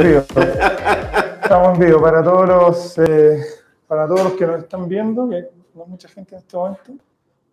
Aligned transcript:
en 0.00 0.08
vivo. 0.08 0.22
Estamos 1.42 1.74
en 1.78 1.86
vivo 1.86 2.00
para 2.02 2.22
todos 2.22 2.48
los, 2.48 2.98
eh, 2.98 3.42
para 3.86 4.06
todos 4.06 4.24
los 4.24 4.32
que 4.34 4.46
nos 4.46 4.58
están 4.60 4.88
viendo, 4.88 5.28
que 5.28 5.48
no 5.74 5.82
hay 5.84 5.88
mucha 5.90 6.08
gente 6.08 6.34
en 6.34 6.40
este 6.40 6.56
momento. 6.56 6.92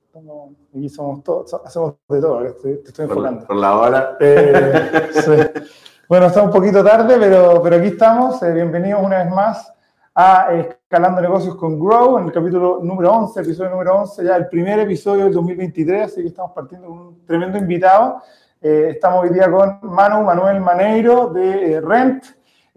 Estamos- 0.07 0.49
aquí 0.75 0.89
somos 0.89 1.23
todos, 1.23 1.53
hacemos 1.65 1.95
de 2.09 2.21
todo, 2.21 2.45
estoy- 2.45 2.77
te 2.77 2.89
estoy 2.89 3.07
Por, 3.07 3.17
enfocando. 3.17 3.45
por 3.47 3.55
la 3.55 3.77
hora. 3.77 4.17
Eh, 4.19 5.09
sí. 5.13 5.61
Bueno, 6.09 6.27
está 6.27 6.41
un 6.41 6.51
poquito 6.51 6.83
tarde, 6.83 7.17
pero, 7.19 7.61
pero 7.61 7.75
aquí 7.75 7.87
estamos. 7.87 8.41
Eh, 8.43 8.51
bienvenidos 8.53 9.01
una 9.03 9.23
vez 9.23 9.29
más 9.33 9.73
a 10.15 10.53
Escalando 10.53 11.21
Negocios 11.21 11.55
con 11.55 11.79
Grow, 11.79 12.17
en 12.17 12.25
el 12.25 12.31
capítulo 12.31 12.79
número 12.81 13.11
11, 13.13 13.41
episodio 13.41 13.69
número 13.71 13.97
11, 13.99 14.23
ya 14.23 14.35
el 14.37 14.47
primer 14.47 14.79
episodio 14.79 15.25
del 15.25 15.33
2023, 15.33 16.05
así 16.05 16.21
que 16.21 16.29
estamos 16.29 16.51
partiendo 16.53 16.87
con 16.87 16.97
un 16.99 17.25
tremendo 17.25 17.57
invitado. 17.57 18.21
Eh, 18.59 18.87
estamos 18.91 19.21
hoy 19.23 19.29
día 19.29 19.51
con 19.51 19.77
Manu 19.83 20.23
Manuel 20.23 20.59
Maneiro 20.61 21.27
de 21.27 21.73
eh, 21.73 21.81
Rent, 21.81 22.23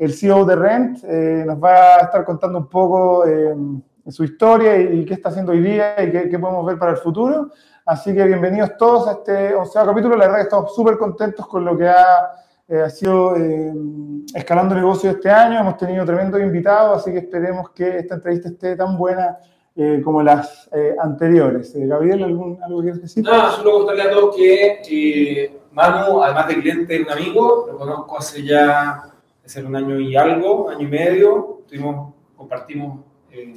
el 0.00 0.14
CEO 0.14 0.46
de 0.46 0.56
Rent. 0.56 1.04
Eh, 1.04 1.45
nos 1.46 1.62
va 1.62 1.96
a 1.96 1.98
estar 1.98 2.24
contando 2.24 2.58
un 2.58 2.68
poco 2.68 3.27
eh, 3.27 3.54
su 4.08 4.24
historia 4.24 4.78
y, 4.78 5.00
y 5.00 5.04
qué 5.04 5.14
está 5.14 5.28
haciendo 5.28 5.52
hoy 5.52 5.60
día 5.60 6.02
y 6.02 6.10
qué, 6.10 6.28
qué 6.30 6.38
podemos 6.38 6.64
ver 6.64 6.78
para 6.78 6.92
el 6.92 6.96
futuro. 6.96 7.50
Así 7.84 8.14
que 8.14 8.24
bienvenidos 8.24 8.77
todos 8.78 9.08
a 9.08 9.12
este 9.12 9.55
onceavo 9.55 9.91
capítulo. 9.91 10.16
La 10.16 10.24
verdad 10.24 10.38
que 10.38 10.44
estamos 10.44 10.74
súper 10.74 10.96
contentos 10.96 11.46
con 11.46 11.66
lo 11.66 11.77
que 11.77 11.86
ha, 11.86 12.30
eh, 12.66 12.80
ha 12.80 12.88
sido 12.88 13.36
eh, 13.36 13.74
escalando 14.34 14.74
negocios 14.74 15.16
este 15.16 15.30
año. 15.30 15.60
Hemos 15.60 15.77
tenido 15.77 16.06
tremendos 16.06 16.41
invitados, 16.41 16.98
así 16.98 17.12
que 17.12 17.19
esperemos 17.19 17.70
que 17.70 17.98
esta 17.98 18.14
entrevista 18.14 18.48
esté 18.48 18.77
tan 18.77 18.96
buena 18.96 19.38
eh, 19.77 20.00
como 20.02 20.22
las 20.22 20.70
eh, 20.72 20.96
anteriores. 20.98 21.75
Gabriel, 21.75 22.25
¿algún, 22.25 22.58
¿algo 22.62 22.80
quieres 22.80 23.03
decir? 23.03 23.22
Nada, 23.22 23.50
solo 23.50 23.72
contarle 23.72 24.03
a 24.03 24.10
todos 24.10 24.34
que 24.34 25.60
Manu, 25.72 26.22
además 26.22 26.48
de 26.48 26.55
cliente, 26.60 26.97
es 26.97 27.06
un 27.06 27.12
amigo, 27.12 27.66
lo 27.70 27.78
conozco 27.78 28.19
hace 28.19 28.42
ya 28.42 29.09
ser 29.51 29.67
un 29.67 29.75
año 29.77 29.98
y 29.98 30.17
algo, 30.17 30.70
año 30.70 30.87
y 30.87 30.91
medio. 30.91 31.61
Tuvimos, 31.69 32.15
compartimos 32.37 33.01
eh, 33.33 33.55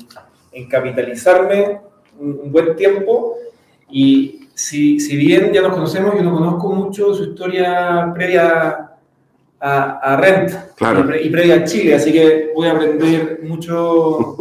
en 0.52 0.68
capitalizarme 0.70 1.80
un, 2.20 2.40
un 2.44 2.52
buen 2.52 2.76
tiempo. 2.76 3.36
Y 3.90 4.50
si, 4.56 5.00
si 5.00 5.16
bien 5.16 5.52
ya 5.54 5.62
nos 5.62 5.74
conocemos, 5.74 6.16
yo 6.16 6.24
no 6.24 6.34
conozco 6.34 6.70
mucho 6.72 7.14
su 7.14 7.24
historia 7.26 8.12
previa 8.14 8.90
a, 9.60 10.00
a 10.00 10.18
Rent 10.18 10.52
Claro. 10.76 11.00
y, 11.00 11.04
pre- 11.04 11.22
y 11.24 11.30
previa 11.30 11.56
a 11.56 11.64
Chile, 11.64 11.96
así 11.96 12.12
que 12.12 12.52
voy 12.56 12.68
a 12.68 12.72
aprender 12.74 13.40
mucho 13.44 14.36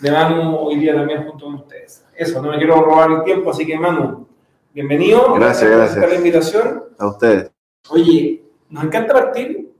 de 0.00 0.10
Manu 0.10 0.56
hoy 0.56 0.76
día 0.80 0.94
también 0.94 1.24
junto 1.24 1.44
con 1.44 1.54
ustedes. 1.56 2.04
Eso, 2.16 2.42
no 2.42 2.50
me 2.50 2.58
quiero 2.58 2.80
robar 2.82 3.10
el 3.10 3.22
tiempo, 3.24 3.50
así 3.50 3.64
que 3.66 3.78
Manu, 3.78 4.26
bienvenido. 4.72 5.34
Gracias, 5.34 5.68
por 5.68 5.78
gracias. 5.78 5.90
aceptar 5.90 6.08
la 6.10 6.16
invitación. 6.16 6.82
A 6.98 7.06
ustedes. 7.08 7.50
Oye, 7.90 8.42
nos 8.70 8.84
encanta 8.84 9.12
partir 9.12 9.70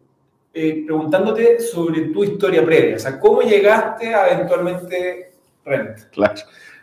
eh, 0.54 0.84
preguntándote 0.86 1.60
sobre 1.60 2.02
tu 2.08 2.24
historia 2.24 2.64
previa, 2.64 2.96
o 2.96 2.98
sea, 2.98 3.18
¿cómo 3.18 3.42
llegaste 3.42 4.14
a 4.14 4.32
eventualmente 4.32 5.32
Rent? 5.64 5.98
Claro. 6.12 6.34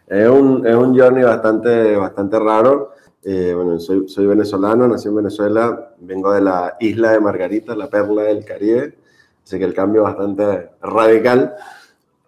Es 0.08 0.28
un, 0.28 0.67
es 0.67 0.75
un 0.75 0.97
journey 0.97 1.23
bastante, 1.23 1.95
bastante 1.95 2.38
raro. 2.38 2.91
Eh, 3.23 3.53
bueno, 3.55 3.80
soy, 3.80 4.09
soy 4.09 4.25
venezolano, 4.25 4.88
nací 4.88 5.08
en 5.08 5.16
Venezuela, 5.16 5.94
vengo 6.00 6.33
de 6.33 6.41
la 6.41 6.75
isla 6.80 7.11
de 7.11 7.19
Margarita, 7.19 7.75
la 7.75 7.89
perla 7.89 8.23
del 8.23 8.44
Caribe, 8.44 8.95
así 9.44 9.58
que 9.58 9.63
el 9.63 9.73
cambio 9.73 10.03
bastante 10.03 10.72
radical. 10.81 11.56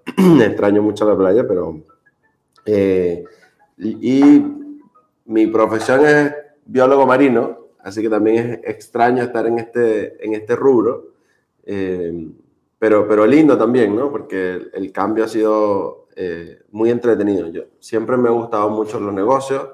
Extraño 0.41 0.81
mucho 0.81 1.07
la 1.07 1.17
playa, 1.17 1.47
pero... 1.47 1.81
eh, 2.65 3.23
y, 3.77 4.19
y 4.19 4.55
mi 5.25 5.47
profesión 5.47 6.05
es 6.05 6.33
biólogo 6.65 7.05
marino, 7.05 7.67
así 7.79 8.01
que 8.01 8.09
también 8.09 8.37
es 8.37 8.59
extraño 8.63 9.23
estar 9.23 9.45
en 9.47 9.57
este, 9.59 10.23
en 10.23 10.35
este 10.35 10.55
rubro, 10.55 11.12
eh, 11.65 12.27
pero, 12.79 13.07
pero 13.07 13.25
lindo 13.25 13.57
también, 13.57 13.95
¿no? 13.95 14.11
Porque 14.11 14.53
el, 14.55 14.71
el 14.73 14.91
cambio 14.91 15.23
ha 15.25 15.27
sido 15.27 16.07
eh, 16.15 16.63
muy 16.71 16.89
entretenido. 16.89 17.47
Yo 17.47 17.63
siempre 17.79 18.17
me 18.17 18.29
ha 18.29 18.31
gustado 18.31 18.69
mucho 18.69 18.99
los 18.99 19.13
negocios. 19.13 19.69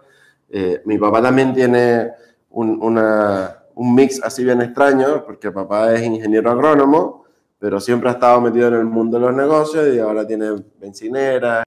Eh, 0.49 0.81
mi 0.85 0.97
papá 0.97 1.21
también 1.21 1.53
tiene 1.53 2.11
un, 2.51 2.79
una- 2.81 3.55
un 3.75 3.95
mix 3.95 4.21
así 4.23 4.43
bien 4.43 4.61
extraño, 4.61 5.23
porque 5.25 5.51
papá 5.51 5.93
es 5.93 6.01
ingeniero 6.03 6.51
agrónomo, 6.51 7.23
pero 7.57 7.79
siempre 7.79 8.09
ha 8.09 8.13
estado 8.13 8.41
metido 8.41 8.67
en 8.67 8.73
el 8.75 8.85
mundo 8.85 9.19
de 9.19 9.25
los 9.25 9.35
negocios 9.35 9.93
y 9.93 9.99
ahora 9.99 10.25
tiene 10.27 10.51
bencineras 10.79 11.63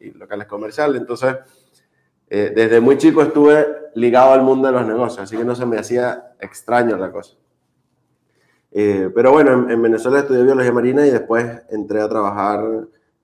y, 0.00 0.06
y 0.08 0.10
locales 0.12 0.46
comerciales. 0.46 1.00
Entonces, 1.00 1.36
eh, 2.28 2.52
desde 2.54 2.80
muy 2.80 2.98
chico 2.98 3.22
estuve 3.22 3.66
ligado 3.94 4.32
al 4.32 4.42
mundo 4.42 4.66
de 4.68 4.74
los 4.74 4.86
negocios, 4.86 5.20
así 5.20 5.36
que 5.36 5.44
no 5.44 5.54
se 5.54 5.64
me 5.66 5.78
hacía 5.78 6.32
extraño 6.40 6.96
la 6.96 7.10
cosa. 7.12 7.36
Eh, 8.78 9.10
pero 9.14 9.32
bueno, 9.32 9.52
en, 9.54 9.70
en 9.70 9.80
Venezuela 9.80 10.18
estudié 10.18 10.42
biología 10.42 10.70
marina 10.70 11.06
y 11.06 11.10
después 11.10 11.62
entré 11.70 12.02
a 12.02 12.08
trabajar 12.10 12.62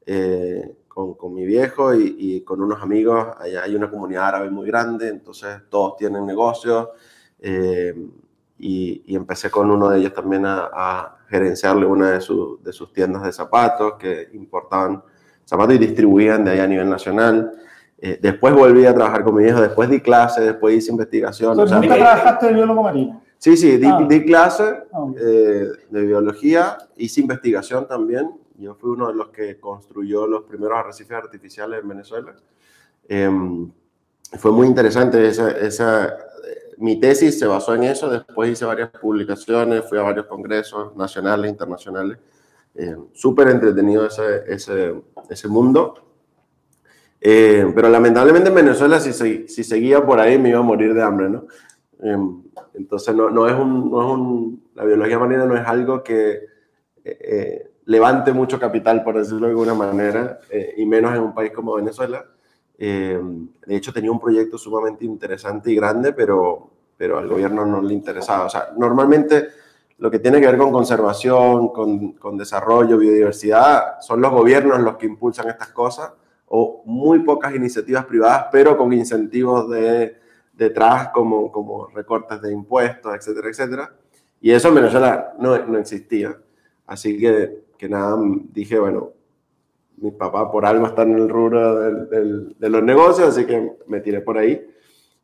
eh, 0.07 0.75
con, 0.89 1.13
con 1.15 1.35
mi 1.35 1.45
viejo 1.45 1.93
y, 1.95 2.17
y 2.19 2.41
con 2.41 2.63
unos 2.63 2.81
amigos. 2.83 3.27
Allá 3.39 3.63
hay 3.65 3.75
una 3.75 3.91
comunidad 3.91 4.29
árabe 4.29 4.49
muy 4.51 4.67
grande, 4.67 5.09
entonces 5.09 5.51
todos 5.69 5.97
tienen 5.97 6.25
negocios. 6.27 6.89
eh, 7.41 7.95
y, 8.59 9.03
y 9.07 9.17
empecé 9.17 9.51
con 9.51 9.71
uno 9.71 9.89
de 9.91 9.99
ellos 9.99 10.13
también 10.15 10.47
a, 10.47 10.71
a 10.73 11.17
gerenciarle 11.29 11.85
una 11.85 12.13
de, 12.13 12.21
su- 12.21 12.61
de 12.63 12.73
sus 12.73 12.93
tiendas 12.93 13.25
de 13.25 13.33
zapatos 13.33 13.95
que 13.99 14.29
importaban 14.35 15.03
zapatos 15.45 15.75
y 15.75 15.79
distribuían 15.79 16.45
de 16.45 16.53
allá 16.53 16.65
a 16.65 16.67
nivel 16.69 16.89
nacional. 16.89 17.51
Eh, 17.99 18.19
después 18.23 18.55
volví 18.55 18.87
a 18.87 18.95
trabajar 18.95 19.25
con 19.25 19.35
mi 19.35 19.43
viejo, 19.43 19.61
después 19.61 19.91
di 19.91 20.01
clases, 20.01 20.45
después 20.45 20.77
hice 20.77 20.93
investigación. 20.93 21.59
o 21.59 21.67
sea, 21.67 21.79
¿Nunca 21.81 21.95
me- 21.95 22.01
trabajaste 22.01 22.47
de 22.47 22.53
biólogo 22.53 22.83
marino? 22.85 23.22
Sí, 23.43 23.57
sí, 23.57 23.77
di, 23.77 23.87
Ah. 23.89 24.07
di 24.09 24.25
clase 24.25 24.85
Ah, 24.93 25.07
eh, 25.19 25.67
de 25.91 26.01
biología, 26.07 26.79
hice 26.97 27.23
investigación 27.23 27.89
también. 27.89 28.31
Yo 28.57 28.77
fui 28.77 28.91
uno 28.91 29.09
de 29.09 29.15
los 29.15 29.31
que 29.31 29.59
construyó 29.59 30.29
los 30.29 30.45
primeros 30.45 30.79
arrecifes 30.79 31.17
artificiales 31.17 31.83
en 31.83 31.89
Venezuela. 31.89 32.37
Em, 33.09 33.69
fue 34.39 34.53
muy 34.53 34.69
interesante 34.69 35.27
esa, 35.27 35.51
esa, 35.51 36.07
eh, 36.07 36.75
mi 36.79 37.01
tesis 37.01 37.37
se 37.37 37.49
basó 37.49 37.75
en 37.75 37.83
eso. 37.83 38.09
Después 38.09 38.49
hice 38.53 38.65
varias 38.65 38.91
publicaciones, 38.91 39.89
fui 39.89 39.99
a 39.99 40.03
varios 40.03 40.27
congresos 40.27 40.95
nacionales, 40.95 41.51
internacionales. 41.51 42.19
Eh, 42.77 42.95
Súper 43.13 43.49
entretenido 43.49 44.07
ese, 44.07 44.45
ese, 44.47 44.95
ese 45.29 45.49
mundo. 45.49 45.95
Eh, 47.21 47.73
pero 47.75 47.89
lamentablemente 47.89 48.51
en 48.51 48.55
Venezuela, 48.55 49.01
si, 49.01 49.13
si 49.49 49.65
seguía 49.65 50.07
por 50.07 50.21
ahí, 50.21 50.39
me 50.39 50.51
iba 50.51 50.61
a 50.61 50.63
morir 50.63 50.95
de 50.95 51.03
hambre, 51.03 51.29
¿no? 51.29 51.47
Em, 52.03 52.43
entonces, 52.75 53.15
no, 53.15 53.31
no 53.31 53.47
es 53.49 53.55
un, 53.55 53.91
no 53.91 54.01
es 54.03 54.13
un- 54.13 54.65
la 54.75 54.85
biología 54.85 55.19
marina 55.19 55.47
no 55.47 55.57
es 55.57 55.67
algo 55.67 56.03
que 56.03 56.33
eh, 57.05 57.19
eh, 57.21 57.71
levante 57.87 58.33
mucho 58.33 58.59
capital, 58.61 59.03
por 59.05 59.17
decirlo 59.19 59.47
de 59.47 59.53
alguna 59.53 59.75
manera, 59.75 60.39
eh, 60.51 60.75
y 60.77 60.87
menos 60.87 61.15
en 61.15 61.23
un 61.23 61.35
país 61.35 61.53
como 61.53 61.75
Venezuela. 61.75 62.25
Em, 62.79 63.49
de 63.67 63.77
hecho, 63.77 63.93
tenía 63.93 64.11
un 64.11 64.21
proyecto 64.21 64.59
sumamente 64.59 65.05
interesante 65.05 65.71
y 65.71 65.77
grande, 65.77 66.13
pero, 66.13 66.71
pero 66.97 67.19
al 67.19 67.29
gobierno 67.29 67.65
no 67.67 67.81
le 67.83 67.95
interesaba. 67.95 68.47
O 68.47 68.51
sea, 68.51 68.69
normalmente 68.77 69.49
lo 69.99 70.11
que 70.11 70.19
tiene 70.19 70.41
que 70.41 70.47
ver 70.47 70.59
con 70.59 70.73
conservación, 70.73 71.69
con, 71.69 72.13
con 72.15 72.37
desarrollo, 72.37 72.99
biodiversidad, 72.99 74.01
son 74.01 74.21
los 74.21 74.33
gobiernos 74.33 74.81
los 74.81 74.97
que 74.97 75.07
impulsan 75.07 75.49
estas 75.49 75.69
cosas 75.69 76.13
o 76.47 76.83
muy 76.87 77.21
pocas 77.21 77.55
iniciativas 77.55 78.05
privadas, 78.07 78.47
pero 78.51 78.77
con 78.77 78.93
incentivos 78.93 79.71
de, 79.71 80.17
detrás 80.53 81.09
como, 81.09 81.51
como 81.51 81.87
recortes 81.89 82.41
de 82.43 82.53
impuestos, 82.53 83.15
etcétera, 83.15 83.49
etcétera. 83.49 83.93
Y 84.41 84.51
eso 84.53 84.69
en 84.69 84.75
Venezuela 84.77 85.35
no, 85.39 85.57
no 85.67 85.79
existía. 85.79 86.37
Así 86.87 87.19
que, 87.19 87.65
que 87.79 87.89
nada, 87.89 88.17
dije, 88.53 88.79
bueno, 88.79 89.11
mi 89.99 90.11
papá 90.11 90.51
por 90.51 90.67
algo 90.67 90.87
está 90.87 91.03
en 91.03 91.17
el 91.17 91.29
rubro 91.29 91.79
del- 91.81 92.09
del- 92.09 92.57
de 92.59 92.69
los 92.69 92.83
negocios, 92.83 93.29
así 93.29 93.47
que 93.47 93.73
me 93.87 94.01
tiré 94.01 94.21
por 94.21 94.37
ahí. 94.39 94.69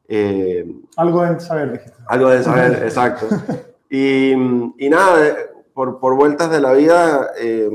Eh, 0.07 0.65
Algo 0.97 1.25
en 1.25 1.39
saber, 1.41 1.73
dijiste. 1.73 1.99
algo 2.07 2.31
de 2.31 2.43
saber, 2.43 2.83
exacto. 2.85 3.27
Y, 3.91 4.33
y 4.33 4.89
nada, 4.91 5.27
eh, 5.27 5.35
por, 5.75 5.99
por 6.01 6.15
vueltas 6.15 6.51
de 6.51 6.61
la 6.61 6.73
vida, 6.73 7.31
eh, 7.41 7.69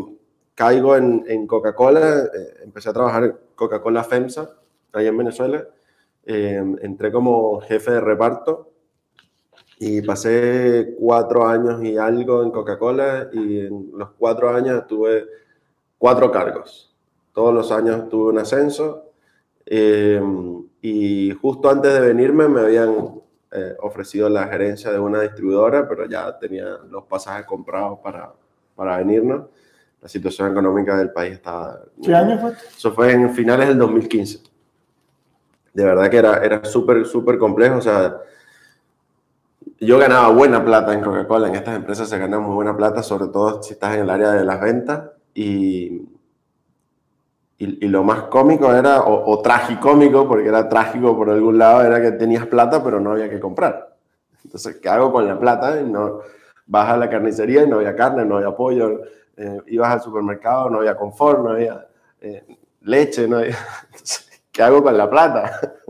caigo 0.56 0.96
en, 0.96 1.24
en 1.28 1.46
Coca-Cola. 1.46 2.24
eh, 2.24 2.30
empecé 2.64 2.90
a 2.90 2.94
trabajar 2.94 3.24
en 3.26 3.36
Coca-Cola 3.56 4.04
FEMSA, 4.04 4.50
allá 4.94 5.10
en 5.10 5.18
Venezuela. 5.18 5.68
Eh, 6.26 6.64
entré 6.82 7.12
como 7.12 7.60
jefe 7.62 7.92
de 7.92 8.00
reparto 8.02 8.72
y 9.80 10.02
pasé 10.02 10.96
cuatro 10.98 11.46
años 11.46 11.84
y 11.84 11.98
algo 11.98 12.44
en 12.44 12.52
Coca-Cola 12.52 13.30
y 13.34 13.60
en 13.60 13.92
los 13.94 14.12
cuatro 14.12 14.50
años 14.50 14.88
tuve 14.88 15.26
cuatro 15.98 16.32
cargos. 16.32 16.96
Todos 17.34 17.54
los 17.54 17.72
años 17.72 18.08
tuve 18.08 18.32
un 18.32 18.40
ascenso 18.40 19.12
eh, 19.66 20.22
y 20.82 21.32
justo 21.32 21.70
antes 21.70 21.94
de 21.94 22.00
venirme 22.00 22.48
me 22.48 22.62
habían 22.62 23.22
eh, 23.52 23.76
ofrecido 23.82 24.30
la 24.30 24.48
gerencia 24.48 24.92
de 24.92 25.00
una 25.00 25.22
distribuidora, 25.22 25.88
pero 25.88 26.08
ya 26.08 26.38
tenía 26.40 26.78
los 26.90 27.04
pasajes 27.06 27.46
comprados 27.46 28.00
para, 28.00 28.34
para 28.76 28.98
venirnos. 28.98 29.48
La 30.02 30.10
situación 30.10 30.52
económica 30.52 30.98
del 30.98 31.12
país 31.12 31.34
estaba... 31.34 31.82
¿Qué 32.02 32.14
año 32.14 32.38
fue? 32.38 32.52
Eso 32.52 32.92
fue 32.92 33.14
en 33.14 33.34
finales 33.34 33.70
del 33.70 33.78
2015. 33.78 34.53
De 35.74 35.84
verdad 35.84 36.10
que 36.10 36.18
era, 36.18 36.38
era 36.44 36.64
súper, 36.66 37.06
súper 37.06 37.38
complejo. 37.38 37.78
O 37.78 37.82
sea, 37.82 38.18
yo 39.80 39.98
ganaba 39.98 40.30
buena 40.30 40.64
plata 40.64 40.94
en 40.94 41.02
Coca-Cola, 41.02 41.48
en 41.48 41.56
estas 41.56 41.76
empresas 41.76 42.08
se 42.10 42.18
gana 42.18 42.40
muy 42.40 42.56
buena 42.56 42.76
plata, 42.76 43.04
sobre 43.04 43.28
todo 43.28 43.62
si 43.62 43.74
estás 43.74 43.96
en 43.96 44.02
el 44.02 44.10
área 44.10 44.32
de 44.32 44.46
las 44.46 44.62
ventas. 44.62 45.12
Y, 45.34 46.08
y, 47.58 47.88
lo 47.88 48.04
más 48.04 48.24
cómico 48.24 48.74
era, 48.74 49.02
o, 49.02 49.32
o 49.32 49.42
tragicómico, 49.42 50.28
porque 50.28 50.50
era 50.50 50.68
trágico 50.68 51.16
por 51.16 51.30
algún 51.30 51.58
lado, 51.58 51.82
era 51.84 52.02
que 52.02 52.12
tenías 52.12 52.46
plata 52.46 52.84
pero 52.84 53.00
no 53.00 53.12
había 53.12 53.30
que 53.30 53.40
comprar. 53.40 53.96
Entonces, 54.44 54.78
¿qué 54.82 54.90
hago 54.90 55.12
con 55.12 55.26
la 55.26 55.40
plata? 55.40 55.80
Y 55.80 55.90
no, 55.90 56.20
vas 56.66 56.90
a 56.90 56.98
la 56.98 57.10
carnicería 57.10 57.64
y 57.64 57.68
no 57.68 57.78
había 57.78 57.96
carne, 57.96 58.26
no 58.26 58.38
había 58.38 58.56
pollo. 58.56 59.02
Eh, 59.36 59.62
ibas 59.68 59.94
al 59.94 60.02
supermercado, 60.02 60.70
no 60.70 60.80
había 60.80 60.96
confort, 60.96 61.40
no 61.40 61.52
había 61.52 61.88
eh, 62.22 62.46
leche, 62.82 63.28
no 63.28 63.38
había... 63.38 63.58
¿qué 64.54 64.64
hago 64.64 64.82
con 64.82 64.98
la 64.98 65.10
plata? 65.10 65.60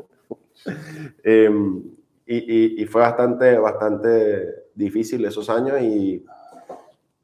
Em, 1.25 1.83
y, 2.25 2.81
y, 2.81 2.86
fue 2.86 3.01
bastante, 3.01 3.57
bastante 3.57 4.68
difícil 4.74 5.25
esos 5.25 5.50
años 5.50 5.81
y, 5.81 6.25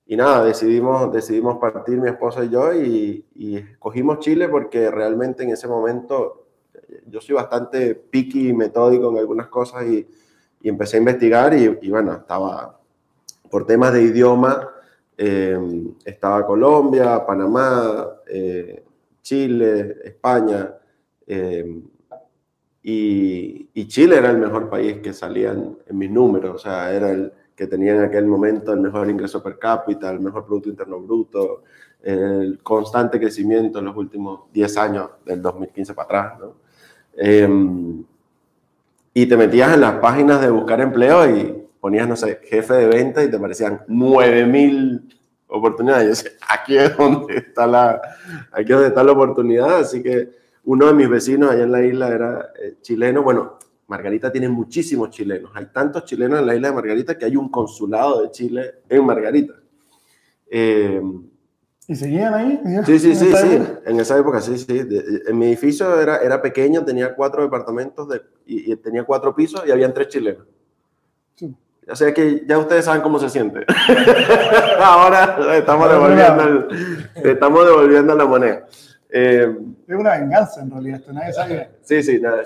y 0.07 0.15
nada, 0.17 0.43
decidimos, 0.43 1.11
decidimos 1.13 1.57
partir 1.57 2.01
mi 2.01 2.09
esposa 2.09 2.43
y 2.43 2.49
yo 2.49 2.73
y, 2.73 3.25
y, 3.35 3.55
escogimos 3.55 4.19
Chile 4.19 4.49
porque 4.49 4.91
realmente 4.91 5.43
en 5.43 5.51
ese 5.51 5.69
momento 5.69 6.47
yo 7.07 7.21
soy 7.21 7.35
bastante 7.35 7.95
picky 7.95 8.49
y 8.49 8.53
metódico 8.53 9.09
en 9.09 9.19
algunas 9.19 9.47
cosas 9.47 9.85
y, 9.85 10.05
y 10.61 10.69
empecé 10.69 10.97
a 10.97 10.99
investigar 10.99 11.53
y, 11.53 11.89
bueno, 11.89 12.13
estaba 12.13 12.77
por 13.49 13.65
temas 13.65 13.93
de 13.93 14.03
idioma, 14.03 14.69
em, 15.17 15.93
estaba 16.05 16.45
Colombia, 16.45 17.25
Panamá, 17.25 18.07
eh, 18.27 18.83
Chile, 19.21 19.97
España. 20.03 20.73
Em, 21.29 21.83
y, 22.81 23.87
Chile 23.87 24.17
era 24.17 24.31
el 24.31 24.39
mejor 24.39 24.67
país 24.69 24.97
que 24.97 25.13
salía 25.13 25.51
en, 25.51 25.77
mis 25.91 26.09
números, 26.09 26.55
o 26.55 26.57
sea, 26.57 26.91
era 26.91 27.11
el 27.11 27.31
que 27.55 27.67
tenía 27.67 27.95
en 27.95 28.01
aquel 28.01 28.25
momento 28.25 28.73
el 28.73 28.79
mejor 28.79 29.09
ingreso 29.09 29.43
per 29.43 29.59
cápita, 29.59 30.09
el 30.09 30.19
mejor 30.19 30.45
Producto 30.45 30.69
Interno 30.69 30.99
Bruto, 30.99 31.63
el 32.01 32.59
constante 32.63 33.19
crecimiento 33.19 33.79
en 33.79 33.85
los 33.85 33.95
últimos 33.95 34.51
10 34.53 34.77
años, 34.77 35.09
del 35.25 35.41
2015 35.41 35.93
para 35.93 36.05
atrás, 36.05 36.39
¿no? 36.39 36.55
Em, 37.15 38.03
y 39.13 39.25
te 39.25 39.37
metías 39.37 39.73
en 39.73 39.81
las 39.81 39.95
páginas 39.95 40.41
de 40.41 40.49
buscar 40.49 40.81
empleo 40.81 41.29
y 41.29 41.67
ponías, 41.79 42.07
no 42.07 42.15
sé, 42.15 42.39
jefe 42.43 42.73
de 42.73 42.87
venta 42.87 43.23
y 43.23 43.29
te 43.29 43.37
parecían 43.37 43.81
9000 43.87 45.17
oportunidades. 45.47 46.07
Yo 46.07 46.15
sé, 46.15 46.37
aquí 46.47 46.77
es 46.77 46.95
donde 46.97 47.37
está 47.37 47.67
la, 47.67 48.01
aquí 48.51 48.71
es 48.71 48.77
donde 48.77 48.87
está 48.87 49.03
la 49.03 49.11
oportunidad, 49.11 49.79
así 49.79 50.01
que 50.01 50.38
uno 50.69 50.85
de 50.85 50.93
mis 50.93 51.09
vecinos 51.09 51.49
allá 51.49 51.63
en 51.63 51.71
la 51.71 51.83
isla 51.83 52.09
era 52.09 52.53
eh, 52.61 52.75
chileno. 52.81 53.23
Bueno, 53.23 53.57
Margarita 53.87 54.31
tiene 54.31 54.49
muchísimos 54.49 55.09
chilenos. 55.09 55.51
Hay 55.55 55.65
tantos 55.73 56.05
chilenos 56.05 56.39
en 56.39 56.45
la 56.45 56.53
isla 56.53 56.67
de 56.67 56.75
Margarita 56.75 57.17
que 57.17 57.25
hay 57.25 57.35
un 57.35 57.49
consulado 57.49 58.21
de 58.21 58.29
Chile 58.29 58.75
en 58.87 59.03
Margarita. 59.03 59.55
Eh, 60.45 61.01
¿Y 61.87 61.95
seguían 61.95 62.35
ahí? 62.35 62.61
Sí, 62.85 62.99
sí, 62.99 63.15
sí, 63.15 63.31
sí. 63.35 63.59
En 63.83 63.99
esa 63.99 64.15
época, 64.19 64.41
sí, 64.41 64.59
sí. 64.59 64.87
En 65.27 65.39
mi 65.39 65.47
edificio 65.47 65.99
era, 65.99 66.17
era 66.17 66.39
pequeño, 66.39 66.85
tenía 66.85 67.15
cuatro 67.15 67.41
departamentos 67.41 68.07
de, 68.07 68.21
y, 68.45 68.75
tenía 68.75 69.03
cuatro 69.03 69.33
pisos 69.33 69.63
y 69.65 69.71
habían 69.71 69.91
tres 69.91 70.09
chilenos. 70.09 70.45
Sí. 71.33 71.51
O 71.89 71.95
sea 71.95 72.13
que 72.13 72.45
ya 72.47 72.59
ustedes 72.59 72.85
saben 72.85 73.01
cómo 73.01 73.17
se 73.17 73.31
siente. 73.31 73.65
Ahora 74.79 75.57
estamos 75.57 75.89
devolviendo, 75.89 76.67
estamos 77.23 77.65
devolviendo 77.65 78.15
la 78.15 78.25
moneda. 78.27 78.67
Eh, 79.09 79.57
es 79.87 79.95
una 79.95 80.19
venganza 80.19 80.61
en 80.61 80.71
realidad, 80.71 80.99
esto 80.99 81.13
nadie 81.13 81.33
sabe. 81.33 81.69
Sí, 81.81 82.03
sí, 82.03 82.19
nada, 82.21 82.43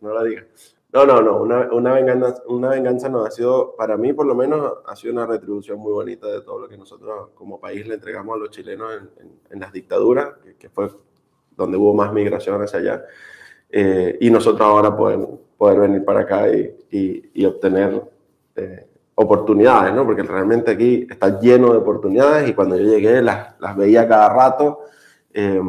no 0.00 0.14
la 0.14 0.24
diga. 0.24 0.44
No, 0.92 1.04
no, 1.04 1.20
no, 1.20 1.42
una, 1.42 1.68
una, 1.72 1.92
venganza, 1.92 2.42
una 2.46 2.70
venganza 2.70 3.08
no 3.10 3.24
ha 3.24 3.30
sido, 3.30 3.76
para 3.76 3.98
mí 3.98 4.14
por 4.14 4.24
lo 4.24 4.34
menos, 4.34 4.78
ha 4.86 4.96
sido 4.96 5.12
una 5.12 5.26
retribución 5.26 5.78
muy 5.78 5.92
bonita 5.92 6.26
de 6.26 6.40
todo 6.40 6.60
lo 6.60 6.68
que 6.68 6.78
nosotros 6.78 7.30
como 7.34 7.60
país 7.60 7.86
le 7.86 7.94
entregamos 7.94 8.34
a 8.34 8.38
los 8.38 8.50
chilenos 8.50 8.90
en, 9.20 9.30
en, 9.50 9.60
las 9.60 9.72
dictaduras, 9.72 10.28
que, 10.58 10.70
fue 10.70 10.88
donde 11.54 11.76
hubo 11.76 11.92
más 11.92 12.12
migración 12.14 12.62
hacia 12.62 12.78
allá. 12.78 13.04
Eh, 13.68 14.16
y 14.20 14.30
nosotros 14.30 14.66
ahora 14.66 14.96
poder, 14.96 15.20
poder 15.58 15.80
venir 15.80 16.02
para 16.02 16.20
acá 16.20 16.48
y, 16.48 17.30
y, 17.34 17.44
obtener 17.44 18.02
eh, 18.54 18.86
oportunidades, 19.16 19.92
¿no? 19.92 20.06
Porque 20.06 20.22
realmente 20.22 20.70
aquí 20.70 21.06
está 21.10 21.38
lleno 21.40 21.72
de 21.72 21.78
oportunidades 21.78 22.48
y 22.48 22.54
cuando 22.54 22.76
yo 22.76 22.84
llegué 22.84 23.20
las, 23.20 23.60
las 23.60 23.76
veía 23.76 24.08
cada 24.08 24.30
rato. 24.30 24.80
Eh, 25.38 25.60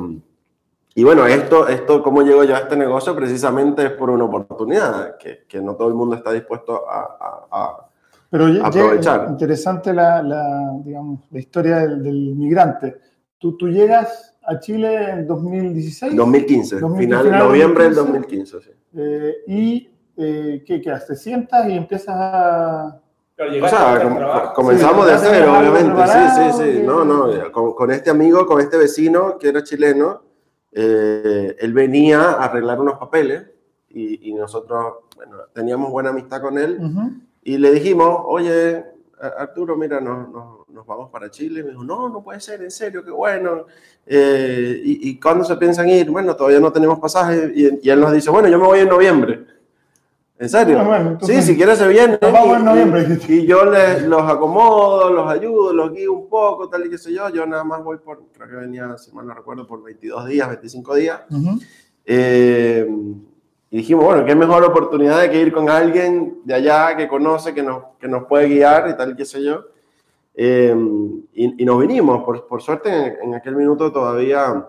y 0.96 1.04
bueno, 1.04 1.28
esto, 1.28 1.68
esto, 1.68 2.02
¿cómo 2.02 2.22
llego 2.22 2.44
yo 2.46 2.56
a 2.56 2.60
este 2.60 2.78
negocio? 2.78 3.16
Precisamente 3.16 3.86
es 3.86 3.92
por 3.92 4.10
una 4.10 4.24
oportunidad 4.24 5.18
que, 5.18 5.44
que 5.48 5.62
no 5.62 5.76
todo 5.76 5.90
el 5.90 5.94
mundo 5.94 6.16
está 6.16 6.32
dispuesto 6.32 6.90
a, 6.90 7.46
a, 7.52 7.90
Pero 8.32 8.48
aprovechar. 8.66 9.28
Interesante 9.30 9.94
la, 9.94 10.24
la, 10.24 10.72
digamos, 10.84 11.20
la 11.30 11.40
historia 11.40 11.78
del, 11.80 12.02
del 12.02 12.36
migrante. 12.36 12.96
Tú, 13.38 13.58
tú, 13.58 13.68
llegas 13.68 14.38
a 14.48 14.58
Chile 14.60 15.12
en 15.12 15.28
2016. 15.28 16.16
2015, 16.16 16.78
final, 16.98 17.26
de 17.26 17.32
noviembre 17.38 17.84
del 17.84 17.96
2015, 17.96 18.62
sí. 18.62 18.70
Eh, 18.96 19.36
¿Y 19.46 19.90
eh, 20.16 20.64
¿qué, 20.66 20.82
qué 20.82 20.90
haces? 20.90 21.10
¿Te 21.10 21.16
sientas 21.16 21.70
y 21.70 21.74
empiezas 21.74 22.16
a...? 22.18 23.02
O 23.40 23.70
sea, 23.70 24.54
comenzamos 24.56 25.06
de 25.06 25.18
cero, 25.20 25.54
obviamente, 25.60 26.02
sí, 26.08 26.20
sí, 26.36 26.64
sí, 26.64 26.84
no, 26.84 27.06
no, 27.06 27.52
con, 27.52 27.74
con, 27.74 27.92
este 27.92 28.10
amigo, 28.10 28.46
con 28.46 28.60
este 28.62 28.78
vecino 28.78 29.38
que 29.38 29.50
era 29.50 29.64
chileno, 29.64 30.24
eh, 30.72 31.56
él 31.60 31.74
venía 31.74 32.20
a 32.22 32.46
arreglar 32.46 32.80
unos 32.80 32.98
papeles 32.98 33.44
y, 33.90 34.34
nosotros, 34.34 34.94
bueno, 35.16 35.38
teníamos 35.54 35.92
buena 35.92 36.10
amistad 36.10 36.42
con 36.42 36.58
él 36.58 36.80
y 37.44 37.58
le 37.58 37.72
dijimos, 37.72 38.22
oye, 38.26 38.84
Arturo, 39.20 39.76
mira, 39.76 40.00
nos, 40.00 40.30
nos, 40.30 40.86
vamos 40.86 41.10
para 41.10 41.32
Chile. 41.32 41.64
me 41.64 41.72
dijo, 41.72 41.84
no, 41.84 42.10
no 42.10 42.24
puede 42.24 42.40
ser, 42.40 42.62
en 42.62 42.70
serio, 42.70 43.04
qué 43.04 43.10
bueno. 43.10 43.66
Eh, 44.06 44.80
y, 44.84 45.10
¿Y 45.10 45.20
cuándo 45.20 45.44
se 45.44 45.56
piensan 45.58 45.90
ir? 45.90 46.12
Bueno, 46.12 46.36
todavía 46.36 46.60
no 46.60 46.72
tenemos 46.72 47.00
pasaje. 47.00 47.52
Y, 47.56 47.80
y, 47.82 47.90
él 47.90 48.00
nos 48.00 48.14
dice, 48.14 48.30
bueno, 48.30 48.48
yo 48.48 48.60
me 48.60 48.68
voy 48.68 48.82
en 48.82 48.90
noviembre. 48.90 49.46
¿En 50.40 50.50
serio? 50.50 50.80
Ah, 50.80 51.18
sí, 51.22 51.42
si 51.42 51.56
quieres 51.56 51.80
se 51.80 51.88
viene. 51.88 52.20
Vamos 52.22 52.58
en 52.58 52.66
noviembre. 52.66 53.20
Y, 53.28 53.48
yo 53.48 53.66
les, 53.66 54.04
los 54.04 54.22
acomodo, 54.22 55.10
los 55.10 55.28
ayudo, 55.28 55.74
los 55.74 55.92
guío 55.92 56.14
un 56.14 56.30
poco, 56.30 56.70
tal 56.70 56.86
y 56.86 56.90
qué 56.92 56.98
sé 56.98 57.12
yo. 57.12 57.28
Yo 57.30 57.46
nada 57.48 57.64
más 57.64 57.84
voy 57.84 57.98
por, 57.98 58.22
creo 58.32 58.48
que 58.48 58.56
venía, 58.56 58.98
si 58.98 59.12
mal 59.14 59.26
no 59.26 59.34
recuerdo, 59.34 59.66
por 59.66 59.82
22 59.84 60.28
días, 60.28 60.48
25 60.48 60.96
días. 60.96 61.22
Eh, 62.06 62.88
y 63.72 63.78
dijimos, 63.78 64.06
bueno, 64.06 64.26
qué 64.26 64.36
mejor 64.36 64.64
oportunidad 64.64 65.22
de 65.22 65.32
que 65.32 65.42
ir 65.42 65.52
con 65.52 65.70
alguien 65.70 66.40
de 66.46 66.54
allá 66.54 66.96
que 66.96 67.08
conoce, 67.08 67.54
que 67.56 67.64
nos, 67.64 67.84
que 68.00 68.08
nos 68.08 68.26
puede 68.26 68.48
guiar 68.48 68.90
y 68.90 68.96
tal 68.96 69.12
y 69.12 69.16
qué 69.16 69.26
sé 69.26 69.44
yo. 69.44 69.66
Eh, 70.36 70.76
y, 71.34 71.64
y, 71.64 71.66
nos 71.66 71.82
vinimos. 71.82 72.24
Por, 72.24 72.46
por 72.46 72.62
suerte, 72.62 72.90
en, 72.96 73.30
en 73.30 73.36
aquel 73.36 73.56
minuto 73.56 73.92
todavía 73.92 74.68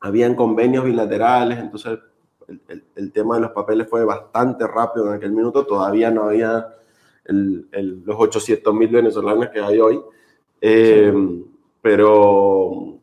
habían 0.00 0.34
convenios 0.34 0.84
bilaterales, 0.84 1.60
entonces 1.60 2.00
el, 2.48 2.84
el, 2.94 3.12
tema 3.12 3.36
de 3.36 3.42
los 3.42 3.50
papeles 3.50 3.88
fue 3.88 4.04
bastante 4.04 4.66
rápido 4.66 5.08
en 5.08 5.14
aquel 5.14 5.32
minuto, 5.32 5.66
todavía 5.66 6.10
no 6.10 6.24
había 6.24 6.68
el, 7.24 7.66
los 8.04 8.16
800 8.18 8.74
mil 8.74 8.88
venezolanos 8.88 9.48
que 9.48 9.60
hay 9.60 9.80
hoy, 9.80 10.00
eh, 10.60 11.12
pero, 11.82 12.98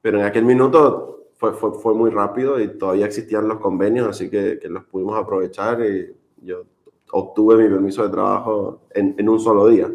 pero 0.00 0.18
en 0.18 0.24
aquel 0.24 0.44
minuto 0.44 1.28
fue, 1.36 1.52
fue, 1.52 1.72
fue, 1.74 1.94
muy 1.94 2.10
rápido 2.10 2.60
y 2.60 2.78
todavía 2.78 3.06
existían 3.06 3.48
los 3.48 3.58
convenios, 3.58 4.08
así 4.08 4.30
que, 4.30 4.58
que 4.58 4.68
los 4.68 4.84
pudimos 4.84 5.18
aprovechar 5.18 5.80
y 5.82 6.14
yo 6.42 6.64
obtuve 7.12 7.56
mi 7.56 7.68
permiso 7.68 8.02
de 8.02 8.10
trabajo 8.10 8.82
en, 8.90 9.14
en 9.18 9.28
un 9.28 9.40
solo 9.40 9.68
día, 9.68 9.90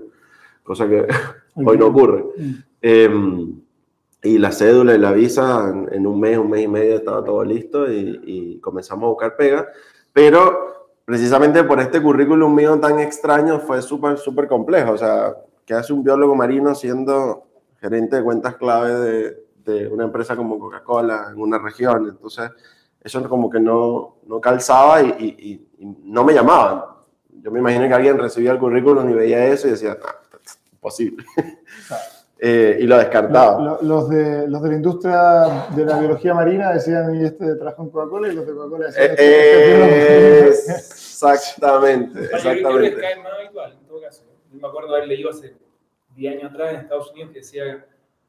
cosa 0.63 0.87
que 0.87 1.07
hoy 1.55 1.77
no 1.77 1.87
ocurre. 1.87 2.25
Mm. 2.37 2.53
Eh, 2.81 3.55
y 4.25 4.39
la 4.39 4.51
cédula 4.51 4.95
y 4.95 4.97
la 4.97 5.11
visa, 5.11 5.71
en, 5.91 6.07
un 6.07 6.19
mes, 6.19 6.37
un 6.37 6.49
mes 6.49 6.63
y 6.63 6.67
medio 6.67 6.95
estaba 6.95 7.23
todo 7.23 7.43
listo 7.43 7.91
y, 7.91 8.59
comenzamos 8.59 9.05
a 9.05 9.09
buscar 9.09 9.35
pega. 9.35 9.67
Pero 10.11 10.89
precisamente 11.05 11.63
por 11.63 11.79
este 11.79 12.01
currículum 12.01 12.53
mío 12.53 12.79
tan 12.79 12.99
extraño 12.99 13.59
fue 13.59 13.81
súper, 13.83 14.17
súper 14.17 14.47
complejo. 14.47 14.93
O 14.93 14.97
sea, 14.97 15.35
¿qué 15.65 15.75
hace 15.75 15.93
un 15.93 16.03
biólogo 16.03 16.35
marino 16.35 16.73
siendo 16.73 17.45
gerente 17.79 18.15
de 18.15 18.23
cuentas 18.23 18.55
clave 18.55 18.93
de, 18.93 19.45
de 19.63 19.87
una 19.87 20.05
empresa 20.05 20.35
como 20.35 20.57
Coca-Cola 20.57 21.27
en 21.31 21.39
una 21.39 21.59
región? 21.59 22.07
Entonces, 22.09 22.49
eso 23.01 23.29
como 23.29 23.51
que 23.51 23.59
no, 23.59 24.17
no 24.25 24.41
calzaba 24.41 25.03
y, 25.03 25.07
y, 25.19 25.67
no 26.03 26.23
me 26.23 26.33
llamaban. 26.33 26.83
Yo 27.29 27.51
me 27.51 27.59
imaginé 27.59 27.87
que 27.87 27.93
alguien 27.93 28.17
recibía 28.17 28.51
el 28.51 28.57
currículum 28.57 29.07
y 29.07 29.13
veía 29.13 29.45
eso 29.45 29.67
y 29.67 29.71
decía, 29.71 29.95
no, 30.01 30.39
imposible. 30.71 31.23
Eh, 32.37 32.79
y 32.81 32.83
lo 32.83 32.97
descartaba. 32.97 33.79
Los, 33.81 34.09
de, 34.09 34.47
los 34.47 34.61
de 34.61 34.69
la 34.69 34.75
industria 34.75 35.67
de 35.73 35.85
la 35.85 35.99
biología 35.99 36.33
marina 36.33 36.73
decían, 36.73 37.15
y 37.15 37.25
este 37.25 37.55
trabajo 37.55 37.83
en 37.83 37.89
Coca-Cola, 37.89 38.27
y 38.27 38.35
los 38.35 38.45
de 38.45 38.53
Coca-Cola 38.53 38.87
decían, 38.87 39.11
este, 39.11 40.49
este 40.49 40.71
exactamente, 40.73 42.19
exactamente. 42.25 42.61
Yo 42.61 42.77
creo 42.77 42.95
que 42.95 43.01
cae 43.01 43.15
más 43.23 43.33
habitual, 43.39 43.77
en 43.79 43.87
todo 43.87 44.01
caso. 44.01 44.23
Yo 44.51 44.59
me 44.59 44.67
acuerdo 44.67 44.95
haber 44.95 45.07
leído 45.07 45.29
hace 45.29 45.55
10 46.15 46.35
años 46.35 46.51
atrás 46.51 46.73
en 46.73 46.79
Estados 46.81 47.11
Unidos 47.11 47.31
que 47.31 47.39
decía 47.39 47.85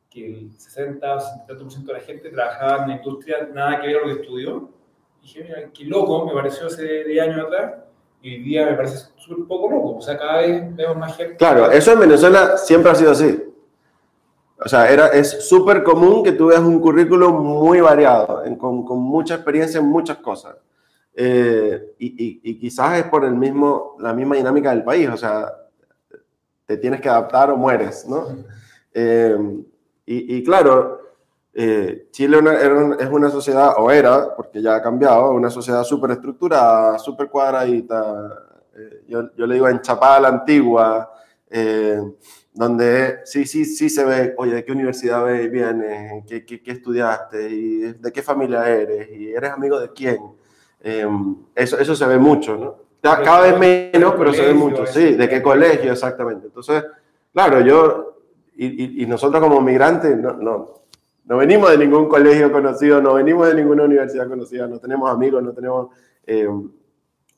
que 0.08 0.26
el 0.26 0.52
60 0.56 1.14
o 1.14 1.20
70% 1.48 1.84
de 1.84 1.92
la 1.92 2.00
gente 2.00 2.30
trabajaba 2.30 2.82
en 2.84 2.90
la 2.90 2.96
industria, 2.96 3.48
nada 3.52 3.80
que 3.80 3.88
ver 3.88 4.00
con 4.00 4.08
lo 4.08 4.16
que 4.16 4.22
estudió. 4.22 4.70
Y 5.20 5.26
dije, 5.26 5.42
mira, 5.42 5.70
qué 5.76 5.84
loco, 5.84 6.26
me 6.26 6.32
pareció 6.32 6.68
hace 6.68 7.04
10 7.04 7.22
años 7.22 7.46
atrás. 7.46 7.74
Y 8.22 8.34
hoy 8.34 8.42
día 8.42 8.66
me 8.66 8.74
parece 8.74 9.08
súper 9.16 9.46
poco 9.46 9.68
loco. 9.68 9.96
O 9.96 10.00
sea, 10.00 10.16
cada 10.16 10.38
vez 10.38 10.74
vemos 10.76 10.96
más 10.96 11.16
gente. 11.16 11.36
Claro, 11.36 11.70
eso 11.70 11.92
en 11.92 12.00
Venezuela 12.00 12.56
siempre 12.56 12.90
ha 12.92 12.94
sido 12.94 13.10
así. 13.10 13.42
O 14.64 14.68
sea, 14.68 14.90
era, 14.90 15.08
es 15.08 15.46
súper 15.48 15.82
común 15.82 16.24
que 16.24 16.32
tú 16.32 16.46
veas 16.46 16.60
un 16.62 16.80
currículum 16.80 17.42
muy 17.44 17.80
variado, 17.80 18.44
en- 18.44 18.56
con, 18.56 18.84
con 18.84 18.98
mucha 19.00 19.34
experiencia 19.34 19.80
en 19.80 19.86
muchas 19.86 20.18
cosas. 20.18 20.56
Eh, 21.14 21.94
y, 21.98 22.06
y- 22.24 22.40
y 22.42 22.58
quizás 22.58 22.98
es 22.98 23.04
por 23.04 23.24
el 23.24 23.34
mismo, 23.34 23.96
la 23.98 24.12
misma 24.14 24.36
dinámica 24.36 24.70
del 24.70 24.84
país, 24.84 25.08
o 25.08 25.16
sea, 25.16 25.52
te 26.66 26.76
tienes 26.78 27.00
que 27.00 27.08
adaptar 27.08 27.50
o 27.50 27.56
mueres, 27.56 28.06
¿no? 28.08 28.26
Eh, 28.92 29.36
y, 30.06 30.36
y 30.36 30.42
claro, 30.44 31.00
eh, 31.54 32.08
Chile 32.10 32.38
una- 32.38 32.58
era 32.58 32.96
es 32.98 33.08
una 33.10 33.30
sociedad, 33.30 33.74
o 33.78 33.90
era, 33.90 34.34
porque 34.34 34.60
ya 34.62 34.76
ha 34.76 34.82
cambiado, 34.82 35.30
una 35.32 35.50
sociedad 35.50 35.84
súper 35.84 36.12
estructurada, 36.12 36.98
súper 36.98 37.28
cuadradita, 37.28 38.44
eh, 38.74 39.04
yo, 39.08 39.34
yo 39.36 39.46
le 39.46 39.54
digo 39.54 39.68
enchapada 39.68 40.16
a 40.16 40.20
la 40.20 40.28
antigua, 40.28 41.12
eh, 41.50 42.00
donde 42.56 43.18
sí, 43.24 43.44
sí, 43.44 43.66
sí 43.66 43.90
se 43.90 44.04
ve, 44.04 44.34
oye, 44.38 44.54
¿de 44.54 44.64
qué 44.64 44.72
universidad 44.72 45.22
ve- 45.24 45.48
vienes? 45.48 46.24
¿Qué, 46.26 46.44
qué, 46.44 46.62
qué 46.62 46.70
estudiaste? 46.72 47.50
¿Y 47.50 47.78
¿De 47.92 48.10
qué 48.10 48.22
familia 48.22 48.66
eres? 48.68 49.10
¿Y 49.10 49.28
eres 49.32 49.50
amigo 49.50 49.78
de 49.78 49.92
quién? 49.92 50.18
Eh, 50.80 51.06
eso, 51.54 51.78
eso 51.78 51.94
se 51.94 52.06
ve 52.06 52.16
mucho, 52.18 52.56
¿no? 52.56 52.76
Ca- 53.02 53.22
Cada 53.22 53.42
vez 53.42 53.58
menos, 53.92 54.14
pero 54.16 54.32
se 54.32 54.42
ve 54.46 54.54
mucho, 54.54 54.86
sí, 54.86 55.12
de 55.14 55.28
qué 55.28 55.42
colegio, 55.42 55.92
exactamente. 55.92 56.46
Entonces, 56.46 56.82
claro, 57.32 57.60
yo 57.60 58.16
y, 58.56 58.66
y- 58.84 59.02
y 59.02 59.06
nosotros 59.06 59.42
como 59.42 59.60
migrantes 59.60 60.16
no, 60.16 60.32
no, 60.32 60.80
no 61.26 61.36
venimos 61.36 61.70
de 61.70 61.76
ningún 61.78 62.08
colegio 62.08 62.50
conocido, 62.50 63.02
no 63.02 63.14
venimos 63.14 63.48
de 63.48 63.54
ninguna 63.54 63.82
universidad 63.84 64.28
conocida, 64.28 64.66
no 64.66 64.78
tenemos 64.78 65.10
amigos, 65.10 65.42
no 65.42 65.52
tenemos... 65.52 65.88
eh, 66.26 66.48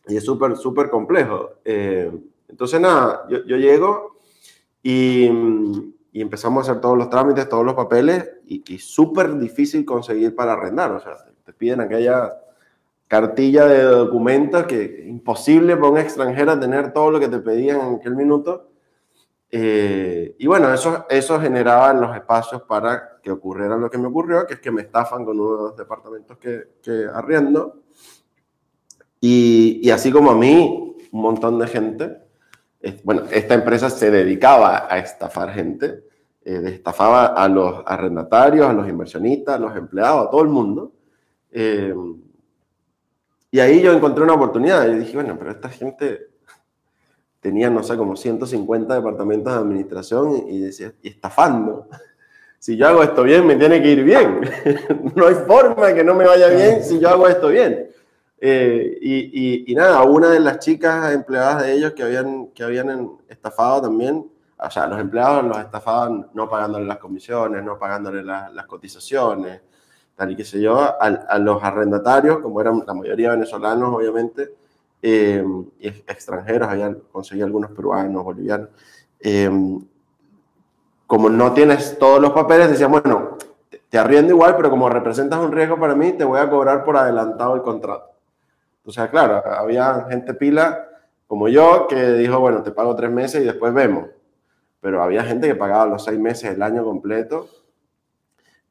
y 0.06 0.16
es 0.16 0.24
súper, 0.24 0.56
súper 0.56 0.88
complejo. 0.88 1.54
Eh, 1.64 2.10
entonces, 2.48 2.80
nada, 2.80 3.26
yo, 3.28 3.44
yo 3.44 3.56
llego 3.56 4.17
y, 4.82 5.30
y 6.12 6.20
empezamos 6.20 6.68
a 6.68 6.70
hacer 6.70 6.80
todos 6.80 6.96
los 6.96 7.10
trámites, 7.10 7.48
todos 7.48 7.64
los 7.64 7.74
papeles, 7.74 8.30
y, 8.46 8.62
y 8.72 8.78
súper 8.78 9.38
difícil 9.38 9.84
conseguir 9.84 10.34
para 10.34 10.54
arrendar. 10.54 10.92
O 10.92 11.00
sea, 11.00 11.16
te 11.44 11.52
piden 11.52 11.80
aquella 11.80 12.34
cartilla 13.06 13.64
de 13.66 13.82
documentos 13.82 14.64
que 14.64 15.04
imposible 15.08 15.76
para 15.76 15.88
un 15.88 15.98
extranjero 15.98 16.58
tener 16.60 16.92
todo 16.92 17.10
lo 17.10 17.18
que 17.18 17.28
te 17.28 17.38
pedían 17.38 17.80
en 17.80 17.94
aquel 17.96 18.14
minuto. 18.14 18.68
Eh, 19.50 20.36
y 20.38 20.46
bueno, 20.46 20.72
eso, 20.74 21.06
eso 21.08 21.40
generaba 21.40 21.94
los 21.94 22.14
espacios 22.14 22.62
para 22.62 23.18
que 23.22 23.30
ocurriera 23.30 23.78
lo 23.78 23.88
que 23.88 23.96
me 23.96 24.08
ocurrió, 24.08 24.46
que 24.46 24.54
es 24.54 24.60
que 24.60 24.70
me 24.70 24.82
estafan 24.82 25.24
con 25.24 25.40
uno 25.40 25.56
de 25.56 25.62
los 25.62 25.76
departamentos 25.76 26.36
que, 26.36 26.64
que 26.82 27.06
arriendo. 27.12 27.80
Y, 29.20 29.80
y 29.82 29.90
así 29.90 30.12
como 30.12 30.30
a 30.30 30.36
mí, 30.36 30.96
un 31.10 31.20
montón 31.22 31.58
de 31.58 31.66
gente, 31.66 32.27
bueno, 33.02 33.22
esta 33.30 33.54
empresa 33.54 33.90
se 33.90 34.10
dedicaba 34.10 34.86
a 34.88 34.98
estafar 34.98 35.52
gente, 35.52 36.04
eh, 36.44 36.62
estafaba 36.66 37.26
a 37.26 37.48
los 37.48 37.82
arrendatarios, 37.84 38.66
a 38.66 38.72
los 38.72 38.88
inversionistas, 38.88 39.56
a 39.56 39.58
los 39.58 39.76
empleados, 39.76 40.26
a 40.26 40.30
todo 40.30 40.42
el 40.42 40.48
mundo. 40.48 40.92
Eh, 41.50 41.94
y 43.50 43.60
ahí 43.60 43.80
yo 43.82 43.92
encontré 43.92 44.22
una 44.22 44.34
oportunidad 44.34 44.86
y 44.88 44.94
dije, 44.94 45.14
bueno, 45.14 45.36
pero 45.38 45.50
esta 45.50 45.68
gente 45.68 46.28
tenía, 47.40 47.70
no 47.70 47.82
sé, 47.82 47.96
como 47.96 48.16
150 48.16 48.94
departamentos 48.94 49.52
de 49.52 49.58
administración 49.58 50.44
y, 50.48 50.58
decía, 50.60 50.92
y 51.02 51.08
estafando. 51.08 51.88
Si 52.58 52.76
yo 52.76 52.88
hago 52.88 53.02
esto 53.02 53.22
bien, 53.22 53.46
me 53.46 53.56
tiene 53.56 53.82
que 53.82 53.90
ir 53.92 54.04
bien. 54.04 54.40
no 55.14 55.26
hay 55.26 55.34
forma 55.34 55.94
que 55.94 56.04
no 56.04 56.14
me 56.14 56.26
vaya 56.26 56.48
bien 56.48 56.82
si 56.84 56.98
yo 56.98 57.08
hago 57.08 57.28
esto 57.28 57.48
bien. 57.48 57.88
Eh, 58.40 59.64
y, 59.66 59.74
nada, 59.74 60.04
una 60.04 60.28
de 60.28 60.40
las 60.40 60.60
chicas 60.60 61.12
empleadas 61.12 61.62
de 61.62 61.72
ellos 61.72 61.92
que 61.92 62.04
habían, 62.04 62.48
que 62.48 62.62
habían 62.62 63.18
estafado 63.28 63.82
también, 63.82 64.30
o 64.56 64.70
sea, 64.70 64.86
los 64.86 64.98
empleados 65.00 65.44
los 65.44 65.58
estafaban 65.58 66.28
no 66.34 66.48
pagándole 66.48 66.84
las 66.86 66.98
comisiones, 66.98 67.62
no 67.64 67.78
pagándole 67.78 68.22
la, 68.22 68.48
las 68.50 68.66
cotizaciones, 68.66 69.60
tal 70.16 70.32
y 70.32 70.36
qué 70.36 70.44
sé 70.44 70.60
yo, 70.60 70.78
a, 71.00 71.38
los 71.38 71.62
arrendatarios, 71.62 72.38
como 72.40 72.60
eran 72.60 72.82
la 72.86 72.94
mayoría 72.94 73.30
venezolanos, 73.30 73.94
obviamente, 73.94 74.54
eh, 75.00 75.44
extranjeros, 75.80 76.68
habían 76.68 76.94
conseguido 77.12 77.46
algunos 77.46 77.70
peruanos, 77.70 78.24
bolivianos. 78.24 78.68
Eh, 79.20 79.50
como 81.06 81.30
no 81.30 81.52
tienes 81.52 81.98
todos 81.98 82.20
los 82.20 82.32
papeles, 82.32 82.68
decían, 82.70 82.90
bueno, 82.90 83.38
te 83.88 83.98
arriendo 83.98 84.32
igual, 84.32 84.56
pero 84.56 84.70
como 84.70 84.88
representas 84.88 85.38
un 85.40 85.52
riesgo 85.52 85.78
para 85.78 85.94
mí, 85.94 86.12
te 86.12 86.24
voy 86.24 86.38
a 86.38 86.50
cobrar 86.50 86.84
por 86.84 86.96
adelantado 86.96 87.54
el 87.54 87.62
contrato. 87.62 88.17
O 88.88 88.90
sea, 88.90 89.10
claro, 89.10 89.42
había 89.46 90.06
gente 90.08 90.32
pila 90.32 90.88
como 91.26 91.48
yo 91.48 91.86
que 91.88 92.14
dijo, 92.14 92.40
bueno, 92.40 92.62
te 92.62 92.70
pago 92.70 92.96
tres 92.96 93.10
meses 93.10 93.42
y 93.42 93.44
después 93.44 93.74
vemos. 93.74 94.06
Pero 94.80 95.02
había 95.02 95.22
gente 95.24 95.46
que 95.46 95.54
pagaba 95.54 95.84
los 95.84 96.04
seis 96.04 96.18
meses, 96.18 96.54
el 96.54 96.62
año 96.62 96.84
completo, 96.84 97.48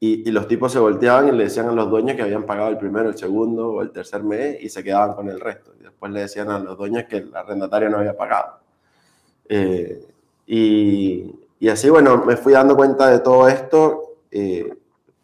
y, 0.00 0.28
los 0.32 0.48
tipos 0.48 0.72
se 0.72 0.80
volteaban 0.80 1.28
y 1.28 1.30
le 1.30 1.44
decían 1.44 1.68
a 1.68 1.72
los 1.72 1.88
dueños 1.88 2.16
que 2.16 2.22
habían 2.22 2.42
pagado 2.46 2.68
el 2.68 2.78
primero, 2.78 3.08
el 3.08 3.16
segundo 3.16 3.74
o 3.74 3.82
el 3.82 3.92
tercer 3.92 4.24
mes 4.24 4.58
y 4.60 4.68
se 4.68 4.82
quedaban 4.82 5.14
con 5.14 5.28
el 5.28 5.38
resto. 5.38 5.72
Y 5.78 5.84
después 5.84 6.10
le 6.10 6.22
decían 6.22 6.50
a 6.50 6.58
los 6.58 6.76
dueños 6.76 7.04
que 7.04 7.18
el 7.18 7.36
arrendatario 7.36 7.88
no 7.88 7.98
había 7.98 8.16
pagado. 8.16 8.58
Eh, 9.48 10.04
y, 10.48 11.32
y, 11.60 11.68
así, 11.68 11.90
bueno, 11.90 12.24
me 12.24 12.36
fui 12.36 12.54
dando 12.54 12.74
cuenta 12.74 13.08
de 13.08 13.20
todo 13.20 13.46
esto. 13.46 14.16
Eh, 14.32 14.68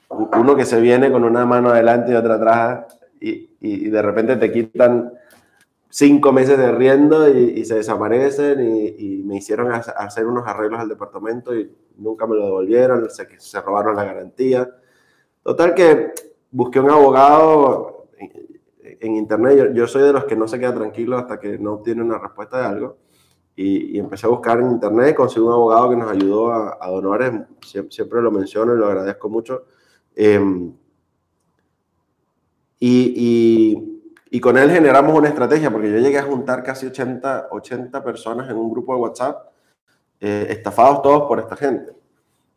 uno 0.09 0.55
que 0.55 0.65
se 0.65 0.81
viene 0.81 1.11
con 1.11 1.25
una 1.25 1.45
mano 1.45 1.71
adelante 1.71 2.13
y 2.13 2.15
otra 2.15 2.37
atrás 2.37 2.95
y, 3.25 3.57
y, 3.61 3.88
de 3.88 4.02
repente 4.02 4.37
te 4.37 4.52
quitan 4.52 5.14
cinco 5.88 6.31
meses 6.31 6.59
de 6.59 6.71
riendo 6.73 7.26
y, 7.28 7.61
y 7.61 7.64
se 7.64 7.76
desaparecen 7.76 8.61
y, 8.61 9.23
me 9.25 9.37
hicieron 9.38 9.73
hacer 9.73 10.26
unos 10.26 10.47
arreglos 10.47 10.81
al 10.81 10.88
departamento 10.90 11.57
y 11.57 11.75
nunca 11.97 12.26
me 12.26 12.37
lo 12.37 12.45
devolvieron, 12.45 13.09
se, 13.09 13.26
se 13.38 13.61
robaron 13.62 13.97
la 13.97 14.04
garantía. 14.04 14.71
Total 15.43 15.75
que 15.75 16.12
busqué 16.50 16.78
un 16.81 16.90
abogado 16.90 18.09
en, 18.19 18.31
en 19.00 19.16
internet, 19.16 19.57
yo, 19.57 19.73
yo, 19.73 19.87
soy 19.87 20.02
de 20.02 20.12
los 20.12 20.25
que 20.25 20.37
no 20.37 20.47
se 20.47 20.59
queda 20.59 20.75
tranquilo 20.75 21.16
hasta 21.16 21.40
que 21.40 21.59
no 21.59 21.75
obtiene 21.75 22.02
una 22.02 22.19
respuesta 22.19 22.59
de 22.59 22.66
algo. 22.66 22.99
Y, 23.57 23.99
empecé 23.99 24.26
a 24.26 24.31
buscar 24.31 24.61
en 24.61 24.73
internet, 24.73 25.16
conseguí 25.16 25.47
un 25.47 25.52
abogado 25.52 25.90
que 25.90 25.97
nos 25.97 26.11
ayudó 26.11 26.52
a, 26.52 26.76
a 26.78 26.90
donores, 26.90 27.33
siempre, 27.64 27.93
siempre, 27.93 28.21
lo 28.21 28.31
menciono 28.31 28.75
y 28.75 28.78
lo 28.78 28.87
agradezco 28.87 29.31
mucho. 29.31 29.64
Eh, 30.14 30.38
y, 32.87 33.14
y, 33.17 34.03
y, 34.31 34.41
con 34.41 34.59
él 34.59 34.71
generamos 34.71 35.17
una 35.17 35.29
estrategia, 35.29 35.71
porque 35.71 35.91
yo 35.91 35.97
llegué 35.97 36.19
a 36.19 36.23
juntar 36.23 36.62
casi 36.62 36.85
80, 36.85 37.49
80 37.50 38.05
personas 38.05 38.50
en 38.50 38.59
un 38.59 38.71
grupo 38.71 38.95
de 38.95 39.00
WhatsApp, 39.00 39.49
eh, 40.21 40.49
estafados 40.50 41.00
todos 41.00 41.23
por 41.23 41.38
esta 41.38 41.57
gente. 41.57 41.93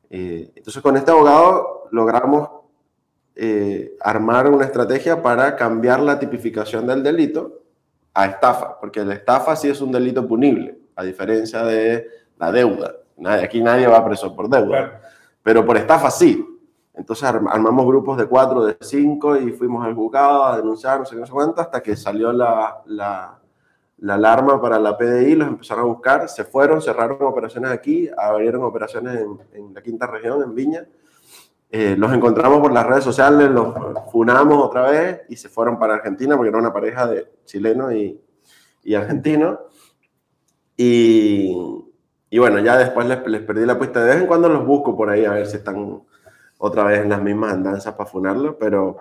Eh, 0.10 0.52
entonces 0.54 0.84
con 0.84 0.98
este 0.98 1.12
abogado 1.12 1.88
logramos 1.92 2.50
eh, 3.38 3.96
armar 4.02 4.52
una 4.52 4.66
estrategia 4.66 5.24
para 5.24 5.56
cambiar 5.56 6.02
la 6.02 6.20
tipificación 6.20 6.86
del 6.86 7.04
delito 7.04 7.62
a 8.14 8.26
estafa, 8.26 8.78
porque 8.82 9.06
la 9.06 9.14
estafa 9.14 9.56
sí 9.56 9.70
es 9.70 9.80
un 9.80 9.94
delito 9.94 10.28
punible, 10.28 10.78
a 10.94 11.06
diferencia 11.06 11.64
de 11.64 12.06
la 12.38 12.52
deuda. 12.52 12.96
Nadie, 13.16 13.46
aquí 13.46 13.62
nadie 13.62 13.88
va 13.88 14.04
preso 14.04 14.36
por 14.36 14.50
deuda, 14.50 15.00
pero 15.42 15.66
por 15.66 15.78
estafa 15.78 16.12
sí. 16.12 16.46
Entonces 16.98 17.24
armamos 17.24 17.86
grupos 17.86 18.18
de 18.18 18.26
cuatro, 18.26 18.66
de 18.66 18.76
cinco 18.82 19.38
y 19.38 19.52
fuimos 19.52 19.86
al 19.86 19.94
juzgado 19.94 20.46
a 20.46 20.58
denunciar, 20.58 21.00
no 21.00 21.06
sé 21.06 21.16
qué, 21.16 21.22
no 21.22 21.28
sé 21.28 21.32
cuánto, 21.32 21.62
hasta 21.62 21.82
que 21.82 21.96
salió 21.96 22.34
la, 22.34 22.82
la, 22.88 23.40
la, 24.00 24.14
alarma 24.16 24.60
para 24.60 24.80
la 24.80 24.98
PDI, 24.98 25.36
los 25.36 25.48
empezaron 25.48 25.84
a 25.84 25.88
buscar, 25.88 26.28
se 26.28 26.44
fueron, 26.44 26.82
cerraron 26.82 27.22
operaciones 27.22 27.70
aquí, 27.70 28.10
abrieron 28.18 28.64
operaciones 28.64 29.22
en, 29.22 29.38
en 29.54 29.74
la 29.76 29.82
quinta 29.84 30.08
región, 30.08 30.42
en 30.42 30.56
Viña. 30.56 30.88
Eh, 31.70 31.96
los 31.98 32.12
encontramos 32.14 32.62
por 32.62 32.72
las 32.72 32.86
redes 32.86 33.04
sociales, 33.04 33.52
los 33.52 33.76
funamos 34.12 34.64
otra 34.64 34.90
vez 34.90 35.22
y 35.30 35.36
se 35.36 35.50
fueron 35.50 35.78
para 35.78 35.96
Argentina 35.96 36.36
porque 36.36 36.50
era 36.50 36.58
una 36.58 36.74
pareja 36.74 37.06
de 37.08 37.32
chileno 37.46 37.92
y, 37.92 38.20
y 38.84 38.96
argentino. 38.96 39.60
Y, 40.76 41.56
y, 42.30 42.40
bueno, 42.40 42.60
ya 42.60 42.78
después 42.78 43.06
les, 43.06 43.26
les 43.28 43.42
perdí 43.42 43.66
la 43.66 43.78
pista. 43.78 44.00
De 44.00 44.14
vez 44.14 44.22
en 44.22 44.28
cuando 44.28 44.50
los 44.50 44.66
busco 44.66 44.96
por 44.96 45.10
ahí 45.10 45.26
a 45.26 45.32
ver 45.32 45.46
si 45.46 45.58
están 45.58 46.02
otra 46.58 46.84
vez 46.84 47.02
en 47.02 47.10
las 47.10 47.22
mismas 47.22 47.54
andanzas 47.54 47.94
para 47.94 48.10
funarlo, 48.10 48.58
pero 48.58 48.98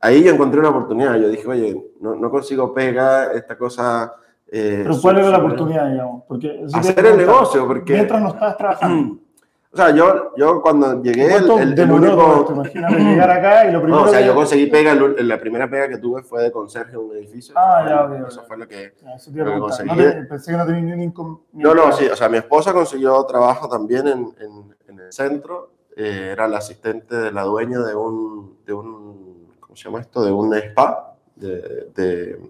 ahí 0.00 0.22
yo 0.22 0.32
encontré 0.32 0.60
una 0.60 0.70
oportunidad. 0.70 1.16
Yo 1.16 1.28
dije, 1.28 1.46
oye, 1.46 1.92
no, 2.00 2.14
no 2.14 2.30
consigo 2.30 2.72
pega, 2.72 3.32
esta 3.32 3.56
cosa... 3.56 4.14
Eh, 4.50 4.80
pero 4.82 5.00
¿cuál 5.00 5.18
era 5.18 5.30
la 5.30 5.38
oportunidad, 5.38 5.90
digamos? 5.90 6.24
Porque, 6.26 6.64
hacer 6.72 7.04
el 7.04 7.16
negocio, 7.18 7.66
porque... 7.66 7.92
Mientras 7.92 8.22
no 8.22 8.28
estás 8.28 8.56
trabajando. 8.56 9.18
O 9.70 9.76
sea, 9.76 9.90
yo, 9.90 10.32
yo 10.34 10.62
cuando 10.62 11.02
llegué, 11.02 11.26
el, 11.26 11.50
el, 11.50 11.78
el 11.78 11.90
único... 11.90 12.44
¿Te 12.46 12.52
imaginas 12.54 12.90
llegar 12.90 13.30
acá 13.30 13.68
y 13.68 13.72
lo 13.72 13.80
primero 13.82 14.00
No, 14.00 14.08
o 14.08 14.08
sea, 14.08 14.20
que... 14.20 14.26
yo 14.26 14.34
conseguí 14.34 14.66
pega, 14.66 14.94
la 14.94 15.38
primera 15.38 15.68
pega 15.68 15.88
que 15.88 15.98
tuve 15.98 16.22
fue 16.22 16.42
de 16.42 16.50
conserje 16.50 16.92
en 16.92 17.00
un 17.00 17.14
edificio. 17.14 17.54
Ah, 17.54 17.84
ya, 17.86 18.04
ok. 18.06 18.28
Eso 18.28 18.44
fue 18.44 18.56
lo 18.56 18.66
que, 18.66 18.94
ya, 19.02 19.44
lo 19.44 19.52
que 19.52 19.58
conseguí. 19.60 19.90
No 19.90 19.96
te, 19.96 20.12
pensé 20.24 20.52
que 20.52 20.56
no 20.56 20.66
tenía 20.66 20.96
ni 20.96 21.12
un... 21.14 21.42
No, 21.52 21.74
no, 21.74 21.92
sí, 21.92 22.06
o 22.06 22.16
sea, 22.16 22.30
mi 22.30 22.38
esposa 22.38 22.72
consiguió 22.72 23.22
trabajo 23.24 23.68
también 23.68 24.08
en, 24.08 24.34
en, 24.40 24.74
en 24.88 25.00
el 25.00 25.12
centro, 25.12 25.72
eh, 25.98 26.30
era 26.32 26.48
la 26.48 26.58
asistente 26.58 27.14
de 27.14 27.32
la 27.32 27.42
dueña 27.42 27.80
de 27.80 27.94
un, 27.94 28.56
de 28.64 28.72
un 28.72 29.48
¿cómo 29.60 29.76
se 29.76 29.84
llama 29.84 30.00
esto? 30.00 30.24
De 30.24 30.32
un 30.32 30.54
spa, 30.54 31.16
de, 31.36 31.90
de, 31.94 32.40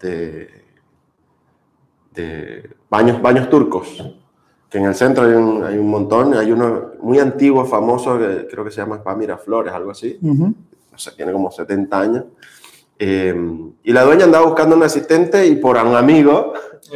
de 0.00 0.62
de 2.14 2.70
baños, 2.90 3.20
baños 3.20 3.48
turcos, 3.48 4.02
que 4.68 4.78
en 4.78 4.84
el 4.84 4.94
centro 4.94 5.24
hay 5.24 5.32
un, 5.32 5.64
hay 5.64 5.78
un 5.78 5.88
montón, 5.88 6.34
hay 6.34 6.50
uno 6.52 6.92
muy 7.00 7.18
antiguo, 7.18 7.64
famoso, 7.64 8.18
que 8.18 8.46
creo 8.50 8.64
que 8.64 8.70
se 8.70 8.78
llama 8.78 8.96
Spa 8.96 9.14
Miraflores, 9.14 9.72
algo 9.72 9.90
así, 9.90 10.18
no 10.20 10.54
sé, 10.98 11.12
tiene 11.12 11.32
como 11.32 11.50
70 11.50 12.00
años. 12.00 12.24
Eh, 12.98 13.34
y 13.82 13.92
la 13.92 14.04
dueña 14.04 14.24
andaba 14.24 14.46
buscando 14.46 14.76
un 14.76 14.82
asistente 14.82 15.46
y 15.46 15.56
por 15.56 15.76
un 15.76 15.96
amigo, 15.96 16.52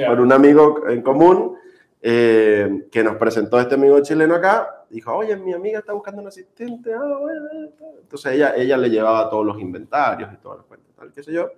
por 0.06 0.20
un 0.20 0.32
amigo 0.32 0.84
en 0.88 1.02
común, 1.02 1.56
eh, 2.00 2.86
que 2.92 3.02
nos 3.02 3.16
presentó 3.16 3.58
este 3.58 3.74
amigo 3.74 4.00
chileno 4.00 4.36
acá, 4.36 4.75
dijo, 4.90 5.14
oye, 5.14 5.36
mi 5.36 5.52
amiga 5.52 5.80
está 5.80 5.92
buscando 5.92 6.22
un 6.22 6.28
asistente. 6.28 6.92
ah, 6.92 7.18
bueno, 7.20 7.46
eh, 7.52 7.72
tal". 7.78 7.98
Entonces 8.00 8.32
ella, 8.32 8.54
ella 8.56 8.76
le 8.76 8.90
llevaba 8.90 9.28
todos 9.30 9.46
los 9.46 9.60
inventarios 9.60 10.32
y 10.32 10.36
todas 10.36 10.58
las 10.58 10.66
cuentas, 10.66 10.94
tal, 10.96 11.12
qué 11.12 11.22
sé 11.22 11.32
yo. 11.32 11.50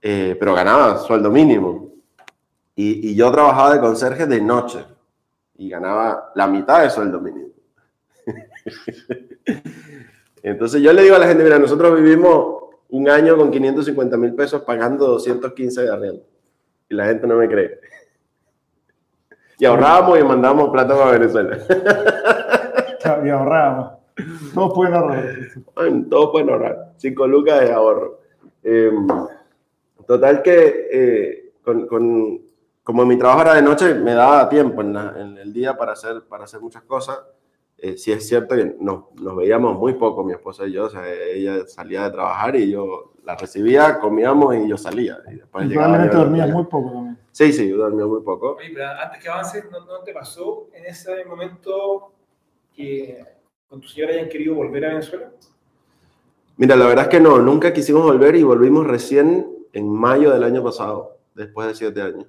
Eh, 0.00 0.36
pero 0.38 0.54
ganaba 0.54 0.98
sueldo 0.98 1.30
mínimo. 1.30 1.92
Y, 2.74 3.10
y 3.10 3.14
yo 3.14 3.30
trabajaba 3.32 3.74
de 3.74 3.80
conserje 3.80 4.26
de 4.26 4.40
noche 4.40 4.84
y 5.56 5.68
ganaba 5.68 6.32
la 6.34 6.46
mitad 6.46 6.82
de 6.82 6.90
sueldo 6.90 7.20
mínimo. 7.20 7.48
Entonces 10.42 10.82
yo 10.82 10.92
le 10.92 11.02
digo 11.02 11.16
a 11.16 11.18
la 11.18 11.26
gente, 11.26 11.42
mira, 11.42 11.58
nosotros 11.58 12.00
vivimos 12.00 12.64
un 12.90 13.08
año 13.08 13.36
con 13.36 13.50
550 13.50 14.16
mil 14.16 14.34
pesos 14.34 14.62
pagando 14.62 15.06
215 15.08 15.82
de 15.82 15.90
arriendo. 15.90 16.22
Y 16.88 16.94
la 16.94 17.06
gente 17.06 17.26
no 17.26 17.36
me 17.36 17.48
cree. 17.48 17.80
Y 19.58 19.64
ahorrábamos 19.64 20.18
y 20.20 20.24
mandábamos 20.24 20.70
plata 20.70 20.96
para 20.96 21.12
Venezuela. 21.12 21.58
Y 23.24 23.28
ahorrábamos. 23.28 23.92
Todos 24.52 24.72
pueden 24.74 24.94
ahorrar. 24.94 25.24
Todos 26.10 26.30
pueden 26.32 26.50
ahorrar. 26.50 26.92
5 26.96 27.26
lucas 27.28 27.60
de 27.60 27.72
ahorro. 27.72 28.18
Eh, 28.64 28.90
total 30.08 30.42
que 30.42 30.88
eh, 30.92 31.52
con, 31.62 31.86
con- 31.86 32.40
como 32.82 33.04
mi 33.06 33.16
trabajo 33.16 33.42
era 33.42 33.54
de 33.54 33.62
noche, 33.62 33.94
me 33.94 34.12
daba 34.14 34.48
tiempo 34.48 34.80
en, 34.80 34.92
la- 34.92 35.14
en 35.18 35.38
el 35.38 35.52
día 35.52 35.76
para 35.76 35.92
hacer, 35.92 36.22
para 36.28 36.44
hacer 36.44 36.60
muchas 36.60 36.82
cosas. 36.82 37.18
Eh, 37.78 37.96
sí 37.96 38.10
es 38.10 38.26
cierto 38.26 38.56
que 38.56 38.74
nos, 38.80 39.04
nos 39.20 39.36
veíamos 39.36 39.78
muy 39.78 39.94
poco, 39.94 40.24
mi 40.24 40.32
esposa 40.32 40.66
y 40.66 40.72
yo. 40.72 40.86
O 40.86 40.90
sea, 40.90 41.02
ella 41.08 41.64
salía 41.68 42.04
de 42.04 42.10
trabajar 42.10 42.56
y 42.56 42.70
yo 42.72 43.12
la 43.24 43.36
recibía, 43.36 43.98
comíamos 44.00 44.56
y 44.56 44.68
yo 44.68 44.76
salía. 44.76 45.18
Y 45.30 45.36
después 45.36 45.66
Y 45.66 45.74
probablemente 45.74 46.16
dormías 46.16 46.50
muy 46.50 46.64
poco 46.64 46.90
también. 46.90 47.05
Sí, 47.36 47.52
sí, 47.52 47.68
yo 47.68 47.76
dormía 47.76 48.06
muy 48.06 48.22
poco. 48.22 48.56
Oye, 48.58 48.70
pero 48.72 48.88
antes 48.88 49.22
que 49.22 49.28
avances, 49.28 49.70
¿no, 49.70 49.84
no 49.84 49.98
te 50.02 50.14
pasó 50.14 50.68
en 50.72 50.86
ese 50.86 51.22
momento 51.26 52.14
que 52.74 53.22
con 53.68 53.78
tu 53.78 53.88
señora 53.88 54.14
hayan 54.14 54.30
querido 54.30 54.54
volver 54.54 54.86
a 54.86 54.88
Venezuela? 54.88 55.30
Mira, 56.56 56.76
la 56.76 56.86
verdad 56.86 57.04
es 57.04 57.10
que 57.10 57.20
no, 57.20 57.36
nunca 57.40 57.74
quisimos 57.74 58.04
volver 58.04 58.36
y 58.36 58.42
volvimos 58.42 58.86
recién 58.86 59.46
en 59.74 59.86
mayo 59.86 60.32
del 60.32 60.44
año 60.44 60.64
pasado, 60.64 61.18
después 61.34 61.68
de 61.68 61.74
siete 61.74 62.00
años. 62.00 62.24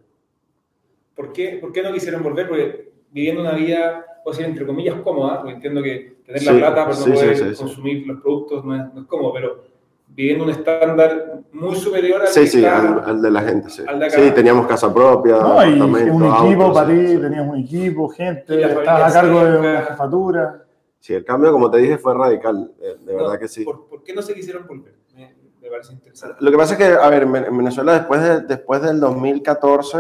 ¿Por 1.16 1.32
qué, 1.32 1.58
¿Por 1.62 1.72
qué 1.72 1.84
no 1.84 1.94
quisieron 1.94 2.22
volver? 2.22 2.50
Porque 2.50 2.92
viviendo 3.10 3.40
una 3.40 3.54
vida, 3.54 4.06
puedo 4.26 4.38
decir, 4.38 4.50
entre 4.52 4.66
comillas, 4.66 5.00
cómoda, 5.04 5.38
porque 5.38 5.54
entiendo 5.54 5.82
que 5.82 6.18
tener 6.26 6.44
la 6.44 6.52
Sí, 6.52 6.58
plata 6.58 6.84
para 6.84 6.94
sí, 6.98 7.10
no 7.10 7.16
poder 7.16 7.38
sí, 7.38 7.44
sí, 7.46 7.56
sí. 7.56 7.64
consumir 7.64 8.08
los 8.08 8.22
productos 8.22 8.66
no 8.66 8.76
es, 8.76 8.94
no 8.94 9.02
es 9.04 9.08
cómodo, 9.08 9.32
pero 9.32 9.64
viviendo 10.08 10.46
un 10.46 10.50
estándar 10.52 11.42
muy 11.52 11.76
superior 11.76 12.22
al 12.22 12.28
Sí, 12.28 12.42
que 12.42 12.48
sí, 12.48 12.58
está- 12.66 12.80
al, 12.80 13.10
al 13.10 13.22
de 13.22 13.32
la 13.32 13.42
gente, 13.42 13.70
sí. 13.70 13.84
al 13.88 14.00
de. 14.00 14.10
Sí, 14.10 14.32
teníamos 14.34 14.68
casa 14.68 14.94
propia, 14.94 15.38
No, 15.38 15.66
y 15.66 15.80
un 15.80 15.96
equipo 15.98 16.64
autos, 16.64 16.74
para 16.74 16.90
sí, 16.90 16.96
ti, 17.00 17.08
sí. 17.08 17.18
tenías 17.20 17.48
un 17.48 17.58
equipo, 17.58 18.10
gente, 18.10 18.62
estabas 18.64 19.16
a 19.16 19.22
cargo 19.22 19.44
de 19.46 19.58
una 19.60 19.82
jefatura. 19.84 20.64
Sí, 21.00 21.14
el 21.14 21.24
cambio, 21.24 21.52
como 21.52 21.70
te 21.70 21.78
dije, 21.78 21.98
fue 21.98 22.14
radical, 22.16 22.72
eh, 22.82 22.96
de 23.06 23.14
No, 23.14 23.20
verdad 23.24 23.40
que 23.40 23.48
sí. 23.48 23.64
¿por, 23.64 23.88
por 23.88 24.04
qué 24.04 24.14
no 24.14 24.22
se 24.22 24.34
quisieron 24.34 24.66
volver? 24.68 24.96
Me, 25.16 25.36
me 25.62 25.70
parece 25.70 25.94
interesante. 25.94 26.38
Lo 26.40 26.52
que 26.52 26.58
pasa 26.58 26.74
es 26.74 26.80
que, 26.80 26.86
a 26.86 27.10
ver, 27.10 27.24
en 27.24 27.32
Ven- 27.32 27.46
en 27.46 27.58
Venezuela 27.58 27.93
después, 27.93 28.22
de- 28.22 28.41
después 28.41 28.82
del 28.82 29.00
2014 29.00 29.98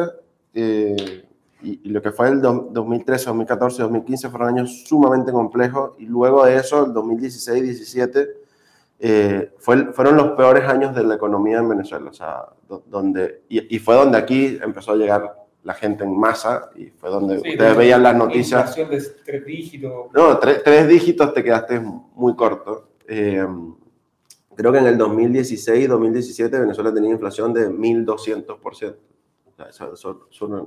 eh, 0.53 1.23
y, 1.61 1.81
y 1.83 1.89
lo 1.89 2.01
que 2.01 2.11
fue 2.11 2.29
el 2.29 2.41
do- 2.41 2.69
2013, 2.71 3.25
2014, 3.27 3.83
2015 3.83 4.29
fueron 4.29 4.49
años 4.49 4.83
sumamente 4.87 5.31
complejos 5.31 5.91
y 5.99 6.05
luego 6.07 6.45
de 6.45 6.55
eso, 6.57 6.85
el 6.85 6.93
2016, 6.93 7.63
17, 7.63 8.27
eh, 8.99 9.53
fue, 9.59 9.93
fueron 9.93 10.17
los 10.17 10.31
peores 10.31 10.63
años 10.67 10.95
de 10.95 11.03
la 11.03 11.15
economía 11.15 11.59
en 11.59 11.69
Venezuela. 11.69 12.09
O 12.09 12.13
sea, 12.13 12.45
do- 12.67 12.83
donde, 12.87 13.43
y, 13.49 13.75
y 13.75 13.79
fue 13.79 13.95
donde 13.95 14.17
aquí 14.17 14.57
empezó 14.61 14.93
a 14.93 14.95
llegar 14.95 15.35
la 15.63 15.73
gente 15.73 16.03
en 16.03 16.17
masa 16.17 16.69
y 16.75 16.87
fue 16.87 17.09
donde 17.09 17.39
Sí, 17.41 17.49
ustedes 17.51 17.75
veían 17.75 18.01
las 18.03 18.15
noticias. 18.15 18.75
De 18.75 19.01
tres 19.25 19.45
dígitos. 19.45 20.07
No, 20.13 20.37
tres, 20.39 20.63
tres 20.63 20.87
dígitos 20.87 21.33
te 21.33 21.43
quedaste 21.43 21.79
muy 21.79 22.35
corto. 22.35 22.89
Eh, 23.07 23.45
creo 24.55 24.71
que 24.71 24.77
en 24.79 24.87
el 24.87 24.97
2016, 24.97 25.87
2017 25.89 26.59
Venezuela 26.59 26.93
tenía 26.93 27.11
inflación 27.11 27.53
de 27.53 27.69
1.200%. 27.69 28.57
O 28.65 28.73
sea, 28.73 29.67
eso, 29.69 29.93
eso 30.31 30.45
una, 30.45 30.65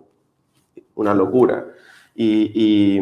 una 0.94 1.14
locura. 1.14 1.66
Y, 2.14 2.52
y, 2.54 2.98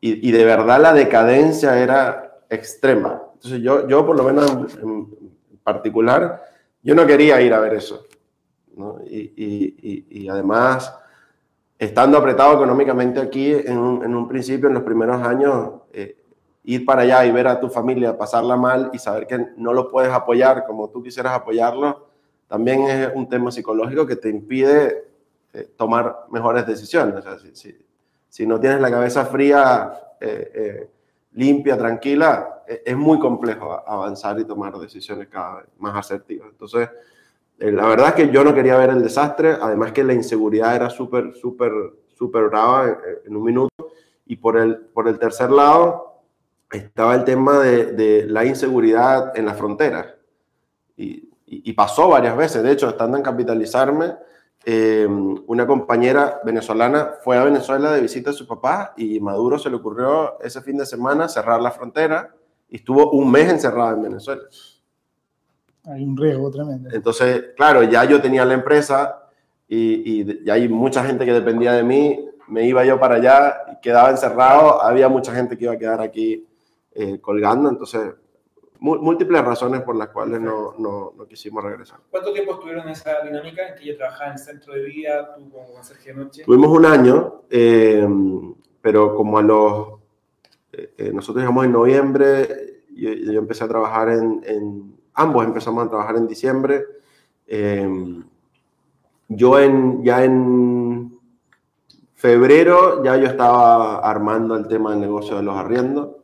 y- 0.00 0.28
y 0.28 0.30
de 0.32 0.44
verdad 0.44 0.80
la 0.80 0.92
decadencia 0.92 1.78
era 1.82 2.42
extrema. 2.50 3.22
Entonces 3.44 3.62
yo, 3.62 3.86
yo 3.86 4.06
por 4.06 4.16
lo 4.16 4.22
menos 4.24 4.50
en, 4.82 4.88
en 5.50 5.58
particular, 5.62 6.42
yo 6.82 6.94
no 6.94 7.06
quería 7.06 7.42
ir 7.42 7.52
a 7.52 7.60
ver 7.60 7.74
eso. 7.74 8.06
¿no? 8.74 9.00
Y, 9.04 9.32
y- 9.36 9.76
y- 9.82 10.22
y 10.22 10.28
además 10.30 10.94
estando 11.78 12.16
apretado 12.16 12.54
económicamente 12.54 13.20
aquí, 13.20 13.52
en 13.52 13.76
un, 13.76 14.02
en 14.02 14.14
un 14.14 14.26
principio, 14.26 14.68
en 14.68 14.74
los 14.74 14.82
primeros 14.82 15.20
años, 15.22 15.72
eh, 15.92 16.16
ir 16.64 16.86
para 16.86 17.02
allá 17.02 17.26
y 17.26 17.32
ver 17.32 17.46
a 17.46 17.60
tu 17.60 17.68
familia 17.68 18.16
pasarla 18.16 18.56
mal 18.56 18.88
y 18.94 18.98
saber 18.98 19.26
que 19.26 19.48
no 19.58 19.74
lo 19.74 19.90
puedes 19.90 20.10
apoyar 20.10 20.64
como 20.64 20.88
tú 20.88 21.02
quisieras 21.02 21.34
apoyarlo, 21.34 22.06
también 22.48 22.84
es 22.84 23.10
un 23.14 23.28
tema 23.28 23.50
psicológico 23.50 24.06
que 24.06 24.16
te 24.16 24.30
impide 24.30 25.04
eh, 25.52 25.68
tomar 25.76 26.24
mejores 26.30 26.66
decisiones. 26.66 27.14
O 27.16 27.20
sea, 27.22 27.38
si, 27.38 27.54
si- 27.54 27.76
si 28.30 28.46
no 28.46 28.58
tienes 28.58 28.80
la 28.80 28.90
cabeza 28.90 29.26
fría, 29.26 29.92
eh, 30.18 30.50
eh, 30.54 30.90
limpia, 31.34 31.76
tranquila, 31.76 32.62
eh, 32.66 32.82
es 32.86 32.96
muy 32.96 33.18
complejo 33.18 33.72
avanzar 33.86 34.38
y 34.40 34.44
tomar 34.44 34.76
decisiones 34.78 35.28
cada 35.28 35.56
vez 35.56 35.66
más 35.78 35.96
asertivas. 35.96 36.48
Entonces, 36.50 36.88
eh, 37.58 37.70
la 37.70 37.86
verdad 37.86 38.08
es 38.08 38.14
que 38.14 38.30
yo 38.32 38.42
no 38.42 38.54
quería 38.54 38.76
ver 38.76 38.90
el 38.90 39.02
desastre, 39.02 39.56
además 39.60 39.92
que 39.92 40.02
la 40.04 40.14
inseguridad 40.14 40.74
era 40.74 40.90
súper, 40.90 41.34
súper, 41.34 41.72
súper 42.14 42.44
brava 42.48 42.88
en, 42.88 42.96
en 43.26 43.36
un 43.36 43.42
minuto. 43.44 43.74
Y 44.26 44.36
por 44.36 44.56
el, 44.56 44.76
por 44.78 45.06
el 45.08 45.18
tercer 45.18 45.50
lado 45.50 46.22
estaba 46.72 47.14
el 47.14 47.24
tema 47.24 47.58
de, 47.60 47.92
de 47.92 48.26
la 48.26 48.44
inseguridad 48.44 49.36
en 49.36 49.46
la 49.46 49.54
frontera. 49.54 50.16
Y, 50.96 51.28
y- 51.46 51.70
y 51.70 51.72
pasó 51.74 52.08
varias 52.08 52.36
veces, 52.36 52.62
de 52.62 52.72
hecho, 52.72 52.88
estando 52.88 53.16
en 53.18 53.22
Capitalizarme, 53.22 54.14
eh, 54.66 55.06
una 55.46 55.66
compañera 55.66 56.40
venezolana 56.44 57.14
fue 57.22 57.36
a 57.36 57.44
Venezuela 57.44 57.92
de 57.92 58.00
visita 58.00 58.30
a 58.30 58.32
su 58.32 58.46
papá 58.46 58.94
y 58.96 59.20
Maduro 59.20 59.58
se 59.58 59.68
le 59.68 59.76
ocurrió 59.76 60.40
ese 60.40 60.62
fin 60.62 60.78
de 60.78 60.86
semana 60.86 61.28
cerrar 61.28 61.60
la 61.60 61.70
frontera 61.70 62.34
y 62.68 62.76
estuvo 62.76 63.10
un 63.10 63.30
mes 63.30 63.50
encerrada 63.50 63.92
en 63.92 64.02
Venezuela. 64.02 64.42
Hay 65.84 66.02
un 66.02 66.16
riesgo 66.16 66.50
tremendo. 66.50 66.88
Entonces, 66.92 67.52
claro, 67.56 67.82
ya 67.82 68.04
yo 68.04 68.20
tenía 68.22 68.44
la 68.44 68.54
empresa 68.54 69.28
y, 69.68 70.20
y 70.22 70.44
ya 70.44 70.54
hay 70.54 70.68
mucha 70.68 71.04
gente 71.04 71.26
que 71.26 71.32
dependía 71.32 71.72
de 71.72 71.82
mí. 71.82 72.26
Me 72.48 72.66
iba 72.66 72.84
yo 72.84 72.98
para 72.98 73.16
allá, 73.16 73.56
y 73.72 73.80
quedaba 73.80 74.10
encerrado. 74.10 74.82
Había 74.82 75.08
mucha 75.08 75.34
gente 75.34 75.56
que 75.56 75.64
iba 75.64 75.74
a 75.74 75.78
quedar 75.78 76.00
aquí 76.00 76.46
eh, 76.92 77.20
colgando. 77.20 77.68
Entonces, 77.68 78.14
múltiples 78.84 79.42
razones 79.44 79.80
por 79.82 79.96
las 79.96 80.08
cuales 80.08 80.40
no, 80.40 80.74
no, 80.78 81.12
no 81.16 81.26
quisimos 81.26 81.64
regresar. 81.64 81.98
¿Cuánto 82.10 82.32
tiempo 82.32 82.52
estuvieron 82.52 82.82
en 82.84 82.90
esa 82.90 83.22
dinámica 83.22 83.68
en 83.68 83.74
que 83.76 83.84
ella 83.84 83.96
trabajaba 83.96 84.26
en 84.26 84.32
el 84.34 84.38
centro 84.38 84.74
de 84.74 84.84
día, 84.84 85.34
tú 85.34 85.50
conserje 85.50 86.12
de 86.12 86.16
noche? 86.24 86.42
Tuvimos 86.44 86.68
un 86.70 86.84
año, 86.84 87.42
eh, 87.50 88.06
pero 88.80 89.14
como 89.16 89.38
a 89.38 89.42
los... 89.42 89.88
eh, 90.72 90.92
eh, 90.98 91.10
nosotros 91.14 91.42
llegamos 91.42 91.64
en 91.64 91.72
noviembre, 91.72 92.82
yo, 92.94 93.10
yo 93.12 93.38
empecé 93.38 93.64
a 93.64 93.68
trabajar 93.68 94.10
en, 94.10 94.42
en- 94.46 94.94
Ambos 95.16 95.44
empezamos 95.44 95.86
a 95.86 95.88
trabajar 95.88 96.16
en 96.16 96.26
diciembre. 96.26 96.84
eh, 97.46 97.88
yo 99.28 99.58
en, 99.60 100.02
ya 100.04 100.22
en 100.24 101.18
febrero 102.14 103.02
ya 103.02 103.16
yo 103.16 103.26
estaba 103.26 103.98
armando 103.98 104.56
el 104.56 104.66
tema 104.68 104.90
del 104.90 105.00
negocio 105.00 105.36
de 105.36 105.42
los 105.42 105.56
arriendos 105.56 106.16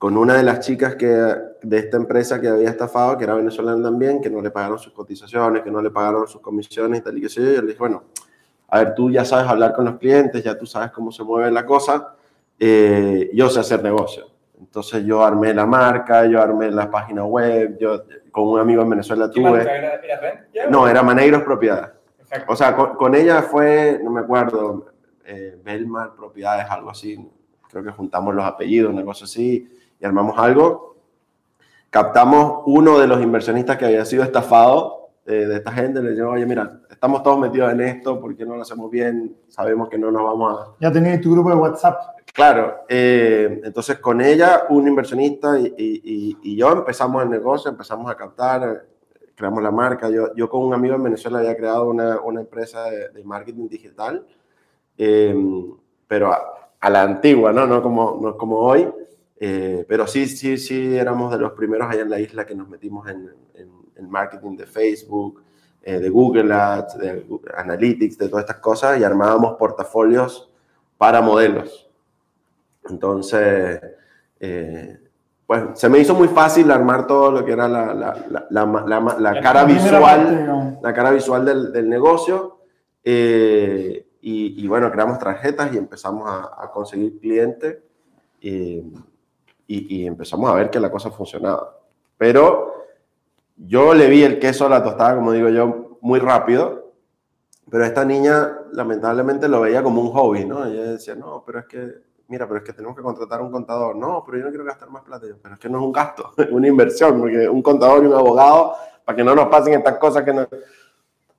con 0.00 0.16
una 0.16 0.34
de 0.34 0.42
las 0.42 0.60
chicas 0.60 0.94
que, 0.94 1.06
de 1.06 1.78
esta 1.78 1.98
empresa 1.98 2.40
que 2.40 2.48
había 2.48 2.70
estafado, 2.70 3.18
que 3.18 3.24
era 3.24 3.34
venezolana 3.34 3.82
también, 3.82 4.22
que 4.22 4.30
no 4.30 4.40
le 4.40 4.50
pagaron 4.50 4.78
sus 4.78 4.94
cotizaciones, 4.94 5.62
que 5.62 5.70
no 5.70 5.82
le 5.82 5.90
pagaron 5.90 6.26
sus 6.26 6.40
comisiones 6.40 7.00
y 7.00 7.02
tal 7.02 7.18
y 7.18 7.20
que 7.20 7.28
sé 7.28 7.42
yo. 7.42 7.52
Yo 7.52 7.60
le 7.60 7.66
dije, 7.66 7.78
bueno, 7.78 8.04
a 8.68 8.78
ver, 8.78 8.94
tú 8.94 9.10
ya 9.10 9.26
sabes 9.26 9.46
hablar 9.46 9.74
con 9.74 9.84
los 9.84 9.98
clientes, 9.98 10.42
ya 10.42 10.56
tú 10.56 10.64
sabes 10.64 10.90
cómo 10.90 11.12
se 11.12 11.22
mueve 11.22 11.50
la 11.50 11.66
cosa, 11.66 12.14
eh, 12.58 13.30
yo 13.34 13.50
sé 13.50 13.60
hacer 13.60 13.82
negocio. 13.82 14.24
Entonces 14.58 15.04
yo 15.04 15.22
armé 15.22 15.52
la 15.52 15.66
marca, 15.66 16.24
yo 16.24 16.40
armé 16.40 16.70
la 16.70 16.90
página 16.90 17.26
web, 17.26 17.76
yo 17.78 18.04
con 18.32 18.48
un 18.48 18.58
amigo 18.58 18.80
en 18.80 18.88
Venezuela 18.88 19.30
¿Qué 19.30 19.38
marca 19.42 19.64
tuve... 19.64 19.76
era? 19.76 19.94
¿Era? 19.96 20.46
¿Ya? 20.54 20.70
No, 20.70 20.88
era 20.88 21.02
Maneiros 21.02 21.42
Propiedades. 21.42 21.90
Perfecto. 22.16 22.50
O 22.50 22.56
sea, 22.56 22.74
con, 22.74 22.94
con 22.94 23.14
ella 23.14 23.42
fue, 23.42 24.00
no 24.02 24.10
me 24.10 24.20
acuerdo, 24.20 24.86
eh, 25.26 25.60
Belmar 25.62 26.14
Propiedades, 26.14 26.64
algo 26.70 26.88
así. 26.88 27.18
Creo 27.68 27.84
que 27.84 27.90
juntamos 27.90 28.34
los 28.34 28.46
apellidos, 28.46 28.94
una 28.94 29.04
cosa 29.04 29.26
así, 29.26 29.68
y 30.00 30.06
armamos 30.06 30.38
algo. 30.38 30.96
Captamos 31.90 32.62
uno 32.66 32.98
de 32.98 33.06
los 33.06 33.20
inversionistas 33.20 33.76
que 33.76 33.84
había 33.84 34.04
sido 34.04 34.22
estafado 34.22 35.00
eh, 35.26 35.46
de 35.46 35.56
esta 35.56 35.70
gente, 35.72 36.02
le 36.02 36.12
digo, 36.12 36.30
oye, 36.30 36.46
mira, 36.46 36.80
estamos 36.90 37.22
todos 37.22 37.38
metidos 37.38 37.72
en 37.72 37.80
esto, 37.82 38.20
¿por 38.20 38.34
qué 38.36 38.44
no 38.44 38.56
lo 38.56 38.62
hacemos 38.62 38.90
bien? 38.90 39.36
Sabemos 39.48 39.88
que 39.88 39.98
no 39.98 40.10
nos 40.10 40.22
vamos 40.22 40.58
a... 40.58 40.66
Ya 40.80 40.90
tenéis 40.90 41.20
tu 41.20 41.32
grupo 41.32 41.50
de 41.50 41.56
WhatsApp. 41.56 41.98
Claro, 42.32 42.84
eh, 42.88 43.60
entonces 43.64 43.98
con 43.98 44.20
ella, 44.20 44.64
un 44.70 44.88
inversionista 44.88 45.58
y, 45.58 45.74
y, 45.76 46.38
y, 46.42 46.56
yo 46.56 46.72
empezamos 46.72 47.22
el 47.22 47.30
negocio, 47.30 47.70
empezamos 47.70 48.10
a 48.10 48.16
captar, 48.16 48.86
creamos 49.34 49.62
la 49.62 49.70
marca. 49.70 50.08
Yo, 50.10 50.34
yo 50.34 50.48
con 50.48 50.62
un 50.62 50.72
amigo 50.72 50.94
en 50.94 51.02
Venezuela 51.02 51.38
había 51.38 51.56
creado 51.56 51.88
una, 51.88 52.20
una 52.20 52.40
empresa 52.40 52.84
de, 52.84 53.08
de, 53.10 53.24
marketing 53.24 53.68
digital, 53.68 54.26
eh, 54.96 55.34
pero 56.06 56.32
a, 56.32 56.40
a, 56.80 56.90
la 56.90 57.02
antigua, 57.02 57.52
¿no? 57.52 57.66
No 57.66 57.82
como, 57.82 58.18
no 58.20 58.36
como 58.36 58.58
hoy. 58.58 58.88
Eh, 59.42 59.86
pero 59.88 60.06
sí, 60.06 60.26
sí, 60.26 60.58
sí, 60.58 60.94
éramos 60.94 61.32
de 61.32 61.38
los 61.38 61.52
primeros 61.52 61.90
allá 61.90 62.02
en 62.02 62.10
la 62.10 62.20
isla 62.20 62.44
que 62.44 62.54
nos 62.54 62.68
metimos 62.68 63.08
en, 63.08 63.30
en, 63.54 63.70
en 63.96 64.10
marketing 64.10 64.54
de 64.54 64.66
Facebook, 64.66 65.42
eh, 65.82 65.98
de 65.98 66.10
Google 66.10 66.52
Ads, 66.52 66.98
de 66.98 67.20
Google 67.20 67.52
Analytics, 67.56 68.18
de 68.18 68.28
todas 68.28 68.44
estas 68.44 68.60
cosas 68.60 69.00
y 69.00 69.04
armábamos 69.04 69.56
portafolios 69.56 70.50
para 70.98 71.22
modelos. 71.22 71.90
Entonces, 72.86 73.80
eh, 74.38 74.98
pues 75.46 75.62
se 75.72 75.88
me 75.88 75.98
hizo 75.98 76.14
muy 76.14 76.28
fácil 76.28 76.70
armar 76.70 77.06
todo 77.06 77.32
lo 77.32 77.42
que 77.42 77.52
era 77.52 77.66
la, 77.66 77.94
la, 77.94 78.46
la, 78.50 79.16
la 79.18 79.40
cara 79.40 79.64
visual, 79.64 80.78
la 80.82 80.92
cara 80.92 81.10
visual 81.12 81.46
del, 81.46 81.72
del 81.72 81.88
negocio. 81.88 82.58
Eh, 83.02 84.06
y, 84.20 84.62
y, 84.62 84.68
bueno, 84.68 84.92
creamos 84.92 85.18
tarjetas 85.18 85.72
y 85.72 85.78
empezamos 85.78 86.28
a, 86.28 86.62
a 86.62 86.70
conseguir 86.70 87.18
clientes 87.18 87.78
y, 88.38 88.82
y, 89.70 90.02
y, 90.02 90.06
empezamos 90.06 90.50
a 90.50 90.54
ver 90.54 90.68
que 90.68 90.80
la 90.80 90.90
cosa 90.90 91.12
funcionaba. 91.12 91.78
Pero 92.18 92.86
yo 93.56 93.94
le 93.94 94.08
vi 94.08 94.24
el 94.24 94.40
queso 94.40 94.66
a 94.66 94.68
la 94.68 94.82
tostada, 94.82 95.14
como 95.14 95.30
digo 95.30 95.48
yo, 95.48 95.98
muy 96.00 96.18
rápido, 96.18 96.92
pero 97.70 97.84
esta 97.84 98.04
niña 98.04 98.58
lamentablemente 98.72 99.48
lo 99.48 99.60
veía 99.60 99.80
como 99.80 100.02
un 100.02 100.10
hobby, 100.10 100.44
¿no? 100.44 100.66
Ella 100.66 100.92
decía, 100.92 101.14
no, 101.14 101.44
pero 101.46 101.60
es 101.60 101.66
que, 101.66 101.88
mira, 102.26 102.48
pero 102.48 102.58
es 102.58 102.64
que 102.64 102.72
tenemos 102.72 102.96
que 102.96 103.02
contratar 103.02 103.38
a 103.38 103.44
un 103.44 103.52
contador. 103.52 103.94
No, 103.94 104.24
pero 104.26 104.38
yo 104.38 104.44
no 104.44 104.50
quiero 104.50 104.64
gastar 104.64 104.90
más 104.90 105.04
plata. 105.04 105.26
Pero 105.40 105.54
es 105.54 105.60
que 105.60 105.68
no 105.68 105.78
es 105.78 105.84
un 105.84 105.92
gasto, 105.92 106.32
es 106.36 106.50
una 106.50 106.66
inversión, 106.66 107.20
porque 107.20 107.48
un 107.48 107.62
contador 107.62 108.02
y 108.02 108.08
un 108.08 108.14
abogado, 108.14 108.74
para 109.04 109.14
que 109.14 109.22
no 109.22 109.36
nos 109.36 109.46
pasen 109.46 109.74
estas 109.74 109.98
cosas 109.98 110.24
que 110.24 110.34
no... 110.34 110.48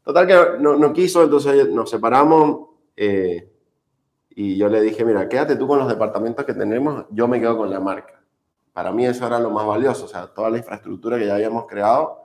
Total 0.03 0.25
que 0.25 0.35
no, 0.59 0.77
no 0.77 0.93
quiso, 0.93 1.21
entonces 1.21 1.69
nos 1.69 1.89
separamos 1.89 2.69
eh, 2.95 3.51
y 4.31 4.57
yo 4.57 4.67
le 4.67 4.81
dije, 4.81 5.05
mira, 5.05 5.29
quédate 5.29 5.57
tú 5.57 5.67
con 5.67 5.77
los 5.77 5.87
departamentos 5.87 6.43
que 6.43 6.53
tenemos, 6.53 7.05
yo 7.11 7.27
me 7.27 7.39
quedo 7.39 7.57
con 7.57 7.69
la 7.69 7.79
marca. 7.79 8.20
Para 8.73 8.91
mí 8.91 9.05
eso 9.05 9.27
era 9.27 9.39
lo 9.39 9.49
más 9.49 9.65
valioso, 9.65 10.05
o 10.05 10.07
sea, 10.07 10.27
toda 10.27 10.49
la 10.49 10.57
infraestructura 10.57 11.17
que 11.17 11.27
ya 11.27 11.35
habíamos 11.35 11.65
creado. 11.65 12.21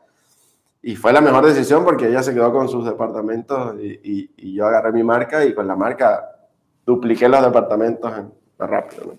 Y 0.82 0.94
fue 0.94 1.12
la 1.12 1.20
mejor 1.20 1.44
decisión 1.44 1.84
porque 1.84 2.08
ella 2.08 2.22
se 2.22 2.32
quedó 2.32 2.52
con 2.52 2.68
sus 2.68 2.84
departamentos 2.84 3.74
y, 3.80 4.00
y, 4.04 4.30
y 4.36 4.54
yo 4.54 4.66
agarré 4.66 4.92
mi 4.92 5.02
marca 5.02 5.44
y 5.44 5.54
con 5.54 5.66
la 5.66 5.74
marca 5.74 6.36
dupliqué 6.84 7.28
los 7.28 7.42
departamentos 7.42 8.16
en, 8.16 8.32
más 8.58 8.70
rápido. 8.70 9.06
¿no? 9.06 9.12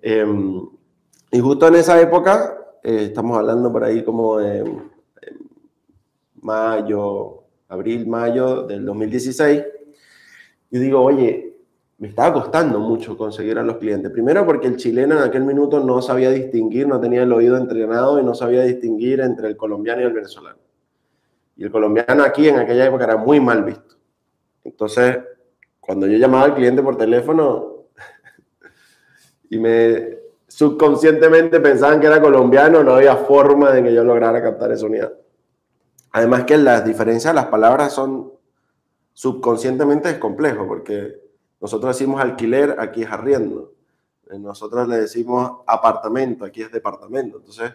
Eh, 0.00 0.26
y 1.32 1.40
justo 1.40 1.68
en 1.68 1.74
esa 1.76 2.00
época, 2.00 2.56
eh, 2.82 3.06
estamos 3.06 3.36
hablando 3.36 3.72
por 3.72 3.84
ahí 3.84 4.04
como 4.04 4.38
de 4.38 4.60
eh, 4.60 5.36
mayo, 6.40 7.42
abril, 7.68 8.06
mayo 8.06 8.62
del 8.62 8.84
2016, 8.84 9.64
yo 10.70 10.80
digo, 10.80 11.00
oye, 11.02 11.45
me 11.98 12.08
estaba 12.08 12.34
costando 12.34 12.78
mucho 12.78 13.16
conseguir 13.16 13.58
a 13.58 13.62
los 13.62 13.78
clientes. 13.78 14.10
Primero 14.10 14.44
porque 14.44 14.66
el 14.66 14.76
chileno 14.76 15.16
en 15.16 15.22
aquel 15.22 15.44
minuto 15.44 15.80
no 15.80 16.02
sabía 16.02 16.30
distinguir, 16.30 16.86
no 16.86 17.00
tenía 17.00 17.22
el 17.22 17.32
oído 17.32 17.56
entrenado 17.56 18.20
y 18.20 18.24
no 18.24 18.34
sabía 18.34 18.62
distinguir 18.62 19.20
entre 19.20 19.48
el 19.48 19.56
colombiano 19.56 20.02
y 20.02 20.04
el 20.04 20.12
venezolano. 20.12 20.58
Y 21.56 21.64
el 21.64 21.70
colombiano 21.70 22.22
aquí 22.22 22.48
en 22.48 22.58
aquella 22.58 22.86
época 22.86 23.04
era 23.04 23.16
muy 23.16 23.40
mal 23.40 23.64
visto. 23.64 23.96
Entonces, 24.62 25.18
cuando 25.80 26.06
yo 26.06 26.18
llamaba 26.18 26.44
al 26.44 26.54
cliente 26.54 26.82
por 26.82 26.98
teléfono 26.98 27.86
y 29.48 29.58
me 29.58 30.18
subconscientemente 30.48 31.60
pensaban 31.60 31.98
que 31.98 32.08
era 32.08 32.20
colombiano, 32.20 32.84
no 32.84 32.96
había 32.96 33.16
forma 33.16 33.72
de 33.72 33.82
que 33.82 33.94
yo 33.94 34.04
lograra 34.04 34.42
captar 34.42 34.70
esa 34.70 34.84
unidad. 34.84 35.14
Además 36.12 36.44
que 36.44 36.58
las 36.58 36.84
diferencias 36.84 37.32
de 37.32 37.40
las 37.40 37.46
palabras 37.46 37.94
son 37.94 38.32
subconscientemente 39.14 40.10
es 40.10 40.18
complejo 40.18 40.66
porque 40.66 41.25
nosotros 41.60 41.96
decimos 41.96 42.20
alquiler, 42.20 42.76
aquí 42.78 43.02
es 43.02 43.10
arriendo. 43.10 43.72
Nosotros 44.38 44.88
le 44.88 44.98
decimos 44.98 45.60
apartamento, 45.66 46.44
aquí 46.44 46.62
es 46.62 46.72
departamento. 46.72 47.38
Entonces, 47.38 47.72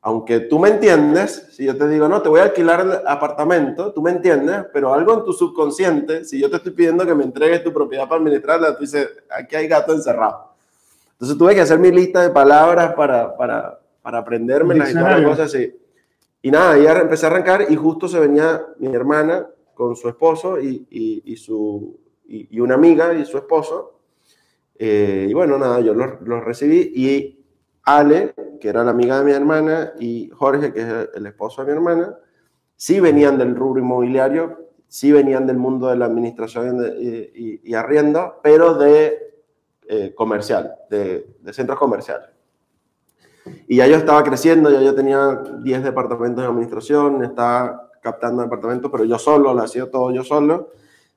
aunque 0.00 0.40
tú 0.40 0.58
me 0.58 0.68
entiendes, 0.68 1.48
si 1.52 1.64
yo 1.64 1.76
te 1.76 1.88
digo, 1.88 2.08
no, 2.08 2.20
te 2.20 2.28
voy 2.28 2.40
a 2.40 2.44
alquilar 2.44 2.80
el 2.80 3.06
apartamento, 3.06 3.92
tú 3.92 4.02
me 4.02 4.10
entiendes, 4.10 4.66
pero 4.72 4.92
algo 4.92 5.14
en 5.14 5.24
tu 5.24 5.32
subconsciente, 5.32 6.24
si 6.24 6.40
yo 6.40 6.50
te 6.50 6.56
estoy 6.56 6.72
pidiendo 6.72 7.06
que 7.06 7.14
me 7.14 7.22
entregues 7.22 7.62
tu 7.62 7.72
propiedad 7.72 8.08
para 8.08 8.20
administrarla, 8.20 8.74
tú 8.74 8.80
dices, 8.80 9.08
aquí 9.30 9.54
hay 9.54 9.68
gato 9.68 9.92
encerrado. 9.92 10.54
Entonces 11.12 11.38
tuve 11.38 11.54
que 11.54 11.60
hacer 11.60 11.78
mi 11.78 11.92
lista 11.92 12.20
de 12.20 12.30
palabras 12.30 12.94
para, 12.94 13.36
para, 13.36 13.78
para 14.02 14.18
aprenderme 14.18 14.74
las 14.74 14.92
cosas 15.22 15.54
así. 15.54 15.72
Y 16.42 16.50
nada, 16.50 16.76
ya 16.76 16.98
empecé 16.98 17.26
a 17.26 17.28
arrancar 17.28 17.66
y 17.68 17.76
justo 17.76 18.08
se 18.08 18.18
venía 18.18 18.66
mi 18.78 18.92
hermana 18.92 19.46
con 19.72 19.94
su 19.94 20.08
esposo 20.08 20.60
y, 20.60 20.84
y, 20.90 21.22
y 21.32 21.36
su, 21.36 22.01
y, 22.32 22.48
y, 22.56 22.60
una 22.60 22.74
amiga 22.74 23.12
y 23.12 23.24
su 23.26 23.36
esposo. 23.36 24.00
Eh, 24.78 25.26
y 25.28 25.34
bueno, 25.34 25.58
nada, 25.58 25.80
yo 25.80 25.92
los, 25.92 26.20
los 26.22 26.42
recibí 26.42 26.92
y 26.94 27.44
Ale, 27.84 28.34
que 28.58 28.68
era 28.68 28.82
la 28.82 28.92
amiga 28.92 29.18
de 29.18 29.24
mi 29.24 29.32
hermana, 29.32 29.92
y 30.00 30.30
Jorge, 30.30 30.72
que 30.72 30.80
es 30.80 31.08
el 31.14 31.26
esposo 31.26 31.62
de 31.62 31.70
mi 31.70 31.76
hermana, 31.76 32.16
sí 32.74 33.00
venían 33.00 33.36
del 33.36 33.54
rubro 33.54 33.80
inmobiliario, 33.80 34.70
sí 34.88 35.12
venían 35.12 35.46
del 35.46 35.58
mundo 35.58 35.88
de 35.88 35.96
la 35.96 36.06
administración 36.06 36.78
de, 36.78 37.30
y, 37.34 37.60
y, 37.70 37.74
arriendo, 37.74 38.40
pero 38.42 38.74
de 38.74 39.42
eh, 39.88 40.14
comercial, 40.14 40.74
de, 40.88 41.26
de, 41.40 41.52
centros 41.52 41.78
comerciales. 41.78 42.30
Y 43.66 43.76
ya 43.76 43.86
yo 43.86 43.96
estaba 43.96 44.22
creciendo, 44.22 44.70
ya 44.70 44.80
yo 44.80 44.94
tenía 44.94 45.42
10 45.60 45.84
departamentos 45.84 46.42
de 46.42 46.48
administración, 46.48 47.24
estaba 47.24 47.90
captando 48.00 48.42
departamentos, 48.42 48.90
pero 48.90 49.04
yo 49.04 49.18
solo, 49.18 49.52
lo 49.52 49.62
hacía 49.62 49.90
todo 49.90 50.10
yo 50.12 50.24
solo. 50.24 50.70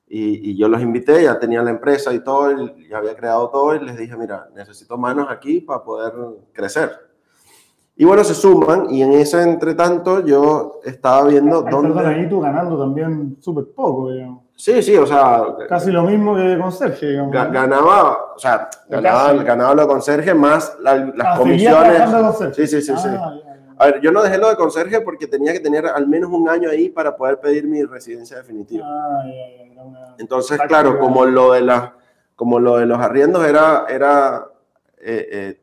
Y, 0.08 0.50
y, 0.50 0.56
yo 0.56 0.68
los 0.68 0.80
invité, 0.80 1.24
ya 1.24 1.38
tenía 1.38 1.62
la 1.62 1.70
empresa 1.70 2.12
y 2.12 2.20
todo, 2.20 2.52
y 2.52 2.88
ya 2.88 2.98
había 2.98 3.16
creado 3.16 3.50
todo, 3.50 3.74
y 3.74 3.84
les 3.84 3.96
dije, 3.96 4.16
mira, 4.16 4.48
necesito 4.54 4.96
manos 4.96 5.26
aquí 5.28 5.60
para 5.60 5.82
poder 5.82 6.12
crecer. 6.52 6.92
Y 7.96 8.04
bueno, 8.04 8.22
se 8.22 8.34
suman, 8.34 8.86
y 8.90 9.02
en 9.02 9.12
ese 9.12 9.42
entretanto 9.42 10.24
yo 10.24 10.80
estaba 10.84 11.26
viendo 11.26 11.64
Ay, 11.66 11.72
dónde... 11.72 11.94
Perdón, 11.94 12.14
ahí 12.14 12.28
tú 12.28 12.40
ganando 12.40 12.78
también 12.78 13.36
súper 13.40 13.64
poco, 13.74 14.12
digamos. 14.12 14.44
Sí, 14.54 14.82
sí, 14.82 14.96
o 14.96 15.06
sea... 15.06 15.42
Casi 15.68 15.90
lo 15.90 16.02
mismo 16.04 16.36
que 16.36 16.58
con 16.58 16.70
Sergio, 16.70 17.08
digamos. 17.08 17.32
Ganaba, 17.32 18.34
o 18.36 18.38
sea, 18.38 18.68
ganaba, 18.88 19.32
ganaba 19.42 19.74
lo 19.74 19.82
de 19.82 19.88
conserje 19.88 20.34
más 20.34 20.76
la, 20.80 20.96
las 20.96 21.26
ah, 21.26 21.38
comisiones. 21.38 22.02
Sí, 22.54 22.66
sí, 22.66 22.80
sí, 22.80 22.92
ah, 22.94 22.98
sí. 22.98 23.08
Ya. 23.08 23.55
A 23.78 23.86
ver, 23.86 24.00
yo 24.00 24.10
no 24.10 24.22
dejé 24.22 24.38
lo 24.38 24.48
de 24.48 24.56
conserje 24.56 25.00
porque 25.02 25.26
tenía 25.26 25.52
que 25.52 25.60
tener 25.60 25.86
al 25.86 26.06
menos 26.08 26.30
un 26.30 26.48
año 26.48 26.70
ahí 26.70 26.88
para 26.88 27.16
poder 27.16 27.38
pedir 27.40 27.66
mi 27.66 27.82
residencia 27.84 28.38
definitiva. 28.38 28.86
Ah, 28.88 29.24
ya, 29.26 29.82
una... 29.82 30.14
Entonces, 30.18 30.58
claro, 30.66 30.98
como 30.98 31.26
lo 31.26 31.52
de 31.52 31.60
la, 31.60 31.94
como 32.34 32.58
lo 32.58 32.78
de 32.78 32.86
los 32.86 32.98
arriendos 32.98 33.44
era, 33.44 33.84
era 33.88 34.46
eh, 34.98 35.28
eh, 35.30 35.60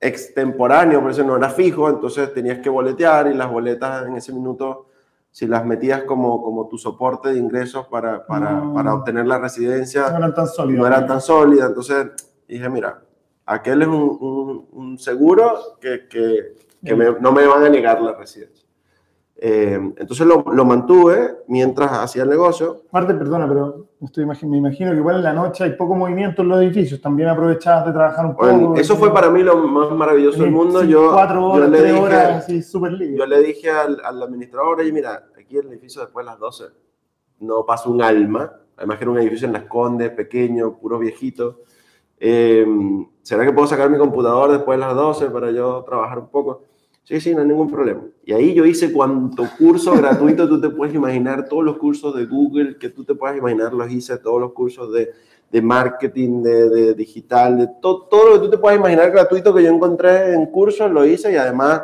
extemporáneo, 0.00 1.00
por 1.00 1.12
eso 1.12 1.22
no 1.22 1.36
era 1.36 1.50
fijo, 1.50 1.88
entonces 1.88 2.32
tenías 2.34 2.58
que 2.58 2.68
boletear 2.68 3.28
y 3.28 3.34
las 3.34 3.50
boletas 3.50 4.06
en 4.06 4.16
ese 4.16 4.32
minuto, 4.32 4.86
si 5.30 5.46
las 5.46 5.64
metías 5.64 6.02
como, 6.02 6.42
como 6.42 6.66
tu 6.66 6.78
soporte 6.78 7.32
de 7.32 7.38
ingresos 7.38 7.86
para, 7.86 8.26
para, 8.26 8.52
no. 8.52 8.74
para 8.74 8.92
obtener 8.94 9.26
la 9.26 9.38
residencia, 9.38 10.10
no 10.10 10.16
eran 10.16 10.34
tan 10.34 10.48
sólidas. 10.48 10.80
No 10.80 10.86
eran 10.86 11.06
tan 11.06 11.20
sólidas. 11.20 11.68
Entonces 11.68 12.06
dije, 12.48 12.68
mira, 12.68 13.02
aquel 13.46 13.82
es 13.82 13.88
un, 13.88 14.18
un, 14.20 14.68
un 14.72 14.98
seguro 14.98 15.78
que, 15.80 16.08
que 16.08 16.54
que 16.84 16.94
me, 16.94 17.06
no 17.20 17.32
me 17.32 17.46
van 17.46 17.64
a 17.64 17.68
negar 17.68 18.00
la 18.00 18.12
residencia. 18.12 18.66
Eh, 19.42 19.72
entonces 19.96 20.26
lo, 20.26 20.44
lo, 20.52 20.64
mantuve 20.66 21.38
mientras 21.48 21.90
hacía 21.92 22.24
el 22.24 22.28
negocio. 22.28 22.82
Marte, 22.92 23.14
perdona, 23.14 23.48
pero 23.48 23.86
estoy, 24.02 24.26
me 24.26 24.58
imagino 24.58 24.90
que 24.90 24.98
igual 24.98 25.16
en 25.16 25.22
la 25.22 25.32
noche 25.32 25.64
hay 25.64 25.70
poco 25.70 25.94
movimiento 25.94 26.42
en 26.42 26.48
los 26.48 26.60
edificios. 26.60 27.00
También 27.00 27.30
aprovechabas 27.30 27.86
de 27.86 27.92
trabajar 27.92 28.26
un 28.26 28.34
bueno, 28.34 28.60
poco. 28.60 28.76
Eso 28.76 28.96
fue 28.96 29.14
para 29.14 29.30
mí 29.30 29.42
lo 29.42 29.56
más 29.56 29.90
maravilloso 29.92 30.42
del 30.42 30.50
mundo. 30.50 30.82
Sí, 30.82 30.88
yo, 30.88 31.12
cuatro 31.12 31.42
horas, 31.46 31.70
yo 31.70 31.74
le 31.74 31.82
dije, 31.82 32.00
horas, 32.00 32.44
así, 32.44 32.62
súper 32.62 32.92
libre. 32.92 33.16
Yo 33.16 33.24
le 33.24 33.42
dije 33.42 33.70
al, 33.70 33.98
al 34.04 34.22
administrador, 34.22 34.78
oye, 34.78 34.92
mira, 34.92 35.28
aquí 35.38 35.56
el 35.56 35.68
edificio 35.68 36.02
después 36.02 36.26
de 36.26 36.32
las 36.32 36.38
12 36.38 36.64
no 37.38 37.64
pasa 37.64 37.88
un 37.88 38.02
alma. 38.02 38.52
Además 38.76 38.98
que 38.98 39.04
era 39.04 39.10
un 39.10 39.18
edificio 39.18 39.46
en 39.46 39.54
Las 39.54 39.64
Condes, 39.64 40.10
pequeño, 40.10 40.76
puro 40.76 40.98
viejito. 40.98 41.60
Eh, 42.18 42.66
¿Será 43.22 43.46
que 43.46 43.52
puedo 43.52 43.66
sacar 43.66 43.88
mi 43.88 43.96
computador 43.96 44.52
después 44.52 44.78
de 44.78 44.86
las 44.86 44.94
12 44.94 45.30
para 45.30 45.50
yo 45.50 45.82
trabajar 45.84 46.18
un 46.18 46.28
poco? 46.28 46.64
Sí, 47.04 47.20
sí, 47.20 47.34
no 47.34 47.40
hay 47.40 47.48
ningún 47.48 47.70
problema. 47.70 48.02
Y 48.24 48.32
ahí 48.32 48.54
yo 48.54 48.64
hice 48.64 48.92
cuanto 48.92 49.44
curso 49.58 49.96
gratuito 49.96 50.48
tú 50.48 50.60
te 50.60 50.70
puedes 50.70 50.94
imaginar, 50.94 51.48
todos 51.48 51.64
los 51.64 51.78
cursos 51.78 52.14
de 52.14 52.26
Google 52.26 52.78
que 52.78 52.90
tú 52.90 53.04
te 53.04 53.14
puedas 53.14 53.36
imaginar, 53.36 53.72
los 53.72 53.90
hice, 53.90 54.18
todos 54.18 54.40
los 54.40 54.52
cursos 54.52 54.92
de, 54.92 55.10
de 55.50 55.62
marketing, 55.62 56.42
de, 56.42 56.68
de, 56.68 56.94
digital, 56.94 57.58
de 57.58 57.68
to, 57.80 58.02
todo 58.02 58.28
lo 58.28 58.32
que 58.34 58.46
tú 58.46 58.50
te 58.50 58.58
puedas 58.58 58.78
imaginar 58.78 59.10
gratuito 59.10 59.52
que 59.52 59.62
yo 59.62 59.70
encontré 59.70 60.34
en 60.34 60.46
cursos, 60.46 60.90
lo 60.90 61.04
hice 61.04 61.32
y 61.32 61.36
además 61.36 61.82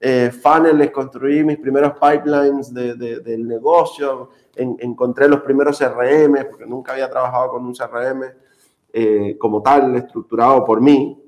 eh, 0.00 0.30
funnels, 0.30 0.90
construí 0.92 1.42
mis 1.42 1.58
primeros 1.58 1.94
pipelines 1.94 2.72
de, 2.72 2.94
del 2.94 3.48
negocio, 3.48 4.30
encontré 4.54 5.28
los 5.28 5.40
primeros 5.40 5.78
CRM, 5.78 6.46
porque 6.48 6.66
nunca 6.66 6.92
había 6.92 7.10
trabajado 7.10 7.50
con 7.50 7.66
un 7.66 7.74
CRM 7.74 8.22
eh, 8.92 9.36
como 9.38 9.60
tal, 9.60 9.94
estructurado 9.96 10.64
por 10.64 10.80
mí. 10.80 11.20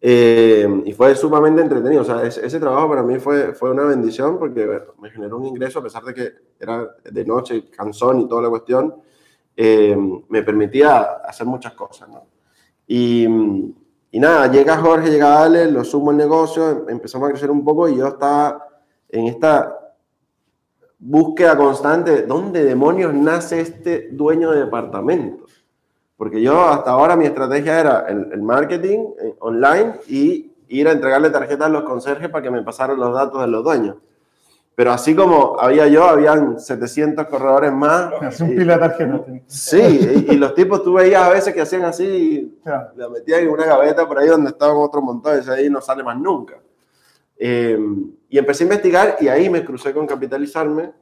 Eh, 0.00 0.82
y 0.84 0.92
fue 0.92 1.14
sumamente 1.14 1.60
entretenido. 1.60 2.02
O 2.02 2.04
sea, 2.04 2.22
ese, 2.24 2.60
trabajo 2.60 2.88
para 2.88 3.02
mí 3.02 3.18
fue, 3.18 3.54
fue 3.54 3.70
una 3.70 3.84
bendición 3.84 4.38
porque 4.38 4.80
me 5.00 5.10
generó 5.10 5.38
un 5.38 5.46
ingreso, 5.46 5.80
a 5.80 5.82
pesar 5.82 6.04
de 6.04 6.14
que 6.14 6.32
era 6.58 6.88
de 7.04 7.24
noche, 7.24 7.68
cansón 7.70 8.20
y 8.20 8.28
toda 8.28 8.42
la 8.42 8.48
cuestión, 8.48 8.94
eh, 9.56 9.96
me 10.28 10.42
permitía 10.42 11.00
hacer 11.24 11.46
muchas 11.46 11.72
cosas. 11.74 12.08
¿no? 12.08 12.26
Y, 12.86 13.24
y, 14.10 14.20
nada, 14.20 14.50
llega 14.50 14.78
Jorge, 14.78 15.10
llega 15.10 15.42
Ale, 15.42 15.70
lo 15.70 15.84
sumo 15.84 16.10
al 16.10 16.16
negocio, 16.16 16.88
empezamos 16.88 17.28
a 17.28 17.32
crecer 17.32 17.50
un 17.50 17.64
poco 17.64 17.88
y 17.88 17.96
yo 17.96 18.06
estaba 18.06 18.64
en 19.08 19.26
esta 19.26 19.74
búsqueda 20.98 21.56
constante, 21.56 22.22
¿dónde 22.22 22.64
demonios 22.64 23.14
nace 23.14 23.60
este 23.60 24.08
dueño 24.10 24.50
de 24.50 24.60
departamento? 24.60 25.44
Porque 26.18 26.42
yo 26.42 26.60
hasta 26.66 26.90
ahora 26.90 27.14
mi 27.14 27.26
estrategia 27.26 27.78
era 27.78 28.06
el, 28.08 28.42
marketing 28.42 28.98
eh, 29.20 29.34
online 29.38 30.00
y 30.08 30.52
ir 30.66 30.88
a 30.88 30.92
entregarle 30.92 31.30
tarjetas 31.30 31.68
a 31.68 31.70
los 31.70 31.84
conserjes 31.84 32.28
para 32.28 32.42
que 32.42 32.50
me 32.50 32.62
pasaran 32.62 32.98
los 32.98 33.14
datos 33.14 33.40
de 33.40 33.46
los 33.46 33.62
dueños. 33.62 33.96
Pero 34.74 34.90
así 34.90 35.14
como 35.14 35.58
había 35.60 35.86
yo, 35.86 36.04
habían 36.04 36.58
700 36.58 37.24
corredores 37.26 37.72
más. 37.72 38.12
Es 38.20 38.40
un 38.40 38.50
pila 38.50 38.74
de 38.74 38.80
tarjetas. 38.80 39.20
Sí, 39.46 40.26
y, 40.28 40.36
los 40.36 40.54
tipos 40.54 40.82
tú 40.82 40.94
veías 40.94 41.22
a 41.22 41.30
veces 41.30 41.54
que 41.54 41.60
hacían 41.60 41.84
así, 41.84 42.58
la 42.64 43.08
metían 43.08 43.42
en 43.42 43.50
una 43.50 43.64
gaveta 43.64 44.06
por 44.06 44.18
ahí 44.18 44.26
donde 44.26 44.50
estaban 44.50 44.76
otros 44.76 45.02
montones, 45.04 45.46
y 45.46 45.50
ahí 45.50 45.70
no 45.70 45.80
sale 45.80 46.02
más 46.02 46.18
nunca. 46.18 46.60
Eh, 47.36 47.78
y 48.28 48.38
empecé 48.38 48.64
a 48.64 48.66
investigar 48.66 49.16
y 49.20 49.28
ahí 49.28 49.48
me 49.48 49.64
crucé 49.64 49.94
con 49.94 50.04
capitalizarme 50.04 50.92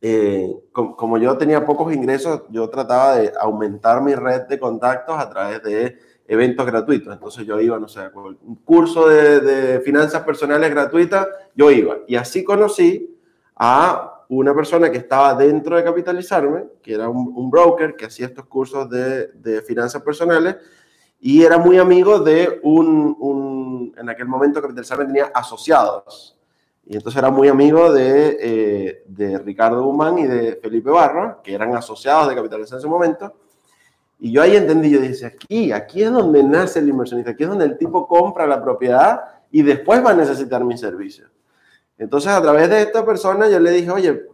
eh, 0.00 0.54
como, 0.72 1.18
yo 1.18 1.36
tenía 1.36 1.64
pocos 1.64 1.92
ingresos, 1.92 2.42
yo 2.50 2.68
trataba 2.70 3.16
de 3.16 3.32
aumentar 3.38 4.00
mi 4.02 4.14
red 4.14 4.42
de 4.42 4.58
contactos 4.58 5.18
a 5.18 5.28
través 5.28 5.62
de 5.62 5.98
eventos 6.26 6.64
gratuitos. 6.66 7.12
Entonces 7.12 7.44
yo 7.44 7.60
iba, 7.60 7.78
no 7.78 7.88
sé, 7.88 8.00
un 8.14 8.56
curso 8.64 9.08
de, 9.08 9.80
finanzas 9.80 10.22
personales 10.22 10.70
gratuitas, 10.70 11.26
yo 11.54 11.70
iba. 11.70 11.96
Y 12.06 12.16
así 12.16 12.44
conocí 12.44 13.18
a 13.56 14.24
una 14.28 14.54
persona 14.54 14.90
que 14.90 14.98
estaba 14.98 15.34
dentro 15.34 15.76
de 15.76 15.82
Capitalizarme, 15.82 16.64
que 16.82 16.94
era 16.94 17.08
un, 17.08 17.50
broker 17.50 17.96
que 17.96 18.06
hacía 18.06 18.26
estos 18.26 18.46
cursos 18.46 18.88
de, 18.88 19.28
de, 19.28 19.62
finanzas 19.62 20.02
personales 20.02 20.56
y 21.18 21.42
era 21.42 21.58
muy 21.58 21.78
amigo 21.78 22.20
de 22.20 22.60
un, 22.62 23.16
un, 23.18 23.94
en 23.96 24.08
aquel 24.08 24.28
momento 24.28 24.60
Capitalizarme 24.60 25.06
tenía 25.06 25.32
asociados 25.34 26.37
y 26.90 26.96
entonces 26.96 27.18
era 27.18 27.30
muy 27.30 27.48
amigo 27.48 27.92
de, 27.92 28.38
eh, 28.40 29.02
de 29.06 29.38
Ricardo 29.40 29.84
Guzmán 29.84 30.18
y 30.18 30.26
de 30.26 30.56
Felipe 30.56 30.88
Barro, 30.88 31.42
que 31.42 31.52
eran 31.54 31.76
asociados 31.76 32.30
de 32.30 32.34
Capitalización 32.34 32.78
en 32.78 32.80
ese 32.80 32.88
momento. 32.88 33.34
Y 34.18 34.32
yo 34.32 34.40
ahí 34.40 34.56
entendí, 34.56 34.88
yo 34.88 34.98
dije, 34.98 35.26
aquí, 35.26 35.70
aquí 35.70 36.02
es 36.02 36.10
donde 36.10 36.42
nace 36.42 36.78
el 36.78 36.88
inversionista, 36.88 37.32
aquí 37.32 37.42
es 37.42 37.48
donde 37.50 37.66
el 37.66 37.76
tipo 37.76 38.08
compra 38.08 38.46
la 38.46 38.62
propiedad 38.62 39.20
y 39.50 39.60
después 39.60 40.02
va 40.02 40.12
a 40.12 40.14
necesitar 40.14 40.64
mi 40.64 40.78
servicio. 40.78 41.26
Entonces, 41.98 42.32
a 42.32 42.40
través 42.40 42.70
de 42.70 42.80
esta 42.80 43.04
persona, 43.04 43.50
yo 43.50 43.60
le 43.60 43.70
dije, 43.70 43.90
oye, 43.90 44.26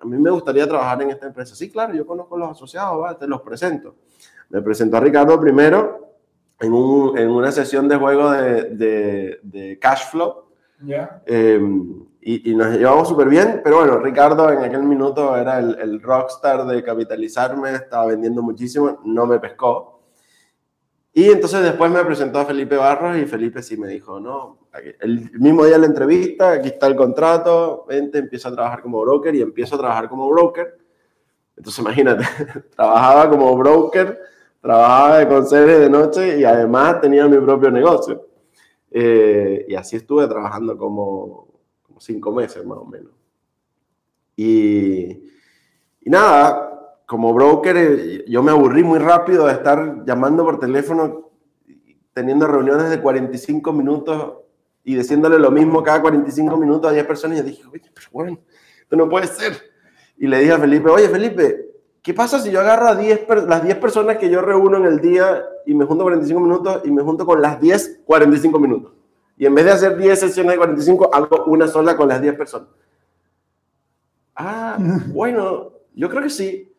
a 0.00 0.04
mí 0.04 0.18
me 0.18 0.30
gustaría 0.30 0.66
trabajar 0.66 1.00
en 1.00 1.10
esta 1.10 1.28
empresa. 1.28 1.54
Sí, 1.54 1.70
claro, 1.70 1.94
yo 1.94 2.04
conozco 2.04 2.34
a 2.34 2.38
los 2.40 2.50
asociados, 2.50 3.00
¿va? 3.00 3.16
te 3.16 3.28
los 3.28 3.40
presento. 3.42 3.94
Me 4.48 4.60
presentó 4.62 4.96
a 4.96 5.00
Ricardo 5.00 5.38
primero 5.38 6.16
en, 6.58 6.72
un, 6.72 7.16
en 7.16 7.30
una 7.30 7.52
sesión 7.52 7.86
de 7.88 7.96
juego 7.96 8.32
de, 8.32 8.64
de, 8.70 9.38
de 9.44 9.78
cash 9.78 10.10
flow 10.10 10.44
Em, 11.26 12.04
y, 12.20 12.54
nos 12.54 12.76
llevamos 12.76 13.08
súper 13.08 13.28
bien, 13.28 13.60
pero 13.62 13.78
bueno, 13.78 13.98
Ricardo 13.98 14.50
en 14.50 14.64
aquel 14.64 14.82
minuto 14.82 15.36
era 15.36 15.58
el, 15.58 15.78
el, 15.78 16.00
rockstar 16.00 16.66
de 16.66 16.82
capitalizarme, 16.82 17.74
estaba 17.74 18.06
vendiendo 18.06 18.42
muchísimo, 18.42 19.00
no 19.04 19.26
me 19.26 19.38
pescó. 19.38 19.94
Y 21.12 21.30
entonces 21.30 21.62
después 21.62 21.90
me 21.92 22.04
presentó 22.04 22.40
a 22.40 22.44
Felipe 22.44 22.76
Barros 22.76 23.16
y 23.16 23.24
Felipe 23.26 23.62
sí 23.62 23.76
me 23.76 23.86
dijo, 23.86 24.18
no, 24.18 24.66
el 25.00 25.30
mismo 25.38 25.64
día 25.64 25.74
de 25.74 25.80
la 25.80 25.86
entrevista, 25.86 26.52
aquí 26.52 26.68
está 26.68 26.88
el 26.88 26.96
contrato, 26.96 27.84
vente, 27.88 28.18
empieza 28.18 28.48
a 28.48 28.52
trabajar 28.52 28.82
como 28.82 29.00
broker 29.00 29.32
y 29.34 29.40
empiezo 29.40 29.76
a 29.76 29.78
trabajar 29.78 30.08
como 30.08 30.28
broker. 30.28 30.76
Entonces 31.56 31.78
imagínate, 31.80 32.24
trabajaba 32.76 33.30
como 33.30 33.56
broker, 33.56 34.18
trabajaba 34.60 35.18
de 35.18 35.28
conserje 35.28 35.78
de 35.78 35.90
noche 35.90 36.40
y 36.40 36.44
además 36.44 37.00
tenía 37.00 37.28
mi 37.28 37.38
propio 37.38 37.70
negocio. 37.70 38.26
Eh, 38.96 39.66
y 39.68 39.74
así 39.74 39.96
estuve 39.96 40.28
trabajando 40.28 40.78
como, 40.78 41.48
como, 41.82 42.00
cinco 42.00 42.30
meses 42.30 42.64
más 42.64 42.78
o 42.78 42.84
menos. 42.84 43.10
Y, 44.36 45.10
y 46.00 46.10
nada, 46.10 47.02
como 47.04 47.34
broker, 47.34 47.76
eh, 47.76 48.24
yo 48.28 48.40
me 48.44 48.52
aburrí 48.52 48.84
muy 48.84 49.00
rápido 49.00 49.46
de 49.46 49.52
estar 49.54 50.04
llamando 50.06 50.44
por 50.44 50.60
teléfono, 50.60 51.32
teniendo 52.12 52.46
reuniones 52.46 52.88
de 52.88 53.02
45 53.02 53.72
minutos 53.72 54.34
y 54.84 54.94
diciéndole 54.94 55.40
lo 55.40 55.50
mismo 55.50 55.82
cada 55.82 56.00
45 56.00 56.56
minutos 56.56 56.88
a 56.88 56.94
10 56.94 57.04
personas. 57.04 57.38
Y 57.38 57.40
yo 57.40 57.46
dije, 57.46 57.62
oye, 57.66 57.90
pero 57.92 58.06
bueno, 58.12 58.38
esto 58.80 58.94
no 58.94 59.08
puede 59.08 59.26
ser. 59.26 59.54
Y 60.18 60.28
le 60.28 60.38
dije 60.38 60.52
a 60.52 60.58
Felipe, 60.60 60.88
oye, 60.88 61.08
Felipe, 61.08 61.73
¿Qué 62.04 62.12
pasa 62.12 62.38
si 62.38 62.50
yo 62.50 62.60
agarro 62.60 62.88
a 62.88 62.96
10, 62.96 63.26
las 63.48 63.64
10 63.64 63.78
personas 63.78 64.18
que 64.18 64.28
yo 64.28 64.42
reúno 64.42 64.76
en 64.76 64.84
el 64.84 65.00
día 65.00 65.42
y 65.64 65.72
me 65.72 65.86
junto 65.86 66.04
45 66.04 66.38
minutos 66.38 66.82
y 66.84 66.90
me 66.90 67.02
junto 67.02 67.24
con 67.24 67.40
las 67.40 67.58
10 67.58 68.02
45 68.04 68.58
minutos? 68.60 68.92
Y 69.38 69.46
en 69.46 69.54
vez 69.54 69.64
de 69.64 69.70
hacer 69.70 69.96
10 69.96 70.20
sesiones 70.20 70.52
de 70.52 70.58
45, 70.58 71.14
hago 71.14 71.44
una 71.46 71.66
sola 71.66 71.96
con 71.96 72.06
las 72.06 72.20
10 72.20 72.34
personas. 72.34 72.68
Ah, 74.36 74.76
bueno, 75.14 75.70
yo 75.94 76.10
creo 76.10 76.22
que 76.22 76.28
sí. 76.28 76.70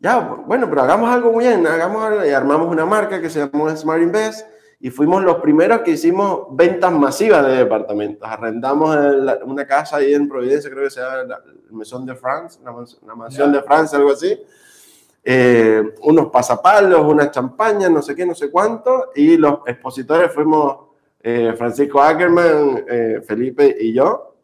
Ya, 0.00 0.18
bueno, 0.18 0.68
pero 0.68 0.82
hagamos 0.82 1.08
algo 1.10 1.30
muy 1.30 1.44
bien, 1.46 1.64
hagamos 1.64 2.26
y 2.26 2.30
armamos 2.30 2.66
una 2.66 2.84
marca 2.84 3.20
que 3.20 3.30
se 3.30 3.38
llamó 3.38 3.70
Smart 3.76 4.02
Invest 4.02 4.48
y 4.84 4.90
fuimos 4.90 5.22
los 5.22 5.36
primeros 5.36 5.82
que 5.82 5.92
hicimos 5.92 6.48
ventas 6.50 6.92
masivas 6.92 7.46
de 7.46 7.58
departamentos. 7.58 8.28
Arrendamos 8.28 8.96
una 9.44 9.64
casa 9.64 9.98
ahí 9.98 10.12
en 10.12 10.28
Providencia, 10.28 10.68
creo 10.68 10.82
que 10.82 10.90
se 10.90 11.00
llama 11.00 11.22
la 11.22 11.40
Maison 11.70 12.04
de 12.04 12.16
France, 12.16 12.58
la, 12.64 13.14
mansión 13.14 13.52
de 13.52 13.62
Francia, 13.62 13.96
algo 13.96 14.10
así 14.10 14.36
eh, 15.22 15.94
unos 16.02 16.30
pasapalos, 16.32 17.00
unas 17.06 17.30
champañas, 17.30 17.92
no 17.92 18.02
sé 18.02 18.16
qué, 18.16 18.26
no 18.26 18.34
sé 18.34 18.50
cuánto, 18.50 19.10
y 19.14 19.36
los 19.36 19.60
expositores 19.66 20.32
fuimos 20.32 20.88
eh, 21.22 21.54
Francisco 21.56 22.02
Ackerman, 22.02 22.84
eh, 22.88 23.22
Felipe 23.24 23.76
y 23.78 23.92
yo. 23.92 24.34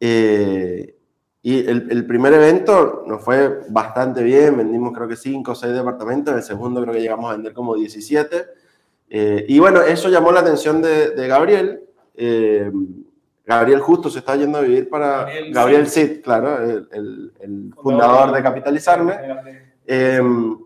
y 0.00 1.66
el, 1.66 1.88
el, 1.90 2.06
primer 2.06 2.34
evento 2.34 3.04
nos 3.06 3.22
fue 3.24 3.62
bastante 3.70 4.22
bien, 4.22 4.58
vendimos 4.58 4.92
creo 4.92 5.08
que 5.08 5.16
5 5.16 5.50
o 5.50 5.54
6 5.54 5.72
departamentos, 5.72 6.34
el 6.34 6.42
segundo 6.42 6.82
creo 6.82 6.92
que 6.92 7.00
llegamos 7.00 7.30
a 7.30 7.36
vender 7.36 7.54
como 7.54 7.74
17. 7.74 8.63
Y 9.16 9.58
bueno, 9.58 9.82
eso 9.82 10.08
llamó 10.08 10.32
la 10.32 10.40
atención 10.40 10.82
de, 10.82 11.10
de 11.10 11.28
Gabriel. 11.28 11.84
Gabriel 13.46 13.80
justo 13.80 14.08
se 14.08 14.20
está 14.20 14.36
yendo 14.36 14.58
a 14.58 14.62
vivir 14.62 14.88
para 14.88 15.26
Gabriel, 15.50 15.86
Sid, 15.86 16.22
claro, 16.22 16.58
el, 16.58 17.32
el, 17.40 17.74
fundador 17.74 18.32
de 18.32 18.42
Capitalizarme. 18.42 19.14
Em, 19.86 20.58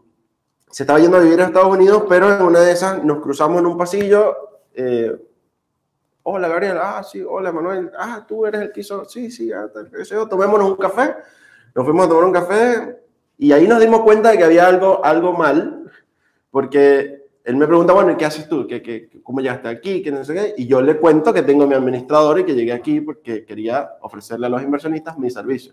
se 0.71 0.85
estaba 0.85 1.01
yendo 1.01 1.17
a 1.17 1.21
vivir 1.21 1.41
a 1.41 1.47
Estados 1.47 1.75
Unidos, 1.75 2.05
pero 2.09 2.33
en 2.33 2.43
una 2.43 2.61
de 2.61 2.73
esas 2.73 3.03
nos 3.03 3.21
cruzamos 3.21 3.59
en 3.59 3.67
un 3.67 3.77
pasillo. 3.77 4.37
Eh, 4.75 5.13
hola 6.23 6.47
Gabriel, 6.47 6.79
ah, 6.81 7.03
sí, 7.03 7.21
hola 7.21 7.51
Manuel, 7.51 7.91
ah, 7.99 8.25
tú 8.29 8.47
eres 8.47 8.61
el 8.61 8.73
que 8.73 8.81
hizo, 8.81 9.05
sí, 9.07 9.31
sí, 9.31 9.51
ah, 9.53 9.69
tomémonos 10.31 10.71
un 10.71 10.77
café. 10.77 11.17
Nos 11.75 11.85
fuimos 11.85 12.07
a 12.07 12.09
tomar 12.09 12.25
un 12.25 12.33
café 12.33 12.97
y 13.39 13.51
ahí 13.51 13.67
nos 13.67 13.81
dimos 13.81 14.03
cuenta 14.03 14.31
de 14.31 14.39
que 14.39 14.45
había 14.45 14.69
algo, 14.69 15.05
algo 15.05 15.33
mal, 15.33 15.91
porque 16.51 17.18
él 17.49 17.57
me 17.57 17.67
pregunta, 17.67 17.95
bueno, 17.95 18.13
¿y 18.13 18.17
qué 18.17 18.27
haces 18.27 18.47
tú? 18.47 18.67
¿Qué, 18.67 18.83
qué, 18.83 19.09
cómo 19.23 19.41
llegaste 19.41 19.69
aquí? 19.69 20.03
¿Qué 20.03 20.13
no 20.13 20.23
sé 20.23 20.35
qué? 20.35 20.55
Y 20.59 20.67
yo 20.67 20.83
le 20.83 20.99
cuento 20.99 21.33
que 21.33 21.41
tengo 21.41 21.67
mi 21.67 21.75
administrador 21.75 22.41
y 22.41 22.45
que 22.45 22.55
llegué 22.55 22.75
aquí 22.75 23.01
porque 23.01 23.47
quería 23.47 23.93
ofrecerle 24.03 24.45
a 24.45 24.51
los 24.51 24.63
inversionistas 24.63 25.17
mi 25.17 25.31
servicio. 25.31 25.73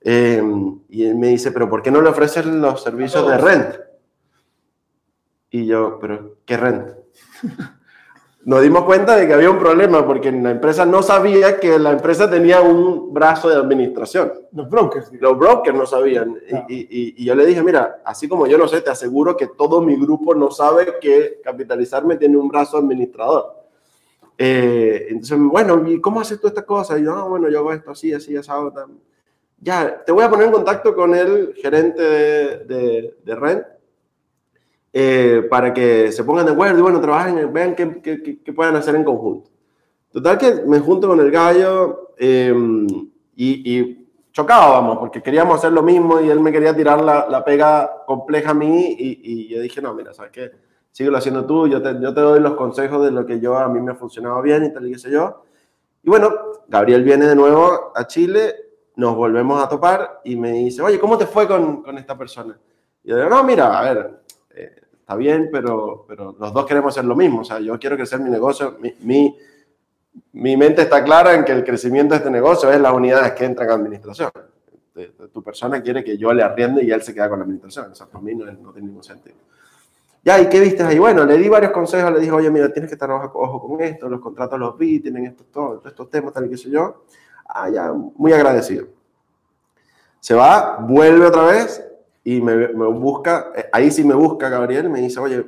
Eh, 0.00 0.40
y 0.88 1.04
él 1.04 1.16
me 1.16 1.26
dice, 1.26 1.50
¿pero 1.50 1.68
por 1.68 1.82
qué 1.82 1.90
no 1.90 2.00
le 2.00 2.08
ofreces 2.08 2.46
los 2.46 2.84
servicios 2.84 3.28
de 3.28 3.36
rent? 3.36 3.74
Y 5.50 5.66
yo, 5.66 5.98
¿pero 6.00 6.36
qué 6.46 6.56
rent? 6.56 6.92
Nos 8.46 8.62
dimos 8.62 8.84
cuenta 8.84 9.16
de 9.16 9.26
que 9.26 9.34
había 9.34 9.50
un 9.50 9.58
problema 9.58 10.06
porque 10.06 10.30
la 10.30 10.52
empresa 10.52 10.86
no 10.86 11.02
sabía 11.02 11.58
que 11.58 11.80
la 11.80 11.90
empresa 11.90 12.30
tenía 12.30 12.60
un 12.60 13.12
brazo 13.12 13.48
de 13.48 13.56
administración. 13.56 14.32
Los 14.52 14.70
brokers. 14.70 15.10
Los 15.14 15.36
brokers 15.36 15.76
no 15.76 15.84
sabían. 15.84 16.38
Y, 16.68 17.24
yo 17.24 17.34
le 17.34 17.44
dije, 17.44 17.60
mira, 17.64 18.02
así 18.04 18.28
como 18.28 18.46
yo 18.46 18.56
no 18.56 18.68
sé, 18.68 18.82
te 18.82 18.90
aseguro 18.90 19.36
que 19.36 19.48
todo 19.48 19.80
mi 19.80 19.96
grupo 19.96 20.32
no 20.32 20.52
sabe 20.52 20.94
que 21.00 21.40
Capitalizarme 21.42 22.18
tiene 22.18 22.36
un 22.36 22.46
brazo 22.46 22.78
administrador. 22.78 23.52
Eh, 24.38 25.06
entonces, 25.08 25.38
bueno, 25.40 25.82
¿y 25.84 26.00
cómo 26.00 26.20
haces 26.20 26.40
tú 26.40 26.46
esta 26.46 26.64
cosa? 26.64 26.96
Y 27.00 27.02
yo, 27.02 27.16
no, 27.16 27.28
bueno, 27.28 27.48
yo 27.48 27.58
hago 27.58 27.72
esto 27.72 27.90
así, 27.90 28.12
así, 28.12 28.36
así. 28.36 28.52
Ya, 29.58 30.04
te 30.04 30.12
voy 30.12 30.22
a 30.22 30.30
poner 30.30 30.46
en 30.46 30.52
contacto 30.52 30.94
con 30.94 31.16
el 31.16 31.52
gerente 31.56 32.00
de, 32.00 32.58
de, 32.58 33.16
de 33.24 33.34
Rent 33.34 33.64
eh, 34.92 35.46
para 35.50 35.74
que 35.74 36.10
se 36.12 36.24
pongan 36.24 36.46
de 36.46 36.52
acuerdo 36.52 36.78
y 36.78 36.82
bueno, 36.82 37.00
trabajen, 37.00 37.52
vean 37.52 37.74
qué, 37.74 38.00
qué, 38.00 38.22
qué, 38.22 38.54
hacer 38.74 38.94
en 38.94 39.04
conjunto. 39.04 39.50
Total 40.10 40.38
que 40.38 40.62
me 40.66 40.80
junto 40.80 41.08
con 41.08 41.20
el 41.20 41.30
gallo 41.30 42.12
em, 42.16 42.86
y, 43.34 43.78
y, 43.78 44.02
chocábamos 44.32 44.98
porque 44.98 45.22
queríamos 45.22 45.56
hacer 45.58 45.72
lo 45.72 45.82
mismo 45.82 46.20
y 46.20 46.28
él 46.28 46.40
me 46.40 46.52
quería 46.52 46.76
tirar 46.76 47.02
la, 47.02 47.26
la 47.28 47.42
pega 47.42 48.04
compleja 48.06 48.50
a 48.50 48.54
mí 48.54 48.94
y, 48.98 49.20
y, 49.22 49.48
yo 49.48 49.60
dije, 49.60 49.80
no, 49.80 49.94
mira, 49.94 50.12
¿sabes 50.12 50.30
qué? 50.30 50.52
Síguelo 50.92 51.18
haciendo 51.18 51.44
tú, 51.46 51.66
yo 51.68 51.82
te, 51.82 51.98
yo 52.00 52.12
te 52.14 52.20
doy 52.20 52.40
los 52.40 52.54
consejos 52.54 53.04
de 53.04 53.10
lo 53.10 53.24
que 53.24 53.40
yo 53.40 53.56
a 53.58 53.68
mí 53.68 53.80
me 53.80 53.92
ha 53.92 53.94
funcionado 53.94 54.40
bien 54.42 54.64
y 54.64 54.72
tal 54.72 54.86
y 54.86 54.92
qué 54.92 54.98
sé 54.98 55.10
yo. 55.10 55.42
Y 56.02 56.08
bueno, 56.08 56.30
Gabriel 56.68 57.02
viene 57.02 57.26
de 57.26 57.34
nuevo 57.34 57.92
a 57.94 58.06
Chile, 58.06 58.54
nos 58.96 59.14
volvemos 59.14 59.62
a 59.62 59.68
topar 59.68 60.20
y 60.24 60.36
me 60.36 60.52
dice, 60.52 60.80
oye, 60.80 60.98
¿cómo 60.98 61.18
te 61.18 61.26
fue 61.26 61.46
con, 61.46 61.82
con 61.82 61.98
esta 61.98 62.16
persona? 62.16 62.58
Y 63.04 63.10
yo 63.10 63.16
digo, 63.16 63.28
no, 63.28 63.42
mira, 63.44 63.78
a 63.78 63.82
ver, 63.82 64.20
eh, 64.56 64.74
está 64.98 65.14
bien, 65.14 65.50
pero, 65.52 66.04
pero 66.08 66.34
los 66.38 66.52
dos 66.52 66.66
queremos 66.66 66.94
hacer 66.94 67.04
lo 67.04 67.14
mismo. 67.14 67.42
O 67.42 67.44
sea, 67.44 67.60
yo 67.60 67.78
quiero 67.78 67.96
crecer 67.96 68.18
mi 68.18 68.30
negocio. 68.30 68.76
Mi, 68.80 68.94
mi, 69.00 69.36
mi, 70.32 70.56
mente 70.56 70.82
está 70.82 71.04
clara 71.04 71.34
en 71.34 71.44
que 71.44 71.52
el 71.52 71.64
crecimiento 71.64 72.14
de 72.14 72.18
este 72.18 72.30
negocio 72.30 72.72
es 72.72 72.80
las 72.80 72.92
unidades 72.92 73.32
que 73.32 73.44
entran 73.44 73.70
a 73.70 73.74
administración. 73.74 74.30
De, 74.94 75.08
de, 75.08 75.28
tu 75.28 75.42
persona 75.42 75.80
quiere 75.82 76.02
que 76.02 76.16
yo 76.16 76.32
le 76.32 76.42
arriende 76.42 76.82
y 76.82 76.90
él 76.90 77.02
se 77.02 77.14
queda 77.14 77.28
con 77.28 77.38
la 77.38 77.44
administración. 77.44 77.92
O 77.92 77.94
sea, 77.94 78.06
para 78.06 78.24
mí 78.24 78.34
no, 78.34 78.46
no 78.46 78.72
tiene 78.72 78.88
ningún 78.88 79.04
sentido. 79.04 79.36
Ya, 80.24 80.40
¿y 80.40 80.48
qué 80.48 80.58
viste 80.58 80.82
ahí? 80.82 80.98
Bueno, 80.98 81.24
le 81.24 81.38
di 81.38 81.48
varios 81.48 81.70
consejos, 81.70 82.12
le 82.12 82.18
dije, 82.18 82.32
oye, 82.32 82.50
mira, 82.50 82.72
tienes 82.72 82.90
que 82.90 82.94
estar 82.94 83.08
ojo, 83.08 83.68
con 83.68 83.80
esto, 83.80 84.08
los 84.08 84.20
contratos 84.20 84.58
los 84.58 84.76
vi, 84.76 84.98
tienen 84.98 85.26
estos, 85.26 85.46
todos 85.52 85.86
estos 85.86 86.10
temas, 86.10 86.32
tal 86.32 86.46
y 86.46 86.50
qué 86.50 86.56
sé 86.56 86.68
yo. 86.68 87.04
Ah, 87.48 87.70
ya, 87.70 87.92
muy 87.92 88.32
agradecido. 88.32 88.88
Se 90.18 90.34
va, 90.34 90.78
vuelve 90.80 91.26
otra 91.26 91.44
vez 91.44 91.80
y 92.26 92.40
me, 92.40 92.56
me, 92.56 92.86
busca, 92.88 93.52
eh, 93.54 93.66
ahí 93.70 93.88
sí 93.88 94.02
me 94.02 94.14
busca 94.14 94.48
Gabriel, 94.48 94.90
me 94.90 95.00
dice, 95.00 95.20
oye, 95.20 95.46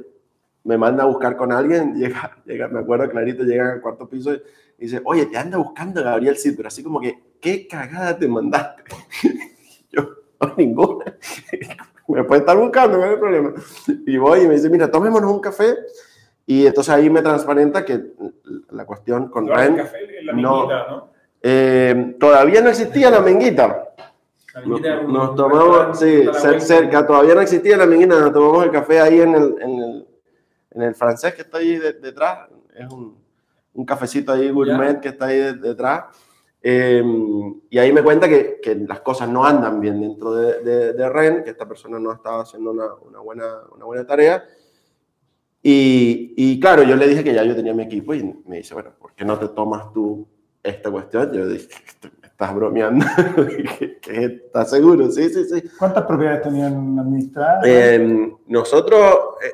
me 0.63 0.79
manda 0.79 1.03
a 1.03 1.07
buscar 1.07 1.37
con 1.37 1.51
alguien, 1.51 1.95
llega, 1.97 2.37
llega 2.45 2.69
me 2.69 2.79
acuerdo 2.79 3.11
clarito, 3.11 3.43
llega 3.43 3.73
al 3.73 3.81
cuarto 3.81 4.09
piso 4.09 4.33
y 4.33 4.41
dice, 4.79 5.03
oye, 5.05 5.27
te 5.27 5.37
anda 5.37 5.59
buscando 5.59 6.05
Gabriel, 6.05 6.37
sí, 6.37 6.53
pero 6.53 6.69
así 6.69 6.85
como 6.85 7.01
que, 7.01 7.19
¿qué 7.41 7.67
cagada 7.67 8.17
te 8.17 8.29
mandaste? 8.29 8.85
Yo, 9.91 10.09
no, 10.41 10.55
ninguna. 10.57 11.17
me 12.09 12.23
puede 12.23 12.43
estar 12.43 12.57
buscando, 12.57 12.97
no 12.97 13.03
hay 13.03 13.17
problema. 13.17 13.55
Y 14.07 14.17
voy 14.17 14.43
y 14.43 14.47
me 14.47 14.55
dice, 14.55 14.71
mira, 14.71 14.89
tomémonos 14.89 15.33
un 15.33 15.41
café. 15.41 15.75
Y 16.47 16.65
entonces 16.65 16.95
ahí 16.95 17.11
me 17.11 17.23
transparenta 17.23 17.85
que 17.85 18.13
la 18.71 18.87
cuestión 18.87 19.31
con 19.31 19.49
Ren... 19.49 19.79
Café, 19.79 20.23
la 20.23 20.33
minguita, 20.33 20.87
no, 20.89 20.89
¿no? 20.89 21.11
Eh, 21.43 22.15
todavía 22.21 22.61
no 22.61 22.71
existía 22.71 23.11
la 23.11 23.21
menguita. 23.21 23.89
Nos, 24.67 24.81
nos 25.09 25.35
tomamos, 25.35 25.99
sí, 25.99 26.25
cerca, 26.59 27.07
todavía 27.07 27.35
no 27.35 27.41
existía 27.41 27.77
la 27.77 27.87
menguita, 27.87 28.19
nos 28.21 28.33
tomamos 28.33 28.65
el 28.65 28.71
café 28.71 29.01
ahí 29.01 29.21
en 29.21 29.35
el, 29.35 29.55
en 29.61 29.71
el, 29.79 30.07
en 30.71 30.83
el 30.83 30.95
francés 30.95 31.35
que 31.35 31.43
está 31.43 31.59
ahí 31.59 31.77
de, 31.77 31.93
detrás. 31.95 32.49
Es 32.75 32.91
un, 32.93 33.17
un, 33.75 33.85
cafecito 33.85 34.33
ahí 34.33 34.51
gourmet 34.51 34.93
yeah. 34.93 35.01
que 35.01 35.09
está 35.09 35.27
ahí 35.27 35.39
de, 35.39 35.55
detrás. 35.55 36.05
Eh, 36.63 37.03
y 37.71 37.79
ahí 37.79 37.93
me 37.93 38.03
cuenta 38.03 38.29
que, 38.29 38.59
que, 38.63 38.75
las 38.75 39.01
cosas 39.01 39.29
no 39.29 39.45
andan 39.45 39.81
bien 39.81 40.01
dentro 40.01 40.35
de, 40.35 40.63
de, 40.63 40.93
de, 40.93 41.09
REN, 41.09 41.45
que 41.45 41.51
esta 41.51 41.69
persona 41.69 41.99
no 41.99 42.13
estaba 42.13 42.43
haciendo 42.43 42.73
una, 42.73 42.95
una, 42.95 43.21
buena, 43.21 43.45
una 43.75 43.85
buena 43.85 44.07
tarea. 44.07 44.45
Y, 45.63 46.35
y, 46.37 46.61
claro, 46.61 46.83
yo 46.83 46.97
le 46.97 47.09
dije 47.09 47.25
que 47.25 47.35
ya 47.35 47.45
yo 47.45 47.55
tenía 47.55 47.75
mi 47.75 47.85
equipo 47.85 48.15
y 48.15 48.23
me 48.47 48.59
dice, 48.59 48.75
bueno, 48.75 48.93
¿por 48.99 49.15
qué 49.15 49.25
no 49.25 49.39
te 49.39 49.49
tomas 49.49 49.93
tú 49.93 50.27
esta 50.63 50.91
cuestión? 50.91 51.33
Yo 51.33 51.47
dije, 51.49 51.69
estás 52.39 52.55
bromeando. 52.55 53.05
¿Estás 54.09 54.71
seguro? 54.71 55.11
Sí, 55.11 55.29
sí, 55.29 55.45
sí. 55.45 55.61
¿Cuántas 55.77 56.05
propiedades 56.05 56.43
tenían 56.43 56.97
administradas? 56.97 57.67
Eh, 57.67 58.33
nosotros, 58.47 59.01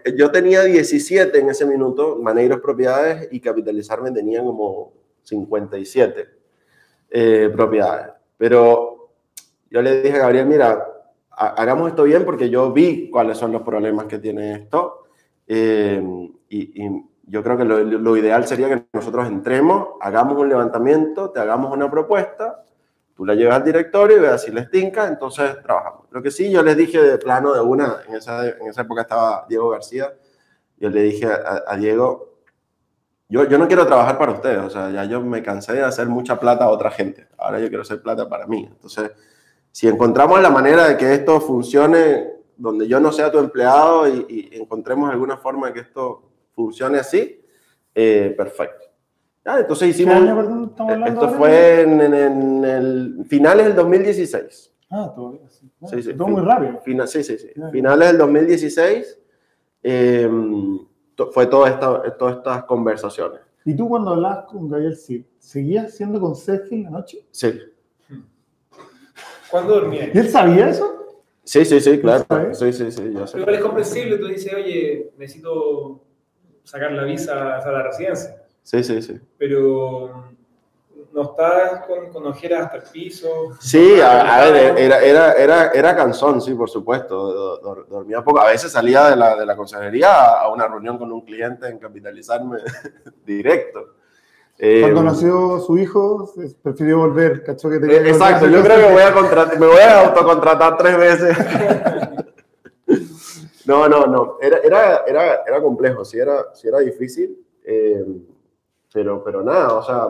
eh, 0.04 0.14
yo 0.14 0.30
tenía 0.30 0.62
17 0.64 1.38
en 1.38 1.48
ese 1.48 1.64
minuto, 1.64 2.18
Maneiros 2.20 2.60
propiedades 2.60 3.28
y 3.32 3.40
capitalizarme 3.40 4.10
tenía 4.10 4.44
como 4.44 4.92
57 5.22 6.28
eh, 7.08 7.50
propiedades. 7.56 8.12
Pero 8.36 9.12
yo 9.70 9.80
le 9.80 10.02
dije 10.02 10.16
a 10.16 10.20
Gabriel, 10.20 10.46
mira, 10.46 10.86
hagamos 11.30 11.88
esto 11.88 12.02
bien 12.02 12.26
porque 12.26 12.50
yo 12.50 12.70
vi 12.70 13.08
cuáles 13.08 13.38
son 13.38 13.50
los 13.50 13.62
problemas 13.62 14.04
que 14.04 14.18
tiene 14.18 14.56
esto. 14.56 15.04
Eh, 15.46 16.02
y, 16.50 16.84
y, 16.84 17.04
yo 17.26 17.42
creo 17.42 17.56
que 17.56 17.64
lo, 17.64 17.82
lo, 17.82 18.16
ideal 18.18 18.46
sería 18.46 18.68
que 18.68 18.84
nosotros 18.92 19.26
entremos, 19.26 19.94
hagamos 20.02 20.36
un 20.36 20.50
levantamiento, 20.50 21.30
te 21.30 21.40
hagamos 21.40 21.72
una 21.72 21.90
propuesta, 21.90 22.64
tú 23.14 23.24
la 23.24 23.34
llevas 23.34 23.56
al 23.56 23.64
directorio 23.64 24.16
y 24.16 24.20
veas 24.20 24.42
si 24.42 24.50
les 24.50 24.70
tinca, 24.70 25.06
entonces 25.06 25.60
trabajamos. 25.62 26.06
Lo 26.10 26.22
que 26.22 26.30
sí, 26.30 26.50
yo 26.50 26.62
les 26.62 26.76
dije 26.76 27.00
de 27.00 27.18
plano 27.18 27.52
de 27.52 27.60
una, 27.60 27.98
en 28.08 28.14
esa, 28.14 28.48
en 28.48 28.68
esa 28.68 28.82
época 28.82 29.02
estaba 29.02 29.46
Diego 29.48 29.70
García, 29.70 30.12
yo 30.76 30.90
le 30.90 31.02
dije 31.02 31.26
a, 31.26 31.64
a 31.66 31.76
Diego, 31.76 32.40
yo, 33.28 33.44
yo 33.44 33.58
no 33.58 33.66
quiero 33.66 33.86
trabajar 33.86 34.18
para 34.18 34.32
ustedes, 34.32 34.58
o 34.58 34.70
sea, 34.70 34.90
ya 34.90 35.04
yo 35.04 35.20
me 35.20 35.42
cansé 35.42 35.74
de 35.74 35.82
hacer 35.82 36.08
mucha 36.08 36.38
plata 36.38 36.64
a 36.64 36.68
otra 36.68 36.90
gente, 36.90 37.28
ahora 37.38 37.60
yo 37.60 37.68
quiero 37.68 37.82
hacer 37.82 38.02
plata 38.02 38.28
para 38.28 38.46
mí. 38.46 38.68
Entonces, 38.70 39.12
si 39.72 39.88
encontramos 39.88 40.40
la 40.40 40.50
manera 40.50 40.88
de 40.88 40.96
que 40.96 41.14
esto 41.14 41.40
funcione 41.40 42.34
donde 42.56 42.86
yo 42.86 43.00
no 43.00 43.10
sea 43.12 43.32
tu 43.32 43.38
empleado 43.38 44.06
y, 44.08 44.50
y 44.52 44.60
encontremos 44.60 45.10
alguna 45.10 45.36
forma 45.36 45.68
de 45.68 45.72
que 45.72 45.80
esto 45.80 46.22
funcione 46.54 46.98
así, 46.98 47.44
eh, 47.94 48.34
perfecto. 48.36 48.83
Ya, 49.44 49.60
entonces 49.60 49.88
hicimos... 49.90 50.14
¿Qué 50.14 50.20
año, 50.20 50.36
perdón, 50.36 50.68
estamos 50.70 50.92
hablando 50.92 51.24
esto 51.24 51.36
fue 51.36 51.80
en, 51.82 52.00
en, 52.00 52.14
en, 52.14 52.64
el 52.64 53.24
finales 53.28 53.66
del 53.66 53.76
2016. 53.76 54.72
Ah, 54.90 55.12
todavía 55.14 55.48
sí. 55.48 55.70
sí, 55.86 56.02
sí 56.02 56.14
todo 56.14 56.28
muy 56.28 56.42
rápido. 56.42 56.80
Fina, 56.80 57.06
sí, 57.06 57.22
sí, 57.22 57.36
sí. 57.36 57.48
Yeah. 57.54 57.70
Finales 57.70 58.08
del 58.08 58.18
2016 58.18 59.20
eh, 59.82 60.30
fue 61.32 61.46
toda 61.46 61.68
esta, 61.68 62.16
todas 62.16 62.36
estas 62.36 62.64
conversaciones. 62.64 63.40
¿Y 63.64 63.74
tú 63.76 63.88
cuando 63.88 64.12
hablabas 64.12 64.46
con 64.46 64.68
Gabriel 64.68 64.96
Cid, 64.96 65.24
seguías 65.38 65.94
siendo 65.94 66.20
conserje 66.20 66.74
en 66.74 66.84
la 66.84 66.90
noche? 66.90 67.26
Sí. 67.30 67.60
¿Cuándo 69.50 69.74
dormía? 69.74 70.10
¿Y 70.12 70.18
él 70.18 70.28
sabía 70.28 70.68
eso? 70.68 71.22
Sí, 71.44 71.64
sí, 71.64 71.80
sí, 71.80 71.98
claro. 72.00 72.24
Sí, 72.54 72.72
sí, 72.72 72.90
sí, 72.90 73.12
yo 73.12 73.26
sé. 73.26 73.38
Pero 73.38 73.42
igual 73.42 73.54
es 73.54 73.60
comprensible, 73.62 74.18
tú 74.18 74.26
dices, 74.28 74.52
oye, 74.54 75.12
necesito 75.18 76.02
sacar 76.62 76.92
la 76.92 77.04
visa 77.04 77.58
a 77.58 77.72
la 77.72 77.82
residencia. 77.82 78.43
Sí, 78.64 78.82
sí, 78.82 79.00
sí. 79.02 79.20
Pero 79.38 80.24
no 81.12 81.22
estás 81.22 81.86
con, 81.86 82.10
con 82.10 82.26
ojeras 82.26 82.64
hasta 82.64 82.78
el 82.78 82.82
piso. 82.90 83.28
Sí, 83.60 84.00
a, 84.00 84.36
a 84.36 84.50
ver, 84.50 84.76
era, 84.76 85.00
era, 85.00 85.32
era, 85.34 85.70
era 85.70 85.96
cansón, 85.96 86.40
sí, 86.40 86.54
por 86.54 86.68
supuesto. 86.68 87.58
Dormía 87.88 88.24
poco. 88.24 88.40
A 88.40 88.48
veces 88.48 88.72
salía 88.72 89.10
de 89.10 89.16
la, 89.16 89.36
de 89.36 89.46
la 89.46 89.54
consejería 89.54 90.40
a 90.40 90.50
una 90.50 90.66
reunión 90.66 90.98
con 90.98 91.12
un 91.12 91.20
cliente 91.20 91.68
en 91.68 91.78
capitalizarme 91.78 92.58
directo. 93.24 93.94
Cuando 94.56 95.00
eh, 95.00 95.04
nació 95.04 95.58
su 95.60 95.76
hijo, 95.78 96.32
prefirió 96.62 96.98
volver, 96.98 97.42
cachó 97.42 97.68
que 97.68 97.80
tenía 97.80 97.98
Exacto, 97.98 98.46
yo 98.46 98.62
creo 98.62 98.86
que 98.86 98.92
voy 98.92 99.02
a 99.02 99.12
contratar, 99.12 99.58
me 99.58 99.66
voy 99.66 99.80
a 99.80 100.06
autocontratar 100.06 100.76
tres 100.76 100.96
veces. 100.96 101.36
no, 103.66 103.88
no, 103.88 104.06
no, 104.06 104.38
era, 104.40 104.58
era, 104.58 105.02
era, 105.08 105.42
era 105.44 105.60
complejo, 105.60 106.04
sí 106.04 106.18
era, 106.18 106.54
sí 106.54 106.68
era 106.68 106.78
difícil, 106.78 107.36
eh, 107.64 108.04
pero, 108.94 109.24
pero 109.24 109.42
nada, 109.42 109.74
o 109.74 109.82
sea, 109.82 110.06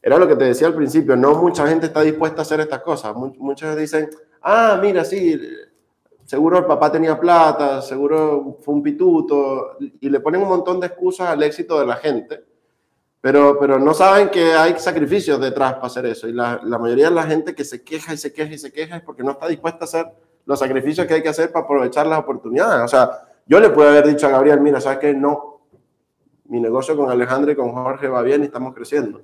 era 0.00 0.16
lo 0.16 0.28
que 0.28 0.36
te 0.36 0.44
decía 0.44 0.68
al 0.68 0.74
principio, 0.74 1.16
no 1.16 1.34
mucha 1.34 1.66
gente 1.66 1.86
está 1.86 2.00
dispuesta 2.00 2.38
a 2.38 2.42
hacer 2.42 2.60
estas 2.60 2.80
cosas. 2.80 3.12
Muchos 3.16 3.76
dicen, 3.76 4.08
ah, 4.42 4.78
mira, 4.80 5.04
sí, 5.04 5.36
seguro 6.24 6.58
el 6.58 6.64
papá 6.64 6.92
tenía 6.92 7.18
plata, 7.18 7.82
seguro 7.82 8.58
fue 8.60 8.74
un 8.74 8.84
pituto, 8.84 9.76
y 9.80 10.08
le 10.08 10.20
ponen 10.20 10.42
un 10.42 10.48
montón 10.48 10.78
de 10.78 10.86
excusas 10.86 11.28
al 11.28 11.42
éxito 11.42 11.80
de 11.80 11.86
la 11.86 11.96
gente, 11.96 12.44
pero, 13.20 13.58
pero 13.58 13.80
no 13.80 13.92
saben 13.94 14.28
que 14.28 14.52
hay 14.52 14.78
sacrificios 14.78 15.40
detrás 15.40 15.74
para 15.74 15.88
hacer 15.88 16.06
eso. 16.06 16.28
Y 16.28 16.32
la, 16.32 16.60
la 16.62 16.78
mayoría 16.78 17.08
de 17.08 17.14
la 17.16 17.24
gente 17.24 17.52
que 17.52 17.64
se 17.64 17.82
queja 17.82 18.14
y 18.14 18.16
se 18.16 18.32
queja 18.32 18.54
y 18.54 18.58
se 18.58 18.72
queja 18.72 18.96
es 18.98 19.02
porque 19.02 19.24
no 19.24 19.32
está 19.32 19.48
dispuesta 19.48 19.80
a 19.80 19.84
hacer 19.84 20.06
los 20.46 20.56
sacrificios 20.56 21.04
que 21.04 21.14
hay 21.14 21.22
que 21.22 21.28
hacer 21.30 21.50
para 21.50 21.64
aprovechar 21.64 22.06
las 22.06 22.20
oportunidades. 22.20 22.84
O 22.84 22.88
sea, 22.88 23.10
yo 23.44 23.58
le 23.58 23.70
puedo 23.70 23.88
haber 23.88 24.06
dicho 24.06 24.28
a 24.28 24.30
Gabriel, 24.30 24.60
mira, 24.60 24.80
¿sabes 24.80 25.00
qué? 25.00 25.12
No, 25.12 25.49
mi 26.50 26.60
negocio 26.60 26.96
con 26.96 27.08
Alejandro 27.08 27.52
y 27.52 27.56
con 27.56 27.72
Jorge 27.72 28.08
va 28.08 28.22
bien 28.22 28.42
y 28.42 28.46
estamos 28.46 28.74
creciendo. 28.74 29.22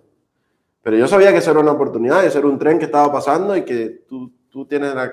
Pero 0.81 0.97
yo 0.97 1.09
sabía 1.09 1.33
que 1.33 1.39
eso 1.39 1.51
era 1.51 1.59
una 1.59 1.73
oportunidad, 1.73 2.25
eso 2.25 2.39
era 2.39 2.47
un 2.47 2.59
tren 2.59 2.79
que 2.79 2.85
estaba 2.85 3.13
pasando 3.13 3.57
y 3.57 3.65
que 3.65 4.05
tú, 4.09 4.33
tú 4.49 4.65
tienes 4.65 4.95
la, 4.95 5.13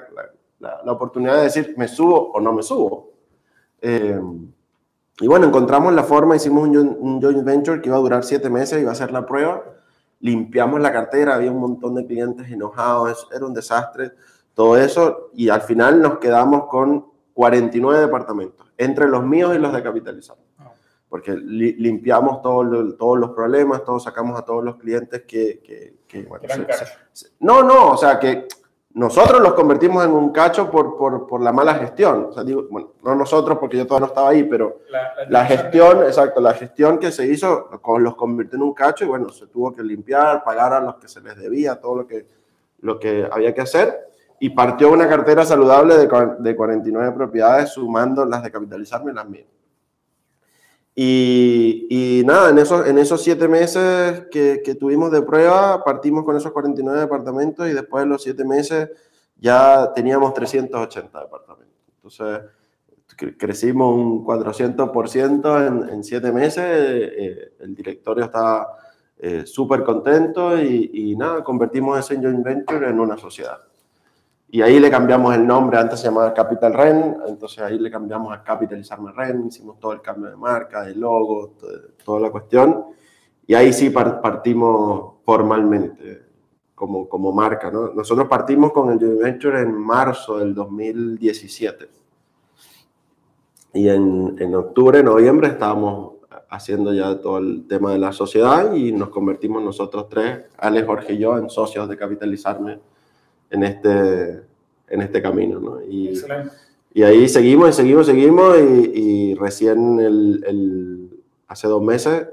la, 0.59 0.91
oportunidad 0.91 1.37
de 1.37 1.43
decir, 1.43 1.73
me 1.75 1.87
subo 1.87 2.31
o 2.31 2.39
no 2.39 2.53
me 2.53 2.61
subo. 2.61 3.13
Eh, 3.81 4.21
y 5.19 5.27
bueno, 5.27 5.47
encontramos 5.47 5.91
la 5.93 6.03
forma, 6.03 6.35
hicimos 6.35 6.67
un, 6.67 6.77
un, 6.77 7.19
joint 7.19 7.43
venture 7.43 7.81
que 7.81 7.89
iba 7.89 7.97
a 7.97 8.01
durar 8.01 8.23
siete 8.23 8.47
meses, 8.51 8.79
iba 8.79 8.91
a 8.91 8.95
ser 8.95 9.11
la 9.11 9.25
prueba, 9.25 9.63
limpiamos 10.19 10.79
la 10.79 10.93
cartera, 10.93 11.33
había 11.33 11.51
un 11.51 11.59
montón 11.59 11.95
de 11.95 12.05
clientes 12.05 12.47
enojados, 12.51 13.27
era 13.35 13.43
un 13.43 13.55
desastre, 13.55 14.11
todo 14.53 14.77
eso, 14.77 15.31
y 15.33 15.49
al 15.49 15.61
final 15.61 15.99
nos 15.99 16.19
quedamos 16.19 16.67
con 16.67 17.07
49 17.33 18.01
departamentos, 18.01 18.71
entre 18.77 19.07
los 19.07 19.25
míos 19.25 19.55
y 19.55 19.57
los 19.57 19.73
de 19.73 19.81
capitalizar 19.81 20.37
porque 21.13 21.37
li 21.37 21.73
limpiamos 21.73 22.41
todo, 22.41 22.95
todos 22.95 23.19
los 23.19 23.29
problemas, 23.33 23.83
todos 23.83 24.01
sacamos 24.01 24.35
a 24.39 24.43
todos 24.43 24.63
los 24.63 24.77
clientes 24.77 25.21
que... 25.27 25.59
que, 25.59 25.93
que 26.07 26.23
bueno, 26.23 26.43
se, 26.49 26.65
se, 27.11 27.27
no, 27.39 27.61
no, 27.61 27.91
o 27.91 27.97
sea, 27.97 28.17
que 28.17 28.47
nosotros 28.95 29.39
los 29.39 29.53
convertimos 29.53 30.03
en 30.03 30.09
un 30.09 30.31
cacho 30.31 30.71
por, 30.71 30.97
por, 30.97 31.27
por 31.27 31.39
la 31.39 31.53
mala 31.53 31.75
gestión. 31.75 32.29
O 32.29 32.33
sea, 32.33 32.43
digo, 32.43 32.65
bueno, 32.67 32.93
no 33.03 33.13
nosotros 33.13 33.59
porque 33.59 33.77
yo 33.77 33.85
todavía 33.85 34.07
no 34.07 34.11
estaba 34.11 34.29
ahí, 34.29 34.43
pero 34.45 34.79
La, 34.89 35.13
la 35.29 35.45
gestión, 35.45 36.01
exacto, 36.01 36.41
la 36.41 36.55
gestión 36.55 36.97
que 36.97 37.11
se 37.11 37.27
hizo 37.27 37.69
los 37.99 38.15
convirtió 38.15 38.55
en 38.55 38.63
un 38.63 38.73
cacho 38.73 39.05
y 39.05 39.07
bueno, 39.09 39.29
se 39.29 39.45
tuvo 39.45 39.71
que 39.71 39.83
limpiar, 39.83 40.43
pagar 40.43 40.73
a 40.73 40.79
los 40.79 40.95
que 40.95 41.07
se 41.07 41.21
les 41.21 41.37
debía, 41.37 41.79
todo 41.79 41.95
lo 41.95 42.07
que, 42.07 42.25
lo 42.79 42.99
que 42.99 43.29
había 43.31 43.53
que 43.53 43.61
hacer 43.61 44.09
y 44.39 44.49
partió 44.49 44.91
una 44.91 45.07
cartera 45.07 45.45
saludable 45.45 45.95
de, 45.95 46.09
de 46.39 46.55
49 46.55 47.11
propiedades 47.11 47.69
sumando 47.69 48.25
las 48.25 48.41
de 48.41 48.49
capitalizarme 48.49 49.11
y 49.11 49.13
las 49.13 49.29
mías. 49.29 49.45
Y, 50.95 51.87
y 51.89 52.23
nada, 52.23 52.51
en 52.51 52.59
esos, 52.59 52.87
en 52.87 52.99
esos 52.99 53.21
siete 53.23 53.47
meses 53.47 54.25
que, 54.31 54.61
que 54.63 54.75
tuvimos 54.75 55.11
de 55.11 55.23
prueba, 55.23 55.83
partimos 55.83 56.23
con 56.23 56.37
esos 56.37 56.51
49 56.51 56.99
departamentos 57.01 57.67
y 57.67 57.73
después 57.73 58.03
de 58.03 58.09
los 58.09 58.21
siete 58.21 58.45
meses 58.45 58.89
ya 59.37 59.91
teníamos 59.95 60.33
380 60.35 61.19
departamentos. 61.19 61.73
Entonces, 61.95 62.41
cre- 63.17 63.35
crecimos 63.37 63.95
un 63.95 64.23
400% 64.23 65.67
en, 65.67 65.89
en 65.89 66.03
siete 66.03 66.31
meses, 66.31 66.63
eh, 66.63 67.53
el 67.59 67.73
directorio 67.73 68.25
está 68.25 68.67
eh, 69.17 69.45
súper 69.47 69.83
contento 69.83 70.61
y, 70.61 70.91
y 70.93 71.15
nada, 71.15 71.43
convertimos 71.43 71.97
ese 71.99 72.21
joint 72.21 72.43
venture 72.43 72.87
en 72.89 72.99
una 72.99 73.17
sociedad. 73.17 73.57
Y 74.53 74.61
ahí 74.61 74.79
le 74.79 74.91
cambiamos 74.91 75.33
el 75.33 75.47
nombre, 75.47 75.79
antes 75.79 75.99
se 75.99 76.05
llamaba 76.05 76.31
Capital 76.31 76.75
Ren, 76.75 77.17
entonces 77.27 77.57
ahí 77.57 77.79
le 77.79 77.89
cambiamos 77.89 78.31
a 78.31 78.43
Capitalizarme 78.43 79.11
Ren, 79.11 79.47
hicimos 79.47 79.79
todo 79.79 79.93
el 79.93 80.01
cambio 80.01 80.29
de 80.29 80.35
marca, 80.35 80.83
de 80.83 80.93
logo, 80.93 81.55
to- 81.59 81.65
toda 82.05 82.19
la 82.19 82.29
cuestión. 82.29 82.85
Y 83.47 83.55
ahí 83.55 83.73
sí 83.73 83.89
par- 83.89 84.21
partimos 84.21 85.15
formalmente 85.25 86.21
como, 86.75 87.09
como 87.09 87.31
marca. 87.31 87.71
¿no? 87.71 87.93
Nosotros 87.95 88.27
partimos 88.27 88.71
con 88.71 88.91
el 88.91 88.99
joint 88.99 89.19
venture 89.23 89.59
en 89.59 89.73
marzo 89.73 90.37
del 90.37 90.53
2017. 90.53 91.89
Y 93.73 93.89
en, 93.89 94.35
en 94.37 94.53
octubre, 94.53 95.01
noviembre 95.01 95.47
estábamos 95.47 96.17
haciendo 96.49 96.93
ya 96.93 97.19
todo 97.19 97.39
el 97.39 97.65
tema 97.67 97.91
de 97.91 97.97
la 97.97 98.11
sociedad 98.11 98.71
y 98.75 98.91
nos 98.91 99.09
convertimos 99.09 99.63
nosotros 99.63 100.07
tres, 100.09 100.45
Alex, 100.59 100.85
Jorge 100.85 101.13
y 101.13 101.17
yo, 101.17 101.39
en 101.39 101.49
socios 101.49 101.89
de 101.89 101.97
Capitalizarme 101.97 102.79
en 103.53 103.63
este, 103.63 104.41
en 104.89 105.01
este 105.01 105.21
camino. 105.21 105.59
¿no? 105.59 105.81
Y, 105.81 106.09
Excelente. 106.09 106.49
y 106.93 107.03
ahí 107.03 107.29
seguimos 107.29 107.69
y 107.69 107.73
seguimos, 107.73 108.05
seguimos 108.05 108.57
y, 108.59 108.91
y 109.31 109.33
recién 109.35 109.99
el, 109.99 110.43
el- 110.45 111.09
hace 111.47 111.67
dos 111.67 111.81
meses, 111.83 112.27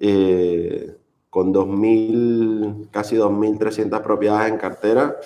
eh, 0.00 0.94
con 1.30 1.52
2.000, 1.54 2.88
casi 2.90 3.16
2.300 3.16 4.02
propiedades 4.02 4.50
en 4.50 4.58
cartera, 4.58 5.16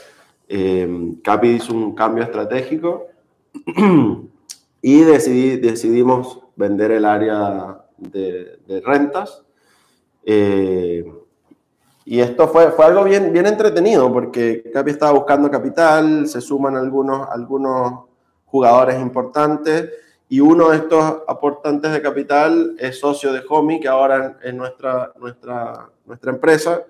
eh, 0.49 1.15
Capi 1.23 1.49
hizo 1.49 1.73
un 1.73 1.95
cambio 1.95 2.25
estratégico 2.25 3.07
y 4.83 5.01
decidí, 5.03 5.57
decidimos 5.57 6.41
vender 6.57 6.91
el 6.91 7.05
área 7.05 7.85
de, 7.97 8.59
de 8.67 8.81
rentas. 8.81 9.43
Eh, 10.25 11.05
y 12.05 12.21
esto 12.21 12.49
fue, 12.49 12.71
fue 12.73 12.85
algo 12.87 13.05
bien, 13.05 13.33
bien 13.33 13.47
entretenido 13.47 14.13
porque 14.13 14.71
Capi 14.73 14.91
estaba 14.91 15.13
buscando 15.13 15.51
capital, 15.51 16.27
se 16.27 16.41
suman 16.41 16.77
algunos, 16.77 17.29
algunos 17.29 18.05
jugadores 18.47 18.99
importantes 19.01 19.91
y 20.29 20.41
uno 20.41 20.71
de 20.71 20.79
estos 20.79 21.23
aportantes 21.29 21.93
de 21.93 22.01
capital 22.03 22.77
es 22.79 22.99
socio 22.99 23.33
de 23.33 23.43
Homi, 23.49 23.81
que 23.81 23.89
ahora 23.89 24.39
es 24.43 24.55
nuestra, 24.55 25.13
nuestra, 25.19 25.89
nuestra 26.07 26.31
empresa, 26.31 26.83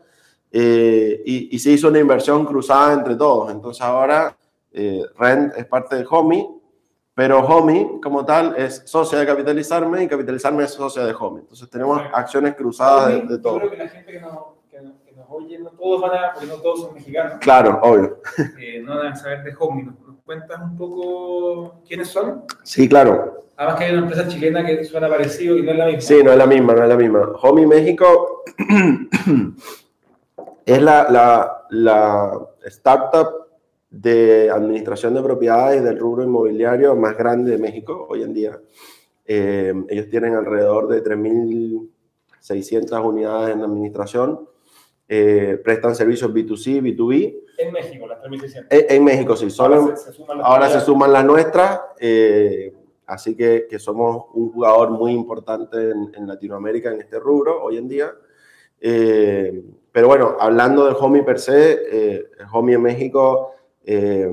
eh, 0.53 1.23
y, 1.25 1.55
y 1.55 1.59
se 1.59 1.71
hizo 1.71 1.89
una 1.89 1.99
inversión 2.01 2.45
cruzada 2.45 2.93
entre 2.93 3.15
todos. 3.17 3.51
Entonces 3.51 3.83
ahora 3.83 4.37
eh, 4.73 5.03
Rent 5.19 5.55
es 5.57 5.65
parte 5.67 5.97
de 5.97 6.07
Homi, 6.09 6.47
pero 7.15 7.41
Homi 7.41 7.99
como 8.03 8.25
tal 8.25 8.55
es 8.57 8.83
socia 8.87 9.19
de 9.19 9.27
Capitalizarme 9.27 10.03
y 10.05 10.09
Capitalizarme 10.09 10.65
es 10.65 10.71
socia 10.73 11.05
de 11.05 11.15
Homi. 11.19 11.41
Entonces 11.41 11.69
tenemos 11.71 12.01
acciones 12.13 12.55
cruzadas 12.55 13.09
de, 13.09 13.15
de 13.23 13.29
Yo 13.37 13.41
todo. 13.41 13.59
creo 13.59 13.71
que 13.71 13.77
la 13.77 13.89
gente 13.89 14.13
que 14.13 14.21
nos, 14.21 14.33
que, 14.71 14.81
nos- 14.83 14.95
que 15.03 15.13
nos 15.13 15.20
oye, 15.31 15.59
no 15.59 15.71
todos 15.71 16.01
van 16.03 16.11
a, 16.13 16.33
porque 16.33 16.47
no 16.49 16.55
todos 16.57 16.81
son 16.83 16.95
mexicanos, 16.95 17.35
Claro, 17.41 17.79
obvio. 17.83 18.19
eh, 18.61 18.83
no 18.85 18.99
van 18.99 19.13
a 19.13 19.17
saber 19.17 19.43
de 19.45 19.55
Homey. 19.59 19.85
¿Nos, 19.85 19.95
cuentas 20.25 20.61
un 20.63 20.77
poco 20.77 21.81
quiénes 21.87 22.09
son? 22.09 22.45
Sí, 22.63 22.89
claro. 22.89 23.39
Además 23.57 23.79
que 23.79 23.85
hay 23.85 23.93
una 23.93 24.03
empresa 24.03 24.29
chilena 24.29 24.65
que 24.65 24.85
suena 24.85 25.09
parecido 25.09 25.57
y 25.59 25.63
no 25.63 25.73
es 25.73 25.79
la 25.79 25.87
misma. 25.87 26.01
Sí, 26.01 26.23
no 26.23 26.33
es 26.33 26.39
la 26.39 26.47
misma, 26.47 26.75
no 26.75 26.83
es 26.83 26.89
la 26.89 26.97
misma. 26.97 27.33
Homey 27.43 27.67
México 27.67 28.43
es 30.67 30.83
la, 30.83 31.11
la, 31.11 31.67
la 31.71 32.41
startup 32.67 33.29
de 33.91 34.51
administración 34.51 35.15
de 35.15 35.23
propiedades 35.23 35.83
del 35.83 35.99
rubro 35.99 36.23
inmobiliario 36.23 36.95
más 36.95 37.17
grande 37.19 37.51
de 37.53 37.59
México 37.59 38.07
hoy 38.09 38.23
en 38.23 38.33
día. 38.33 38.59
Eh, 39.27 39.75
ellos 39.89 40.09
tienen 40.09 40.35
alrededor 40.35 40.87
de 40.89 41.03
3.600 41.03 43.05
unidades 43.05 43.57
en 43.57 43.63
administración. 43.63 44.49
Eh, 45.13 45.61
prestan 45.65 45.97
servicios 45.97 46.33
B2C, 46.33 46.81
B2B. 46.81 47.41
En 47.59 47.73
México, 47.73 48.07
las 48.07 48.21
3600. 48.21 48.69
En, 48.71 48.97
en 48.97 49.05
México, 49.05 49.35
sí. 49.35 49.51
Solo, 49.51 49.75
Ahora 49.75 49.97
se, 49.97 50.05
se 50.05 50.13
suman 50.13 50.39
las 50.39 50.47
Ahora 50.47 50.69
se 50.69 50.81
suman 50.81 51.13
las 51.13 51.25
nuestras, 51.25 51.81
eh, 51.99 52.73
así 53.07 53.35
que, 53.35 53.67
que 53.69 53.81
somos 53.81 54.27
un 54.35 54.53
jugador 54.53 54.91
muy 54.91 55.11
importante 55.11 55.91
en, 55.91 56.13
en 56.15 56.29
Latinoamérica 56.29 56.93
en 56.93 57.01
este 57.01 57.19
rubro 57.19 57.61
hoy 57.61 57.79
en 57.79 57.89
día. 57.89 58.15
Eh, 58.81 59.65
pero 59.91 60.07
bueno, 60.07 60.37
hablando 60.39 60.87
del 60.87 60.95
Homey 60.97 61.25
per 61.25 61.41
se, 61.41 61.73
eh, 61.73 62.31
el 62.39 62.47
Homey 62.53 62.77
en 62.77 62.83
México 62.83 63.53
eh, 63.85 64.31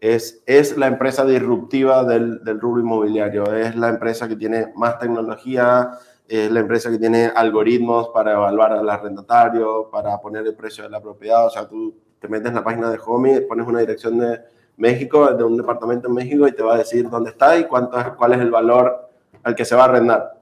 es, 0.00 0.42
es 0.46 0.78
la 0.78 0.86
empresa 0.86 1.26
disruptiva 1.26 2.04
del, 2.04 2.42
del 2.42 2.58
rubro 2.58 2.80
inmobiliario, 2.80 3.54
es 3.54 3.76
la 3.76 3.90
empresa 3.90 4.28
que 4.28 4.36
tiene 4.36 4.72
más 4.76 4.98
tecnología, 4.98 5.90
es 6.32 6.50
la 6.50 6.60
empresa 6.60 6.90
que 6.90 6.98
tiene 6.98 7.26
algoritmos 7.34 8.08
para 8.08 8.32
evaluar 8.32 8.72
al 8.72 8.88
arrendatario, 8.88 9.88
para 9.90 10.18
poner 10.20 10.46
el 10.46 10.54
precio 10.54 10.84
de 10.84 10.90
la 10.90 11.00
propiedad. 11.00 11.46
O 11.46 11.50
sea, 11.50 11.68
tú 11.68 11.94
te 12.18 12.28
metes 12.28 12.48
en 12.48 12.54
la 12.54 12.64
página 12.64 12.90
de 12.90 12.98
Homey, 13.04 13.40
pones 13.46 13.66
una 13.66 13.80
dirección 13.80 14.18
de 14.18 14.40
México, 14.76 15.26
de 15.34 15.44
un 15.44 15.56
departamento 15.56 16.08
en 16.08 16.14
México, 16.14 16.46
y 16.48 16.52
te 16.52 16.62
va 16.62 16.74
a 16.74 16.78
decir 16.78 17.08
dónde 17.10 17.30
está 17.30 17.56
y 17.58 17.64
cuánto, 17.64 17.98
cuál 18.16 18.32
es 18.32 18.40
el 18.40 18.50
valor 18.50 19.08
al 19.42 19.54
que 19.54 19.64
se 19.64 19.74
va 19.74 19.82
a 19.82 19.84
arrendar. 19.86 20.40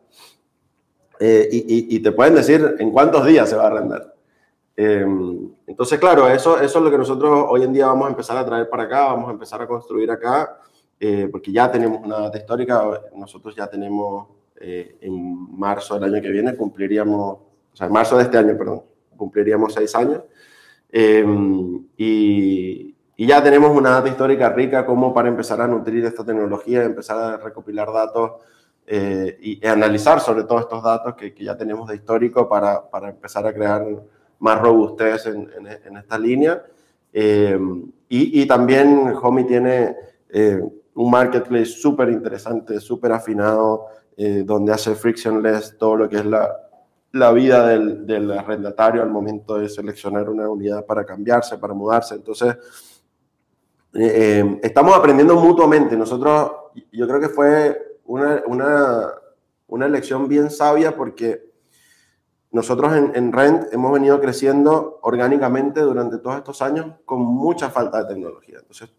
Eh, 1.18 1.49
y, 1.53 1.59
y- 1.59 1.97
y 1.97 2.01
te 2.01 2.12
pueden 2.12 2.34
decir 2.34 2.76
en 2.78 2.91
cuántos 2.93 3.26
días 3.26 3.49
se 3.49 3.57
va 3.57 3.64
a 3.64 3.66
arrendar. 3.66 4.14
Eh, 4.76 5.05
entonces, 5.66 5.99
claro, 5.99 6.28
eso, 6.28 6.59
eso 6.61 6.78
es 6.78 6.84
lo 6.84 6.91
que 6.91 6.97
nosotros 6.99 7.47
hoy 7.49 7.64
en 7.64 7.72
día 7.72 7.86
vamos 7.86 8.07
a 8.07 8.11
empezar 8.11 8.36
a 8.38 8.47
traer 8.47 8.68
para 8.70 8.84
acá, 8.84 9.05
vamos 9.07 9.28
a 9.28 9.32
empezar 9.32 9.61
a 9.61 9.66
construir 9.66 10.11
acá, 10.11 10.59
eh, 10.99 11.28
porque 11.30 11.53
ya 11.53 11.70
tenemos 11.70 12.01
una 12.03 12.20
data 12.20 12.38
histórica, 12.38 12.82
nosotros 13.14 13.55
ya 13.55 13.66
tenemos 13.66 14.28
eh, 14.61 14.96
en 15.00 15.58
marzo 15.58 15.98
del 15.98 16.14
año 16.14 16.22
que 16.22 16.30
viene, 16.30 16.54
cumpliríamos, 16.56 17.38
o 17.72 17.76
sea, 17.76 17.86
en 17.86 17.92
marzo 17.92 18.16
de 18.16 18.24
este 18.24 18.38
año, 18.38 18.56
perdón, 18.56 18.82
cumpliríamos 19.16 19.74
seis 19.74 19.94
años. 19.94 20.22
Eh, 20.92 21.24
y, 21.96 22.94
y 23.16 23.26
ya 23.26 23.42
tenemos 23.42 23.76
una 23.76 23.90
data 23.90 24.08
histórica 24.08 24.48
rica 24.50 24.86
como 24.86 25.12
para 25.12 25.28
empezar 25.28 25.61
a 25.61 25.66
nutrir 25.66 26.04
esta 26.04 26.24
tecnología, 26.24 26.84
empezar 26.84 27.18
a 27.18 27.36
recopilar 27.36 27.92
datos 27.92 28.32
eh, 28.86 29.38
y, 29.40 29.64
y 29.64 29.68
analizar 29.68 30.20
sobre 30.20 30.44
todo 30.44 30.61
estos 30.61 30.82
datos 30.82 31.14
que, 31.14 31.32
que 31.34 31.44
ya 31.44 31.56
tenemos 31.56 31.88
de 31.88 31.96
histórico 31.96 32.48
para, 32.48 32.88
para 32.90 33.11
empezar 33.11 33.46
a 33.46 33.52
crear 33.52 33.84
más 34.40 34.61
robustez 34.61 35.26
en, 35.26 35.50
en, 35.56 35.66
en 35.66 35.96
esta 35.96 36.18
línea. 36.18 36.62
Eh, 37.12 37.58
y, 38.08 38.42
y, 38.42 38.46
también 38.46 39.12
Homey 39.20 39.44
tiene 39.44 39.94
eh, 40.28 40.61
un 40.94 41.11
marketplace 41.11 41.66
súper 41.66 42.08
interesante, 42.08 42.80
súper 42.80 43.12
afinado, 43.12 43.86
eh, 44.16 44.42
donde 44.44 44.72
hace 44.72 44.94
frictionless 44.94 45.76
todo 45.78 45.96
lo 45.96 46.08
que 46.08 46.16
es 46.16 46.26
la, 46.26 46.54
la 47.12 47.32
vida 47.32 47.66
del, 47.68 48.06
del, 48.06 48.30
arrendatario 48.30 49.02
al 49.02 49.11
momento 49.11 49.58
de 49.58 49.68
seleccionar 49.68 50.28
una 50.28 50.48
unidad 50.48 50.84
para 50.86 51.04
cambiarse, 51.04 51.58
para 51.58 51.74
mudarse. 51.74 52.14
Entonces, 52.14 52.56
eh, 53.94 54.61
estamos 54.62 54.94
aprendiendo 54.96 55.36
mutuamente. 55.36 55.96
Nosotros, 55.96 56.52
yo 56.92 57.08
creo 57.08 57.20
que 57.20 57.28
fue 57.28 57.98
una, 58.04 58.42
una, 58.46 59.11
una 59.66 59.86
elección 59.86 60.28
bien 60.28 60.50
sabia 60.50 60.96
porque 60.96 61.50
nosotros 62.52 62.94
en, 62.94 63.12
en, 63.14 63.32
Rent 63.32 63.72
hemos 63.72 63.92
venido 63.92 64.20
creciendo 64.20 64.98
orgánicamente 65.02 65.80
durante 65.80 66.18
todos 66.18 66.36
estos 66.36 66.62
años 66.62 66.94
con 67.04 67.20
mucha 67.20 67.70
falta 67.70 68.02
de 68.02 68.14
tecnología. 68.14 68.58
Entonces, 68.61 68.92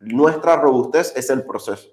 nuestra 0.00 0.56
robustez 0.56 1.14
es 1.16 1.30
el 1.30 1.44
proceso. 1.44 1.88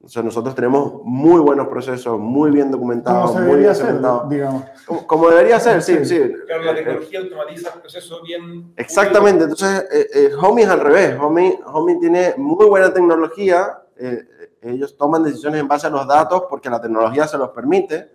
Entonces, 0.00 0.24
nosotros 0.24 0.54
tenemos 0.54 1.02
muy 1.04 1.40
buenos 1.40 1.68
procesos, 1.68 2.18
muy 2.18 2.50
bien 2.50 2.70
documentados, 2.70 3.32
como 3.32 3.44
muy 3.44 3.58
bien 3.58 3.74
ser, 3.74 4.00
digamos. 4.30 4.64
Como, 4.86 5.06
como, 5.06 5.28
debería 5.28 5.60
ser, 5.60 5.82
sí, 5.82 6.02
sí. 6.06 6.18
Claro, 6.46 6.64
la 6.64 6.74
tecnología 6.74 7.20
automatiza 7.20 7.74
el 7.74 7.80
proceso 7.82 8.22
bien. 8.22 8.72
Exactamente. 8.76 9.44
Entonces, 9.44 9.86
eh, 9.92 10.06
eh, 10.14 10.30
Homey 10.40 10.64
es 10.64 10.70
al 10.70 10.80
revés. 10.80 11.18
Homey, 11.20 11.58
Homey 11.66 12.00
tiene 12.00 12.34
muy 12.38 12.64
buena 12.64 12.90
tecnología. 12.94 13.82
Eh, 13.94 14.26
ellos 14.62 14.96
toman 14.96 15.22
decisiones 15.22 15.60
en 15.60 15.68
base 15.68 15.86
a 15.86 15.90
los 15.90 16.08
datos 16.08 16.44
porque 16.48 16.70
la 16.70 16.80
tecnología 16.80 17.28
se 17.28 17.36
los 17.36 17.50
permite. 17.50 18.08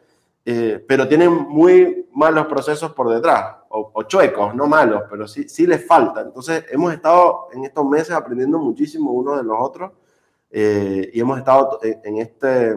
eh, 0.45 0.83
pero 0.88 1.07
tienen 1.07 1.31
muy 1.31 2.07
malos 2.13 2.45
procesos 2.45 2.93
por 2.93 3.09
detrás, 3.09 3.55
o, 3.69 4.03
chuecos, 4.03 4.53
no 4.53 4.67
malos, 4.67 5.03
pero 5.09 5.27
sí, 5.27 5.49
sí 5.49 5.65
les 5.65 5.86
falta. 5.86 6.21
Entonces, 6.21 6.65
hemos 6.69 6.93
estado 6.93 7.47
en 7.51 7.65
estos 7.65 7.83
meses 7.86 8.11
aprendiendo 8.11 8.59
muchísimo 8.59 9.11
uno 9.11 9.36
de 9.36 9.43
los 9.43 9.57
otros 9.59 9.91
eh, 10.58 11.12
y 11.14 11.20
hemos 11.20 11.38
estado 11.38 11.82
en, 11.82 12.18
este, 12.20 12.74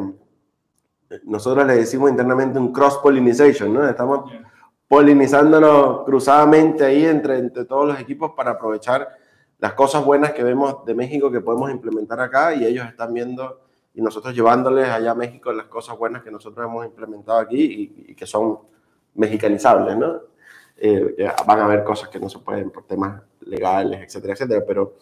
nosotros 1.22 1.64
le 1.64 1.76
decimos 1.76 2.10
internamente 2.10 2.58
un 2.58 2.72
cross-pollinization, 2.72 3.72
¿no? 3.72 3.88
Estamos 3.88 4.32
polinizándonos 4.88 6.04
cruzadamente 6.04 6.84
ahí 6.84 7.04
entre, 7.04 7.38
entre 7.38 7.66
todos 7.66 7.86
los 7.86 8.00
equipos 8.00 8.32
para 8.36 8.50
aprovechar 8.50 9.08
las 9.60 9.74
cosas 9.74 10.04
buenas 10.04 10.32
que 10.32 10.42
vemos 10.42 10.84
de 10.86 10.92
México 10.92 11.30
que 11.30 11.40
podemos 11.40 11.70
implementar 11.70 12.18
acá 12.18 12.52
y 12.52 12.66
ellos 12.66 12.84
están 12.84 13.14
viendo 13.14 13.60
y 13.94 14.02
nosotros 14.02 14.34
llevándoles 14.34 14.88
allá 14.88 15.12
a 15.12 15.14
México 15.14 15.52
las 15.52 15.66
cosas 15.66 15.96
buenas 15.96 16.24
que 16.24 16.32
nosotros 16.32 16.66
hemos 16.66 16.84
implementado 16.84 17.38
aquí 17.38 17.94
y, 18.08 18.14
que 18.16 18.26
son 18.26 18.58
mexicanizables, 19.14 19.96
¿no? 19.96 20.20
Eh, 20.76 21.30
van 21.46 21.60
a 21.60 21.66
haber 21.66 21.84
cosas 21.84 22.08
que 22.08 22.18
no 22.18 22.28
se 22.28 22.40
pueden 22.40 22.70
por 22.70 22.88
temas 22.88 23.22
legales, 23.42 24.02
etcétera, 24.02 24.32
etcétera, 24.32 24.64
pero 24.66 24.94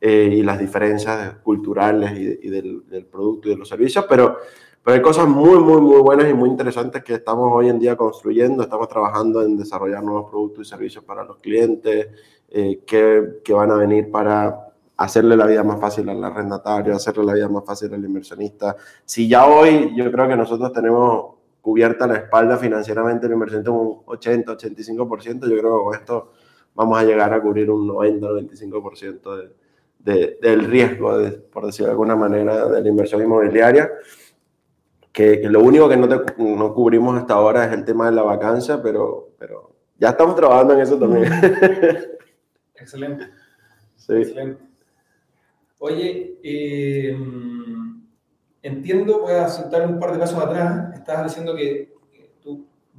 eh, 0.00 0.30
y 0.32 0.42
las 0.42 0.58
diferencias 0.58 1.36
culturales 1.42 2.12
y, 2.18 2.48
del, 2.48 2.88
del, 2.88 3.04
producto 3.04 3.48
y 3.48 3.50
de 3.50 3.58
los 3.58 3.68
servicios, 3.68 4.06
pero, 4.08 4.38
pero 4.82 4.94
hay 4.94 5.02
cosas 5.02 5.28
muy, 5.28 5.58
muy, 5.58 5.80
muy 5.80 6.00
buenas 6.00 6.30
y 6.30 6.32
muy 6.32 6.48
interesantes 6.48 7.04
que 7.04 7.14
estamos 7.14 7.50
hoy 7.52 7.68
en 7.68 7.78
día 7.78 7.96
construyendo, 7.96 8.62
estamos 8.62 8.88
trabajando 8.88 9.42
en 9.42 9.58
desarrollar 9.58 10.02
nuevos 10.02 10.30
productos 10.30 10.66
y 10.66 10.70
servicios 10.70 11.04
para 11.04 11.24
los 11.24 11.36
clientes, 11.36 12.08
eh, 12.48 12.80
que, 12.86 13.40
que, 13.44 13.52
van 13.52 13.70
a 13.70 13.74
venir 13.74 14.10
para 14.10 14.72
hacerle 14.96 15.36
la 15.36 15.46
vida 15.46 15.62
más 15.64 15.78
fácil 15.78 16.08
al 16.08 16.24
arrendatario, 16.24 16.94
hacerle 16.94 17.24
la 17.24 17.34
vida 17.34 17.48
más 17.48 17.64
fácil 17.64 17.92
al 17.92 18.04
inversionista. 18.04 18.76
Si 19.04 19.28
ya 19.28 19.46
hoy 19.46 19.94
yo 19.94 20.10
creo 20.10 20.28
que 20.28 20.36
nosotros 20.36 20.72
tenemos 20.72 21.34
cubierta 21.60 22.06
la 22.06 22.16
espalda 22.16 22.56
financieramente 22.56 23.26
el 23.26 23.32
inversionista 23.32 23.70
un 23.70 24.02
80, 24.06 24.56
85%, 24.56 25.40
yo 25.42 25.58
creo 25.58 25.60
que 25.60 25.84
con 25.84 25.94
esto 25.94 26.32
vamos 26.74 26.98
a 26.98 27.04
llegar 27.04 27.32
a 27.34 27.40
cubrir 27.40 27.70
un 27.70 27.86
90, 27.86 28.26
95% 28.26 29.36
de, 29.36 29.59
de, 30.04 30.38
del 30.40 30.64
riesgo, 30.66 31.12
por 31.52 31.66
decirlo 31.66 31.86
de 31.86 31.92
alguna 31.92 32.16
manera, 32.16 32.66
de 32.68 32.82
la 32.82 32.88
inversión 32.88 33.22
inmobiliaria. 33.22 33.90
Que, 35.12 35.40
que 35.40 35.48
lo 35.48 35.60
único 35.60 35.88
que 35.88 35.96
no, 35.96 36.08
te, 36.08 36.16
no, 36.38 36.72
cubrimos 36.72 37.18
hasta 37.18 37.34
ahora 37.34 37.66
es 37.66 37.72
el 37.72 37.84
tema 37.84 38.06
de 38.06 38.12
la 38.12 38.22
vacancia, 38.22 38.80
pero, 38.80 39.30
pero 39.38 39.74
ya 39.98 40.10
estamos 40.10 40.36
trabajando 40.36 40.74
en 40.74 40.80
eso 40.80 40.98
también. 40.98 41.24
Excelente. 42.76 43.26
Sí. 43.96 44.14
Excelente. 44.14 44.62
Oye, 45.78 46.38
eh, 46.42 47.16
entiendo, 48.62 49.20
voy 49.20 49.32
a 49.32 49.48
saltar 49.48 49.88
un 49.88 49.98
par 49.98 50.12
de 50.12 50.18
pasos 50.18 50.38
atrás. 50.38 50.94
Estabas 50.94 51.24
diciendo 51.24 51.56
que 51.56 51.89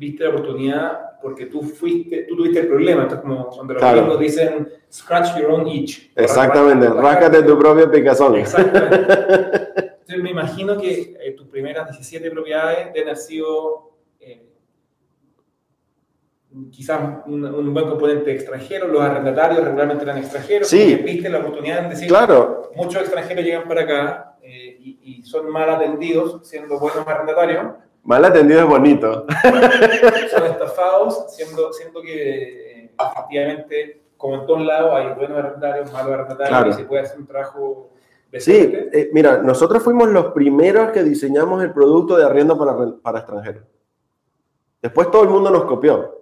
viste 0.01 0.23
la 0.23 0.31
oportunidad 0.31 1.19
porque 1.21 1.45
tú 1.45 1.61
fuiste, 1.61 2.23
tú 2.23 2.35
tuviste 2.35 2.61
el 2.61 2.67
problema. 2.67 3.03
Entonces, 3.03 3.21
como 3.21 3.47
cuando 3.49 3.73
los 3.73 3.81
claro. 3.81 4.17
dicen, 4.17 4.67
scratch 4.91 5.37
your 5.39 5.51
own 5.51 5.67
itch. 5.67 6.11
Exactamente, 6.15 6.87
ráscate 6.89 7.43
tu 7.43 7.57
propio 7.59 7.89
picazón. 7.91 8.35
Exactamente. 8.37 8.95
Entonces, 10.01 10.23
me 10.23 10.31
imagino 10.31 10.77
que 10.77 11.15
eh, 11.21 11.31
tus 11.37 11.47
primeras 11.47 11.89
17 11.91 12.31
propiedades 12.31 12.91
deben 12.93 13.09
haber 13.09 13.17
sido 13.17 13.91
quizás 16.69 16.99
un, 17.27 17.73
buen 17.73 17.87
componente 17.87 18.33
extranjero, 18.33 18.87
los 18.87 19.01
arrendatarios 19.01 19.63
regularmente 19.63 20.03
eran 20.03 20.17
extranjeros, 20.17 20.67
sí. 20.67 20.95
viste 20.95 21.29
la 21.29 21.39
oportunidad 21.39 21.83
de 21.83 21.89
decir, 21.89 22.09
claro. 22.09 22.71
muchos 22.75 23.01
extranjeros 23.03 23.45
llegan 23.45 23.69
para 23.69 23.81
acá 23.83 24.37
eh, 24.41 24.77
y, 24.81 25.23
son 25.23 25.49
mal 25.49 25.69
atendidos 25.69 26.45
siendo 26.45 26.77
buenos 26.77 27.07
arrendatarios. 27.07 27.67
Mal 28.03 28.25
atendido 28.25 28.61
es 28.61 28.67
bonito. 28.67 29.25
Son 30.31 30.45
estafados, 30.45 31.25
siendo, 31.35 31.71
siendo 31.71 32.01
que 32.01 32.83
eh, 32.83 32.91
efectivamente, 32.99 34.01
como 34.17 34.35
en 34.35 34.45
todos 34.45 34.61
lados, 34.65 34.91
hay 34.95 35.13
buenos 35.13 35.37
arrendatarios, 35.37 35.91
malos 35.93 36.13
arrendatarios, 36.13 36.75
y 36.75 36.79
se 36.81 36.85
puede 36.85 37.01
hacer 37.03 37.19
un 37.19 37.27
trabajo 37.27 37.91
Sí, 38.39 38.53
eh, 38.53 39.09
mira, 39.11 39.39
nosotros 39.39 39.83
fuimos 39.83 40.07
los 40.09 40.27
primeros 40.27 40.91
que 40.91 41.03
diseñamos 41.03 41.61
el 41.63 41.73
producto 41.73 42.15
de 42.15 42.23
arriendo 42.23 42.57
para, 42.57 42.77
para 43.01 43.19
extranjeros. 43.19 43.63
Después 44.81 45.11
todo 45.11 45.23
el 45.23 45.29
mundo 45.29 45.51
nos 45.51 45.65
copió. 45.65 46.21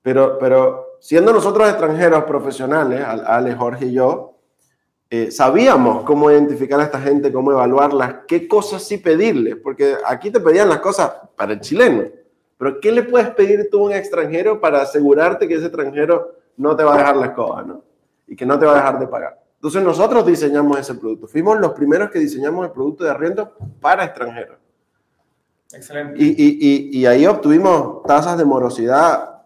Pero, 0.00 0.38
pero 0.38 0.96
siendo 1.00 1.32
nosotros 1.32 1.68
extranjeros 1.68 2.24
profesionales, 2.24 3.04
Ale, 3.04 3.54
Jorge 3.56 3.86
y 3.86 3.92
yo, 3.92 4.37
eh, 5.10 5.30
sabíamos 5.30 6.04
cómo 6.04 6.30
identificar 6.30 6.78
a 6.80 6.84
esta 6.84 7.00
gente, 7.00 7.32
cómo 7.32 7.52
evaluarlas, 7.52 8.16
qué 8.26 8.46
cosas 8.46 8.82
sí 8.82 8.98
pedirles, 8.98 9.56
porque 9.56 9.96
aquí 10.06 10.30
te 10.30 10.40
pedían 10.40 10.68
las 10.68 10.80
cosas 10.80 11.12
para 11.34 11.54
el 11.54 11.60
chileno, 11.60 12.04
pero 12.58 12.78
¿qué 12.80 12.92
le 12.92 13.02
puedes 13.04 13.30
pedir 13.30 13.68
tú 13.70 13.80
a 13.80 13.84
un 13.86 13.92
extranjero 13.92 14.60
para 14.60 14.82
asegurarte 14.82 15.48
que 15.48 15.54
ese 15.54 15.66
extranjero 15.66 16.34
no 16.56 16.76
te 16.76 16.84
va 16.84 16.94
a 16.94 16.98
dejar 16.98 17.16
la 17.16 17.26
escoba, 17.26 17.62
¿no? 17.62 17.82
Y 18.26 18.36
que 18.36 18.44
no 18.44 18.58
te 18.58 18.66
va 18.66 18.72
a 18.72 18.76
dejar 18.76 18.98
de 18.98 19.06
pagar. 19.06 19.40
Entonces 19.54 19.82
nosotros 19.82 20.26
diseñamos 20.26 20.78
ese 20.78 20.94
producto. 20.94 21.26
Fuimos 21.26 21.58
los 21.58 21.72
primeros 21.72 22.10
que 22.10 22.18
diseñamos 22.18 22.66
el 22.66 22.72
producto 22.72 23.04
de 23.04 23.10
arriendo 23.10 23.52
para 23.80 24.04
extranjeros. 24.04 24.58
Excelente. 25.72 26.14
Y, 26.18 26.34
y, 26.36 26.98
y 26.98 27.06
ahí 27.06 27.26
obtuvimos 27.26 28.02
tasas 28.04 28.36
de 28.36 28.44
morosidad 28.44 29.42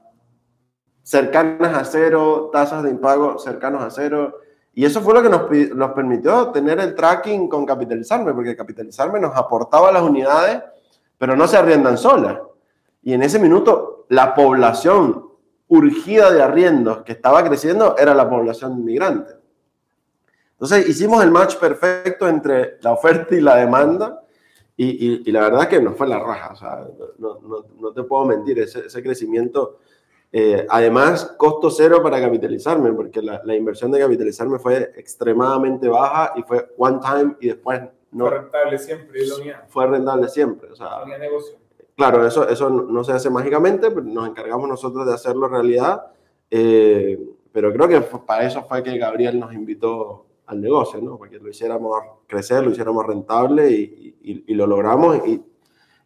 cercanas 1.02 1.74
a 1.74 1.84
cero, 1.84 2.50
tasas 2.52 2.82
de 2.82 2.90
impago 2.90 3.38
cercanos 3.38 3.82
a 3.82 3.90
cero. 3.90 4.38
Y 4.74 4.84
eso 4.84 5.00
fue 5.02 5.14
lo 5.14 5.22
que 5.22 5.28
nos, 5.28 5.76
nos 5.76 5.92
permitió 5.92 6.48
tener 6.48 6.80
el 6.80 6.94
tracking 6.94 7.48
con 7.48 7.66
capitalizarme, 7.66 8.32
porque 8.32 8.56
capitalizarme 8.56 9.20
nos 9.20 9.36
aportaba 9.36 9.92
las 9.92 10.02
unidades, 10.02 10.62
pero 11.18 11.36
no 11.36 11.46
se 11.46 11.56
arriendan 11.56 11.98
solas. 11.98 12.38
Y 13.02 13.12
en 13.12 13.22
ese 13.22 13.38
minuto, 13.38 14.06
la 14.08 14.34
población 14.34 15.28
urgida 15.68 16.30
de 16.30 16.42
arriendos 16.42 17.02
que 17.02 17.12
estaba 17.12 17.42
creciendo 17.44 17.96
era 17.96 18.14
la 18.14 18.28
población 18.28 18.72
inmigrante. 18.72 19.32
Entonces 20.52 20.88
hicimos 20.88 21.22
el 21.24 21.30
match 21.30 21.56
perfecto 21.56 22.28
entre 22.28 22.78
la 22.82 22.92
oferta 22.92 23.34
y 23.34 23.40
la 23.40 23.56
demanda 23.56 24.22
y, 24.76 25.28
y, 25.28 25.32
la 25.32 25.42
verdad 25.42 25.68
que 25.68 25.80
nos 25.80 25.96
fue 25.96 26.08
la 26.08 26.18
raja, 26.18 26.52
o 26.52 26.56
sea, 26.56 26.86
no, 27.18 27.38
no, 27.40 27.64
no 27.78 27.92
te 27.92 28.02
puedo 28.02 28.24
mentir, 28.24 28.58
ese, 28.58 28.86
ese 28.86 29.02
crecimiento 29.02 29.78
eh, 30.34 30.66
además, 30.70 31.34
costo 31.36 31.70
cero 31.70 32.02
para 32.02 32.18
capitalizarme, 32.18 32.90
porque 32.94 33.20
la, 33.20 33.42
la, 33.44 33.54
inversión 33.54 33.92
de 33.92 34.00
capitalizarme 34.00 34.58
fue 34.58 34.92
extremadamente 34.96 35.88
baja 35.88 36.32
y 36.36 36.42
fue 36.42 36.72
one 36.78 37.00
time 37.00 37.36
y 37.38 37.48
después 37.48 37.82
no. 38.12 38.28
Fue 38.28 38.38
rentable 38.38 38.78
siempre, 38.78 39.20
Fue 39.68 39.86
rentable 39.86 40.28
siempre. 40.28 40.70
O 40.70 40.76
sea, 40.76 41.04
negocio. 41.18 41.56
Claro, 41.96 42.26
eso, 42.26 42.48
eso 42.48 42.70
no 42.70 43.04
se 43.04 43.12
hace 43.12 43.28
mágicamente, 43.28 43.90
pero 43.90 44.02
nos 44.02 44.26
encargamos 44.26 44.68
nosotros 44.68 45.06
de 45.06 45.12
hacerlo 45.12 45.48
realidad. 45.48 46.06
Eh, 46.50 47.20
pero 47.52 47.70
creo 47.72 47.88
que 47.88 48.00
para 48.00 48.46
eso 48.46 48.62
fue 48.62 48.82
que 48.82 48.96
Gabriel 48.96 49.38
nos 49.38 49.52
invitó 49.52 50.24
al 50.46 50.62
negocio, 50.62 51.00
¿no? 51.02 51.18
Para 51.18 51.30
que 51.30 51.38
lo 51.38 51.50
hiciéramos 51.50 51.94
crecer, 52.26 52.64
lo 52.64 52.70
hiciéramos 52.70 53.06
rentable 53.06 53.70
y, 53.70 54.16
y, 54.22 54.44
y 54.46 54.54
lo 54.54 54.66
logramos. 54.66 55.26
Y, 55.26 55.42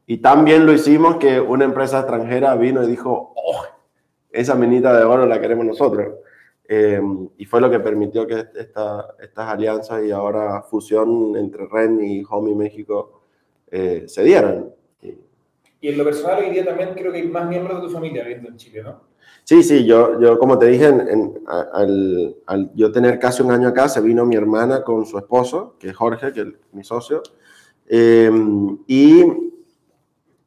y 0.07 0.19
también 0.19 0.67
lo 0.67 0.73
hicimos 0.73 1.17
que 1.17 1.41
una 1.41 1.65
empresa 1.65 2.01
extranjera 2.01 2.55
vino 2.57 2.83
y 2.83 2.87
dijo, 2.87 3.33
oh, 3.37 3.63
esa 4.37 4.55
minita 4.55 4.97
de 4.97 5.05
oro 5.05 5.27
la 5.27 5.41
queremos 5.41 5.67
nosotros. 5.67 6.15
Eh, 6.69 7.01
y 7.39 7.45
fue 7.45 7.61
lo 7.61 7.71
que 7.71 7.79
permitió 7.81 8.27
que 8.27 8.45
esta, 8.57 9.15
estas 9.21 9.49
alianzas 9.49 10.05
y 10.05 10.11
ahora 10.11 10.63
fusión 10.63 11.37
entre 11.37 11.67
REN 11.67 12.01
y 12.03 12.23
Home 12.29 12.51
y 12.51 12.55
México 12.55 13.23
eh, 13.71 14.05
se 14.07 14.25
dieran. 14.25 14.71
Y 15.81 15.89
en 15.89 15.99
lo 15.99 16.05
personal 16.05 16.43
hoy 16.43 16.51
día 16.51 16.65
también 16.65 16.95
creo 16.95 17.13
que 17.13 17.19
hay 17.19 17.29
más 17.29 17.49
miembros 17.49 17.81
de 17.81 17.87
tu 17.87 17.93
familia 17.93 18.25
viviendo 18.25 18.49
en 18.49 18.57
Chile, 18.57 18.83
¿no? 18.83 19.07
Sí, 19.45 19.63
sí, 19.63 19.85
yo, 19.85 20.21
yo 20.21 20.39
como 20.41 20.59
te 20.59 20.67
dije, 20.67 20.87
en, 20.87 21.41
al, 21.47 22.35
al, 22.47 22.73
yo 22.75 22.91
tener 22.91 23.21
casi 23.21 23.43
un 23.43 23.53
año 23.53 23.69
acá, 23.69 23.89
se 23.89 24.01
vino 24.01 24.25
mi 24.25 24.35
hermana 24.35 24.83
con 24.83 25.07
su 25.07 25.19
esposo, 25.19 25.77
que 25.79 25.91
es 25.91 25.97
Jorge, 25.97 26.33
que 26.33 26.41
es 26.41 26.49
mi 26.73 26.83
socio, 26.83 27.23
eh, 27.87 28.29
y 28.89 29.25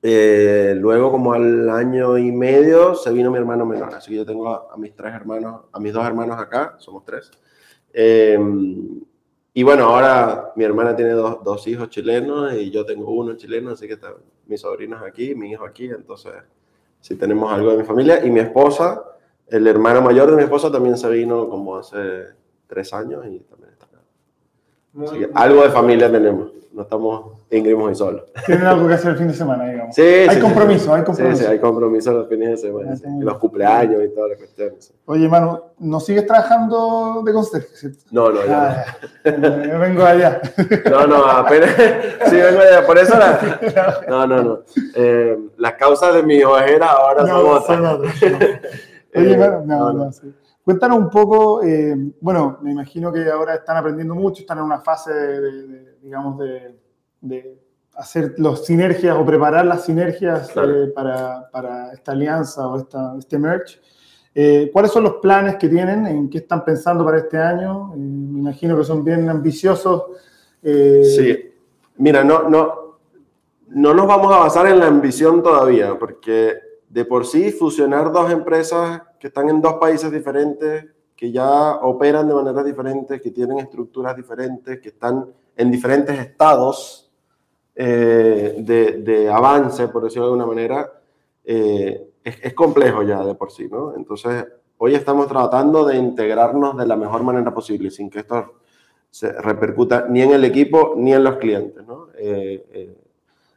eh, 0.01 0.75
luego, 0.77 1.11
como 1.11 1.33
al 1.33 1.69
año 1.69 2.17
y 2.17 2.31
medio, 2.31 2.95
se 2.95 3.11
vino 3.11 3.31
mi 3.31 3.37
hermano 3.37 3.65
menor. 3.65 3.93
Así 3.93 4.11
que 4.11 4.17
yo 4.17 4.25
tengo 4.25 4.47
a, 4.47 4.77
mis 4.77 4.95
tres 4.95 5.13
hermanos, 5.13 5.63
a 5.71 5.79
mis 5.79 5.93
dos 5.93 6.05
hermanos 6.05 6.39
acá, 6.39 6.75
somos 6.77 7.03
tres. 7.03 7.31
Eh, 7.91 8.39
y 9.53 9.63
bueno, 9.63 9.85
ahora 9.85 10.53
mi 10.55 10.63
hermana 10.63 10.95
tiene 10.95 11.11
dos, 11.11 11.43
dos, 11.43 11.67
hijos 11.67 11.89
chilenos 11.89 12.53
y 12.53 12.71
yo 12.71 12.85
tengo 12.85 13.11
uno 13.11 13.35
chileno, 13.35 13.71
así 13.71 13.87
que 13.87 13.93
están 13.93 14.13
mis 14.47 14.61
sobrinos 14.61 15.01
aquí, 15.03 15.35
mi 15.35 15.51
hijo 15.51 15.65
aquí. 15.65 15.85
Entonces, 15.85 16.33
sí 17.01 17.15
tenemos 17.15 17.51
algo 17.51 17.71
de 17.71 17.77
mi 17.77 17.83
familia. 17.83 18.25
Y 18.25 18.31
mi 18.31 18.39
esposa, 18.39 19.03
el 19.47 19.67
hermano 19.67 20.01
mayor 20.01 20.29
de 20.29 20.37
mi 20.37 20.43
esposa, 20.43 20.71
también 20.71 20.97
se 20.97 21.09
vino 21.09 21.49
como 21.49 21.77
hace 21.77 22.25
tres 22.67 22.93
años 22.93 23.25
y 23.25 23.39
también 23.39 23.68
acá. 24.95 25.29
algo 25.35 25.63
de 25.63 25.69
familia 25.69 26.11
tenemos. 26.11 26.51
No 26.71 26.83
estamos 26.83 27.39
íngremos 27.49 27.91
y 27.91 27.95
solos. 27.95 28.23
Tienen 28.45 28.65
algo 28.65 28.87
que 28.87 28.93
hacer 28.93 29.11
el 29.11 29.17
fin 29.17 29.27
de 29.27 29.33
semana, 29.33 29.65
digamos. 29.65 29.95
Sí, 29.95 30.01
hay 30.01 30.39
compromiso, 30.39 30.93
hay 30.93 31.03
compromiso. 31.03 31.37
Sí, 31.37 31.43
sí, 31.43 31.49
hay 31.51 31.59
compromiso 31.59 32.13
los 32.13 32.29
fines 32.29 32.49
de 32.49 32.57
semana. 32.57 32.95
los 33.19 33.37
cumpleaños 33.37 34.03
y 34.05 34.09
todas 34.13 34.29
las 34.29 34.37
cuestiones. 34.37 34.93
Oye, 35.05 35.27
Manu, 35.27 35.59
¿no 35.79 35.99
sigues 35.99 36.25
trabajando 36.27 37.23
de 37.25 37.33
conserje? 37.33 37.89
No, 38.11 38.31
no, 38.31 38.45
ya. 38.45 38.85
Ah, 38.85 39.31
yo 39.67 39.79
vengo 39.79 40.03
allá. 40.05 40.41
No, 40.89 41.07
no, 41.07 41.25
apenas. 41.25 41.71
Sí, 42.27 42.35
vengo 42.35 42.61
allá. 42.61 42.85
Por 42.85 42.97
eso 42.97 43.17
la. 43.17 43.39
No, 44.07 44.27
no, 44.27 44.43
no. 44.43 44.59
Eh, 44.95 45.37
las 45.57 45.73
causas 45.73 46.13
de 46.13 46.23
mi 46.23 46.41
ojera 46.43 46.91
ahora 46.91 47.25
son 47.25 47.85
otras. 47.85 48.15
Oye, 49.15 49.37
Manu, 49.37 49.65
no, 49.65 49.93
no, 49.93 50.11
sí. 50.11 50.33
Cuéntanos 50.69 50.99
un 50.99 51.09
poco, 51.09 51.63
eh, 51.63 51.95
bueno, 52.21 52.59
me 52.61 52.71
imagino 52.71 53.11
que 53.11 53.27
ahora 53.27 53.55
están 53.55 53.77
aprendiendo 53.77 54.13
mucho, 54.13 54.41
están 54.41 54.59
en 54.59 54.65
una 54.65 54.79
fase 54.79 55.11
de, 55.11 55.95
digamos, 55.99 56.37
de, 57.21 57.59
hacer 57.95 58.35
las 58.37 58.65
sinergias 58.65 59.17
o 59.17 59.25
preparar 59.25 59.65
las 59.65 59.85
sinergias 59.85 60.51
eh, 60.55 60.91
para, 60.93 61.49
para, 61.49 61.91
esta 61.91 62.11
alianza 62.11 62.67
o 62.67 62.77
esta, 62.77 63.15
este 63.17 63.39
merge. 63.39 63.79
Eh, 64.35 64.69
¿Cuáles 64.71 64.91
son 64.91 65.05
los 65.05 65.15
planes 65.15 65.55
que 65.55 65.69
tienen? 65.69 66.05
¿En 66.05 66.29
qué 66.29 66.37
están 66.37 66.63
pensando 66.63 67.03
para 67.03 67.17
este 67.17 67.39
año? 67.39 67.87
me 67.95 68.37
imagino 68.37 68.77
que 68.77 68.83
son 68.83 69.03
bien 69.03 69.27
ambiciosos. 69.27 70.03
sí, 70.61 71.51
mira, 71.97 72.23
no, 72.23 72.47
no, 72.47 72.99
no 73.69 73.93
nos 73.95 74.05
vamos 74.05 74.31
a 74.31 74.37
basar 74.37 74.67
en 74.67 74.77
la 74.77 74.85
ambición 74.85 75.41
todavía, 75.41 75.97
porque 75.97 76.68
de 76.89 77.05
por 77.05 77.25
sí 77.25 77.51
fusionar 77.51 78.11
dos 78.11 78.31
empresas 78.31 79.01
que 79.19 79.27
están 79.27 79.49
en 79.49 79.61
dos 79.61 79.75
países 79.75 80.11
diferentes, 80.11 80.85
que 81.15 81.31
ya 81.31 81.75
operan 81.75 82.27
de 82.27 82.33
manera 82.33 82.63
diferente, 82.63 83.21
que 83.21 83.31
tienen 83.31 83.59
estructuras 83.59 84.15
diferentes, 84.15 84.79
que 84.79 84.89
están 84.89 85.31
en 85.55 85.69
diferentes 85.71 86.17
estados 86.17 87.11
eh, 87.75 88.55
de, 88.57 89.29
avance, 89.29 89.87
por 89.89 90.03
decirlo 90.03 90.25
de 90.25 90.31
alguna 90.31 90.45
manera, 90.47 90.91
eh, 91.43 92.09
es, 92.23 92.53
complejo 92.53 93.03
ya 93.03 93.23
de 93.23 93.35
por 93.35 93.51
sí, 93.51 93.67
¿no? 93.69 93.95
Entonces, 93.95 94.45
hoy 94.77 94.95
estamos 94.95 95.27
tratando 95.27 95.85
de 95.85 95.97
integrarnos 95.97 96.77
de 96.77 96.87
la 96.87 96.95
mejor 96.95 97.23
manera 97.23 97.53
posible, 97.53 97.91
sin 97.91 98.09
que 98.09 98.19
esto 98.19 98.53
se 99.09 99.31
repercuta 99.31 100.07
ni 100.09 100.21
en 100.21 100.31
el 100.31 100.45
equipo 100.45 100.93
ni 100.95 101.13
en 101.13 101.23
los 101.23 101.37
clientes, 101.37 101.85
¿no? 101.85 102.07
Eh, 102.17 102.95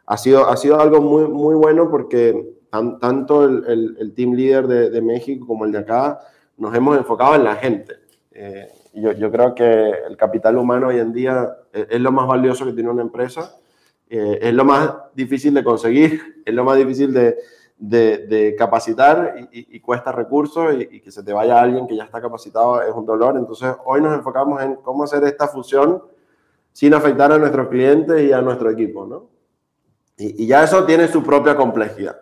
ha, 0.07 0.17
sido, 0.17 0.49
ha 0.49 0.57
sido 0.57 0.81
algo 0.81 1.01
muy, 1.01 1.27
muy 1.29 1.55
bueno 1.55 1.91
porque 1.91 2.62
tanto 2.73 3.45
el, 3.45 4.13
team 4.17 4.33
leader 4.33 4.67
de, 4.67 5.03
México 5.03 5.47
como 5.47 5.67
el 5.67 5.73
de 5.73 5.79
acá, 5.79 6.21
nos 6.57 6.75
hemos 6.75 6.97
enfocado 6.97 7.35
en 7.35 7.45
la 7.45 7.57
gente. 7.57 7.97
Eh, 8.31 8.67
yo, 8.95 9.13
yo, 9.13 9.31
creo 9.31 9.55
que 9.55 9.91
el 10.09 10.17
capital 10.17 10.57
humano 10.57 10.89
hoy 10.89 10.99
en 10.99 11.13
día 11.13 11.55
es, 11.73 12.01
lo 12.01 12.11
más 12.13 12.27
valioso 12.27 12.65
que 12.65 12.73
tiene 12.73 12.89
una 12.89 13.03
empresa, 13.03 13.57
eh, 14.09 14.39
es 14.41 14.55
lo 14.55 14.65
más 14.65 14.91
difícil 15.15 15.53
de 15.53 15.63
conseguir, 15.63 16.43
es 16.47 16.55
lo 16.55 16.65
más 16.65 16.79
difícil 16.79 17.13
de, 17.13 17.37
de, 17.77 18.55
capacitar 18.57 19.49
y, 19.53 19.79
cuesta 19.81 20.11
recursos 20.11 20.75
y, 20.79 21.01
que 21.01 21.11
se 21.11 21.23
te 21.23 21.33
vaya 21.33 21.61
alguien 21.61 21.87
que 21.87 21.97
ya 21.97 22.05
está 22.05 22.23
capacitado 22.23 22.81
es 22.81 22.95
un 22.95 23.05
dolor. 23.05 23.37
Entonces, 23.37 23.75
hoy 23.85 24.01
nos 24.01 24.15
enfocamos 24.15 24.63
en 24.63 24.77
cómo 24.77 25.05
hacer 25.05 25.25
esta 25.25 25.47
fusión 25.47 26.03
sin 26.73 26.95
afectar 26.95 27.33
a 27.33 27.39
nuestros 27.39 27.69
clientes 27.69 28.23
y 28.23 28.33
a 28.33 28.41
nuestro 28.41 28.71
equipo, 28.71 29.05
¿no? 29.05 29.29
Y, 30.17 30.45
y 30.45 30.47
ya 30.47 30.65
eso 30.65 30.85
tiene 30.85 31.07
su 31.09 31.23
propia 31.23 31.55
complejidad. 31.55 32.17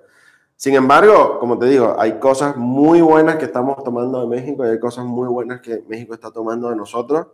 Sin 0.61 0.75
embargo, 0.75 1.39
como 1.39 1.59
te 1.59 1.65
digo, 1.65 1.97
hay 1.99 2.19
cosas 2.19 2.55
muy 2.55 3.01
buenas 3.01 3.37
que 3.37 3.47
estamos 3.47 3.83
tomando 3.83 4.21
de 4.21 4.27
México 4.27 4.63
y 4.67 4.69
hay 4.69 4.79
cosas 4.79 5.07
muy 5.07 5.27
buenas 5.27 5.63
que 5.63 5.83
México 5.89 6.13
está 6.13 6.31
tomando 6.31 6.69
de 6.69 6.77
nosotros. 6.77 7.29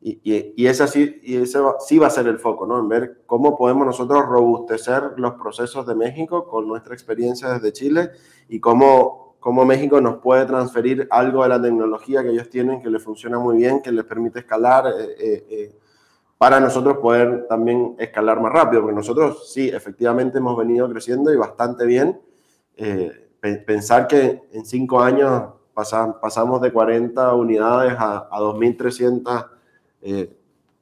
Y, 0.00 0.20
y, 0.22 0.54
y 0.56 0.68
ese, 0.68 0.86
sí, 0.86 1.20
y 1.24 1.38
ese 1.38 1.58
sí 1.80 1.98
va 1.98 2.06
a 2.06 2.10
ser 2.10 2.28
el 2.28 2.38
foco, 2.38 2.68
¿no? 2.68 2.78
En 2.78 2.88
ver 2.88 3.22
cómo 3.26 3.56
podemos 3.58 3.84
nosotros 3.84 4.24
robustecer 4.26 5.14
los 5.16 5.34
procesos 5.34 5.88
de 5.88 5.96
México 5.96 6.46
con 6.46 6.68
nuestra 6.68 6.94
experiencia 6.94 7.48
desde 7.48 7.72
Chile 7.72 8.10
y 8.48 8.60
cómo, 8.60 9.34
cómo 9.40 9.64
México 9.64 10.00
nos 10.00 10.18
puede 10.18 10.46
transferir 10.46 11.08
algo 11.10 11.42
de 11.42 11.48
la 11.48 11.60
tecnología 11.60 12.22
que 12.22 12.30
ellos 12.30 12.48
tienen 12.48 12.80
que 12.80 12.90
les 12.90 13.02
funciona 13.02 13.40
muy 13.40 13.56
bien, 13.56 13.82
que 13.82 13.90
les 13.90 14.04
permite 14.04 14.38
escalar. 14.38 14.86
Eh, 14.86 15.16
eh, 15.18 15.46
eh, 15.50 15.78
para 16.38 16.60
nosotros 16.60 16.98
poder 16.98 17.48
también 17.48 17.96
escalar 17.98 18.40
más 18.40 18.52
rápido, 18.52 18.82
porque 18.82 18.94
nosotros 18.94 19.52
sí, 19.52 19.68
efectivamente 19.68 20.38
hemos 20.38 20.56
venido 20.56 20.88
creciendo 20.88 21.32
y 21.32 21.36
bastante 21.36 21.84
bien, 21.84 22.20
eh, 22.78 23.28
pensar 23.66 24.06
que 24.08 24.42
en 24.52 24.64
cinco 24.64 25.00
años 25.00 25.50
pasamos 25.74 26.60
de 26.60 26.72
40 26.72 27.34
unidades 27.34 27.94
a, 27.98 28.28
a 28.30 28.40
2.300 28.40 29.46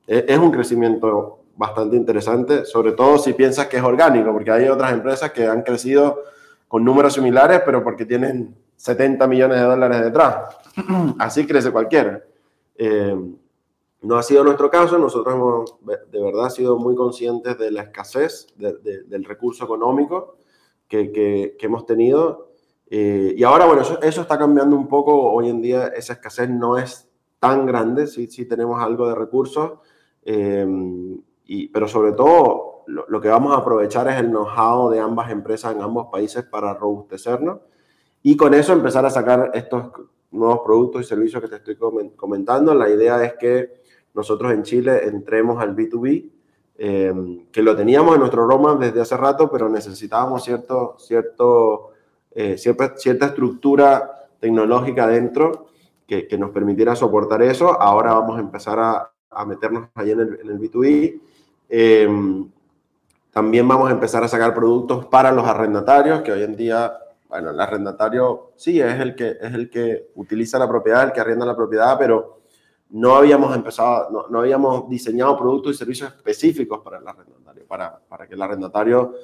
eh, 0.06 0.24
es 0.28 0.38
un 0.38 0.50
crecimiento 0.50 1.40
bastante 1.56 1.96
interesante, 1.96 2.64
sobre 2.64 2.92
todo 2.92 3.18
si 3.18 3.32
piensas 3.32 3.66
que 3.66 3.78
es 3.78 3.82
orgánico, 3.82 4.32
porque 4.32 4.50
hay 4.50 4.68
otras 4.68 4.92
empresas 4.92 5.32
que 5.32 5.46
han 5.46 5.62
crecido 5.62 6.22
con 6.68 6.84
números 6.84 7.14
similares, 7.14 7.62
pero 7.64 7.82
porque 7.82 8.04
tienen 8.04 8.54
70 8.76 9.26
millones 9.26 9.58
de 9.58 9.64
dólares 9.64 10.00
detrás. 10.02 10.54
Así 11.18 11.46
crece 11.46 11.72
cualquiera. 11.72 12.22
Eh, 12.76 13.16
no 14.02 14.16
ha 14.16 14.22
sido 14.22 14.44
nuestro 14.44 14.70
caso, 14.70 14.98
nosotros 14.98 15.34
hemos 15.34 15.74
de 16.10 16.22
verdad 16.22 16.50
sido 16.50 16.78
muy 16.78 16.94
conscientes 16.94 17.58
de 17.58 17.70
la 17.70 17.82
escasez 17.82 18.46
del 18.56 19.24
recurso 19.24 19.64
económico 19.64 20.36
que, 20.88 21.56
hemos 21.60 21.86
tenido. 21.86 22.50
Eh, 22.88 23.34
y 23.36 23.42
ahora, 23.42 23.66
bueno, 23.66 23.82
eso, 23.82 23.98
está 24.00 24.38
cambiando 24.38 24.76
un 24.76 24.88
poco. 24.88 25.32
Hoy 25.32 25.48
en 25.48 25.60
día 25.60 25.88
esa 25.88 26.14
escasez 26.14 26.48
no 26.48 26.78
es 26.78 27.08
tan 27.38 27.66
grande, 27.66 28.06
sí, 28.06 28.28
sí 28.28 28.46
tenemos 28.46 28.82
algo 28.82 29.08
de 29.08 29.14
recursos, 29.14 29.72
eh, 30.24 30.66
y, 31.44 31.68
pero 31.68 31.86
sobre 31.86 32.12
todo 32.12 32.76
lo, 32.86 33.20
que 33.20 33.28
vamos 33.28 33.54
a 33.54 33.58
aprovechar 33.58 34.08
es 34.08 34.16
el 34.16 34.28
know-how 34.30 34.90
de 34.90 35.00
ambas 35.00 35.30
empresas 35.30 35.74
en 35.74 35.82
ambos 35.82 36.06
países 36.10 36.44
para 36.44 36.74
robustecernos 36.74 37.60
y 38.22 38.36
con 38.36 38.54
eso 38.54 38.72
empezar 38.72 39.04
a 39.04 39.10
sacar 39.10 39.50
estos 39.54 39.90
nuevos 40.30 40.60
productos 40.64 41.02
y 41.02 41.04
servicios 41.04 41.42
que 41.42 41.48
te 41.48 41.56
estoy 41.56 41.76
comentando. 42.16 42.74
La 42.74 42.88
idea 42.88 43.22
es 43.24 43.34
que 43.34 43.82
nosotros 44.14 44.52
en 44.52 44.62
Chile 44.62 45.04
entremos 45.04 45.60
al 45.60 45.76
B2B 45.76 46.30
Em, 46.78 47.46
que 47.50 47.62
lo 47.62 47.74
teníamos 47.74 48.14
en 48.14 48.20
nuestro 48.20 48.46
Roma 48.46 48.74
desde 48.74 49.00
hace 49.00 49.16
rato, 49.16 49.50
pero 49.50 49.68
necesitábamos 49.68 50.44
cierto, 50.44 50.96
cierto, 50.98 51.92
eh, 52.34 52.58
cierta, 52.58 52.94
cierta, 52.96 53.26
estructura 53.26 54.28
tecnológica 54.38 55.06
dentro 55.06 55.68
que, 56.06 56.28
que, 56.28 56.36
nos 56.36 56.50
permitiera 56.50 56.94
soportar 56.94 57.42
eso. 57.42 57.80
Ahora 57.80 58.12
vamos 58.12 58.36
a 58.36 58.40
empezar 58.40 58.78
a, 58.78 59.10
a 59.30 59.44
meternos 59.46 59.88
ahí 59.94 60.10
en 60.10 60.20
el, 60.20 60.38
en 60.42 60.50
el 60.50 60.58
B2B. 60.58 61.20
Em, 61.68 62.50
también 63.32 63.66
vamos 63.66 63.88
a 63.88 63.92
empezar 63.92 64.24
a 64.24 64.28
sacar 64.28 64.54
productos 64.54 65.06
para 65.06 65.32
los 65.32 65.46
arrendatarios, 65.46 66.22
que 66.22 66.32
hoy 66.32 66.42
en 66.42 66.56
día, 66.56 66.92
bueno, 67.28 67.50
el 67.50 67.60
arrendatario 67.60 68.52
sí 68.56 68.80
es 68.80 69.00
el 69.00 69.14
que, 69.14 69.36
es 69.40 69.54
el 69.54 69.70
que 69.70 70.08
utiliza 70.14 70.58
la 70.58 70.68
propiedad, 70.68 71.04
el 71.04 71.12
que 71.12 71.20
arrienda 71.20 71.44
la 71.44 71.56
propiedad, 71.56 71.98
pero 71.98 72.40
no 72.90 73.16
habíamos 73.16 73.54
empezado, 73.54 74.26
no, 74.30 74.38
habíamos 74.38 74.88
diseñado 74.88 75.36
productos 75.36 75.74
y 75.74 75.78
servicios 75.78 76.12
específicos 76.14 76.80
para 76.80 76.98
el 76.98 77.08
arrendatario, 77.08 77.66
para, 77.66 77.98
para 77.98 78.26
que 78.26 78.34
el 78.34 78.42
arrendatario, 78.42 79.14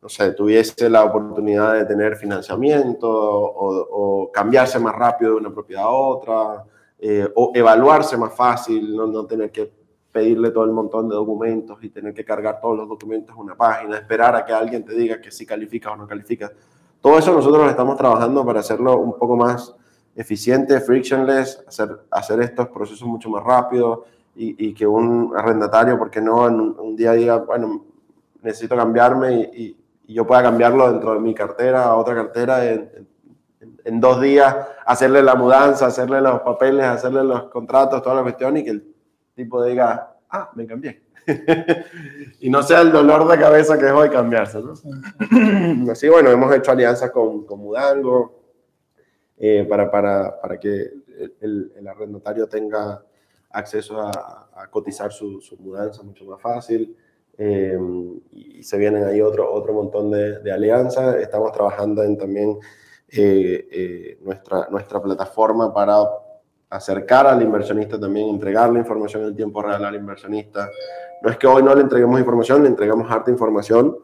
no 0.00 0.08
sé, 0.08 0.32
tuviese 0.32 0.90
la 0.90 1.04
oportunidad 1.04 1.74
de 1.74 1.84
tener 1.84 2.16
financiamiento 2.16 3.08
o, 3.08 4.30
cambiarse 4.32 4.78
más 4.78 4.94
rápido 4.94 5.32
de 5.32 5.36
una 5.36 5.52
propiedad 5.52 5.84
a 5.84 5.90
otra, 5.90 6.64
eh, 6.98 7.28
o 7.34 7.52
evaluarse 7.54 8.16
más 8.16 8.34
fácil, 8.34 8.96
no, 8.96 9.06
no 9.06 9.26
tener 9.26 9.50
que 9.52 9.72
pedirle 10.10 10.50
todo 10.50 10.64
el 10.64 10.72
montón 10.72 11.08
de 11.08 11.14
documentos 11.14 11.82
y 11.82 11.88
tener 11.88 12.12
que 12.12 12.24
cargar 12.24 12.60
todos 12.60 12.76
los 12.76 12.88
documentos 12.88 13.34
en 13.34 13.42
una 13.42 13.56
página, 13.56 13.96
esperar 13.96 14.36
a 14.36 14.44
que 14.44 14.52
alguien 14.52 14.84
te 14.84 14.94
diga 14.94 15.20
que 15.20 15.30
sí 15.30 15.46
califica 15.46 15.90
o 15.92 15.96
no 15.96 16.06
califica. 16.06 16.52
Todo 17.00 17.18
eso 17.18 17.32
nosotros 17.32 17.68
estamos 17.68 17.96
trabajando 17.96 18.44
para 18.44 18.60
hacerlo 18.60 18.98
un 18.98 19.18
poco 19.18 19.36
más 19.36 19.74
eficiente, 20.14 20.80
frictionless, 20.80 21.62
hacer, 21.66 22.00
hacer 22.10 22.40
estos 22.40 22.68
procesos 22.68 23.06
mucho 23.08 23.30
más 23.30 23.42
rápido 23.42 24.04
y, 24.34 24.72
que 24.72 24.86
un 24.86 25.32
arrendatario, 25.36 25.98
porque 25.98 26.20
no, 26.20 26.48
en 26.48 26.54
un, 26.54 26.96
día 26.96 27.12
diga, 27.12 27.36
bueno, 27.36 27.84
necesito 28.42 28.76
cambiarme 28.76 29.50
y, 29.52 29.76
yo 30.08 30.26
pueda 30.26 30.42
cambiarlo 30.42 30.92
dentro 30.92 31.14
de 31.14 31.20
mi 31.20 31.32
cartera 31.32 31.84
a 31.84 31.96
otra 31.96 32.14
cartera 32.14 32.70
en, 32.70 33.08
en, 33.82 34.00
dos 34.00 34.20
días, 34.20 34.54
hacerle 34.84 35.22
la 35.22 35.36
mudanza, 35.36 35.86
hacerle 35.86 36.20
los 36.20 36.40
papeles, 36.40 36.84
hacerle 36.84 37.24
los 37.24 37.44
contratos, 37.44 38.02
toda 38.02 38.16
la 38.16 38.22
cuestión 38.22 38.58
y 38.58 38.64
que 38.64 38.70
el 38.70 38.94
tipo 39.34 39.64
diga, 39.64 40.14
ah, 40.28 40.50
me 40.54 40.66
cambié. 40.66 41.02
y 42.40 42.50
no 42.50 42.62
sea 42.62 42.82
el 42.82 42.92
dolor 42.92 43.26
de 43.26 43.38
cabeza 43.38 43.78
que 43.78 43.86
es 43.86 43.92
hoy 43.92 44.10
cambiarse, 44.10 44.58
¿no? 44.60 44.74
Así, 45.92 46.08
bueno, 46.10 46.28
hemos 46.28 46.54
hecho 46.54 46.72
alianzas 46.72 47.10
con, 47.10 47.46
con 47.46 47.60
Mudango, 47.60 48.41
eh, 49.44 49.66
para, 49.68 49.90
para, 49.90 50.40
para, 50.40 50.60
que 50.60 50.92
el, 51.40 51.72
el, 51.76 51.88
arrendatario 51.88 52.46
tenga 52.46 53.04
acceso 53.50 54.00
a, 54.00 54.48
a 54.54 54.70
cotizar 54.70 55.10
su, 55.10 55.40
su, 55.40 55.56
mudanza 55.56 56.04
mucho 56.04 56.24
más 56.26 56.40
fácil. 56.40 56.96
Eh, 57.36 57.76
y 58.30 58.62
se 58.62 58.78
vienen 58.78 59.02
ahí 59.02 59.20
otro, 59.20 59.52
otro 59.52 59.72
montón 59.72 60.12
de, 60.12 60.38
de 60.38 60.52
alianzas. 60.52 61.16
Estamos 61.16 61.50
trabajando 61.50 62.04
en 62.04 62.16
también 62.16 62.56
eh, 63.08 64.16
nuestra, 64.22 64.68
nuestra 64.70 65.02
plataforma 65.02 65.74
para 65.74 66.04
acercar 66.70 67.26
al 67.26 67.42
inversionista 67.42 67.98
también, 67.98 68.28
entregar 68.28 68.72
la 68.72 68.78
información 68.78 69.24
en 69.24 69.34
tiempo 69.34 69.60
real 69.60 69.84
al 69.84 69.96
inversionista. 69.96 70.70
No 71.20 71.30
es 71.30 71.36
que 71.36 71.48
hoy 71.48 71.64
no 71.64 71.74
le 71.74 71.80
entreguemos 71.80 72.20
información, 72.20 72.62
le 72.62 72.68
entregamos 72.68 73.10
harta 73.10 73.32
información, 73.32 73.98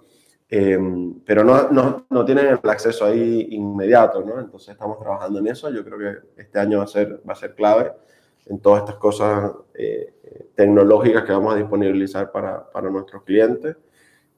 eh, 0.51 0.79
pero 1.27 1.45
no, 1.45 1.71
no, 1.71 2.07
no, 2.09 2.25
tienen 2.25 2.47
el 2.47 2.71
acceso 2.71 3.05
ahí 3.05 3.49
inmediato, 3.51 4.23
¿no? 4.23 4.41
Entonces 4.41 4.71
estamos 4.71 4.99
trabajando 4.99 5.39
en 5.39 5.49
eso. 5.49 5.71
Yo 5.71 5.85
creo 5.85 5.99
que 5.99 6.41
este 6.43 6.59
año 6.59 6.79
va 6.79 6.85
a 6.85 6.89
ser, 6.89 7.21
va 7.29 7.33
a 7.33 7.37
ser 7.37 7.55
clave 7.55 7.93
en 8.47 8.61
todas 8.61 8.81
estas 8.81 8.97
cosas 8.97 9.53
eh, 9.75 10.51
tecnológicas 10.55 11.25
que 11.25 11.33
vamos 11.33 11.55
a 11.55 11.57
disponibilizar 11.57 12.33
para, 12.33 12.71
para 12.71 12.89
nuestros 12.91 13.23
clientes. 13.25 13.77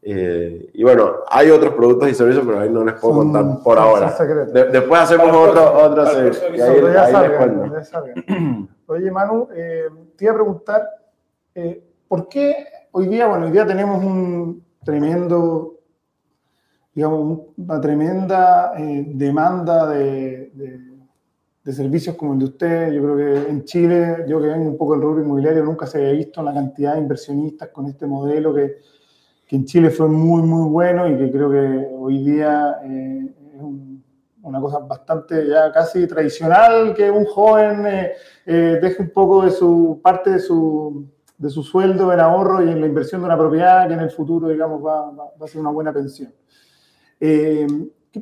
Eh, 0.03 0.71
y 0.73 0.83
bueno, 0.83 1.17
hay 1.29 1.51
otros 1.51 1.75
productos 1.75 2.09
y 2.09 2.15
servicios, 2.15 2.45
pero 2.47 2.61
ahí 2.61 2.71
no 2.71 2.85
les 2.85 2.95
puedo 2.95 3.17
contar 3.17 3.45
por 3.63 3.79
ahora. 3.79 4.11
De, 4.47 4.65
después 4.65 5.01
hacemos 5.01 5.29
otro, 5.29 5.79
otro 5.79 6.05
y 6.55 6.61
ahí, 6.61 7.15
ahí 7.15 8.69
Oye, 8.87 9.11
Manu, 9.11 9.49
eh, 9.55 9.89
te 10.17 10.25
iba 10.25 10.33
a 10.33 10.37
preguntar, 10.37 10.89
eh, 11.55 11.83
¿por 12.09 12.29
qué 12.29 12.67
hoy 12.93 13.09
día, 13.09 13.27
bueno, 13.27 13.47
hoy 13.47 13.53
día 13.53 13.67
tenemos 13.67 14.03
un 14.03 14.65
tremendo, 14.83 15.75
digamos, 16.95 17.41
una 17.57 17.81
tremenda 17.81 18.73
demanda 18.77 19.89
de, 19.89 20.51
de, 20.55 20.81
de, 21.65 21.73
servicios 21.73 22.17
como 22.17 22.33
el 22.35 22.41
de 22.41 22.45
usted? 22.45 22.93
Yo 22.93 23.03
creo 23.03 23.17
que 23.17 23.51
en 23.51 23.65
Chile, 23.65 24.25
yo 24.29 24.41
que 24.41 24.49
vengo 24.49 24.69
un 24.69 24.77
poco 24.77 24.95
del 24.95 25.03
rubro 25.03 25.23
inmobiliario, 25.23 25.65
nunca 25.65 25.87
se 25.87 25.99
había 25.99 26.13
visto 26.13 26.43
la 26.43 26.53
cantidad 26.53 26.95
de 26.95 27.01
inversionistas 27.01 27.69
con 27.69 27.87
este 27.87 28.07
modelo 28.07 28.55
que 28.55 28.79
que 29.51 29.57
en 29.57 29.65
Chile 29.65 29.91
fue 29.91 30.07
muy, 30.07 30.43
muy 30.43 30.71
bueno 30.71 31.09
y 31.09 31.19
que 31.19 31.29
creo 31.29 31.51
que 31.51 31.89
hoy 31.99 32.23
día 32.23 32.77
eh, 32.85 33.35
es 33.53 33.61
una 34.43 34.61
cosa 34.61 34.79
bastante 34.79 35.45
ya 35.45 35.73
casi 35.73 36.07
tradicional 36.07 36.95
que 36.95 37.11
un 37.11 37.25
joven 37.25 37.85
eh, 37.85 38.13
eh, 38.47 38.79
deje 38.81 39.03
un 39.03 39.11
poco 39.11 39.43
de 39.43 39.51
su 39.51 39.99
parte 40.05 40.31
de 40.31 40.39
su, 40.39 41.05
de 41.37 41.51
su 41.51 41.65
sueldo 41.65 42.13
en 42.13 42.21
ahorro 42.21 42.65
y 42.65 42.71
en 42.71 42.81
la 42.81 42.87
inversión 42.87 43.23
de 43.23 43.27
una 43.27 43.37
propiedad 43.37 43.89
que 43.89 43.95
en 43.95 44.01
el 44.01 44.13
futuro, 44.13 44.47
digamos, 44.47 44.87
va, 44.87 45.11
va, 45.11 45.45
a 45.45 45.49
ser 45.49 45.61
una 45.61 45.71
buena 45.71 45.93
pensión. 45.93 46.33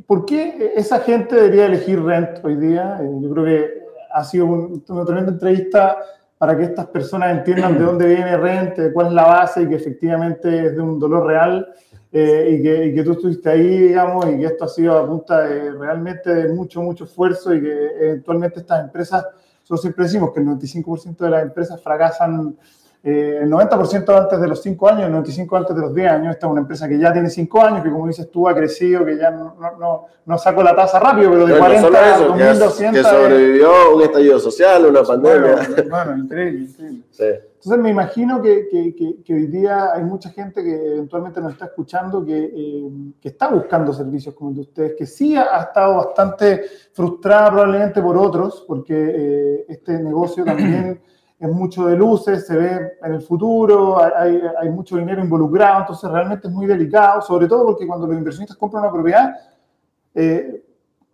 ¿Por 0.06 0.26
qué 0.26 0.72
esa 0.76 1.00
gente 1.00 1.36
debería 1.36 1.66
elegir 1.66 2.02
Rent 2.02 2.44
hoy 2.44 2.56
día? 2.56 3.00
yo 3.00 3.30
creo 3.30 3.44
que 3.44 3.78
ha 4.12 4.24
sido 4.24 4.46
una 4.46 5.04
tremenda 5.04 5.32
entrevista 5.32 5.98
para 6.38 6.56
que 6.56 6.64
estas 6.64 6.86
personas 6.86 7.36
entiendan 7.36 7.78
de 7.78 7.84
dónde 7.84 8.06
viene 8.06 8.36
Rente, 8.36 8.92
cuál 8.92 9.08
es 9.08 9.12
la 9.12 9.24
base 9.24 9.62
y 9.62 9.68
que 9.68 9.74
efectivamente 9.74 10.66
es 10.66 10.76
de 10.76 10.80
un 10.80 10.98
dolor 10.98 11.26
real 11.26 11.66
eh, 12.12 12.56
y, 12.58 12.62
que, 12.62 12.86
y, 12.86 12.94
que, 12.94 13.02
tú 13.02 13.12
estuviste 13.12 13.50
ahí, 13.50 13.88
digamos, 13.88 14.24
y 14.26 14.38
que 14.38 14.46
esto 14.46 14.64
ha 14.64 14.68
sido 14.68 14.96
a 14.96 15.06
punta 15.06 15.40
de 15.42 15.72
realmente 15.72 16.32
de 16.32 16.54
mucho, 16.54 16.80
mucho 16.80 17.04
esfuerzo 17.04 17.52
y 17.52 17.60
que 17.60 17.90
eventualmente 18.00 18.60
estas 18.60 18.84
empresas, 18.84 19.26
nosotros 19.60 19.82
siempre 19.82 20.04
decimos 20.04 20.32
que 20.32 20.40
el 20.40 20.46
95% 20.46 21.16
de 21.16 21.30
las 21.30 21.42
empresas 21.42 21.82
fracasan 21.82 22.56
eh, 23.02 23.38
el 23.42 23.50
90% 23.50 24.18
antes 24.18 24.40
de 24.40 24.48
los 24.48 24.60
5 24.60 24.88
años, 24.88 25.02
el 25.08 25.14
95% 25.14 25.56
antes 25.56 25.76
de 25.76 25.82
los 25.82 25.94
10 25.94 26.10
años. 26.10 26.32
Esta 26.32 26.46
es 26.46 26.50
una 26.50 26.60
empresa 26.60 26.88
que 26.88 26.98
ya 26.98 27.12
tiene 27.12 27.30
5 27.30 27.62
años, 27.62 27.82
que 27.82 27.90
como 27.90 28.06
dices 28.06 28.30
tú 28.30 28.48
ha 28.48 28.54
crecido, 28.54 29.04
que 29.04 29.16
ya 29.16 29.30
no, 29.30 29.56
no, 29.78 30.06
no 30.26 30.38
sacó 30.38 30.62
la 30.62 30.74
tasa 30.74 30.98
rápido, 30.98 31.30
pero 31.30 31.46
de 31.46 31.54
no, 31.54 31.58
40 31.58 32.14
a 32.14 32.18
2200. 32.18 33.02
Que 33.02 33.08
sobrevivió 33.08 33.96
un 33.96 34.02
estallido 34.02 34.38
social, 34.40 34.86
una 34.86 35.02
pandemia. 35.02 35.56
Bueno, 35.88 36.16
increíble, 36.16 36.64
increíble. 36.64 37.04
Sí. 37.10 37.24
Entonces 37.24 37.82
me 37.82 37.90
imagino 37.90 38.40
que, 38.40 38.68
que, 38.68 39.22
que, 39.24 39.34
hoy 39.34 39.46
día 39.46 39.92
hay 39.92 40.04
mucha 40.04 40.30
gente 40.30 40.62
que 40.62 40.74
eventualmente 40.74 41.40
nos 41.40 41.52
está 41.52 41.64
escuchando 41.64 42.24
que, 42.24 42.52
eh, 42.54 42.90
que 43.20 43.28
está 43.28 43.48
buscando 43.48 43.92
servicios 43.92 44.32
como 44.36 44.50
el 44.50 44.56
de 44.56 44.62
ustedes, 44.62 44.94
que 44.96 45.06
sí 45.06 45.36
ha, 45.36 45.62
estado 45.62 45.96
bastante 45.96 46.62
frustrada 46.92 47.50
probablemente 47.50 48.00
por 48.00 48.16
otros, 48.16 48.64
porque 48.66 48.94
eh, 48.94 49.64
este 49.68 49.98
negocio 49.98 50.44
también 50.44 51.00
es 51.38 51.48
mucho 51.48 51.86
de 51.86 51.96
luces, 51.96 52.46
se 52.46 52.56
ve 52.56 52.92
en 53.02 53.12
el 53.12 53.22
futuro, 53.22 54.02
hay, 54.02 54.40
hay, 54.60 54.70
mucho 54.70 54.96
dinero 54.96 55.22
involucrado, 55.22 55.80
entonces 55.80 56.10
realmente 56.10 56.48
es 56.48 56.52
muy 56.52 56.66
delicado, 56.66 57.22
sobre 57.22 57.46
todo 57.46 57.66
porque 57.66 57.86
cuando 57.86 58.06
los 58.08 58.16
inversionistas 58.16 58.56
compran 58.56 58.82
una 58.82 58.92
propiedad, 58.92 59.36
eh, 60.14 60.64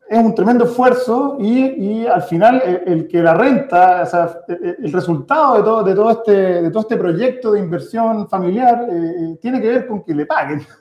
es 0.09 0.19
un 0.19 0.35
tremendo 0.35 0.65
esfuerzo 0.65 1.37
y, 1.41 2.03
y 2.03 2.07
al 2.07 2.23
final 2.23 2.63
el, 2.87 3.09
que 3.09 3.23
la 3.23 3.35
renta, 3.35 4.03
o 4.03 4.07
sea, 4.07 4.39
el, 4.49 4.93
resultado 4.93 5.57
de 5.57 5.63
todo, 5.63 5.83
de, 5.83 5.95
todo 5.95 6.11
este, 6.11 6.63
de 6.63 6.71
todo 6.71 6.83
este 6.83 6.97
proyecto 6.97 7.53
de 7.53 7.61
inversión 7.61 8.29
familiar 8.29 8.87
eh, 8.91 9.39
tiene 9.41 9.61
que 9.61 9.69
ver 9.69 9.87
con 9.87 10.03
que 10.03 10.15
le 10.15 10.27
paguen. 10.27 10.63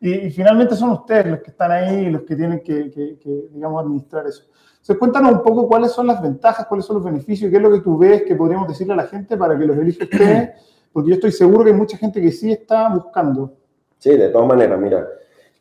Y, 0.00 0.26
y, 0.26 0.30
finalmente 0.30 0.76
son 0.76 0.90
ustedes 0.90 1.28
los 1.28 1.40
que 1.40 1.50
están 1.50 1.70
ahí, 1.70 2.10
los 2.10 2.24
que 2.24 2.36
tienen 2.36 2.62
que, 2.62 2.90
que, 2.90 3.16
que 3.18 3.44
digamos, 3.52 3.82
administrar 3.82 4.26
eso. 4.26 4.44
Entonces, 4.84 4.98
cuéntanos 4.98 5.32
un 5.32 5.42
poco 5.42 5.66
cuáles 5.66 5.92
son 5.92 6.06
las 6.06 6.20
ventajas, 6.20 6.66
cuáles 6.66 6.84
son 6.84 6.96
los 6.96 7.04
beneficios, 7.06 7.50
qué 7.50 7.56
es 7.56 7.62
lo 7.62 7.72
que 7.72 7.80
tú 7.80 7.96
ves 7.96 8.24
que 8.24 8.34
podríamos 8.34 8.68
decirle 8.68 8.92
a 8.92 8.96
la 8.96 9.06
gente 9.06 9.34
para 9.34 9.58
que 9.58 9.64
los 9.64 9.78
elija 9.78 10.04
usted, 10.04 10.50
porque 10.92 11.08
yo 11.08 11.14
estoy 11.14 11.32
seguro 11.32 11.64
que 11.64 11.70
hay 11.70 11.76
mucha 11.76 11.96
gente 11.96 12.20
que 12.20 12.30
sí 12.30 12.52
está 12.52 12.90
buscando. 12.90 13.54
Sí, 13.96 14.10
de 14.14 14.28
todas 14.28 14.46
maneras, 14.46 14.78
mira, 14.78 15.08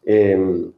eh, 0.03 0.69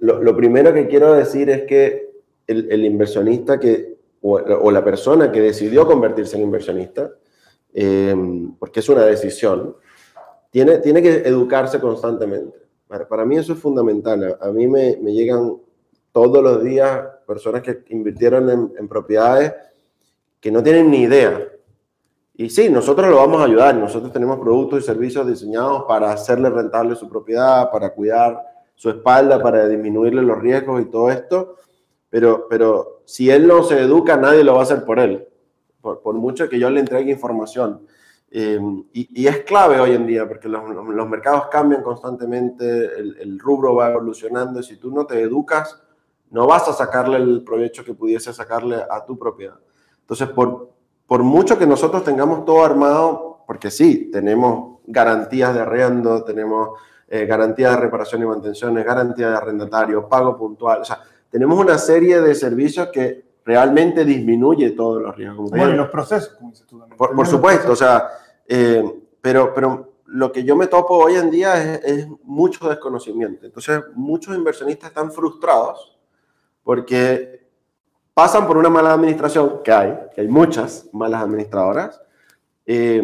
lo, 0.00 0.22
lo, 0.22 0.34
primero 0.34 0.72
que 0.72 0.88
quiero 0.88 1.12
decir 1.12 1.50
es 1.50 1.64
que 1.64 2.12
el, 2.46 2.72
el 2.72 2.86
inversionista 2.86 3.60
que, 3.60 3.98
o, 4.22 4.36
o, 4.36 4.70
la 4.70 4.82
persona 4.82 5.30
que 5.30 5.42
decidió 5.42 5.86
convertirse 5.86 6.38
en 6.38 6.44
inversionista, 6.44 7.10
eh, 7.74 8.16
porque 8.58 8.80
es 8.80 8.88
una 8.88 9.04
decisión, 9.04 9.76
tiene, 10.50 10.78
tiene 10.78 11.02
que 11.02 11.16
educarse 11.28 11.78
constantemente. 11.80 12.56
Para, 12.88 13.06
para 13.06 13.26
mí 13.26 13.36
eso 13.36 13.52
es 13.52 13.58
fundamental. 13.58 14.38
A, 14.40 14.48
a 14.48 14.52
mí 14.52 14.66
me, 14.66 14.96
me 15.02 15.12
llegan 15.12 15.58
todos 16.12 16.42
los 16.42 16.62
días 16.62 17.06
personas 17.26 17.62
que 17.62 17.82
invirtieron 17.88 18.50
en, 18.50 18.72
en, 18.78 18.88
propiedades 18.88 19.54
que 20.40 20.50
no 20.50 20.62
tienen 20.62 20.90
ni 20.90 21.02
idea. 21.02 21.48
Y 22.34 22.50
sí, 22.50 22.68
nosotros 22.68 23.08
lo 23.08 23.16
vamos 23.16 23.40
a 23.40 23.44
ayudar. 23.44 23.74
Nosotros 23.74 24.12
tenemos 24.12 24.38
productos 24.38 24.82
y 24.82 24.86
servicios 24.86 25.26
diseñados 25.26 25.84
para 25.84 26.12
hacerle 26.12 26.50
rentable 26.50 26.96
su 26.96 27.08
propiedad, 27.08 27.70
para 27.70 27.90
cuidar 27.90 28.42
su 28.74 28.90
espalda, 28.90 29.42
para 29.42 29.68
disminuirle 29.68 30.22
los 30.22 30.38
riesgos 30.38 30.82
y 30.82 30.86
todo 30.86 31.10
esto. 31.10 31.56
Pero, 32.10 32.46
pero 32.48 33.02
si 33.04 33.30
él 33.30 33.46
no 33.46 33.62
se 33.62 33.80
educa, 33.80 34.16
nadie 34.16 34.44
lo 34.44 34.54
va 34.54 34.60
a 34.60 34.62
hacer 34.64 34.84
por 34.84 34.98
él, 34.98 35.26
por, 35.80 36.14
mucho 36.14 36.48
que 36.48 36.58
yo 36.58 36.68
le 36.70 36.80
entregue 36.80 37.10
información. 37.10 37.86
Eh, 38.30 38.58
y, 38.92 39.26
es 39.26 39.40
clave 39.40 39.78
hoy 39.78 39.92
en 39.92 40.06
día 40.06 40.26
porque 40.26 40.48
los, 40.48 40.62
los 40.68 41.08
mercados 41.08 41.48
cambian 41.50 41.82
constantemente, 41.82 42.64
el, 42.98 43.38
rubro 43.38 43.74
va 43.74 43.90
evolucionando 43.90 44.60
y 44.60 44.62
si 44.62 44.76
tú 44.76 44.90
no 44.90 45.06
te 45.06 45.20
educas, 45.20 45.81
no 46.32 46.46
vas 46.46 46.66
a 46.66 46.72
sacarle 46.72 47.18
el 47.18 47.44
provecho 47.44 47.84
que 47.84 47.92
pudiese 47.92 48.32
sacarle 48.32 48.82
a 48.90 49.04
tu 49.04 49.18
propiedad. 49.18 49.58
Entonces, 50.00 50.28
por, 50.28 50.70
por 51.06 51.22
mucho 51.22 51.58
que 51.58 51.66
nosotros 51.66 52.02
tengamos 52.04 52.46
todo 52.46 52.64
armado, 52.64 53.44
porque 53.46 53.70
sí, 53.70 54.10
tenemos 54.10 54.78
garantías 54.86 55.54
de 55.54 55.60
arrendo, 55.60 56.24
tenemos 56.24 56.70
eh, 57.06 57.26
garantías 57.26 57.72
de 57.72 57.82
reparación 57.82 58.22
y 58.22 58.24
mantenciones, 58.24 58.84
garantía 58.84 59.28
de 59.28 59.36
arrendatario, 59.36 60.08
pago 60.08 60.36
puntual, 60.38 60.80
o 60.80 60.84
sea, 60.84 61.02
tenemos 61.30 61.58
una 61.58 61.76
serie 61.76 62.22
de 62.22 62.34
servicios 62.34 62.88
que 62.88 63.24
realmente 63.44 64.04
disminuye 64.04 64.70
todos 64.70 65.02
los 65.02 65.14
riesgos. 65.14 65.50
Bueno, 65.50 65.74
y 65.74 65.76
los 65.76 65.88
procesos, 65.88 66.30
como 66.30 66.50
dices 66.50 66.66
tú 66.66 66.78
también. 66.78 66.96
Por, 66.96 67.14
por 67.14 67.26
supuesto, 67.26 67.72
o 67.72 67.76
sea, 67.76 68.08
eh, 68.46 68.82
pero, 69.20 69.52
pero 69.52 69.92
lo 70.06 70.32
que 70.32 70.44
yo 70.44 70.56
me 70.56 70.66
topo 70.66 70.96
hoy 70.96 71.16
en 71.16 71.30
día 71.30 71.62
es, 71.62 71.84
es 71.84 72.08
mucho 72.22 72.68
desconocimiento. 72.68 73.44
Entonces, 73.44 73.82
muchos 73.94 74.34
inversionistas 74.34 74.88
están 74.88 75.12
frustrados 75.12 75.92
porque 76.64 77.46
pasan 78.14 78.46
por 78.46 78.56
una 78.56 78.68
mala 78.68 78.92
administración, 78.92 79.60
que 79.64 79.72
hay, 79.72 79.98
que 80.14 80.20
hay 80.20 80.28
muchas 80.28 80.88
malas 80.92 81.22
administradoras, 81.22 82.00
eh, 82.66 83.02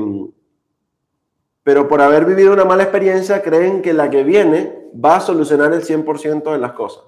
pero 1.63 1.89
por 1.89 2.01
haber 2.01 2.25
vivido 2.25 2.53
una 2.53 2.65
mala 2.65 2.85
experiencia 2.85 3.43
creen 3.43 3.83
que 3.83 3.93
la 3.93 4.09
que 4.09 4.25
viene 4.25 4.91
va 5.05 5.17
a 5.17 5.21
solucionar 5.21 5.73
el 5.73 5.83
100% 5.83 6.53
de 6.53 6.59
las 6.59 6.73
cosas. 6.73 7.05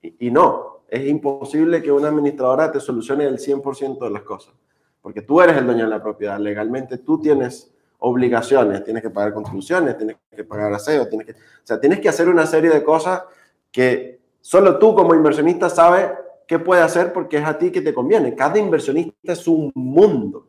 Y, 0.00 0.28
y, 0.28 0.30
no, 0.30 0.84
es 0.88 1.06
imposible 1.06 1.82
que 1.82 1.92
una 1.92 2.08
administradora 2.08 2.72
te 2.72 2.80
solucione 2.80 3.24
el 3.24 3.38
100% 3.38 3.98
de 3.98 4.10
las 4.10 4.22
cosas, 4.22 4.54
porque 5.00 5.22
tú 5.22 5.40
eres 5.40 5.56
el 5.56 5.66
dueño 5.66 5.84
de 5.84 5.90
la 5.90 6.02
propiedad, 6.02 6.38
legalmente 6.38 6.98
tú 6.98 7.20
tienes 7.20 7.72
obligaciones, 7.98 8.82
tienes 8.82 9.02
que 9.02 9.10
pagar 9.10 9.32
contribuciones, 9.32 9.96
tienes 9.96 10.16
que 10.34 10.44
pagar 10.44 10.72
aseo, 10.72 11.06
tienes 11.08 11.26
que, 11.26 11.32
o 11.32 11.64
sea, 11.64 11.78
tienes 11.78 12.00
que 12.00 12.08
hacer 12.08 12.28
una 12.28 12.46
serie 12.46 12.70
de 12.70 12.82
cosas 12.82 13.22
que 13.70 14.21
Solo 14.42 14.78
tú 14.78 14.94
como 14.94 15.14
inversionista 15.14 15.70
sabes 15.70 16.10
qué 16.48 16.58
puede 16.58 16.82
hacer 16.82 17.12
porque 17.12 17.38
es 17.38 17.44
a 17.46 17.56
ti 17.56 17.70
que 17.70 17.80
te 17.80 17.94
conviene. 17.94 18.34
Cada 18.34 18.58
inversionista 18.58 19.32
es 19.32 19.46
un 19.46 19.70
mundo. 19.74 20.48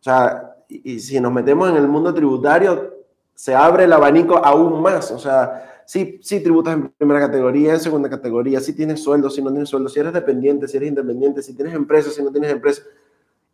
O 0.00 0.02
sea, 0.02 0.56
y, 0.66 0.98
si 0.98 1.20
nos 1.20 1.30
metemos 1.32 1.68
en 1.68 1.76
el 1.76 1.86
mundo 1.86 2.12
tributario, 2.14 2.94
se 3.34 3.54
abre 3.54 3.84
el 3.84 3.92
abanico 3.92 4.38
aún 4.38 4.80
más. 4.80 5.10
O 5.10 5.18
sea, 5.18 5.82
si, 5.84 6.18
si 6.22 6.40
tributas 6.42 6.74
en 6.74 6.88
primera 6.88 7.20
categoría, 7.20 7.74
en 7.74 7.80
segunda 7.80 8.08
categoría, 8.08 8.60
si 8.60 8.72
tienes 8.72 9.02
sueldo, 9.02 9.28
si 9.28 9.42
no 9.42 9.50
tienes 9.50 9.68
sueldo, 9.68 9.90
si 9.90 10.00
eres 10.00 10.14
dependiente, 10.14 10.66
si 10.66 10.78
eres 10.78 10.88
independiente, 10.88 11.42
si 11.42 11.54
tienes 11.54 11.74
empresa, 11.74 12.10
si 12.10 12.22
no 12.22 12.32
tienes 12.32 12.50
empresa. 12.50 12.82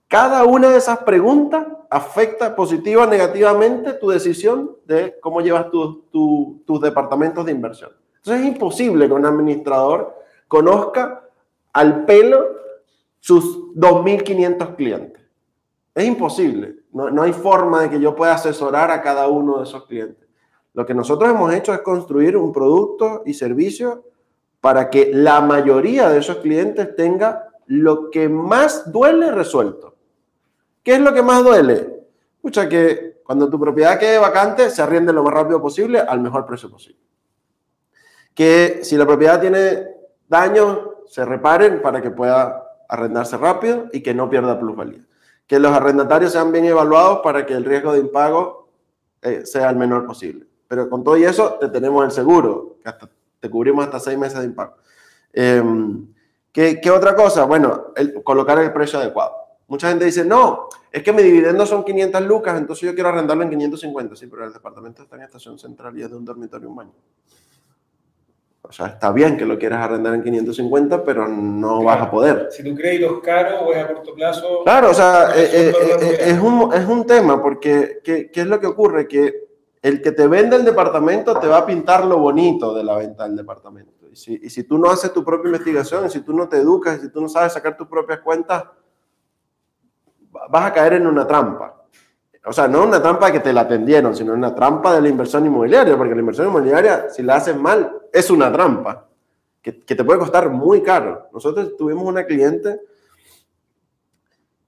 Cada 0.06 0.44
una 0.44 0.70
de 0.70 0.78
esas 0.78 0.98
preguntas 0.98 1.66
afecta 1.90 2.54
positiva 2.54 3.02
o 3.02 3.06
negativamente 3.06 3.92
tu 3.94 4.08
decisión 4.08 4.76
de 4.86 5.18
cómo 5.20 5.40
llevas 5.40 5.68
tu, 5.72 6.02
tu, 6.12 6.62
tus 6.64 6.80
departamentos 6.80 7.44
de 7.44 7.50
inversión. 7.52 7.90
Entonces 8.24 8.46
es 8.46 8.54
imposible 8.54 9.06
que 9.06 9.12
un 9.12 9.26
administrador 9.26 10.18
conozca 10.48 11.28
al 11.74 12.06
pelo 12.06 12.56
sus 13.20 13.74
2.500 13.74 14.76
clientes. 14.76 15.22
Es 15.94 16.06
imposible. 16.06 16.76
No, 16.92 17.10
no, 17.10 17.22
hay 17.22 17.34
forma 17.34 17.82
de 17.82 17.90
que 17.90 18.00
yo 18.00 18.16
pueda 18.16 18.32
asesorar 18.32 18.90
a 18.90 19.02
cada 19.02 19.28
uno 19.28 19.58
de 19.58 19.64
esos 19.64 19.84
clientes. 19.84 20.26
Lo 20.72 20.86
que 20.86 20.94
nosotros 20.94 21.28
hemos 21.28 21.52
hecho 21.52 21.74
es 21.74 21.80
construir 21.80 22.38
un 22.38 22.50
producto 22.50 23.24
y 23.26 23.34
servicio 23.34 24.04
para 24.62 24.88
que 24.88 25.10
la 25.12 25.42
mayoría 25.42 26.08
de 26.08 26.20
esos 26.20 26.38
clientes 26.38 26.96
tenga 26.96 27.50
lo 27.66 28.10
que 28.10 28.30
más 28.30 28.90
duele 28.90 29.32
resuelto. 29.32 29.96
¿Qué 30.82 30.94
es 30.94 31.00
lo 31.00 31.12
que 31.12 31.22
más 31.22 31.44
duele? 31.44 32.06
Escucha 32.36 32.70
que 32.70 33.20
cuando 33.22 33.50
tu 33.50 33.60
propiedad 33.60 33.98
quede 33.98 34.16
vacante, 34.16 34.70
se 34.70 34.80
arriende 34.80 35.12
lo 35.12 35.22
más 35.22 35.34
rápido 35.34 35.60
posible 35.60 35.98
al 35.98 36.20
mejor 36.20 36.46
precio 36.46 36.70
posible. 36.70 37.03
Que 38.34 38.80
si 38.82 38.96
la 38.96 39.06
propiedad 39.06 39.40
tiene 39.40 39.88
daños, 40.28 40.78
se 41.06 41.24
reparen 41.24 41.80
para 41.80 42.02
que 42.02 42.10
pueda 42.10 42.64
arrendarse 42.88 43.36
rápido 43.36 43.86
y 43.92 44.02
que 44.02 44.14
no 44.14 44.28
pierda 44.28 44.58
plusvalía. 44.58 45.00
Que 45.46 45.58
los 45.58 45.72
arrendatarios 45.72 46.32
sean 46.32 46.52
bien 46.52 46.64
evaluados 46.64 47.20
para 47.22 47.46
que 47.46 47.54
el 47.54 47.64
riesgo 47.64 47.92
de 47.92 48.00
impago 48.00 48.68
eh, 49.22 49.44
sea 49.44 49.70
el 49.70 49.76
menor 49.76 50.06
posible. 50.06 50.46
Pero 50.66 50.88
con 50.88 51.04
todo 51.04 51.16
y 51.16 51.24
eso, 51.24 51.54
te 51.60 51.68
tenemos 51.68 52.04
el 52.04 52.10
seguro, 52.10 52.78
que 52.82 52.92
te 53.40 53.50
cubrimos 53.50 53.84
hasta 53.84 54.00
seis 54.00 54.18
meses 54.18 54.38
de 54.40 54.46
impago. 54.46 54.74
Em, 55.32 56.06
¿qué, 56.52 56.80
¿qué, 56.80 56.90
otra 56.90 57.14
cosa? 57.14 57.44
Bueno, 57.44 57.92
colocar 58.24 58.58
el 58.58 58.72
precio 58.72 58.98
adecuado. 58.98 59.34
Mucha 59.66 59.88
gente 59.88 60.04
dice, 60.04 60.24
no, 60.24 60.68
es 60.92 61.02
que 61.02 61.12
mi 61.12 61.22
dividendo 61.22 61.66
son 61.66 61.84
500 61.84 62.22
lucas, 62.22 62.58
entonces 62.58 62.86
yo 62.86 62.94
quiero 62.94 63.08
arrendarlo 63.08 63.42
en 63.42 63.50
550. 63.50 64.16
Sí, 64.16 64.26
pero 64.26 64.44
el 64.44 64.52
departamento 64.52 65.02
está 65.02 65.16
en 65.16 65.22
estación 65.22 65.58
central 65.58 65.98
y 65.98 66.02
es 66.02 66.10
de 66.10 66.16
un 66.16 66.24
dormitorio 66.24 66.68
un 66.68 66.76
baño. 66.76 66.92
O 68.66 68.72
sea, 68.72 68.86
está 68.86 69.12
bien 69.12 69.36
que 69.36 69.44
lo 69.44 69.58
quieras 69.58 69.84
arrendar 69.84 70.14
en 70.14 70.22
550, 70.22 71.04
pero 71.04 71.28
no 71.28 71.80
claro. 71.80 71.84
vas 71.84 72.00
a 72.00 72.10
poder. 72.10 72.48
Si 72.50 72.64
tu 72.64 72.74
crédito 72.74 73.16
es 73.16 73.22
caro 73.22 73.60
o 73.60 73.72
es 73.72 73.84
a 73.84 73.88
corto 73.88 74.14
plazo. 74.14 74.62
Claro, 74.64 74.90
o 74.90 74.94
sea, 74.94 75.32
eh, 75.36 75.50
eh, 75.52 75.72
eh, 76.00 76.16
es, 76.20 76.40
un, 76.40 76.72
es 76.72 76.86
un 76.86 77.06
tema, 77.06 77.42
porque 77.42 78.00
¿qué, 78.02 78.30
¿qué 78.30 78.40
es 78.40 78.46
lo 78.46 78.58
que 78.58 78.66
ocurre? 78.66 79.06
Que 79.06 79.44
el 79.82 80.00
que 80.00 80.12
te 80.12 80.26
vende 80.26 80.56
el 80.56 80.64
departamento 80.64 81.38
te 81.38 81.46
va 81.46 81.58
a 81.58 81.66
pintar 81.66 82.06
lo 82.06 82.18
bonito 82.18 82.74
de 82.74 82.84
la 82.84 82.96
venta 82.96 83.24
del 83.24 83.36
departamento. 83.36 84.08
Y 84.10 84.16
si, 84.16 84.40
y 84.42 84.48
si 84.48 84.64
tú 84.64 84.78
no 84.78 84.90
haces 84.90 85.12
tu 85.12 85.22
propia 85.22 85.48
investigación, 85.48 86.08
si 86.08 86.22
tú 86.22 86.32
no 86.32 86.48
te 86.48 86.56
educas, 86.56 87.02
si 87.02 87.10
tú 87.10 87.20
no 87.20 87.28
sabes 87.28 87.52
sacar 87.52 87.76
tus 87.76 87.86
propias 87.86 88.20
cuentas, 88.20 88.64
vas 90.48 90.64
a 90.64 90.72
caer 90.72 90.94
en 90.94 91.06
una 91.06 91.26
trampa. 91.26 91.83
O 92.46 92.52
sea, 92.52 92.68
no 92.68 92.84
una 92.84 93.00
trampa 93.00 93.32
que 93.32 93.40
te 93.40 93.52
la 93.52 93.62
atendieron, 93.62 94.14
sino 94.14 94.34
una 94.34 94.54
trampa 94.54 94.94
de 94.94 95.00
la 95.00 95.08
inversión 95.08 95.46
inmobiliaria, 95.46 95.96
porque 95.96 96.14
la 96.14 96.20
inversión 96.20 96.48
inmobiliaria, 96.48 97.08
si 97.08 97.22
la 97.22 97.36
haces 97.36 97.56
mal, 97.56 97.90
es 98.12 98.30
una 98.30 98.52
trampa 98.52 99.08
que, 99.62 99.72
te 99.72 100.04
puede 100.04 100.18
costar 100.18 100.50
muy 100.50 100.82
caro. 100.82 101.28
Nosotros 101.32 101.74
tuvimos 101.76 102.04
una 102.04 102.26
cliente 102.26 102.80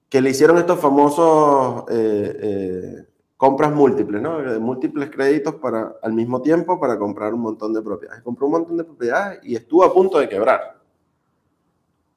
que 0.08 0.22
le 0.22 0.30
hicieron 0.30 0.56
estos 0.56 0.80
famosos 0.80 1.84
eh, 1.90 2.38
eh, 2.40 3.04
compras 3.36 3.72
múltiples, 3.72 4.22
¿no? 4.22 4.38
Múltiples 4.58 5.10
créditos 5.10 5.56
para, 5.56 5.96
al 6.02 6.14
mismo 6.14 6.40
tiempo 6.40 6.80
para 6.80 6.98
comprar 6.98 7.34
un 7.34 7.40
montón 7.40 7.74
de 7.74 7.82
propiedades. 7.82 8.22
Compró 8.22 8.46
un 8.46 8.52
montón 8.52 8.78
de 8.78 8.84
propiedades 8.84 9.40
y 9.42 9.54
estuvo 9.54 9.84
a 9.84 9.92
punto 9.92 10.18
de 10.18 10.30
quebrar. 10.30 10.78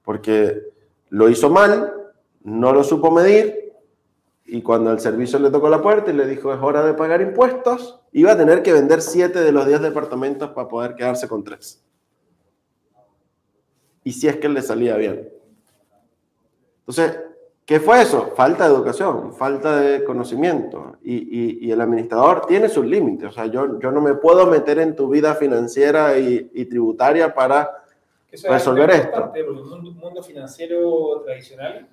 Porque 0.03 0.69
lo 1.09 1.27
hizo 1.27 1.49
mal, 1.49 1.93
no 2.43 2.71
lo 2.71 2.85
supo 2.85 3.11
medir 3.11 3.68
y 4.51 4.61
cuando 4.61 4.91
el 4.91 4.99
servicio 4.99 5.39
le 5.39 5.49
tocó 5.49 5.69
la 5.69 5.81
puerta 5.81 6.11
y 6.11 6.13
le 6.13 6.25
dijo 6.25 6.53
es 6.53 6.59
hora 6.61 6.85
de 6.85 6.93
pagar 6.93 7.21
impuestos, 7.21 8.01
iba 8.11 8.31
a 8.31 8.37
tener 8.37 8.63
que 8.63 8.73
vender 8.73 9.01
7 9.01 9.39
de 9.39 9.51
los 9.51 9.67
10 9.67 9.81
departamentos 9.81 10.49
para 10.51 10.67
poder 10.67 10.95
quedarse 10.95 11.27
con 11.27 11.43
3. 11.43 11.83
Y 14.03 14.11
si 14.11 14.27
es 14.27 14.37
que 14.37 14.49
le 14.49 14.61
salía 14.61 14.95
bien. 14.95 15.29
Entonces, 16.79 17.19
¿Qué 17.69 17.79
fue 17.79 18.01
eso? 18.01 18.33
Falta 18.35 18.67
de 18.67 18.73
educación, 18.73 19.31
falta 19.31 19.79
de 19.79 20.03
conocimiento. 20.03 20.97
Y, 21.03 21.17
y, 21.17 21.67
y 21.67 21.71
el 21.71 21.79
administrador 21.79 22.47
tiene 22.47 22.67
sus 22.67 22.83
límites. 22.83 23.29
O 23.29 23.31
sea, 23.31 23.45
yo, 23.45 23.79
yo, 23.79 23.91
no 23.91 24.01
me 24.01 24.15
puedo 24.15 24.47
meter 24.47 24.79
en 24.79 24.95
tu 24.95 25.07
vida 25.07 25.35
financiera 25.35 26.17
y, 26.17 26.49
y 26.51 26.65
tributaria 26.65 27.31
para 27.31 27.69
resolver 28.41 28.89
esto. 28.89 29.31
El 29.35 29.51
mundo, 29.51 29.91
mundo 29.91 30.23
financiero 30.23 31.21
tradicional, 31.23 31.87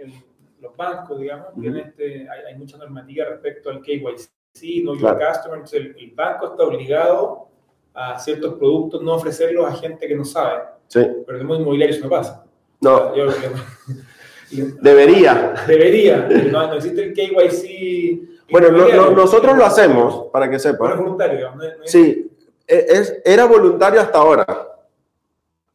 el, 0.00 0.12
los 0.60 0.76
bancos, 0.76 1.18
digamos, 1.18 1.48
uh 1.56 1.60
-huh. 1.60 1.86
este, 1.86 2.28
hay, 2.28 2.44
hay, 2.48 2.54
mucha 2.56 2.76
normativa 2.76 3.26
respecto 3.26 3.70
al 3.70 3.80
KYC, 3.80 4.84
no 4.84 4.94
claro. 4.94 5.18
customer. 5.18 5.58
Entonces, 5.58 5.80
el, 5.80 5.96
el, 5.98 6.10
banco 6.12 6.46
está 6.46 6.64
obligado 6.64 7.48
a 7.94 8.18
ciertos 8.18 8.54
productos 8.54 9.02
no 9.02 9.14
ofrecerlos 9.14 9.66
a 9.66 9.76
gente 9.76 10.06
que 10.06 10.14
no 10.14 10.24
sabe. 10.24 10.62
Sí. 10.86 11.00
Pero 11.00 11.36
en 11.36 11.40
el 11.40 11.46
mundo 11.46 11.62
inmobiliario 11.62 11.94
eso 11.96 12.04
no 12.04 12.10
pasa. 12.10 12.44
No. 12.80 13.14
Yo, 13.14 13.26
Debería. 14.80 15.54
Debería. 15.66 16.28
No, 16.50 16.66
no 16.66 16.74
existe 16.74 17.04
el 17.04 17.12
KYC. 17.14 18.50
Bueno, 18.50 18.70
no, 18.70 18.88
no, 18.88 19.10
nosotros 19.12 19.56
lo 19.56 19.64
hacemos, 19.64 20.26
para 20.32 20.50
que 20.50 20.58
sepan. 20.58 20.92
es 20.92 20.98
voluntario. 20.98 21.54
No, 21.54 21.62
sí, 21.84 22.28
e, 22.66 22.86
es, 22.88 23.20
era 23.24 23.44
voluntario 23.44 24.00
hasta 24.00 24.18
ahora. 24.18 24.46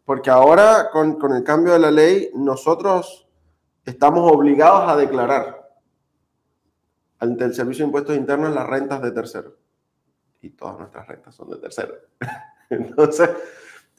Porque 0.04 0.30
ahora, 0.30 0.90
con, 0.92 1.18
con, 1.18 1.34
el 1.34 1.44
cambio 1.44 1.74
de 1.74 1.80
la 1.80 1.90
ley, 1.90 2.30
nosotros 2.36 3.25
estamos 3.86 4.32
obligados 4.32 4.90
a 4.90 4.96
declarar 4.96 5.70
ante 7.20 7.46
el 7.46 7.54
Servicio 7.54 7.84
de 7.84 7.88
Impuestos 7.88 8.18
Internos 8.18 8.54
las 8.54 8.68
rentas 8.68 9.02
de 9.02 9.12
terceros. 9.12 9.54
Y 10.42 10.50
todas 10.50 10.78
nuestras 10.78 11.08
rentas 11.08 11.34
son 11.34 11.50
de 11.50 11.58
terceros. 11.58 11.98
Entonces, 12.70 13.30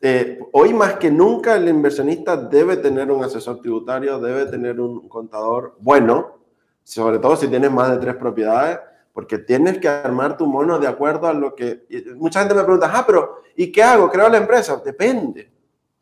eh, 0.01 0.39
hoy 0.53 0.75
más 0.75 0.95
que 0.95 1.11
nunca 1.11 1.57
el 1.57 1.69
inversionista 1.69 2.37
debe 2.37 2.77
tener 2.77 3.11
un 3.11 3.25
asesor 3.25 3.61
tributario, 3.61 4.21
debe 4.21 4.47
tener 4.47 4.81
un 4.81 5.09
contador 5.09 5.77
bueno, 5.81 6.39
sobre 6.83 7.19
todo 7.19 7.37
si 7.37 7.49
tienes 7.49 7.71
más 7.71 7.91
de 7.91 7.99
tres 7.99 8.17
propiedades, 8.17 8.79
porque 9.13 9.39
tienes 9.39 9.79
que 9.79 9.89
armar 9.89 10.37
tu 10.37 10.47
mono 10.47 10.79
de 10.79 10.87
acuerdo 10.87 11.27
a 11.27 11.33
lo 11.33 11.55
que... 11.55 11.87
Mucha 12.17 12.41
gente 12.41 12.55
me 12.55 12.63
pregunta, 12.63 12.91
ah, 12.93 13.05
pero 13.07 13.43
¿y 13.57 13.73
qué 13.73 13.83
hago? 13.83 14.11
¿Creo 14.11 14.29
la 14.29 14.37
empresa? 14.37 14.81
Depende. 14.85 15.56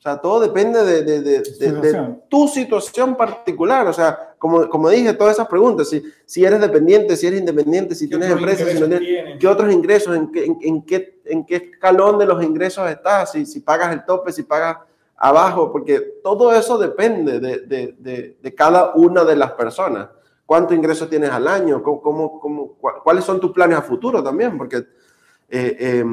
O 0.04 0.06
sea, 0.06 0.18
todo 0.18 0.38
depende 0.38 0.84
de, 0.84 1.02
de, 1.02 1.22
de, 1.22 1.40
de, 1.40 2.14
tu 2.28 2.46
situación 2.46 3.16
particular. 3.16 3.86
O 3.86 3.92
sea, 3.94 4.34
como, 4.38 4.68
como 4.68 4.90
dije, 4.90 5.14
todas 5.14 5.32
esas 5.32 5.48
preguntas, 5.48 5.88
si, 5.88 6.04
si 6.26 6.44
eres 6.44 6.60
dependiente, 6.60 7.16
si 7.16 7.26
eres 7.26 7.40
independiente, 7.40 7.94
si 7.94 8.06
tienes 8.06 8.30
empresa, 8.30 8.66
si 8.66 8.78
no 8.78 8.86
tienes, 8.86 9.38
¿qué 9.40 9.48
otros 9.48 9.72
ingresos? 9.72 10.14
¿En 10.14 10.30
qué, 10.30 10.44
en, 10.44 10.58
en, 10.60 10.82
qué, 10.82 11.22
¿En 11.24 11.46
qué 11.46 11.56
escalón 11.56 12.18
de 12.18 12.26
los 12.26 12.44
ingresos 12.44 12.86
estás? 12.90 13.32
Si, 13.32 13.46
si 13.46 13.60
pagas 13.60 13.94
el 13.94 14.04
tope, 14.04 14.30
si 14.30 14.42
pagas 14.42 14.76
abajo, 15.16 15.72
porque 15.72 16.18
todo 16.22 16.52
eso 16.52 16.76
depende 16.76 17.40
de, 17.40 18.54
cada 18.54 18.92
una 18.96 19.24
de 19.24 19.36
las 19.36 19.52
personas. 19.52 20.10
¿Cuánto 20.44 20.74
ingreso 20.74 21.08
tienes 21.08 21.30
al 21.30 21.48
año? 21.48 21.82
¿Cómo, 21.82 22.02
cómo, 22.02 22.40
cómo 22.40 22.76
¿Cuáles 23.02 23.24
son 23.24 23.40
tus 23.40 23.52
planes 23.52 23.78
a 23.78 23.80
futuro 23.80 24.22
también? 24.22 24.58
Porque 24.58 24.76
eh, 25.48 25.76
eh, 25.80 26.04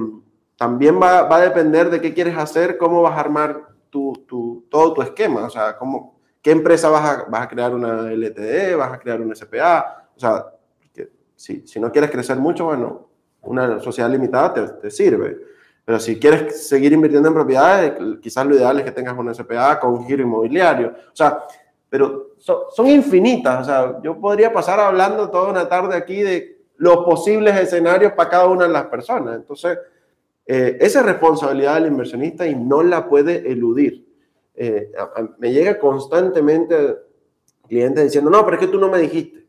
también 0.55 0.97
va, 0.97 1.23
va 1.23 1.35
a 1.35 1.41
depender 1.41 1.89
de 1.89 1.99
qué 1.99 2.13
quieres 2.13 2.37
hacer, 2.37 2.77
cómo 2.77 3.01
vas 3.01 3.17
a 3.17 3.19
armar 3.19 3.70
tu, 3.91 4.13
tu, 4.27 4.65
todo 4.69 4.93
tu 4.93 5.01
esquema, 5.03 5.43
o 5.43 5.49
sea, 5.49 5.77
cómo, 5.77 6.19
qué 6.41 6.49
empresa 6.51 6.89
vas 6.89 7.05
a, 7.05 7.25
vas 7.25 7.41
a 7.41 7.47
crear 7.47 7.75
una 7.75 8.11
LTD, 8.11 8.75
vas 8.75 8.93
a 8.93 8.97
crear 8.97 9.21
un 9.21 9.35
SPA, 9.35 10.09
o 10.15 10.19
sea, 10.19 10.45
que, 10.91 11.11
si, 11.35 11.67
si 11.67 11.79
no 11.79 11.91
quieres 11.91 12.09
crecer 12.09 12.37
mucho, 12.37 12.65
bueno, 12.65 13.09
una 13.41 13.79
sociedad 13.79 14.09
limitada 14.09 14.53
te, 14.53 14.67
te, 14.81 14.89
sirve, 14.89 15.37
pero 15.83 15.99
si 15.99 16.17
quieres 16.19 16.67
seguir 16.67 16.93
invirtiendo 16.93 17.27
en 17.27 17.35
propiedades, 17.35 17.93
quizás 18.21 18.45
lo 18.45 18.55
ideal 18.55 18.79
es 18.79 18.85
que 18.85 18.91
tengas 18.91 19.17
una 19.17 19.33
SPA 19.33 19.79
con 19.79 20.05
giro 20.05 20.23
inmobiliario, 20.23 20.95
o 21.11 21.15
sea, 21.15 21.43
pero 21.89 22.29
son 22.37 22.87
infinitas, 22.87 23.61
o 23.61 23.65
sea, 23.65 24.01
yo 24.01 24.19
podría 24.19 24.53
pasar 24.53 24.79
hablando 24.79 25.29
toda 25.29 25.51
una 25.51 25.67
tarde 25.67 25.95
aquí 25.95 26.21
de 26.21 26.61
los 26.77 27.03
posibles 27.03 27.59
escenarios 27.59 28.13
para 28.13 28.29
cada 28.29 28.47
una 28.47 28.65
de 28.65 28.71
las 28.71 28.85
personas, 28.85 29.35
entonces 29.35 29.77
eh, 30.53 30.77
esa 30.81 30.99
es 30.99 31.05
responsabilidad 31.05 31.75
del 31.75 31.87
inversionista 31.87 32.45
y 32.45 32.55
no 32.55 32.83
la 32.83 33.07
puede 33.07 33.49
eludir. 33.49 34.05
Eh, 34.53 34.91
a, 34.97 35.03
a, 35.03 35.29
me 35.37 35.53
llega 35.53 35.79
constantemente 35.79 36.97
clientes 37.69 38.03
diciendo, 38.03 38.29
no, 38.29 38.43
pero 38.43 38.57
es 38.57 38.59
que 38.59 38.71
tú 38.71 38.77
no 38.77 38.89
me 38.89 38.99
dijiste. 38.99 39.47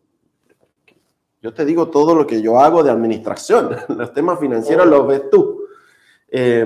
Yo 1.41 1.53
te 1.53 1.65
digo 1.65 1.89
todo 1.91 2.15
lo 2.15 2.25
que 2.25 2.41
yo 2.41 2.61
hago 2.61 2.85
de 2.85 2.93
administración, 2.93 3.77
los 3.89 4.13
temas 4.13 4.39
financieros 4.39 4.87
los 4.87 5.05
ves 5.09 5.29
tú. 5.29 5.65
Eh, 6.29 6.65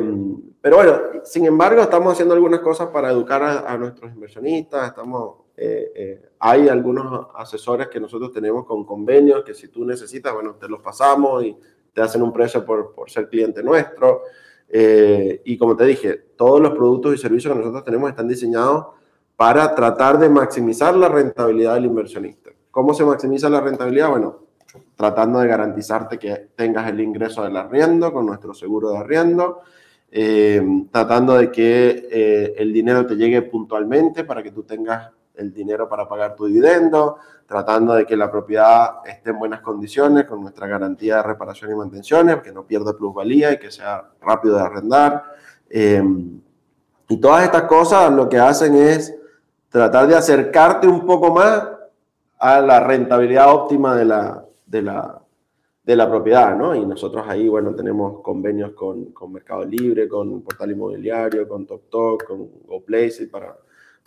pero 0.61 0.76
bueno, 0.76 1.01
sin 1.24 1.47
embargo, 1.47 1.80
estamos 1.80 2.12
haciendo 2.12 2.34
algunas 2.34 2.61
cosas 2.61 2.89
para 2.89 3.11
educar 3.11 3.43
a, 3.43 3.72
a 3.72 3.78
nuestros 3.78 4.12
inversionistas. 4.12 4.89
Estamos, 4.89 5.45
eh, 5.57 5.93
eh, 5.95 6.28
hay 6.41 6.68
algunos 6.68 7.28
asesores 7.37 7.89
que 7.89 8.01
nosotros 8.01 8.32
tenemos 8.32 8.66
con 8.66 8.84
convenios 8.84 9.45
que 9.45 9.55
si 9.55 9.68
tú 9.68 9.84
necesitas, 9.87 10.34
bueno, 10.34 10.57
te 10.57 10.68
los 10.68 10.80
pasamos 10.80 11.43
y 11.43 11.57
te 11.97 12.03
hacen 12.03 12.20
un 12.22 12.30
precio 12.30 12.62
por, 12.62 12.92
ser 13.07 13.26
cliente 13.26 13.62
nuestro. 13.62 14.24
Eh, 14.68 15.40
y 15.47 15.57
como 15.57 15.74
te 15.74 15.86
dije, 15.86 16.12
todos 16.36 16.61
los 16.61 16.72
productos 16.72 17.14
y 17.14 17.18
servicios 17.18 17.55
que 17.55 17.59
nosotros 17.59 17.84
tenemos 17.84 18.11
están 18.11 18.28
diseñados 18.28 18.88
para 19.34 19.74
tratar 19.74 20.18
de 20.18 20.28
maximizar 20.28 20.94
la 20.94 21.09
rentabilidad 21.09 21.72
del 21.72 21.86
inversionista. 21.86 22.51
¿Cómo 22.70 22.92
se 22.92 23.03
maximiza 23.03 23.49
la 23.49 23.62
rentabilidad? 23.62 24.11
Bueno, 24.11 24.40
tratando 24.94 25.38
de 25.38 25.49
garantizarte 25.49 26.18
que 26.18 26.49
tengas 26.55 26.86
el 26.90 27.01
ingreso 27.01 27.42
del 27.42 27.57
arriendo 27.57 28.12
con 28.12 28.26
nuestro 28.26 28.53
seguro 28.53 28.90
de 28.90 28.99
arriendo, 28.99 29.62
eh, 30.11 30.61
tratando 30.90 31.38
de 31.38 31.51
que 31.51 32.09
eh, 32.12 32.55
el 32.59 32.74
dinero 32.74 33.07
te 33.07 33.16
llegue 33.16 33.40
puntualmente 33.40 34.24
para 34.24 34.42
que 34.42 34.53
tú 34.53 34.64
tengas 34.64 35.12
el 35.37 35.53
dinero 35.53 35.89
para 35.89 36.09
pagar 36.09 36.34
tu 36.34 36.47
dividendo, 36.47 37.18
tratando 37.47 37.95
de 37.95 38.07
que 38.07 38.16
la 38.16 38.30
propiedad 38.30 38.97
esté 39.05 39.30
en 39.30 39.39
buenas 39.39 39.61
condiciones 39.61 40.24
con 40.24 40.41
nuestra 40.43 40.66
garantía 40.66 41.16
de 41.16 41.22
reparación 41.22 41.70
y 41.70 41.74
mantenciones, 41.74 42.43
que 42.43 42.53
no 42.53 42.66
pierda 42.66 42.97
plusvalía 42.97 43.53
y 43.53 43.59
que 43.59 43.70
sea 43.70 44.11
rápido 44.20 44.57
de 44.57 44.62
arrendar. 44.62 45.24
Eh, 45.68 46.03
y 47.09 47.16
todas 47.18 47.45
estas 47.45 47.62
cosas 47.62 48.12
lo 48.12 48.28
que 48.28 48.39
hacen 48.39 48.74
es 48.74 49.14
tratar 49.68 50.07
de 50.09 50.16
acercarte 50.16 50.87
un 50.87 51.07
poco 51.07 51.32
más 51.32 51.68
a 52.39 52.61
la 52.61 52.80
rentabilidad 52.80 53.53
óptima 53.55 53.95
de 53.95 54.05
la, 54.05 54.45
de 54.66 54.82
la, 54.82 55.22
de 55.84 55.97
la 55.97 56.09
propiedad, 56.09 56.57
¿no? 56.57 56.74
Y 56.74 56.84
nosotros 56.84 57.24
ahí, 57.28 57.49
bueno, 57.49 57.74
tenemos 57.74 58.20
convenios 58.22 58.72
con, 58.72 59.12
con 59.12 59.32
Mercado 59.32 59.64
Libre, 59.64 60.09
con 60.09 60.43
Portal 60.43 60.72
Inmobiliario, 60.72 61.49
con 61.49 61.64
TokTok, 61.64 62.24
con 62.24 62.49
GoPlace 62.66 63.28
para 63.28 63.57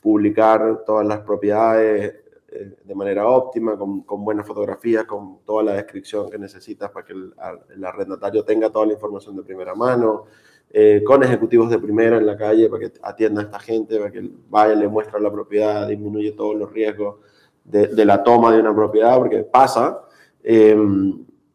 publicar 0.02 0.84
todas 0.86 1.06
las 1.06 1.20
propiedades 1.20 2.16
eh, 2.52 2.78
de 2.84 2.96
manera 2.96 3.28
óptima, 3.28 3.78
con, 3.78 4.02
con, 4.02 4.24
buenas 4.26 4.48
fotografías, 4.48 5.06
con 5.06 5.40
toda 5.46 5.64
la 5.64 5.74
descripción 5.74 6.30
que 6.30 6.38
necesitas 6.38 6.90
para 6.90 7.06
que 7.06 7.14
el, 7.14 7.34
el 7.76 7.86
arrendatario 7.86 8.44
tenga 8.44 8.70
toda 8.70 8.88
la 8.88 8.94
información 8.94 9.36
de 9.36 9.44
primera 9.44 9.76
mano, 9.76 10.26
eh, 10.72 11.04
con 11.06 11.24
ejecutivos 11.24 11.70
de 11.70 11.80
primera 11.80 12.18
en 12.18 12.26
la 12.26 12.38
calle 12.38 12.70
para 12.70 12.88
que 12.88 13.00
atienda 13.02 13.42
a 13.42 13.46
esta 13.46 13.60
gente, 13.60 13.98
para 13.98 14.12
que 14.12 14.30
vaya, 14.50 14.76
le 14.76 14.88
muestra 14.88 15.20
la 15.20 15.32
propiedad, 15.32 15.88
disminuye 15.88 16.32
todos 16.32 16.56
los 16.56 16.72
riesgos 16.72 17.18
de, 17.64 17.88
de 17.88 18.06
la 18.06 18.24
toma 18.24 18.52
de 18.52 18.60
una 18.60 18.74
propiedad, 18.74 19.18
porque 19.18 19.44
pasa. 19.44 20.02
Eh, 20.44 20.76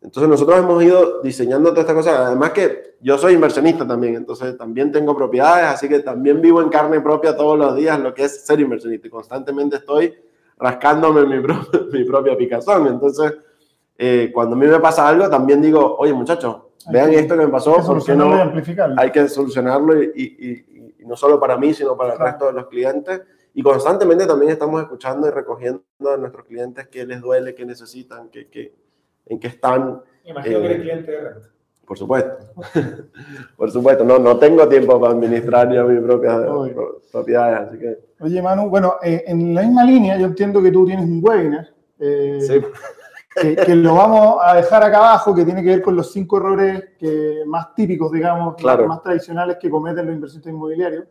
entonces 0.04 0.28
nosotros 0.28 0.58
hemos 0.58 0.84
ido 0.84 1.22
diseñando 1.22 1.70
todas 1.70 1.84
estas 1.88 1.96
cosas. 1.96 2.20
Además 2.26 2.50
que 2.50 2.96
yo 3.00 3.16
soy 3.16 3.32
inversionista 3.32 3.86
también, 3.86 4.16
entonces 4.16 4.56
también 4.58 4.92
tengo 4.92 5.16
propiedades, 5.16 5.64
así 5.64 5.88
que 5.88 6.00
también 6.00 6.42
vivo 6.42 6.60
en 6.60 6.68
carne 6.68 7.00
propia 7.00 7.34
todos 7.34 7.58
los 7.58 7.74
días 7.74 7.98
lo 7.98 8.12
que 8.12 8.24
es 8.24 8.44
ser 8.44 8.60
inversionista. 8.60 9.06
Y 9.06 9.10
constantemente 9.10 9.76
estoy 9.76 10.14
rascándome 10.58 11.24
mi, 11.24 11.42
mi 11.92 12.04
propia 12.04 12.36
picazón. 12.36 12.86
Entonces, 12.86 13.32
eh, 13.96 14.30
cuando 14.34 14.56
a 14.56 14.58
mí 14.58 14.66
me 14.66 14.78
pasa 14.78 15.08
algo, 15.08 15.30
también 15.30 15.62
digo, 15.62 15.96
oye 15.96 16.12
muchachos, 16.12 16.56
vean 16.92 17.10
esto 17.14 17.38
que 17.38 17.46
me 17.46 17.52
pasó, 17.52 17.76
porque 17.86 18.14
no 18.14 18.52
hay 18.98 19.10
que 19.10 19.26
solucionarlo 19.26 20.02
y, 20.02 20.12
y, 20.14 21.00
y, 21.00 21.06
no 21.06 21.16
solo 21.16 21.40
para 21.40 21.56
mí, 21.56 21.72
sino 21.72 21.96
para 21.96 22.12
el 22.12 22.18
resto 22.18 22.46
de 22.46 22.52
los 22.52 22.66
clientes. 22.66 23.22
Y 23.54 23.62
constantemente 23.62 24.26
también 24.26 24.52
estamos 24.52 24.82
escuchando 24.82 25.26
y 25.28 25.30
recogiendo 25.30 25.82
a 26.12 26.18
nuestros 26.18 26.44
clientes 26.44 26.88
qué 26.88 27.06
les 27.06 27.22
duele, 27.22 27.54
qué 27.54 27.64
necesitan, 27.64 28.28
qué, 28.28 28.48
qué, 28.48 28.83
en 29.26 29.40
qué 29.40 29.48
están. 29.48 30.02
Imagino 30.24 30.58
eh, 30.58 30.60
que 30.60 30.66
eres 30.66 30.80
cliente 30.80 31.10
de 31.10 31.20
renta. 31.20 31.48
Por 31.86 31.98
supuesto. 31.98 32.32
por 33.56 33.70
supuesto, 33.70 34.04
no, 34.04 34.18
no 34.18 34.38
tengo 34.38 34.66
tiempo 34.68 34.98
para 34.98 35.12
administrar 35.12 35.72
ya 35.72 35.84
mis 35.84 36.00
propias 36.00 36.40
propiedades, 37.12 37.68
así 37.68 37.78
que... 37.78 37.98
Oye, 38.20 38.40
Manu, 38.40 38.70
bueno, 38.70 38.94
eh, 39.02 39.24
en 39.26 39.54
la 39.54 39.62
misma 39.62 39.84
línea, 39.84 40.16
yo 40.16 40.26
entiendo 40.26 40.62
que 40.62 40.70
tú 40.70 40.86
tienes 40.86 41.04
un 41.04 41.20
webinar. 41.22 41.68
Eh, 41.98 42.38
sí 42.40 42.62
que, 43.34 43.74
lo 43.74 43.94
vamos 43.94 44.38
a 44.42 44.54
dejar 44.54 44.82
acá 44.82 44.98
abajo, 44.98 45.34
que 45.34 45.44
tiene 45.44 45.62
que 45.62 45.70
ver 45.70 45.82
con 45.82 45.96
los 45.96 46.12
cinco 46.12 46.36
errores 46.36 46.84
que, 46.98 47.42
más 47.46 47.74
típicos, 47.74 48.12
digamos, 48.12 48.54
claro. 48.56 48.86
más 48.86 49.02
tradicionales 49.02 49.56
que 49.60 49.70
cometen 49.70 50.06
los 50.06 50.14
inversionistas 50.14 50.52
inmobiliarios. 50.52 51.04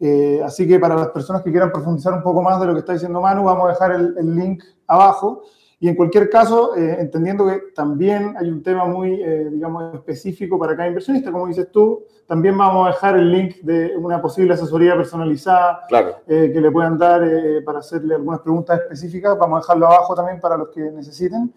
Eh, 0.00 0.40
así 0.44 0.66
que 0.66 0.80
para 0.80 0.96
las 0.96 1.08
personas 1.08 1.42
que 1.42 1.50
quieran 1.50 1.70
profundizar 1.70 2.12
un 2.12 2.22
poco 2.22 2.42
más 2.42 2.58
de 2.60 2.66
lo 2.66 2.72
que 2.72 2.80
está 2.80 2.92
diciendo 2.92 3.20
Manu, 3.20 3.44
vamos 3.44 3.66
a 3.66 3.72
dejar 3.72 3.92
el, 3.92 4.14
el 4.18 4.34
link 4.34 4.64
abajo. 4.86 5.44
Y 5.82 5.88
en 5.88 5.96
cualquier 5.96 6.30
caso, 6.30 6.76
eh, 6.76 6.98
entendiendo 7.00 7.44
que 7.44 7.58
también 7.74 8.36
hay 8.38 8.48
un 8.48 8.62
tema 8.62 8.84
muy, 8.84 9.20
eh, 9.20 9.48
digamos, 9.50 9.92
específico 9.92 10.56
para 10.56 10.76
cada 10.76 10.86
inversionista, 10.86 11.32
como 11.32 11.48
dices 11.48 11.72
tú, 11.72 12.04
también 12.24 12.56
vamos 12.56 12.86
a 12.86 12.90
dejar 12.90 13.16
el 13.16 13.32
link 13.32 13.56
de 13.62 13.96
una 13.96 14.22
posible 14.22 14.54
asesoría 14.54 14.94
personalizada 14.94 15.80
claro. 15.88 16.18
eh, 16.28 16.52
que 16.52 16.60
le 16.60 16.70
puedan 16.70 16.96
dar 16.96 17.28
para 17.64 17.80
hacerle 17.80 18.14
algunas 18.14 18.38
preguntas 18.42 18.78
específicas. 18.80 19.36
Vamos 19.36 19.56
a 19.56 19.60
dejarlo 19.62 19.86
abajo 19.88 20.14
también 20.14 20.38
para 20.38 20.56
los 20.56 20.68
que 20.68 20.82
necesiten. 20.82 21.52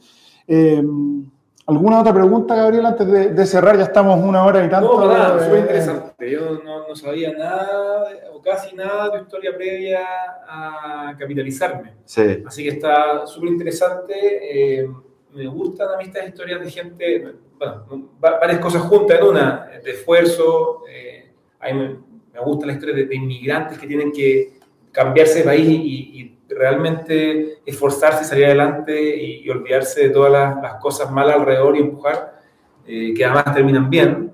Eh, 1.66 1.72
¿Alguna 1.72 2.02
otra 2.02 2.14
pregunta, 2.14 2.56
Gabriel, 2.56 2.86
antes 2.86 3.08
de, 3.08 3.34
de, 3.34 3.46
cerrar? 3.46 3.78
Ya 3.78 3.84
estamos 3.84 4.24
una 4.24 4.44
hora 4.46 4.66
y 4.66 4.70
tanto. 4.70 5.00
No, 5.00 5.08
nada, 5.08 5.40
fue 5.40 5.60
interesante. 5.60 6.30
Yo 6.30 6.62
no, 6.64 6.88
no, 6.88 6.96
sabía 6.96 7.34
nada 7.34 8.08
o 8.34 8.42
casi 8.42 8.76
nada 8.76 9.10
de 9.10 9.20
tu 9.20 9.24
historia 9.26 9.56
previa 9.56 10.02
a 10.48 11.16
capitalizarme. 11.18 11.96
Sí. 12.06 12.44
Así 12.46 12.64
que 12.64 12.70
está 12.70 13.26
súper 13.26 13.50
interesante. 13.50 14.80
Eh, 14.84 14.90
me 15.34 15.48
gustan 15.48 15.90
a 15.94 15.98
mí 15.98 16.06
estas 16.06 16.28
historias 16.28 16.62
de 16.62 16.72
gente, 16.72 17.34
bueno, 17.58 18.10
varias 18.20 18.60
cosas 18.60 18.84
juntas 18.84 19.20
en 19.20 19.26
una, 19.26 19.68
de 19.84 19.92
esfuerzo. 19.92 20.84
Eh, 20.90 21.32
a 21.60 21.68
mí 21.68 21.74
me, 21.74 21.90
me, 22.34 22.40
gusta 22.46 22.66
la 22.68 22.74
historia 22.74 22.96
de, 22.96 23.06
de, 23.06 23.16
inmigrantes 23.16 23.78
que 23.78 23.88
tienen 23.88 24.12
que 24.12 24.60
cambiarse 24.96 25.40
de 25.40 25.46
país 25.46 25.68
y, 25.68 26.22
y 26.22 26.54
realmente 26.54 27.60
esforzarse, 27.66 28.24
salir 28.24 28.46
adelante 28.46 29.18
y, 29.18 29.44
y 29.44 29.50
olvidarse 29.50 30.04
de 30.04 30.10
todas 30.10 30.32
las, 30.32 30.62
las, 30.62 30.76
cosas 30.76 31.12
malas 31.12 31.36
alrededor 31.36 31.76
y 31.76 31.82
empujar, 31.82 32.40
eh, 32.88 33.14
que 33.14 33.26
además 33.26 33.54
terminan 33.54 33.90
bien. 33.90 34.32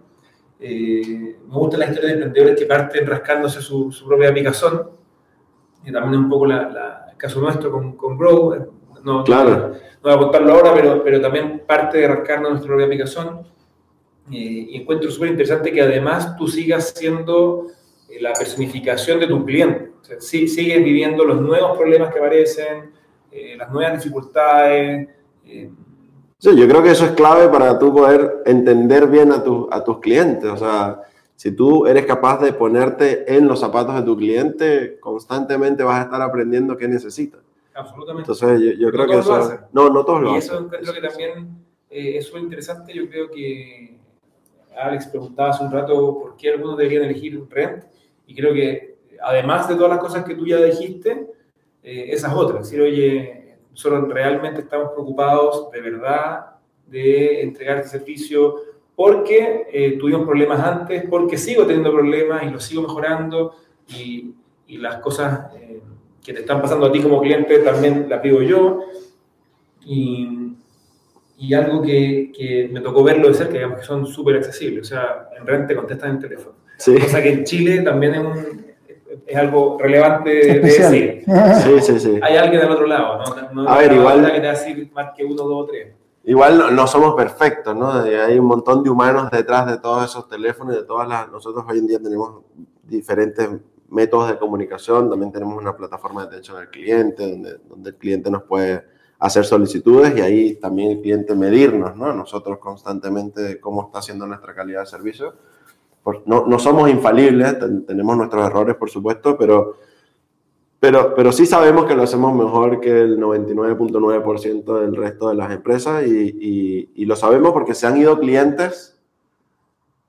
Eh, 0.59 1.35
me 1.47 1.53
gusta 1.55 1.77
la 1.77 1.87
historia 1.87 2.09
de 2.09 2.13
emprendedores 2.15 2.59
que 2.59 2.65
parten 2.67 3.07
rascándose 3.07 3.61
su, 3.61 3.91
su 3.91 4.05
propia 4.05 4.33
picazón, 4.33 4.91
y 5.83 5.91
también 5.91 6.23
un 6.23 6.29
poco 6.29 6.45
la, 6.45 6.69
la, 6.69 7.05
el 7.11 7.17
caso 7.17 7.41
nuestro 7.41 7.71
con, 7.71 7.97
con 7.97 8.17
Grow. 8.17 8.71
No, 9.03 9.23
claro. 9.23 9.49
no, 9.49 9.67
no, 9.69 9.79
voy 10.03 10.13
a 10.13 10.17
contarlo 10.17 10.53
ahora, 10.53 10.75
pero, 10.75 11.03
pero 11.03 11.19
también 11.19 11.63
parte 11.65 11.97
de 11.97 12.07
rascarnos 12.07 12.51
nuestra 12.51 12.67
propia 12.69 12.89
picazón. 12.89 13.47
Eh, 14.31 14.67
y 14.69 14.77
encuentro 14.81 15.09
súper 15.09 15.29
interesante 15.29 15.71
que 15.71 15.81
además 15.81 16.35
tú 16.37 16.47
sigas 16.47 16.93
siendo 16.95 17.65
la 18.19 18.33
personificación 18.33 19.19
de 19.19 19.27
tu 19.27 19.45
cliente. 19.45 19.91
O 20.01 20.03
sea, 20.03 20.19
sí, 20.19 20.47
sigues 20.47 20.83
viviendo 20.83 21.23
los 21.23 21.39
nuevos 21.41 21.77
problemas 21.77 22.11
que 22.11 22.19
aparecen, 22.19 22.91
eh, 23.31 23.55
las 23.57 23.71
nuevas 23.71 24.03
dificultades. 24.03 25.09
Eh. 25.45 25.69
Sí, 26.37 26.57
yo 26.57 26.67
creo 26.67 26.81
que 26.81 26.91
eso 26.91 27.05
es 27.05 27.11
clave 27.11 27.47
para 27.49 27.77
tú 27.77 27.93
poder 27.93 28.41
entender 28.45 29.07
bien 29.07 29.31
a, 29.31 29.43
tu, 29.43 29.69
a 29.71 29.83
tus 29.83 29.99
clientes. 29.99 30.49
O 30.49 30.57
sea, 30.57 31.01
si 31.35 31.51
tú 31.51 31.85
eres 31.85 32.05
capaz 32.05 32.41
de 32.41 32.53
ponerte 32.53 33.35
en 33.35 33.47
los 33.47 33.59
zapatos 33.59 33.95
de 33.95 34.03
tu 34.03 34.17
cliente, 34.17 34.99
constantemente 34.99 35.83
vas 35.83 35.99
a 35.99 36.03
estar 36.03 36.21
aprendiendo 36.21 36.75
qué 36.75 36.87
necesita. 36.87 37.37
Absolutamente. 37.73 38.31
Entonces, 38.31 38.61
yo, 38.61 38.85
yo 38.85 38.91
creo 38.91 39.07
que 39.07 39.19
eso... 39.19 39.59
No, 39.71 39.89
no 39.89 40.03
todos 40.03 40.21
lo 40.21 40.33
hacen. 40.33 40.53
Y 40.53 40.57
eso 40.57 40.67
creo 40.67 40.93
que 40.93 41.07
también 41.07 41.49
eh, 41.89 42.17
es 42.17 42.31
muy 42.31 42.41
interesante. 42.41 42.93
Yo 42.93 43.07
creo 43.09 43.29
que 43.29 43.97
Alex 44.75 45.07
preguntaba 45.07 45.49
hace 45.49 45.63
un 45.63 45.71
rato 45.71 46.19
por 46.19 46.37
qué 46.37 46.51
algunos 46.51 46.77
deberían 46.77 47.03
elegir 47.03 47.37
un 47.37 47.49
rent. 47.49 47.83
Y 48.31 48.33
creo 48.33 48.53
que, 48.53 48.95
además 49.21 49.67
de 49.67 49.75
todas 49.75 49.89
las 49.89 49.99
cosas 49.99 50.23
que 50.23 50.35
tú 50.35 50.47
ya 50.47 50.55
dijiste, 50.63 51.27
eh, 51.83 52.05
esas 52.11 52.33
otras. 52.33 52.63
Decir, 52.63 52.81
oye, 52.81 53.57
nosotros 53.71 54.07
realmente 54.07 54.61
estamos 54.61 54.91
preocupados 54.93 55.69
de 55.69 55.81
verdad 55.81 56.45
de 56.87 57.41
entregar 57.41 57.79
este 57.79 57.99
servicio 57.99 58.55
porque 58.95 59.67
eh, 59.69 59.97
tuvimos 59.99 60.25
problemas 60.25 60.61
antes, 60.61 61.03
porque 61.09 61.37
sigo 61.37 61.65
teniendo 61.65 61.91
problemas 61.91 62.43
y 62.43 62.51
los 62.51 62.63
sigo 62.63 62.83
mejorando 62.83 63.53
y, 63.89 64.33
y 64.67 64.77
las 64.77 64.97
cosas 65.01 65.53
eh, 65.57 65.81
que 66.23 66.31
te 66.31 66.39
están 66.39 66.61
pasando 66.61 66.85
a 66.85 66.91
ti 66.91 67.01
como 67.01 67.21
cliente 67.21 67.59
también 67.59 68.07
las 68.07 68.21
vivo 68.21 68.41
yo. 68.41 68.85
Y, 69.85 70.55
y 71.37 71.53
algo 71.53 71.81
que, 71.81 72.31
que, 72.33 72.69
me 72.71 72.79
tocó 72.79 73.03
verlo 73.03 73.27
de 73.27 73.33
cerca, 73.33 73.55
digamos 73.55 73.79
que 73.79 73.85
son 73.85 74.07
súper 74.07 74.37
accesibles. 74.37 74.83
O 74.83 74.89
sea, 74.89 75.29
en 75.37 75.45
renta 75.45 75.67
te 75.67 75.75
contestan 75.75 76.11
en 76.11 76.19
teléfono. 76.19 76.60
Sí. 76.81 76.95
O 76.95 77.07
sea 77.09 77.21
que 77.21 77.31
en 77.31 77.43
Chile 77.43 77.81
también 77.81 78.15
es, 78.15 78.19
un, 78.21 78.65
es 79.27 79.37
algo 79.37 79.77
relevante 79.79 80.29
de 80.31 80.51
Especial. 80.51 80.91
decir. 80.91 81.23
Sí, 81.63 81.79
sí, 81.81 81.99
sí. 81.99 82.19
Hay 82.23 82.37
alguien 82.37 82.61
al 82.61 82.71
otro 82.71 82.87
lado, 82.87 83.19
¿no? 83.53 83.63
no 83.63 83.69
A 83.69 83.77
ver, 83.77 83.93
igual- 83.93 84.25
Que 84.25 84.39
te 84.39 84.47
va 84.47 84.53
a 84.53 84.57
decir 84.57 84.91
más 84.93 85.11
que 85.15 85.23
uno, 85.23 85.43
dos 85.43 85.63
o 85.63 85.65
tres. 85.67 85.93
Igual 86.23 86.57
no, 86.57 86.71
no 86.71 86.87
somos 86.87 87.13
perfectos, 87.15 87.75
¿no? 87.75 87.91
Hay 87.91 88.37
un 88.37 88.45
montón 88.45 88.83
de 88.83 88.89
humanos 88.89 89.29
detrás 89.31 89.67
de 89.67 89.77
todos 89.79 90.05
esos 90.05 90.27
teléfonos 90.27 90.73
y 90.75 90.77
de 90.77 90.83
todas 90.83 91.07
las... 91.07 91.31
Nosotros 91.31 91.65
hoy 91.67 91.79
en 91.79 91.87
día 91.87 91.99
tenemos 91.99 92.43
diferentes 92.83 93.49
métodos 93.89 94.29
de 94.29 94.37
comunicación, 94.37 95.09
también 95.09 95.31
tenemos 95.31 95.57
una 95.57 95.75
plataforma 95.75 96.21
de 96.21 96.27
atención 96.27 96.57
al 96.57 96.69
cliente, 96.69 97.29
donde, 97.29 97.57
donde 97.67 97.89
el 97.91 97.95
cliente 97.97 98.29
nos 98.31 98.43
puede 98.43 98.83
hacer 99.19 99.45
solicitudes 99.45 100.15
y 100.17 100.21
ahí 100.21 100.55
también 100.55 100.91
el 100.91 101.01
cliente 101.01 101.35
medirnos, 101.35 101.95
¿no? 101.95 102.13
Nosotros 102.13 102.57
constantemente 102.59 103.41
de 103.41 103.59
cómo 103.59 103.83
está 103.83 103.99
haciendo 103.99 104.25
nuestra 104.25 104.53
calidad 104.55 104.79
de 104.81 104.85
servicio. 104.87 105.33
Por, 106.03 106.23
no, 106.27 106.45
no, 106.47 106.57
somos 106.57 106.89
infalibles, 106.89 107.59
ten, 107.59 107.85
tenemos 107.85 108.17
nuestros 108.17 108.45
errores, 108.45 108.75
por 108.75 108.89
supuesto, 108.89 109.37
pero, 109.37 109.77
pero, 110.79 111.13
pero 111.13 111.31
sí 111.31 111.45
sabemos 111.45 111.85
que 111.85 111.95
lo 111.95 112.03
hacemos 112.03 112.33
mejor 112.35 112.79
que 112.79 113.01
el 113.01 113.19
99.9% 113.19 114.81
del 114.81 114.95
resto 114.95 115.29
de 115.29 115.35
las 115.35 115.51
empresas 115.51 116.05
y, 116.07 116.35
y, 116.39 116.89
y, 116.95 117.05
lo 117.05 117.15
sabemos 117.15 117.51
porque 117.51 117.75
se 117.75 117.85
han 117.85 117.97
ido 117.97 118.19
clientes 118.19 118.99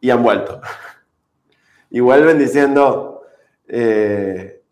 y 0.01 0.11
han 0.11 0.23
vuelto. 0.23 0.61
y 1.91 2.01
vuelven 2.01 2.39
diciendo, 2.39 3.23
eh, 3.69 4.63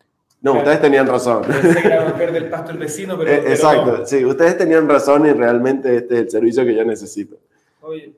no, 0.41 0.53
ustedes 0.53 0.81
tenían 0.81 1.05
razón. 1.05 1.43
Pensé 1.43 1.81
que 1.81 1.87
era 1.87 2.49
pasto 2.49 2.71
el 2.71 2.79
vecino, 2.79 3.15
pero, 3.19 3.29
Eh, 3.29 3.43
Exacto, 3.51 3.85
pero 3.85 3.97
no. 3.99 4.05
sí, 4.05 4.25
ustedes 4.25 4.57
tenían 4.57 4.89
razón 4.89 5.27
y 5.27 5.33
realmente 5.33 5.97
este 5.97 6.15
es 6.15 6.21
el 6.21 6.29
servicio 6.31 6.65
que 6.65 6.73
yo 6.75 6.83
necesito. 6.83 7.37
Oye, 7.81 8.11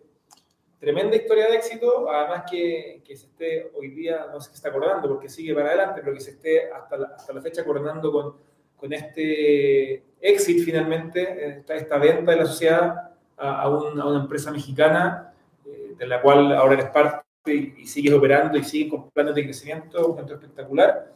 tremenda 0.84 1.15
historia 1.15 1.47
de 1.47 1.55
éxito, 1.55 2.11
además 2.11 2.43
que, 2.51 3.01
que, 3.05 3.15
se 3.15 3.27
esté 3.27 3.71
hoy 3.73 3.88
día, 3.91 4.27
no 4.34 4.41
sé 4.41 4.49
qué 4.49 4.55
está 4.55 4.67
acordando 4.67 5.07
porque 5.07 5.29
sigue 5.29 5.53
para 5.53 5.69
adelante, 5.69 6.01
pero 6.03 6.13
que 6.13 6.19
se 6.19 6.31
esté 6.31 6.69
hasta 6.73 6.97
la, 6.97 7.07
hasta 7.15 7.31
la 7.31 7.41
fecha 7.41 7.61
acordando 7.61 8.11
con, 8.11 8.36
con 8.75 8.91
este 8.91 10.03
exit 10.19 10.65
finalmente, 10.65 11.59
esta, 11.59 11.75
esta 11.75 11.97
venta 11.97 12.31
de 12.31 12.38
la 12.38 12.45
sociedad 12.45 13.11
a, 13.38 13.61
a, 13.61 13.69
una 13.69 14.19
empresa 14.19 14.51
mexicana, 14.51 15.34
eh, 15.65 15.93
de 15.97 16.05
la 16.05 16.21
cual 16.21 16.53
ahora 16.53 16.73
eres 16.73 16.88
parte 16.88 17.23
y, 17.45 17.86
sigues 17.86 18.11
operando 18.11 18.57
y 18.57 18.63
sigues 18.65 18.91
con 18.91 19.09
planes 19.09 19.36
de 19.36 19.43
crecimiento, 19.45 20.05
un 20.05 20.19
espectacular. 20.29 21.13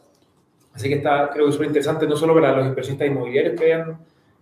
Así 0.72 0.88
que 0.88 0.94
está, 0.94 1.28
creo 1.28 1.44
que 1.44 1.50
es 1.50 1.54
súper 1.54 1.66
interesante 1.66 2.06
no 2.06 2.16
solo 2.16 2.32
para 2.32 2.56
los 2.56 2.66
inversionistas 2.66 3.08
inmobiliarios 3.08 3.60
que 3.60 3.66
vean 3.66 3.98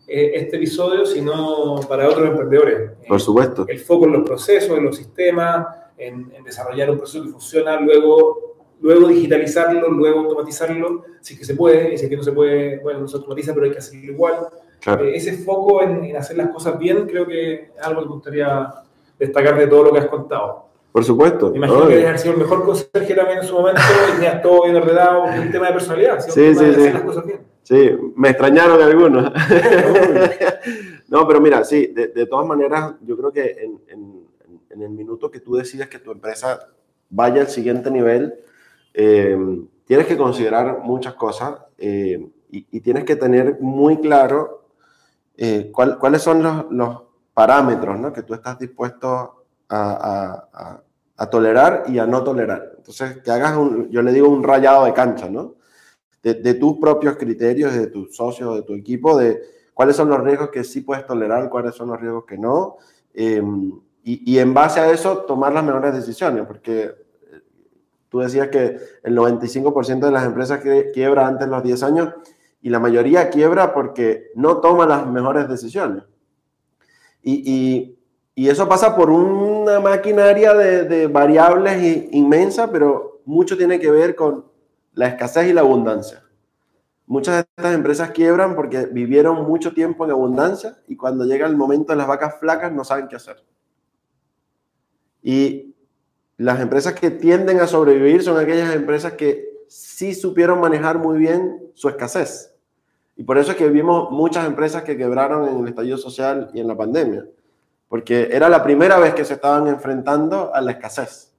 eh, 0.07 0.33
este 0.35 0.57
episodio, 0.57 1.05
sino 1.07 1.81
para 1.89 2.09
otros 2.09 2.29
emprendedores. 2.29 2.93
Por 3.09 3.21
supuesto. 3.21 3.65
El 3.69 3.81
foco 3.81 4.07
en 4.07 4.13
los 4.13 4.27
procesos, 4.27 4.77
en 4.77 4.85
los 4.85 4.97
sistemas, 4.97 5.67
en, 5.99 6.33
en 6.35 6.45
desarrollar 6.45 6.91
un 6.91 6.99
proceso 6.99 7.25
que 7.25 7.31
funciona, 7.31 7.81
luego 7.81 8.47
luego 8.81 9.09
digitalizarlo, 9.09 9.91
luego 9.91 10.21
automatizarlo, 10.21 11.05
si 11.21 11.35
es 11.35 11.41
que 11.41 11.47
se 11.47 11.55
puede, 11.55 11.95
y 11.95 11.99
si 11.99 12.05
es 12.05 12.11
que 12.11 12.17
no 12.17 12.23
se 12.23 12.33
puede, 12.33 12.79
bueno, 12.81 13.01
no 13.01 13.09
se 13.09 13.17
automatiza, 13.17 13.55
pero 13.55 13.67
hay 13.67 13.73
que 13.73 13.79
hacerlo 13.79 14.13
igual. 14.13 14.35
Eh, 14.87 15.13
ese 15.15 15.33
foco 15.39 15.83
en, 15.83 16.17
hacer 16.17 16.37
las 16.37 16.51
cosas 16.51 16.79
bien 16.79 17.07
creo 17.07 17.27
que 17.27 17.55
es 17.55 17.83
algo 17.83 18.03
que 18.03 18.07
me 18.07 18.15
gustaría 18.15 18.75
destacar 19.19 19.59
de 19.59 19.67
todo 19.67 19.85
lo 19.85 19.93
que 19.93 19.99
has 20.01 20.07
contado. 20.07 20.67
Por 20.93 21.05
supuesto. 21.05 21.53
imagino 21.55 21.87
que 21.87 21.95
debes 21.95 22.07
haber 22.07 22.19
sido 22.19 22.35
el 22.35 22.41
mejor 22.41 22.65
conserje 22.65 23.15
también 23.15 23.39
en 23.39 23.45
su 23.45 23.55
momento 23.55 23.81
y 24.09 24.13
tenías 24.15 24.41
todo 24.41 24.65
bien 24.65 24.77
ordenado, 24.77 25.25
un 25.25 25.51
tema 25.51 25.67
de 25.67 25.73
personalidad, 25.73 26.21
sí, 26.21 26.31
sí, 26.31 26.55
sí. 26.55 26.91
las 26.91 27.03
cosas 27.03 27.27
bien. 27.27 27.56
Sí, 27.67 27.91
me 28.14 28.29
extrañaron 28.29 28.81
algunos. 28.81 29.25
no, 31.09 31.27
pero 31.27 31.41
mira, 31.41 31.64
sí, 31.64 31.89
de, 31.89 32.09
de, 32.09 32.27
todas 32.27 32.47
maneras, 32.47 32.95
yo 33.01 33.17
creo 33.17 33.33
que 33.33 33.57
en, 33.61 33.81
en, 33.89 34.27
en 34.71 34.83
el 34.83 34.91
minuto 34.91 35.31
que 35.31 35.41
tú 35.41 35.57
decides 35.57 35.89
que 35.89 35.99
tu 35.99 36.12
empresa 36.12 36.61
vaya 37.11 37.41
al 37.41 37.49
siguiente 37.49 37.91
nivel, 37.91 38.35
eh, 38.95 39.37
tienes 39.85 40.07
que 40.07 40.17
considerar 40.17 40.81
muchas 40.83 41.14
cosas 41.14 41.59
eh, 41.79 42.29
y, 42.51 42.81
tienes 42.81 43.05
que 43.05 43.17
tener 43.17 43.59
muy 43.61 44.01
claro 44.01 44.69
eh, 45.37 45.73
cuáles 45.73 46.23
son 46.23 46.43
los, 46.71 47.03
parámetros 47.35 47.99
¿no? 47.99 48.14
que 48.14 48.23
tú 48.23 48.33
estás 48.33 48.59
dispuesto 48.59 49.45
a, 49.69 50.81
tolerar 51.31 51.85
y 51.89 51.99
a 51.99 52.07
no 52.07 52.25
tolerar. 52.25 52.75
Entonces, 52.79 53.19
que 53.19 53.31
hagas, 53.31 53.57
un, 53.57 53.91
yo 53.91 54.01
le 54.01 54.12
digo, 54.12 54.29
un 54.29 54.43
rayado 54.43 54.87
de 54.87 54.95
cancha, 54.95 55.29
¿no? 55.29 55.56
De, 56.35 56.55
tus 56.55 56.79
propios 56.79 57.16
criterios, 57.16 57.72
de 57.74 57.87
tus 57.87 58.16
socios, 58.16 58.57
de 58.57 58.62
tu 58.62 58.74
equipo, 58.74 59.16
de 59.16 59.41
cuáles 59.74 59.95
son 59.95 60.09
los 60.09 60.20
riesgos 60.22 60.51
que 60.51 60.64
sí 60.64 60.81
puedes 60.81 61.07
tolerar, 61.07 61.49
cuáles 61.49 61.74
son 61.74 61.89
los 61.89 62.01
riesgos 62.01 62.24
que 62.24 62.37
no. 62.37 62.77
y, 63.14 64.33
y 64.33 64.39
en 64.39 64.53
base 64.53 64.81
a 64.81 64.91
eso, 64.91 65.18
tomar 65.18 65.53
las 65.53 65.64
mejores 65.64 65.95
decisiones, 65.95 66.45
porque 66.47 67.07
Tú 68.09 68.20
decías 68.20 68.49
que 68.49 68.79
el 69.03 69.16
95% 69.16 70.01
de 70.01 70.11
las 70.11 70.24
empresas 70.24 70.61
quiebra 70.95 71.27
antes 71.27 71.47
de 71.47 71.51
los 71.51 71.62
10 71.62 71.83
años 71.83 72.14
y 72.62 72.70
la 72.70 72.79
mayoría 72.79 73.31
quiebra 73.31 73.74
porque 73.74 74.31
no 74.35 74.59
toma 74.59 74.87
las 74.87 75.07
mejores 75.07 75.49
decisiones. 75.49 76.05
Y, 77.22 77.93
eso 78.37 78.68
pasa 78.68 78.95
por 78.95 79.11
una 79.11 79.81
maquinaria 79.81 80.55
de, 80.55 81.07
variables 81.09 82.09
inmensa, 82.12 82.70
pero 82.70 83.20
mucho 83.24 83.57
tiene 83.57 83.81
que 83.81 83.91
ver 83.91 84.14
con 84.14 84.45
la 84.97 85.09
escasez 85.09 85.47
y 85.49 85.53
la 85.53 85.61
abundancia. 85.61 86.24
Muchas 87.07 87.36
de 87.36 87.40
estas 87.57 87.74
empresas 87.74 88.11
quiebran 88.11 88.57
porque 88.57 88.86
vivieron 88.86 89.47
mucho 89.47 89.72
tiempo 89.72 90.05
en 90.05 90.11
abundancia 90.11 90.78
y 90.88 90.97
cuando 90.97 91.24
llega 91.24 91.47
el 91.47 91.57
momento 91.57 91.92
de 91.92 91.99
las 91.99 92.09
vacas 92.09 92.40
flacas 92.40 92.72
no 92.72 92.82
saben 92.82 93.07
qué 93.07 93.16
hacer. 93.16 93.44
Y 95.22 95.74
las 96.38 96.61
empresas 96.61 96.94
que 96.94 97.11
tienden 97.11 97.61
a 97.61 97.66
sobrevivir 97.66 98.22
son 98.22 98.38
aquellas 98.38 98.74
empresas 98.74 99.12
que 99.12 99.47
sí 99.68 100.14
supieron 100.14 100.61
manejar 100.61 100.99
muy 100.99 101.18
bien 101.18 101.70
su 101.74 101.88
escasez. 101.90 102.55
Y 103.16 103.22
por 103.22 103.36
eso 103.36 103.51
es 103.51 103.59
que 103.59 103.68
vimos 103.68 104.11
muchas 104.11 104.47
empresas 104.47 104.82
que 104.82 104.97
quebraron 104.97 105.47
en 105.47 105.61
el 105.61 105.68
estallido 105.68 105.99
social 105.99 106.51
y 106.55 106.61
en 106.61 106.68
la 106.68 106.76
pandemia, 106.76 107.26
porque 107.88 108.30
era 108.32 108.49
la 108.49 108.64
primera 108.64 108.99
vez 108.99 109.14
que 109.14 109.24
se 109.26 109.34
estaban 109.34 109.68
enfrentando 109.68 110.55
a 110.55 110.61
la 110.62 110.72
escasez 110.72 111.34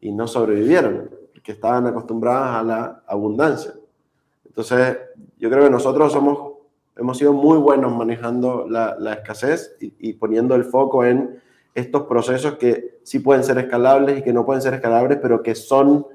y 0.00 0.12
no 0.12 0.26
sobrevivieron, 0.26 1.17
porque 1.48 1.56
estaban 1.56 1.86
acostumbradas 1.86 2.56
a 2.56 2.62
la 2.62 3.02
abundancia. 3.06 3.72
Entonces, 4.44 4.98
yo 5.38 5.48
creo 5.48 5.64
que 5.64 5.70
nosotros 5.70 6.12
somos, 6.12 6.58
hemos 6.94 7.16
sido 7.16 7.32
muy 7.32 7.56
buenos 7.56 7.96
manejando 7.96 8.66
la, 8.68 9.14
escasez 9.14 9.74
y 9.80 10.12
poniendo 10.12 10.54
el 10.54 10.64
foco 10.64 11.06
en 11.06 11.40
estos 11.74 12.02
procesos 12.02 12.58
que 12.58 12.98
sí 13.02 13.20
pueden 13.20 13.44
ser 13.44 13.56
escalables 13.56 14.18
y 14.18 14.22
que 14.22 14.32
no 14.34 14.44
pueden 14.44 14.60
ser 14.60 14.74
escalables, 14.74 15.20
pero 15.22 15.42
que 15.42 15.54
son 15.54 16.06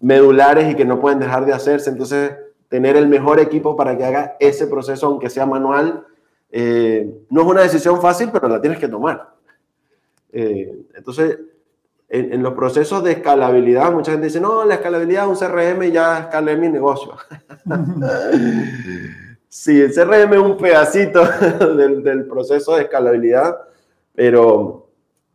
medulares 0.00 0.72
y 0.72 0.74
que 0.74 0.84
no 0.84 1.00
pueden 1.00 1.20
dejar 1.20 1.46
de 1.46 1.52
hacerse. 1.52 1.90
Entonces, 1.90 2.32
tener 2.68 2.96
el 2.96 3.06
mejor 3.06 3.38
equipo 3.38 3.76
para 3.76 3.96
que 3.96 4.04
haga 4.04 4.36
ese 4.40 4.66
proceso, 4.66 5.06
aunque 5.06 5.30
sea 5.30 5.46
manual, 5.46 6.04
eh, 6.50 7.08
no 7.30 7.42
es 7.42 7.46
una 7.46 7.62
decisión 7.62 8.02
fácil, 8.02 8.30
pero 8.32 8.48
la 8.48 8.60
tienes 8.60 8.80
que 8.80 8.88
tomar. 8.88 9.34
Eh, 10.32 10.84
entonces, 10.96 11.38
en, 12.14 12.42
los 12.42 12.54
procesos 12.54 13.02
de 13.02 13.12
escalabilidad, 13.12 13.92
mucha 13.92 14.12
gente 14.12 14.26
dice, 14.26 14.40
no, 14.40 14.64
la 14.64 14.74
escalabilidad 14.74 15.24
es 15.24 15.40
un 15.40 15.48
CRM 15.48 15.90
ya 15.90 16.20
escalé 16.20 16.56
mi 16.56 16.68
negocio. 16.68 17.16
sí, 19.48 19.80
el 19.80 19.92
CRM 19.92 20.32
es 20.32 20.38
un 20.38 20.56
pedacito 20.56 21.24
del, 21.76 22.02
del 22.04 22.26
proceso 22.26 22.76
de 22.76 22.82
escalabilidad, 22.82 23.56
pero 24.14 24.88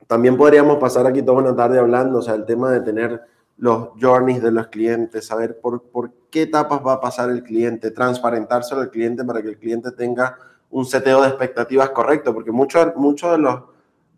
también 0.08 0.38
podríamos 0.38 0.78
pasar 0.78 1.06
aquí 1.06 1.22
toda 1.22 1.40
una 1.40 1.56
tarde 1.56 1.80
hablando, 1.80 2.20
o 2.20 2.22
sea, 2.22 2.36
el 2.36 2.46
tema 2.46 2.72
de 2.72 2.80
tener 2.80 3.22
los 3.58 3.90
journeys 4.00 4.42
de 4.42 4.52
los 4.52 4.68
clientes, 4.68 5.26
saber 5.26 5.60
por, 5.60 5.84
por 5.84 6.12
qué 6.32 6.44
etapas 6.44 6.80
va 6.86 6.94
a 6.94 7.02
pasar 7.02 7.30
el 7.30 7.44
cliente, 7.44 7.92
transparentárselo 7.92 8.80
al 8.80 8.90
cliente 8.90 9.26
para 9.26 9.42
que 9.42 9.50
el 9.50 9.58
cliente 9.58 9.92
tenga 9.92 10.38
un 10.70 10.86
seteo 10.86 11.22
de 11.22 11.28
expectativas 11.28 11.90
correcto, 11.90 12.34
porque 12.34 12.52
mucho, 12.52 12.94
mucho 12.96 13.34
de, 13.34 13.40
los, 13.40 13.64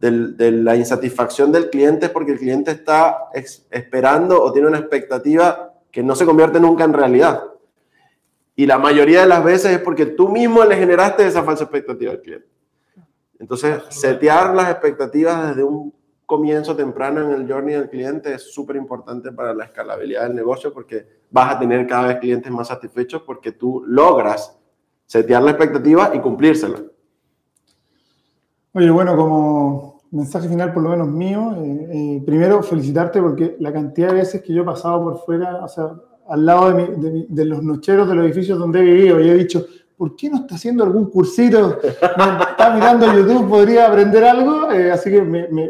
de, 0.01 0.51
la 0.51 0.75
insatisfacción 0.75 1.51
del 1.51 1.69
cliente 1.69 2.07
es 2.07 2.11
porque 2.11 2.31
el 2.31 2.39
cliente 2.39 2.71
está 2.71 3.29
esperando 3.69 4.41
o 4.41 4.51
tiene 4.51 4.67
una 4.67 4.79
expectativa 4.79 5.73
que 5.91 6.01
no 6.01 6.15
se 6.15 6.25
convierte 6.25 6.59
nunca 6.59 6.83
en 6.83 6.93
realidad. 6.93 7.43
Y 8.55 8.65
la 8.65 8.79
mayoría 8.79 9.21
de 9.21 9.27
las 9.27 9.43
veces 9.43 9.73
es 9.73 9.79
porque 9.79 10.07
tú 10.07 10.29
mismo 10.29 10.63
le 10.63 10.75
generaste 10.75 11.25
esa 11.25 11.43
falsa 11.43 11.65
expectativa 11.65 12.11
al 12.11 12.21
cliente. 12.21 12.47
Entonces, 13.39 13.81
setear 13.89 14.55
las 14.55 14.69
expectativas 14.71 15.49
desde 15.49 15.63
un 15.63 15.93
comienzo 16.25 16.75
temprano 16.75 17.21
en 17.21 17.41
el 17.41 17.51
journey 17.51 17.75
del 17.75 17.89
cliente 17.89 18.33
es 18.33 18.53
súper 18.53 18.77
importante 18.77 19.31
para 19.31 19.53
la 19.53 19.65
escalabilidad 19.65 20.23
del 20.23 20.35
negocio 20.35 20.73
porque 20.73 21.05
vas 21.29 21.55
a 21.55 21.59
tener 21.59 21.85
cada 21.85 22.07
vez 22.07 22.19
clientes 22.19 22.51
más 22.51 22.69
satisfechos 22.69 23.23
porque 23.23 23.51
tú 23.51 23.83
logras 23.85 24.57
setear 25.05 25.43
la 25.43 25.51
expectativa 25.51 26.11
y 26.13 26.19
cumplírsela. 26.19 26.79
Oye, 28.73 28.89
bueno, 28.89 29.17
como 29.17 29.90
mensaje 30.11 30.47
final 30.47 30.73
por 30.73 30.83
lo 30.83 30.89
menos 30.89 31.07
mío, 31.07 31.55
eh, 31.57 31.89
eh, 31.91 32.23
primero 32.25 32.61
felicitarte 32.61 33.21
porque 33.21 33.55
la 33.59 33.71
cantidad 33.71 34.09
de 34.09 34.15
veces 34.15 34.41
que 34.41 34.53
yo 34.53 34.61
he 34.61 34.65
pasado 34.65 35.03
por 35.03 35.19
fuera, 35.19 35.63
o 35.63 35.67
sea, 35.67 35.93
al 36.27 36.45
lado 36.45 36.71
de, 36.73 37.25
de 37.27 37.45
los 37.45 37.63
nocheros 37.63 38.07
de 38.07 38.15
los 38.15 38.25
edificios 38.25 38.59
donde 38.59 38.79
he 38.79 38.83
vivido 38.83 39.19
y 39.19 39.29
he 39.29 39.33
dicho, 39.33 39.65
¿por 40.01 40.15
qué 40.15 40.31
no 40.31 40.37
está 40.37 40.55
haciendo 40.55 40.83
algún 40.83 41.11
cursito? 41.11 41.79
está 41.79 42.73
mirando 42.73 43.05
YouTube, 43.13 43.47
podría 43.47 43.85
aprender 43.85 44.23
algo. 44.23 44.71
Eh, 44.71 44.91
así 44.91 45.11
que 45.11 45.21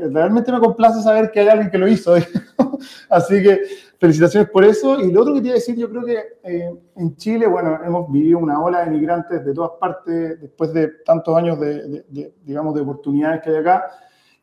realmente 0.10 0.54
me 0.54 0.60
complace 0.62 1.02
saber 1.02 1.32
que 1.32 1.42
hay 1.42 1.50
alguien 1.50 1.70
que 1.70 1.78
lo 1.78 1.86
hizo. 1.86 2.16
así 3.10 3.44
que 3.44 3.60
felicitaciones 4.00 4.50
por 4.50 4.64
eso. 4.64 5.02
Y 5.02 5.12
lo 5.12 5.24
otro 5.24 5.34
que 5.34 5.42
te 5.42 5.48
iba 5.48 5.56
a 5.56 5.60
decir, 5.60 5.76
yo 5.76 5.89
creo 5.89 6.06
que 6.06 6.18
eh, 6.46 6.74
en 6.96 7.16
Chile, 7.18 7.46
bueno, 7.46 7.78
hemos 7.86 8.10
vivido 8.10 8.39
una 8.39 8.58
ola 8.62 8.86
de 8.86 8.92
migrantes 8.92 9.44
de 9.44 9.54
todas 9.54 9.72
partes 9.78 10.39
después 10.39 10.72
de 10.72 10.88
tantos 11.06 11.38
años 11.38 11.60
de, 11.60 12.06
de 12.08 12.34
digamos, 12.46 12.74
de 12.74 12.80
oportunidades 12.80 13.42
que 13.42 13.50
hay 13.50 13.58
acá 13.58 13.84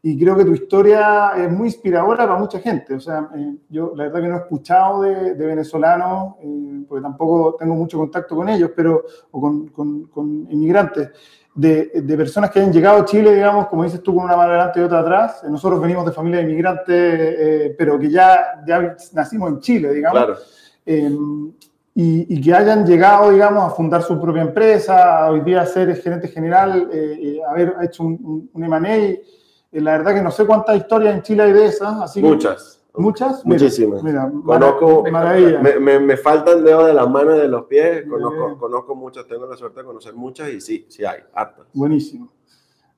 y 0.00 0.18
creo 0.18 0.36
que 0.36 0.44
tu 0.44 0.54
historia 0.54 1.32
es 1.36 1.50
muy 1.50 1.68
inspiradora 1.68 2.26
para 2.26 2.38
mucha 2.38 2.60
gente. 2.60 2.94
O 2.94 3.00
sea, 3.00 3.28
eh, 3.34 3.56
yo 3.68 3.92
la 3.96 4.04
verdad 4.04 4.20
que 4.20 4.28
no 4.28 4.36
he 4.36 4.40
escuchado 4.40 5.02
de, 5.02 5.34
venezolanos, 5.34 6.36
eh, 6.40 6.84
porque 6.88 7.02
tampoco 7.02 7.56
tengo 7.58 7.74
mucho 7.74 7.98
contacto 7.98 8.36
con 8.36 8.48
ellos, 8.48 8.70
pero, 8.76 9.04
o 9.32 9.40
con, 9.40 9.68
con, 9.68 10.46
inmigrantes, 10.50 11.10
de, 11.52 11.90
de, 11.92 12.16
personas 12.16 12.52
que 12.52 12.60
han 12.60 12.72
llegado 12.72 13.00
a 13.00 13.04
Chile, 13.04 13.34
digamos, 13.34 13.66
como 13.66 13.82
dices 13.82 14.00
tú, 14.00 14.14
con 14.14 14.24
una 14.24 14.36
mano 14.36 14.50
adelante 14.52 14.78
y 14.78 14.84
otra 14.84 15.00
atrás. 15.00 15.42
Nosotros 15.50 15.80
venimos 15.80 16.06
de 16.06 16.12
familia 16.12 16.38
de 16.38 16.44
inmigrantes, 16.44 16.86
eh, 16.88 17.74
pero 17.76 17.98
que 17.98 18.08
ya, 18.08 18.62
ya 18.64 18.96
nacimos 19.14 19.50
en 19.50 19.58
Chile, 19.58 19.92
digamos. 19.92 20.20
Claro. 20.20 20.38
Y, 21.94 22.32
y, 22.32 22.40
que 22.40 22.54
hayan 22.54 22.86
llegado, 22.86 23.32
digamos, 23.32 23.64
a 23.64 23.74
fundar 23.74 24.04
su 24.04 24.20
propia 24.20 24.42
empresa, 24.42 25.28
hoy 25.28 25.40
día 25.40 25.66
ser 25.66 25.96
gerente 25.96 26.28
general, 26.28 26.88
haber 27.50 27.74
hecho 27.82 28.04
un, 28.04 28.48
un 28.52 28.64
M&A 28.64 28.96
eh, 28.96 29.20
la 29.72 29.98
verdad 29.98 30.14
que 30.14 30.22
no 30.22 30.30
sé 30.30 30.46
cuántas 30.46 30.76
historias 30.76 31.14
en 31.14 31.22
Chile 31.22 31.42
hay 31.44 31.52
de 31.52 31.66
esas. 31.66 32.00
Así 32.00 32.22
Muchas. 32.22 32.78
¿Muchas? 32.94 33.46
Muchísimas. 33.46 34.02
Mira, 34.02 34.30
conozco, 34.44 35.04
maravilla. 35.10 35.60
Me, 35.60 36.00
me, 36.00 36.16
faltan 36.16 36.64
dedos 36.64 36.86
de 36.86 36.94
las 36.94 37.08
manos 37.08 37.36
y 37.36 37.40
de 37.40 37.48
los 37.48 37.66
pies. 37.66 38.04
Conozco, 38.08 38.58
conozco 38.58 38.94
muchas, 38.96 39.26
tengo 39.26 39.46
la 39.46 39.56
suerte 39.56 39.80
de 39.80 39.86
conocer 39.86 40.14
muchas 40.14 40.48
y 40.48 40.60
sí, 40.60 40.86
sí 40.88 41.04
hay, 41.04 41.20
hartas. 41.32 41.66
Buenísimo. 41.74 42.28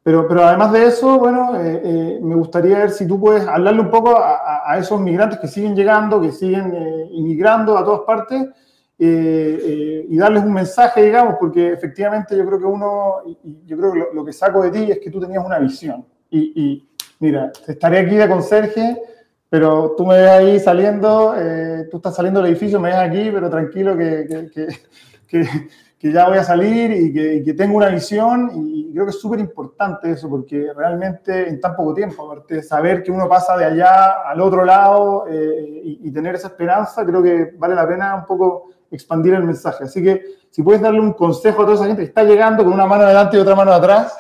Pero, 0.03 0.27
pero 0.27 0.45
además 0.45 0.73
de 0.73 0.87
eso, 0.87 1.19
bueno, 1.19 1.55
eh, 1.61 1.83
eh, 1.85 2.21
me 2.23 2.35
gustaría 2.35 2.79
ver 2.79 2.91
si 2.91 3.07
tú 3.07 3.21
puedes 3.21 3.47
hablarle 3.47 3.83
un 3.83 3.91
poco 3.91 4.17
a, 4.17 4.63
a, 4.65 4.79
esos 4.79 4.99
migrantes 4.99 5.39
que 5.39 5.49
siguen 5.49 5.77
llegando, 5.77 6.19
que 6.19 6.33
siguen 6.33 6.75
inmigrando 7.11 7.77
a 7.77 7.85
todas 7.85 8.01
partes 8.01 8.49
y 9.03 10.17
darles 10.19 10.45
un 10.45 10.53
mensaje, 10.53 11.03
digamos, 11.03 11.37
porque 11.39 11.73
efectivamente 11.73 12.37
yo 12.37 12.45
creo 12.47 12.59
que 12.59 12.67
uno, 12.67 13.17
yo 13.65 13.77
creo 13.77 13.93
que 13.93 14.07
lo, 14.15 14.25
que 14.25 14.33
saco 14.33 14.63
de 14.63 14.71
ti 14.71 14.91
es 14.91 14.99
que 14.99 15.11
tú 15.11 15.21
tenías 15.21 15.45
una 15.45 15.59
visión. 15.59 16.05
Y, 16.31 16.89
mira, 17.19 17.53
estaré 17.67 17.99
aquí 17.99 18.17
de 18.17 18.29
conserje, 18.29 18.97
pero 19.49 19.95
tú 19.97 20.07
me 20.07 20.19
ves 20.19 20.31
ahí 20.31 20.61
saliendo, 20.61 21.35
tú 21.91 21.97
estás 21.97 22.15
saliendo 22.15 22.41
del 22.41 22.53
edificio, 22.53 22.79
me 22.79 22.91
ves 22.91 22.99
aquí, 22.99 23.31
pero 23.33 23.51
tranquilo 23.51 23.97
que, 23.97 24.49
que, 24.51 24.81
que 25.27 25.49
que 26.01 26.11
ya 26.11 26.27
voy 26.29 26.39
a 26.39 26.45
salir 26.45 26.91
y 26.93 27.13
que, 27.45 27.53
tengo 27.53 27.77
una 27.77 27.91
visión 27.91 28.51
y 28.55 28.91
creo 28.91 29.05
que 29.05 29.11
es 29.11 29.21
súper 29.21 29.39
importante 29.39 30.11
eso 30.11 30.31
porque 30.31 30.73
realmente 30.75 31.47
en 31.47 31.61
tan 31.61 31.77
poco 31.77 31.93
tiempo, 31.93 32.25
aparte 32.25 32.63
saber 32.63 33.03
que 33.03 33.13
uno 33.13 33.29
pasa 33.29 33.55
de 33.59 33.67
allá 33.67 34.23
al 34.27 34.41
otro 34.41 34.65
lado 34.65 35.27
eh, 35.29 35.99
y, 36.03 36.11
tener 36.11 36.37
esa 36.37 36.49
esperanza, 36.49 37.05
creo 37.05 37.23
que 37.23 37.53
vale 37.59 37.75
la 37.75 37.87
pena 37.87 38.15
un 38.15 38.25
poco 38.25 38.71
expandir 38.91 39.35
el 39.35 39.45
mensaje. 39.45 39.85
Así 39.85 40.03
que 40.03 40.25
si 40.49 40.63
puedes 40.63 40.81
darle 40.81 41.01
un 41.01 41.13
consejo 41.13 41.63
a 41.63 41.65
toda 41.67 41.77
esa 41.77 41.87
gente 41.87 42.01
que 42.01 42.09
está 42.09 42.25
llegando 42.25 42.65
con 42.65 42.73
una 42.73 42.87
mano 42.87 43.05
adelante 43.05 43.37
y 43.37 43.41
otra 43.41 43.55
mano 43.55 43.73
atrás, 43.73 44.17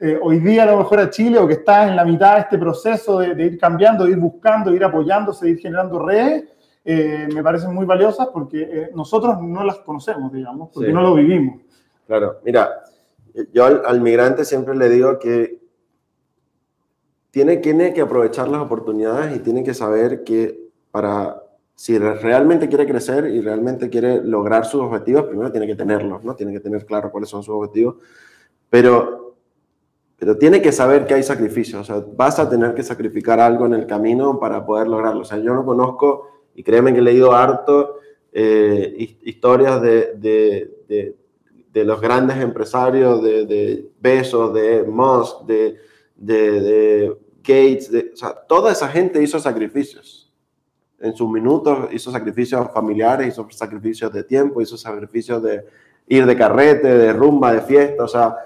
eh, 0.00 0.18
hoy 0.22 0.40
día 0.40 0.64
a 0.64 0.66
lo 0.66 0.78
mejor 0.78 1.00
a 1.00 1.10
Chile 1.10 1.38
o 1.38 1.46
que 1.46 1.54
está 1.54 1.88
en 1.88 1.96
la 1.96 2.04
mitad 2.04 2.34
de 2.34 2.40
este 2.40 2.58
proceso 2.58 3.18
de, 3.18 3.34
de 3.34 3.44
ir 3.44 3.58
cambiando, 3.58 4.04
de 4.04 4.12
ir 4.12 4.18
buscando, 4.18 4.70
de 4.70 4.76
ir 4.76 4.84
apoyándose, 4.84 5.46
de 5.46 5.52
ir 5.52 5.58
generando 5.58 6.04
redes, 6.04 6.44
eh, 6.88 7.26
me 7.34 7.42
parecen 7.42 7.74
muy 7.74 7.84
valiosas 7.84 8.28
porque 8.32 8.62
eh, 8.62 8.90
nosotros 8.94 9.42
no 9.42 9.64
las 9.64 9.80
conocemos, 9.80 10.32
digamos, 10.32 10.70
porque 10.72 10.92
no 10.92 11.02
lo 11.02 11.14
vivimos. 11.14 11.60
Claro, 12.06 12.38
mira, 12.44 12.84
yo 13.52 13.64
al, 13.64 14.00
migrante 14.00 14.44
siempre 14.44 14.76
le 14.76 14.88
digo 14.88 15.18
que 15.18 15.58
tiene, 17.32 17.56
tiene 17.56 17.92
que 17.92 18.02
aprovechar 18.02 18.46
las 18.46 18.62
oportunidades 18.62 19.34
y 19.34 19.40
tiene 19.40 19.64
que 19.64 19.74
saber 19.74 20.22
que 20.22 20.70
para, 20.92 21.42
si 21.74 21.98
realmente 21.98 22.68
quiere 22.68 22.86
crecer 22.86 23.26
y 23.26 23.40
realmente 23.40 23.90
quiere 23.90 24.22
lograr 24.22 24.64
sus 24.64 24.82
objetivos, 24.82 25.24
primero 25.24 25.50
tiene 25.50 25.66
que 25.66 25.74
tenerlos, 25.74 26.22
¿no? 26.22 26.36
Tiene 26.36 26.52
que 26.52 26.60
tener 26.60 26.86
claro 26.86 27.10
cuáles 27.10 27.28
son 27.28 27.42
sus 27.42 27.56
objetivos, 27.56 27.96
pero, 28.70 29.25
pero 30.18 30.38
tiene 30.38 30.62
que 30.62 30.72
saber 30.72 31.06
que 31.06 31.14
hay 31.14 31.22
sacrificios, 31.22 31.82
o 31.82 31.84
sea, 31.84 32.04
vas 32.16 32.38
a 32.38 32.48
tener 32.48 32.74
que 32.74 32.82
sacrificar 32.82 33.38
algo 33.38 33.66
en 33.66 33.74
el 33.74 33.86
camino 33.86 34.40
para 34.40 34.64
poder 34.64 34.88
lograrlo. 34.88 35.20
O 35.20 35.24
sea, 35.24 35.38
yo 35.38 35.52
no 35.52 35.64
conozco 35.64 36.28
y 36.54 36.62
créeme 36.62 36.92
que 36.94 37.00
he 37.00 37.02
leído 37.02 37.34
harto 37.34 37.98
eh, 38.32 39.16
historias 39.22 39.80
de, 39.82 40.14
de, 40.16 41.16
de, 41.72 41.84
los 41.84 42.00
grandes 42.00 42.38
empresarios, 42.38 43.22
de, 43.22 43.44
de 43.44 43.90
Bezos, 44.00 44.54
de 44.54 44.82
Musk, 44.82 45.44
de, 45.46 45.78
de, 46.16 47.16
Gates, 47.42 47.90
o 48.12 48.16
sea, 48.16 48.34
toda 48.48 48.72
esa 48.72 48.88
gente 48.88 49.22
hizo 49.22 49.38
sacrificios. 49.38 50.32
En 50.98 51.14
sus 51.14 51.30
minutos 51.30 51.88
hizo 51.92 52.10
sacrificios 52.10 52.68
familiares, 52.72 53.28
hizo 53.28 53.46
sacrificios 53.50 54.12
de 54.12 54.24
tiempo, 54.24 54.60
hizo 54.60 54.76
sacrificios 54.76 55.42
de 55.42 55.64
ir 56.08 56.26
de 56.26 56.36
carrete, 56.36 56.88
de 56.88 57.12
rumba, 57.12 57.52
de 57.52 57.60
fiesta. 57.60 58.02
O 58.02 58.08
sea, 58.08 58.36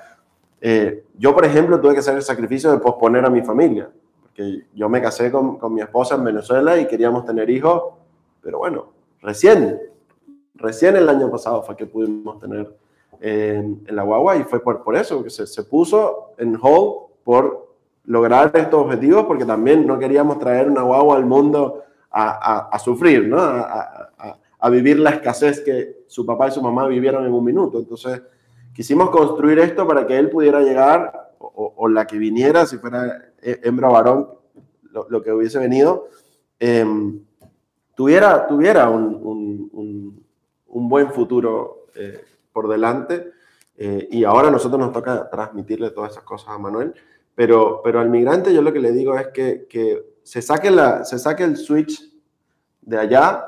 eh, 0.60 1.04
yo, 1.18 1.34
por 1.34 1.44
ejemplo, 1.44 1.80
tuve 1.80 1.94
que 1.94 2.00
hacer 2.00 2.16
el 2.16 2.22
sacrificio 2.22 2.70
de 2.70 2.78
posponer 2.78 3.24
a 3.24 3.30
mi 3.30 3.42
familia. 3.42 3.90
Porque 4.22 4.66
yo 4.74 4.88
me 4.88 5.00
casé 5.00 5.30
con, 5.30 5.58
con 5.58 5.74
mi 5.74 5.80
esposa 5.80 6.14
en 6.14 6.24
Venezuela 6.24 6.78
y 6.78 6.86
queríamos 6.86 7.24
tener 7.24 7.48
hijos 7.50 7.82
pero 8.42 8.58
bueno, 8.58 8.86
recién, 9.20 9.80
recién 10.54 10.96
el 10.96 11.08
año 11.08 11.30
pasado 11.30 11.62
fue 11.62 11.76
que 11.76 11.86
pudimos 11.86 12.38
tener 12.40 12.74
en, 13.20 13.82
la 13.88 14.02
guagua 14.02 14.36
y 14.36 14.44
fue 14.44 14.60
por, 14.60 14.82
por 14.82 14.96
eso 14.96 15.22
que 15.22 15.30
se, 15.30 15.46
se, 15.46 15.64
puso 15.64 16.32
en 16.38 16.58
hold 16.60 17.10
por 17.22 17.68
lograr 18.04 18.50
estos 18.54 18.82
objetivos 18.82 19.26
porque 19.26 19.44
también 19.44 19.86
no 19.86 19.98
queríamos 19.98 20.38
traer 20.38 20.70
una 20.70 20.82
guagua 20.82 21.16
al 21.16 21.26
mundo 21.26 21.84
a, 22.10 22.68
a, 22.74 22.78
sufrir, 22.78 23.28
¿no? 23.28 23.38
A, 23.38 24.38
a, 24.58 24.70
vivir 24.70 24.98
la 24.98 25.10
escasez 25.10 25.60
que 25.60 26.04
su 26.08 26.26
papá 26.26 26.48
y 26.48 26.50
su 26.50 26.62
mamá 26.62 26.86
vivieron 26.88 27.24
en 27.24 27.32
un 27.32 27.44
minuto. 27.44 27.78
Entonces, 27.78 28.20
quisimos 28.74 29.10
construir 29.10 29.58
esto 29.58 29.86
para 29.86 30.06
que 30.06 30.18
él 30.18 30.30
pudiera 30.30 30.60
llegar, 30.60 31.34
o, 31.38 31.88
la 31.88 32.06
que 32.06 32.18
viniera, 32.18 32.66
si 32.66 32.78
fuera 32.78 33.32
hembra 33.42 33.88
o 33.88 33.92
varón, 33.92 34.28
lo, 34.92 35.22
que 35.22 35.32
hubiese 35.32 35.58
venido, 35.58 36.08
eh, 36.58 36.84
tuviera, 37.94 38.46
tuviera 38.46 38.88
un, 38.88 39.20
un, 39.22 40.24
un, 40.66 40.88
buen 40.88 41.12
futuro 41.12 41.86
eh, 41.94 42.24
por 42.52 42.68
delante. 42.68 43.32
Eh, 43.76 44.08
y 44.10 44.24
ahora 44.24 44.48
a 44.48 44.50
nosotros 44.50 44.80
nos 44.80 44.92
toca 44.92 45.28
transmitirle 45.30 45.90
todas 45.90 46.12
esas 46.12 46.24
cosas 46.24 46.48
a 46.50 46.58
Manuel. 46.58 46.94
Pero, 47.34 47.80
pero 47.82 48.00
al 48.00 48.10
migrante 48.10 48.52
yo 48.52 48.62
lo 48.62 48.72
que 48.72 48.80
le 48.80 48.92
digo 48.92 49.16
es 49.16 49.28
que, 49.28 49.66
que 49.68 50.16
se, 50.22 50.42
saque 50.42 50.70
la, 50.70 51.04
se 51.04 51.18
saque 51.18 51.44
el 51.44 51.56
switch 51.56 52.10
de 52.82 52.98
allá. 52.98 53.44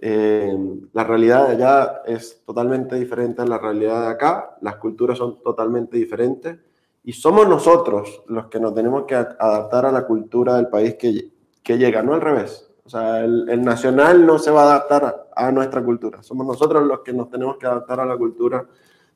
Eh, 0.00 0.56
la 0.92 1.04
realidad 1.04 1.48
de 1.48 1.54
allá 1.54 2.02
es 2.06 2.42
totalmente 2.46 2.96
diferente 2.96 3.42
a 3.42 3.46
la 3.46 3.58
realidad 3.58 4.02
de 4.02 4.08
acá. 4.08 4.56
Las 4.60 4.76
culturas 4.76 5.18
son 5.18 5.42
totalmente 5.42 5.96
diferentes. 5.96 6.58
Y 7.04 7.12
somos 7.12 7.48
nosotros 7.48 8.22
los 8.26 8.46
que 8.46 8.60
nos 8.60 8.74
tenemos 8.74 9.04
que 9.04 9.14
adaptar 9.14 9.86
a 9.86 9.92
la 9.92 10.06
cultura 10.06 10.56
del 10.56 10.68
país 10.68 10.94
que, 10.94 11.32
que 11.62 11.78
llega, 11.78 12.02
no 12.02 12.14
al 12.14 12.20
revés. 12.20 12.68
O 12.84 12.90
sea, 12.90 13.22
el, 13.22 13.62
nacional 13.62 14.24
no 14.24 14.38
se 14.38 14.50
va 14.50 14.62
a 14.62 14.76
adaptar 14.76 15.28
a, 15.34 15.52
nuestra 15.52 15.84
cultura. 15.84 16.22
Somos 16.22 16.46
nosotros 16.46 16.86
los 16.86 17.00
que 17.00 17.12
nos 17.12 17.28
tenemos 17.28 17.58
que 17.58 17.66
adaptar 17.66 18.00
a 18.00 18.06
la 18.06 18.16
cultura 18.16 18.66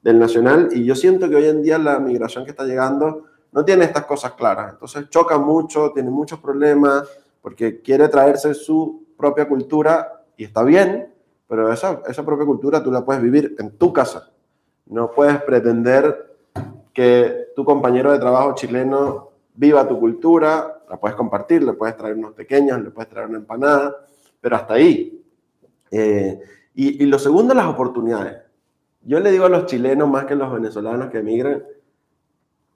del 0.02 0.18
nacional. 0.18 0.68
Y 0.72 0.84
yo 0.84 0.94
siento 0.94 1.28
que 1.28 1.36
hoy 1.36 1.46
en 1.46 1.62
día 1.62 1.78
la 1.78 1.98
migración 1.98 2.44
que 2.44 2.50
está 2.50 2.64
llegando 2.64 3.24
no 3.52 3.64
tiene 3.64 3.84
estas 3.84 4.04
cosas 4.04 4.32
claras. 4.32 4.72
Entonces 4.74 5.09
choca 5.09 5.38
mucho, 5.38 5.90
tiene 5.92 6.10
muchos 6.10 6.38
problemas, 6.38 7.09
porque 7.40 7.80
quiere 7.80 8.09
traerse 8.09 8.52
su 8.52 9.06
propia 9.16 9.48
cultura 9.48 10.22
y 10.43 10.44
está 10.44 10.64
bien, 10.64 11.09
pero 11.47 11.73
esa, 11.73 12.02
esa 12.09 12.27
propia 12.27 12.44
cultura 12.44 12.82
tú 12.82 12.90
la 12.90 13.05
puedes 13.05 13.23
vivir 13.23 13.55
en 13.60 13.78
tu 13.78 13.93
casa. 13.93 14.28
No 14.86 15.12
puedes 15.12 15.40
pretender 15.43 16.35
que 16.93 17.52
tu 17.55 17.64
compañero 17.64 18.10
de 18.10 18.19
trabajo 18.19 18.52
chileno 18.56 19.31
viva 19.55 19.86
tu 19.86 20.01
cultura, 20.01 20.82
la 20.90 20.97
puedes 20.97 21.16
compartir, 21.16 21.62
le 21.62 21.74
puedes 21.74 21.97
traer 21.97 22.16
unos 22.16 22.32
pequeños, 22.32 22.82
le 22.82 22.90
puedes 22.90 23.09
traer 23.09 23.28
una 23.28 23.39
empanada, 23.39 23.94
pero 24.40 24.56
hasta 24.56 24.74
ahí. 24.74 25.24
Eh, 25.93 26.40
y, 26.74 27.06
lo 27.06 27.20
segundo, 27.20 27.55
las 27.55 27.66
oportunidades. 27.66 28.39
Yo 29.02 29.20
le 29.20 29.31
digo 29.31 29.44
a 29.44 29.48
los 29.48 29.66
chilenos 29.66 30.09
más 30.09 30.24
que 30.24 30.32
a 30.32 30.36
los 30.36 30.52
venezolanos 30.52 31.09
que 31.09 31.19
emigran, 31.19 31.62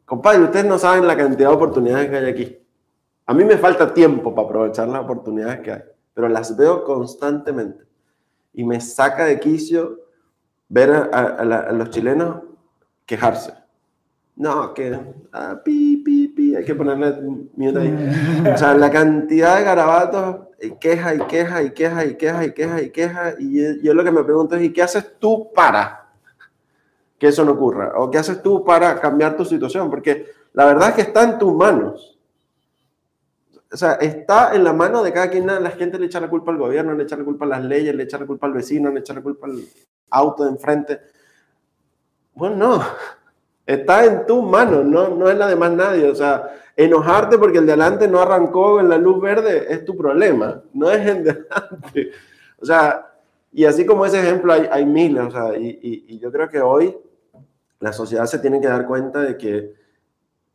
compadre, 0.05 0.45
ustedes 0.45 0.67
no 0.67 0.79
saben 0.79 1.05
la 1.05 1.17
cantidad 1.17 1.49
de 1.49 1.57
oportunidades 1.57 2.11
que 2.11 2.17
hay 2.17 2.31
aquí. 2.31 2.59
A 3.27 3.35
mí 3.35 3.43
me 3.43 3.57
falta 3.57 3.93
tiempo 3.93 4.33
para 4.33 4.47
aprovechar 4.47 4.87
las 4.87 5.03
oportunidades 5.03 5.59
que 5.63 5.73
hay, 5.73 5.83
pero 6.17 6.29
las 6.29 6.57
veo 6.57 6.83
constantemente. 6.83 7.85
Y 8.53 8.65
me 8.65 8.81
saca 8.81 9.27
de 9.27 9.39
quicio 9.39 10.01
ver 10.69 10.91
a 10.91 11.73
los 11.73 11.91
chilenos 11.91 12.43
quejarse 13.05 13.53
no, 14.37 14.75
que 14.75 15.01
ah, 15.33 15.59
pi, 15.65 16.03
pi, 16.05 16.29
pi, 16.29 16.55
hay 16.55 16.65
que 16.65 16.75
ponerle 16.75 17.15
mute 17.57 17.79
ahí. 17.79 18.53
O 18.53 18.57
sea, 18.57 18.75
la 18.75 18.91
cantidad 18.91 19.57
de 19.57 19.65
garabatos, 19.65 20.49
queja 20.79 21.15
y 21.15 21.21
queja 21.21 21.63
y 21.63 21.71
queja 21.71 22.05
y 22.05 22.17
queja 22.17 22.45
y 22.45 22.53
queja 22.53 22.83
y 22.83 22.91
queja. 22.91 23.35
Y 23.39 23.83
yo 23.83 23.95
lo 23.95 24.05
que 24.05 24.11
me 24.11 24.23
pregunto 24.25 24.57
es, 24.57 24.63
¿y 24.63 24.73
qué 24.75 24.83
haces 24.83 25.19
tú 25.19 25.51
para 25.55 26.11
que 27.19 27.29
eso 27.29 27.47
no 27.47 27.53
ocurra? 27.53 27.95
¿O 27.97 28.11
qué 28.11 28.19
haces 28.19 28.43
tú 28.43 28.63
para 28.63 29.01
cambiar 29.01 29.39
tu 29.39 29.45
situación? 29.47 29.89
Porque 29.89 30.27
la 30.53 30.67
verdad 30.67 30.91
es 30.91 30.95
que 30.97 31.03
está 31.03 31.25
en 31.25 31.39
tus 31.39 31.55
manos. 31.55 32.16
O 33.77 33.79
sea, 33.79 33.93
está 33.97 34.55
en 34.55 34.65
la 34.65 34.73
mano 34.73 35.03
de 35.03 35.13
cada 35.13 35.29
quien. 35.29 35.47
La 35.47 35.71
gente 35.71 35.99
le 35.99 36.07
echa 36.07 36.19
la 36.19 36.31
culpa 36.31 36.51
al 36.51 36.57
gobierno, 36.57 36.95
le 36.95 37.03
echa 37.03 37.15
la 37.15 37.25
culpa 37.25 37.45
a 37.45 37.49
las 37.49 37.63
leyes, 37.63 37.95
le 37.95 38.05
echa 38.05 38.17
la 38.17 38.25
culpa 38.25 38.47
al 38.47 38.55
vecino, 38.55 38.91
le 38.91 39.01
echa 39.01 39.13
la 39.13 39.21
culpa 39.21 39.47
al 39.47 39.61
auto 40.13 40.45
de 40.45 40.51
enfrente. 40.53 41.01
Bueno, 42.33 42.57
no 42.57 42.83
Está 43.67 44.07
en 44.07 44.25
tu 44.25 44.41
mano, 44.41 44.83
no, 44.83 45.09
no 45.09 45.29
es 45.29 45.37
la 45.37 45.47
de 45.47 45.57
más 45.57 45.73
nadie. 45.73 46.09
O 46.09 46.15
sea, 46.15 46.57
enojarte 46.75 47.37
porque 47.37 47.59
el 47.59 47.67
de 47.67 47.73
adelante 47.73 48.09
no 48.09 48.19
arrancó 48.19 48.81
en 48.81 48.89
la 48.89 48.97
luz 48.97 49.21
verde 49.21 49.67
es 49.69 49.85
tu 49.85 49.95
problema, 49.95 50.63
no 50.73 50.91
es 50.91 51.07
el 51.07 51.25
de 51.25 51.31
adelante. 51.33 52.13
O 52.59 52.65
sea, 52.65 53.13
y 53.53 53.67
así 53.67 53.85
como 53.85 54.07
ese 54.07 54.21
ejemplo 54.21 54.55
hay, 54.55 54.67
hay 54.71 54.87
miles. 54.87 55.23
O 55.23 55.31
sea, 55.31 55.55
y, 55.55 56.07
y, 56.09 56.19
yo 56.19 56.33
creo 56.33 56.49
que 56.49 56.63
hoy 56.63 56.97
la 57.81 57.93
sociedad 57.93 58.25
se 58.25 58.39
tiene 58.39 58.59
que 58.59 58.69
dar 58.69 58.87
cuenta 58.87 59.21
de 59.21 59.37
que, 59.37 59.75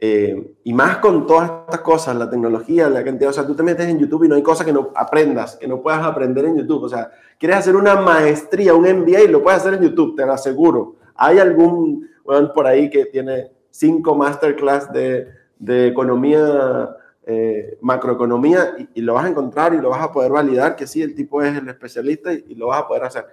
eh, 0.03 0.55
y 0.63 0.73
más 0.73 0.97
con 0.97 1.27
todas 1.27 1.51
estas 1.65 1.81
cosas, 1.81 2.15
la 2.15 2.27
tecnología, 2.27 2.89
la 2.89 3.03
cantidad, 3.03 3.29
o 3.29 3.33
sea, 3.33 3.45
tú 3.45 3.53
te 3.53 3.61
metes 3.61 3.87
en 3.87 3.99
YouTube 3.99 4.23
y 4.23 4.27
no 4.27 4.33
hay 4.33 4.41
cosas 4.41 4.65
que 4.65 4.73
no 4.73 4.89
aprendas, 4.95 5.57
que 5.57 5.67
no 5.67 5.79
puedas 5.79 6.03
aprender 6.03 6.43
en 6.45 6.57
YouTube. 6.57 6.85
O 6.85 6.89
sea, 6.89 7.11
quieres 7.37 7.59
hacer 7.59 7.75
una 7.75 8.01
maestría, 8.01 8.73
un 8.73 8.81
MBA, 8.81 9.21
y 9.21 9.27
lo 9.27 9.43
puedes 9.43 9.59
hacer 9.59 9.75
en 9.75 9.83
YouTube, 9.83 10.15
te 10.15 10.25
lo 10.25 10.33
aseguro. 10.33 10.95
Hay 11.13 11.37
algún 11.37 12.09
por 12.55 12.65
ahí 12.65 12.89
que 12.89 13.05
tiene 13.05 13.51
cinco 13.69 14.15
masterclass 14.15 14.91
de, 14.91 15.27
de 15.59 15.87
economía, 15.89 16.95
eh, 17.27 17.77
macroeconomía, 17.81 18.75
y, 18.95 19.01
lo 19.01 19.13
vas 19.13 19.25
a 19.25 19.29
encontrar 19.29 19.75
y 19.75 19.81
lo 19.81 19.91
vas 19.91 20.01
a 20.01 20.11
poder 20.11 20.31
validar 20.31 20.75
que 20.75 20.87
sí, 20.87 21.03
el 21.03 21.13
tipo 21.13 21.43
es 21.43 21.55
el 21.55 21.69
especialista 21.69 22.33
y, 22.33 22.55
lo 22.55 22.67
vas 22.67 22.81
a 22.81 22.87
poder 22.87 23.03
hacer. 23.03 23.25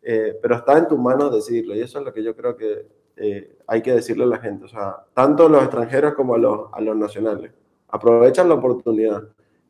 Eh, 0.00 0.38
pero 0.40 0.56
está 0.56 0.78
en 0.78 0.88
tus 0.88 0.98
manos 0.98 1.34
decirlo, 1.34 1.74
y 1.74 1.82
eso 1.82 1.98
es 1.98 2.04
lo 2.06 2.14
que 2.14 2.22
yo 2.22 2.34
creo 2.34 2.56
que 2.56 2.86
eh, 3.16 3.56
hay 3.66 3.82
que 3.82 3.92
decirle 3.92 4.24
a 4.24 4.28
la 4.28 4.38
gente, 4.38 4.64
o 4.64 4.68
sea, 4.68 4.96
tanto 5.14 5.46
a 5.46 5.48
los 5.48 5.62
extranjeros 5.62 6.14
como 6.14 6.34
a 6.34 6.38
los, 6.38 6.68
a 6.72 6.80
los 6.80 6.96
nacionales. 6.96 7.50
Aprovechan 7.88 8.48
la 8.48 8.56
oportunidad 8.56 9.22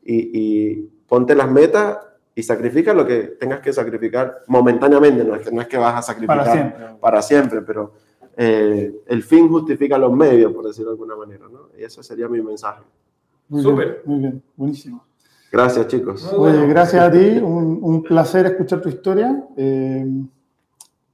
y, 0.03 0.29
y 0.33 0.75
ponte 1.07 1.35
las 1.35 1.49
metas 1.49 1.99
y 2.33 2.43
sacrifica 2.43 2.93
lo 2.93 3.05
que 3.05 3.37
tengas 3.39 3.61
que 3.61 3.71
sacrificar 3.71 4.43
momentáneamente, 4.47 5.23
no 5.23 5.35
es 5.35 5.45
que, 5.45 5.51
no 5.51 5.61
es 5.61 5.67
que 5.67 5.77
vas 5.77 5.95
a 5.95 6.01
sacrificar 6.01 6.37
Para 6.39 6.51
siempre. 6.53 6.85
para 6.99 7.21
siempre, 7.21 7.61
pero 7.61 7.93
eh, 8.35 8.93
el 9.07 9.23
fin 9.23 9.47
justifica 9.47 9.97
los 9.97 10.11
medios, 10.11 10.51
por 10.51 10.65
decirlo 10.65 10.91
de 10.91 10.95
alguna 10.95 11.15
manera, 11.15 11.45
¿no? 11.49 11.69
Y 11.77 11.83
ese 11.83 12.03
sería 12.03 12.27
mi 12.27 12.41
mensaje. 12.41 12.81
Muy 13.47 13.61
Súper. 13.61 13.85
bien, 13.85 13.97
muy 14.05 14.19
bien, 14.19 14.43
buenísimo. 14.57 15.05
Gracias, 15.51 15.87
chicos. 15.87 16.33
Oye, 16.33 16.67
gracias 16.67 17.01
a 17.01 17.09
ti, 17.09 17.37
un, 17.37 17.79
un 17.81 18.03
placer 18.03 18.45
escuchar 18.47 18.81
tu 18.81 18.89
historia. 18.89 19.41
Eh, 19.55 20.05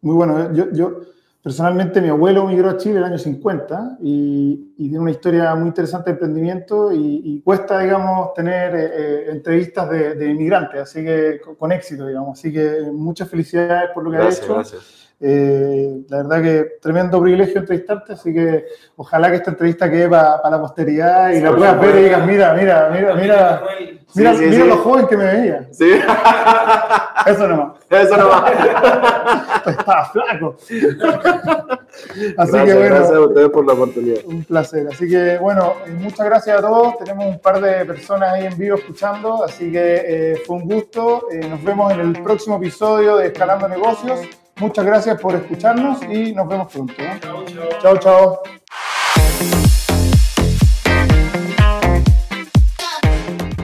muy 0.01 0.15
bueno, 0.15 0.51
yo, 0.53 0.71
yo 0.71 1.01
personalmente 1.43 2.01
mi 2.01 2.09
abuelo 2.09 2.45
migró 2.45 2.69
a 2.69 2.77
Chile 2.77 2.95
en 2.95 2.97
el 2.99 3.03
año 3.05 3.17
50 3.17 3.97
y, 4.01 4.73
y 4.77 4.83
tiene 4.89 4.99
una 4.99 5.11
historia 5.11 5.55
muy 5.55 5.67
interesante 5.69 6.11
de 6.11 6.13
emprendimiento 6.13 6.91
y, 6.91 7.21
y 7.23 7.41
cuesta, 7.41 7.79
digamos, 7.79 8.33
tener 8.33 8.75
eh, 8.75 8.91
eh, 8.93 9.25
entrevistas 9.31 9.89
de, 9.89 10.15
de 10.15 10.29
inmigrantes, 10.29 10.81
así 10.81 11.03
que 11.03 11.41
con, 11.43 11.55
con 11.55 11.71
éxito, 11.71 12.05
digamos. 12.05 12.37
Así 12.37 12.53
que 12.53 12.89
muchas 12.93 13.27
felicidades 13.29 13.89
por 13.93 14.03
lo 14.03 14.11
que 14.11 14.17
Gracias, 14.17 14.43
hecho. 14.45 14.53
gracias. 14.53 15.00
Eh, 15.23 16.01
la 16.09 16.17
verdad 16.17 16.41
que 16.41 16.65
tremendo 16.81 17.21
privilegio 17.21 17.59
entrevistarte, 17.59 18.13
así 18.13 18.33
que 18.33 18.65
ojalá 18.95 19.29
que 19.29 19.35
esta 19.35 19.51
entrevista 19.51 19.89
quede 19.89 20.09
para 20.09 20.49
la 20.49 20.59
posteridad 20.59 21.29
y 21.29 21.35
Sí, 21.35 21.41
la 21.41 21.55
puedas 21.55 21.79
ver 21.79 21.95
y 21.95 22.03
digas, 22.05 22.25
mira, 22.25 22.53
mira, 22.55 22.89
mira, 22.91 23.13
mira, 23.13 23.61
mira, 24.15 24.33
Sí, 24.35 24.45
mira 24.45 24.65
lo 24.65 24.77
joven 24.77 25.05
que 25.05 25.15
me 25.17 25.25
veía. 25.25 25.67
Sí, 25.71 25.91
Eso 27.27 27.47
nomás. 27.47 27.77
eso 27.87 28.17
nomás. 28.17 28.51
Estaba 29.67 30.05
flaco. 30.05 30.55
Así 30.59 30.83
gracias, 32.35 32.65
que 32.65 32.73
bueno, 32.73 32.95
gracias 32.95 33.11
a 33.15 33.19
ustedes 33.21 33.49
por 33.49 33.67
la 33.67 33.73
oportunidad. 33.73 34.17
un 34.25 34.43
placer. 34.43 34.87
Así 34.91 35.07
que 35.07 35.37
bueno, 35.37 35.75
muchas 35.99 36.25
gracias 36.25 36.57
a 36.57 36.61
todos. 36.61 36.97
Tenemos 36.97 37.25
un 37.27 37.39
par 37.39 37.61
de 37.61 37.85
personas 37.85 38.33
ahí 38.33 38.47
en 38.47 38.57
vivo 38.57 38.75
escuchando, 38.75 39.43
así 39.43 39.71
que 39.71 40.01
eh, 40.05 40.41
fue 40.47 40.55
un 40.55 40.63
gusto. 40.63 41.27
Eh, 41.31 41.47
nos 41.47 41.63
vemos 41.63 41.93
en 41.93 41.99
el 41.99 42.23
próximo 42.23 42.57
episodio 42.57 43.17
de 43.17 43.27
Escalando 43.27 43.67
Negocios. 43.67 44.19
Muchas 44.57 44.85
gracias 44.85 45.19
por 45.19 45.35
escucharnos 45.35 46.03
y 46.03 46.33
nos 46.33 46.47
vemos 46.47 46.71
pronto. 46.71 46.93
¿eh? 46.97 47.19
Chao, 47.81 47.97
chao. 47.97 48.41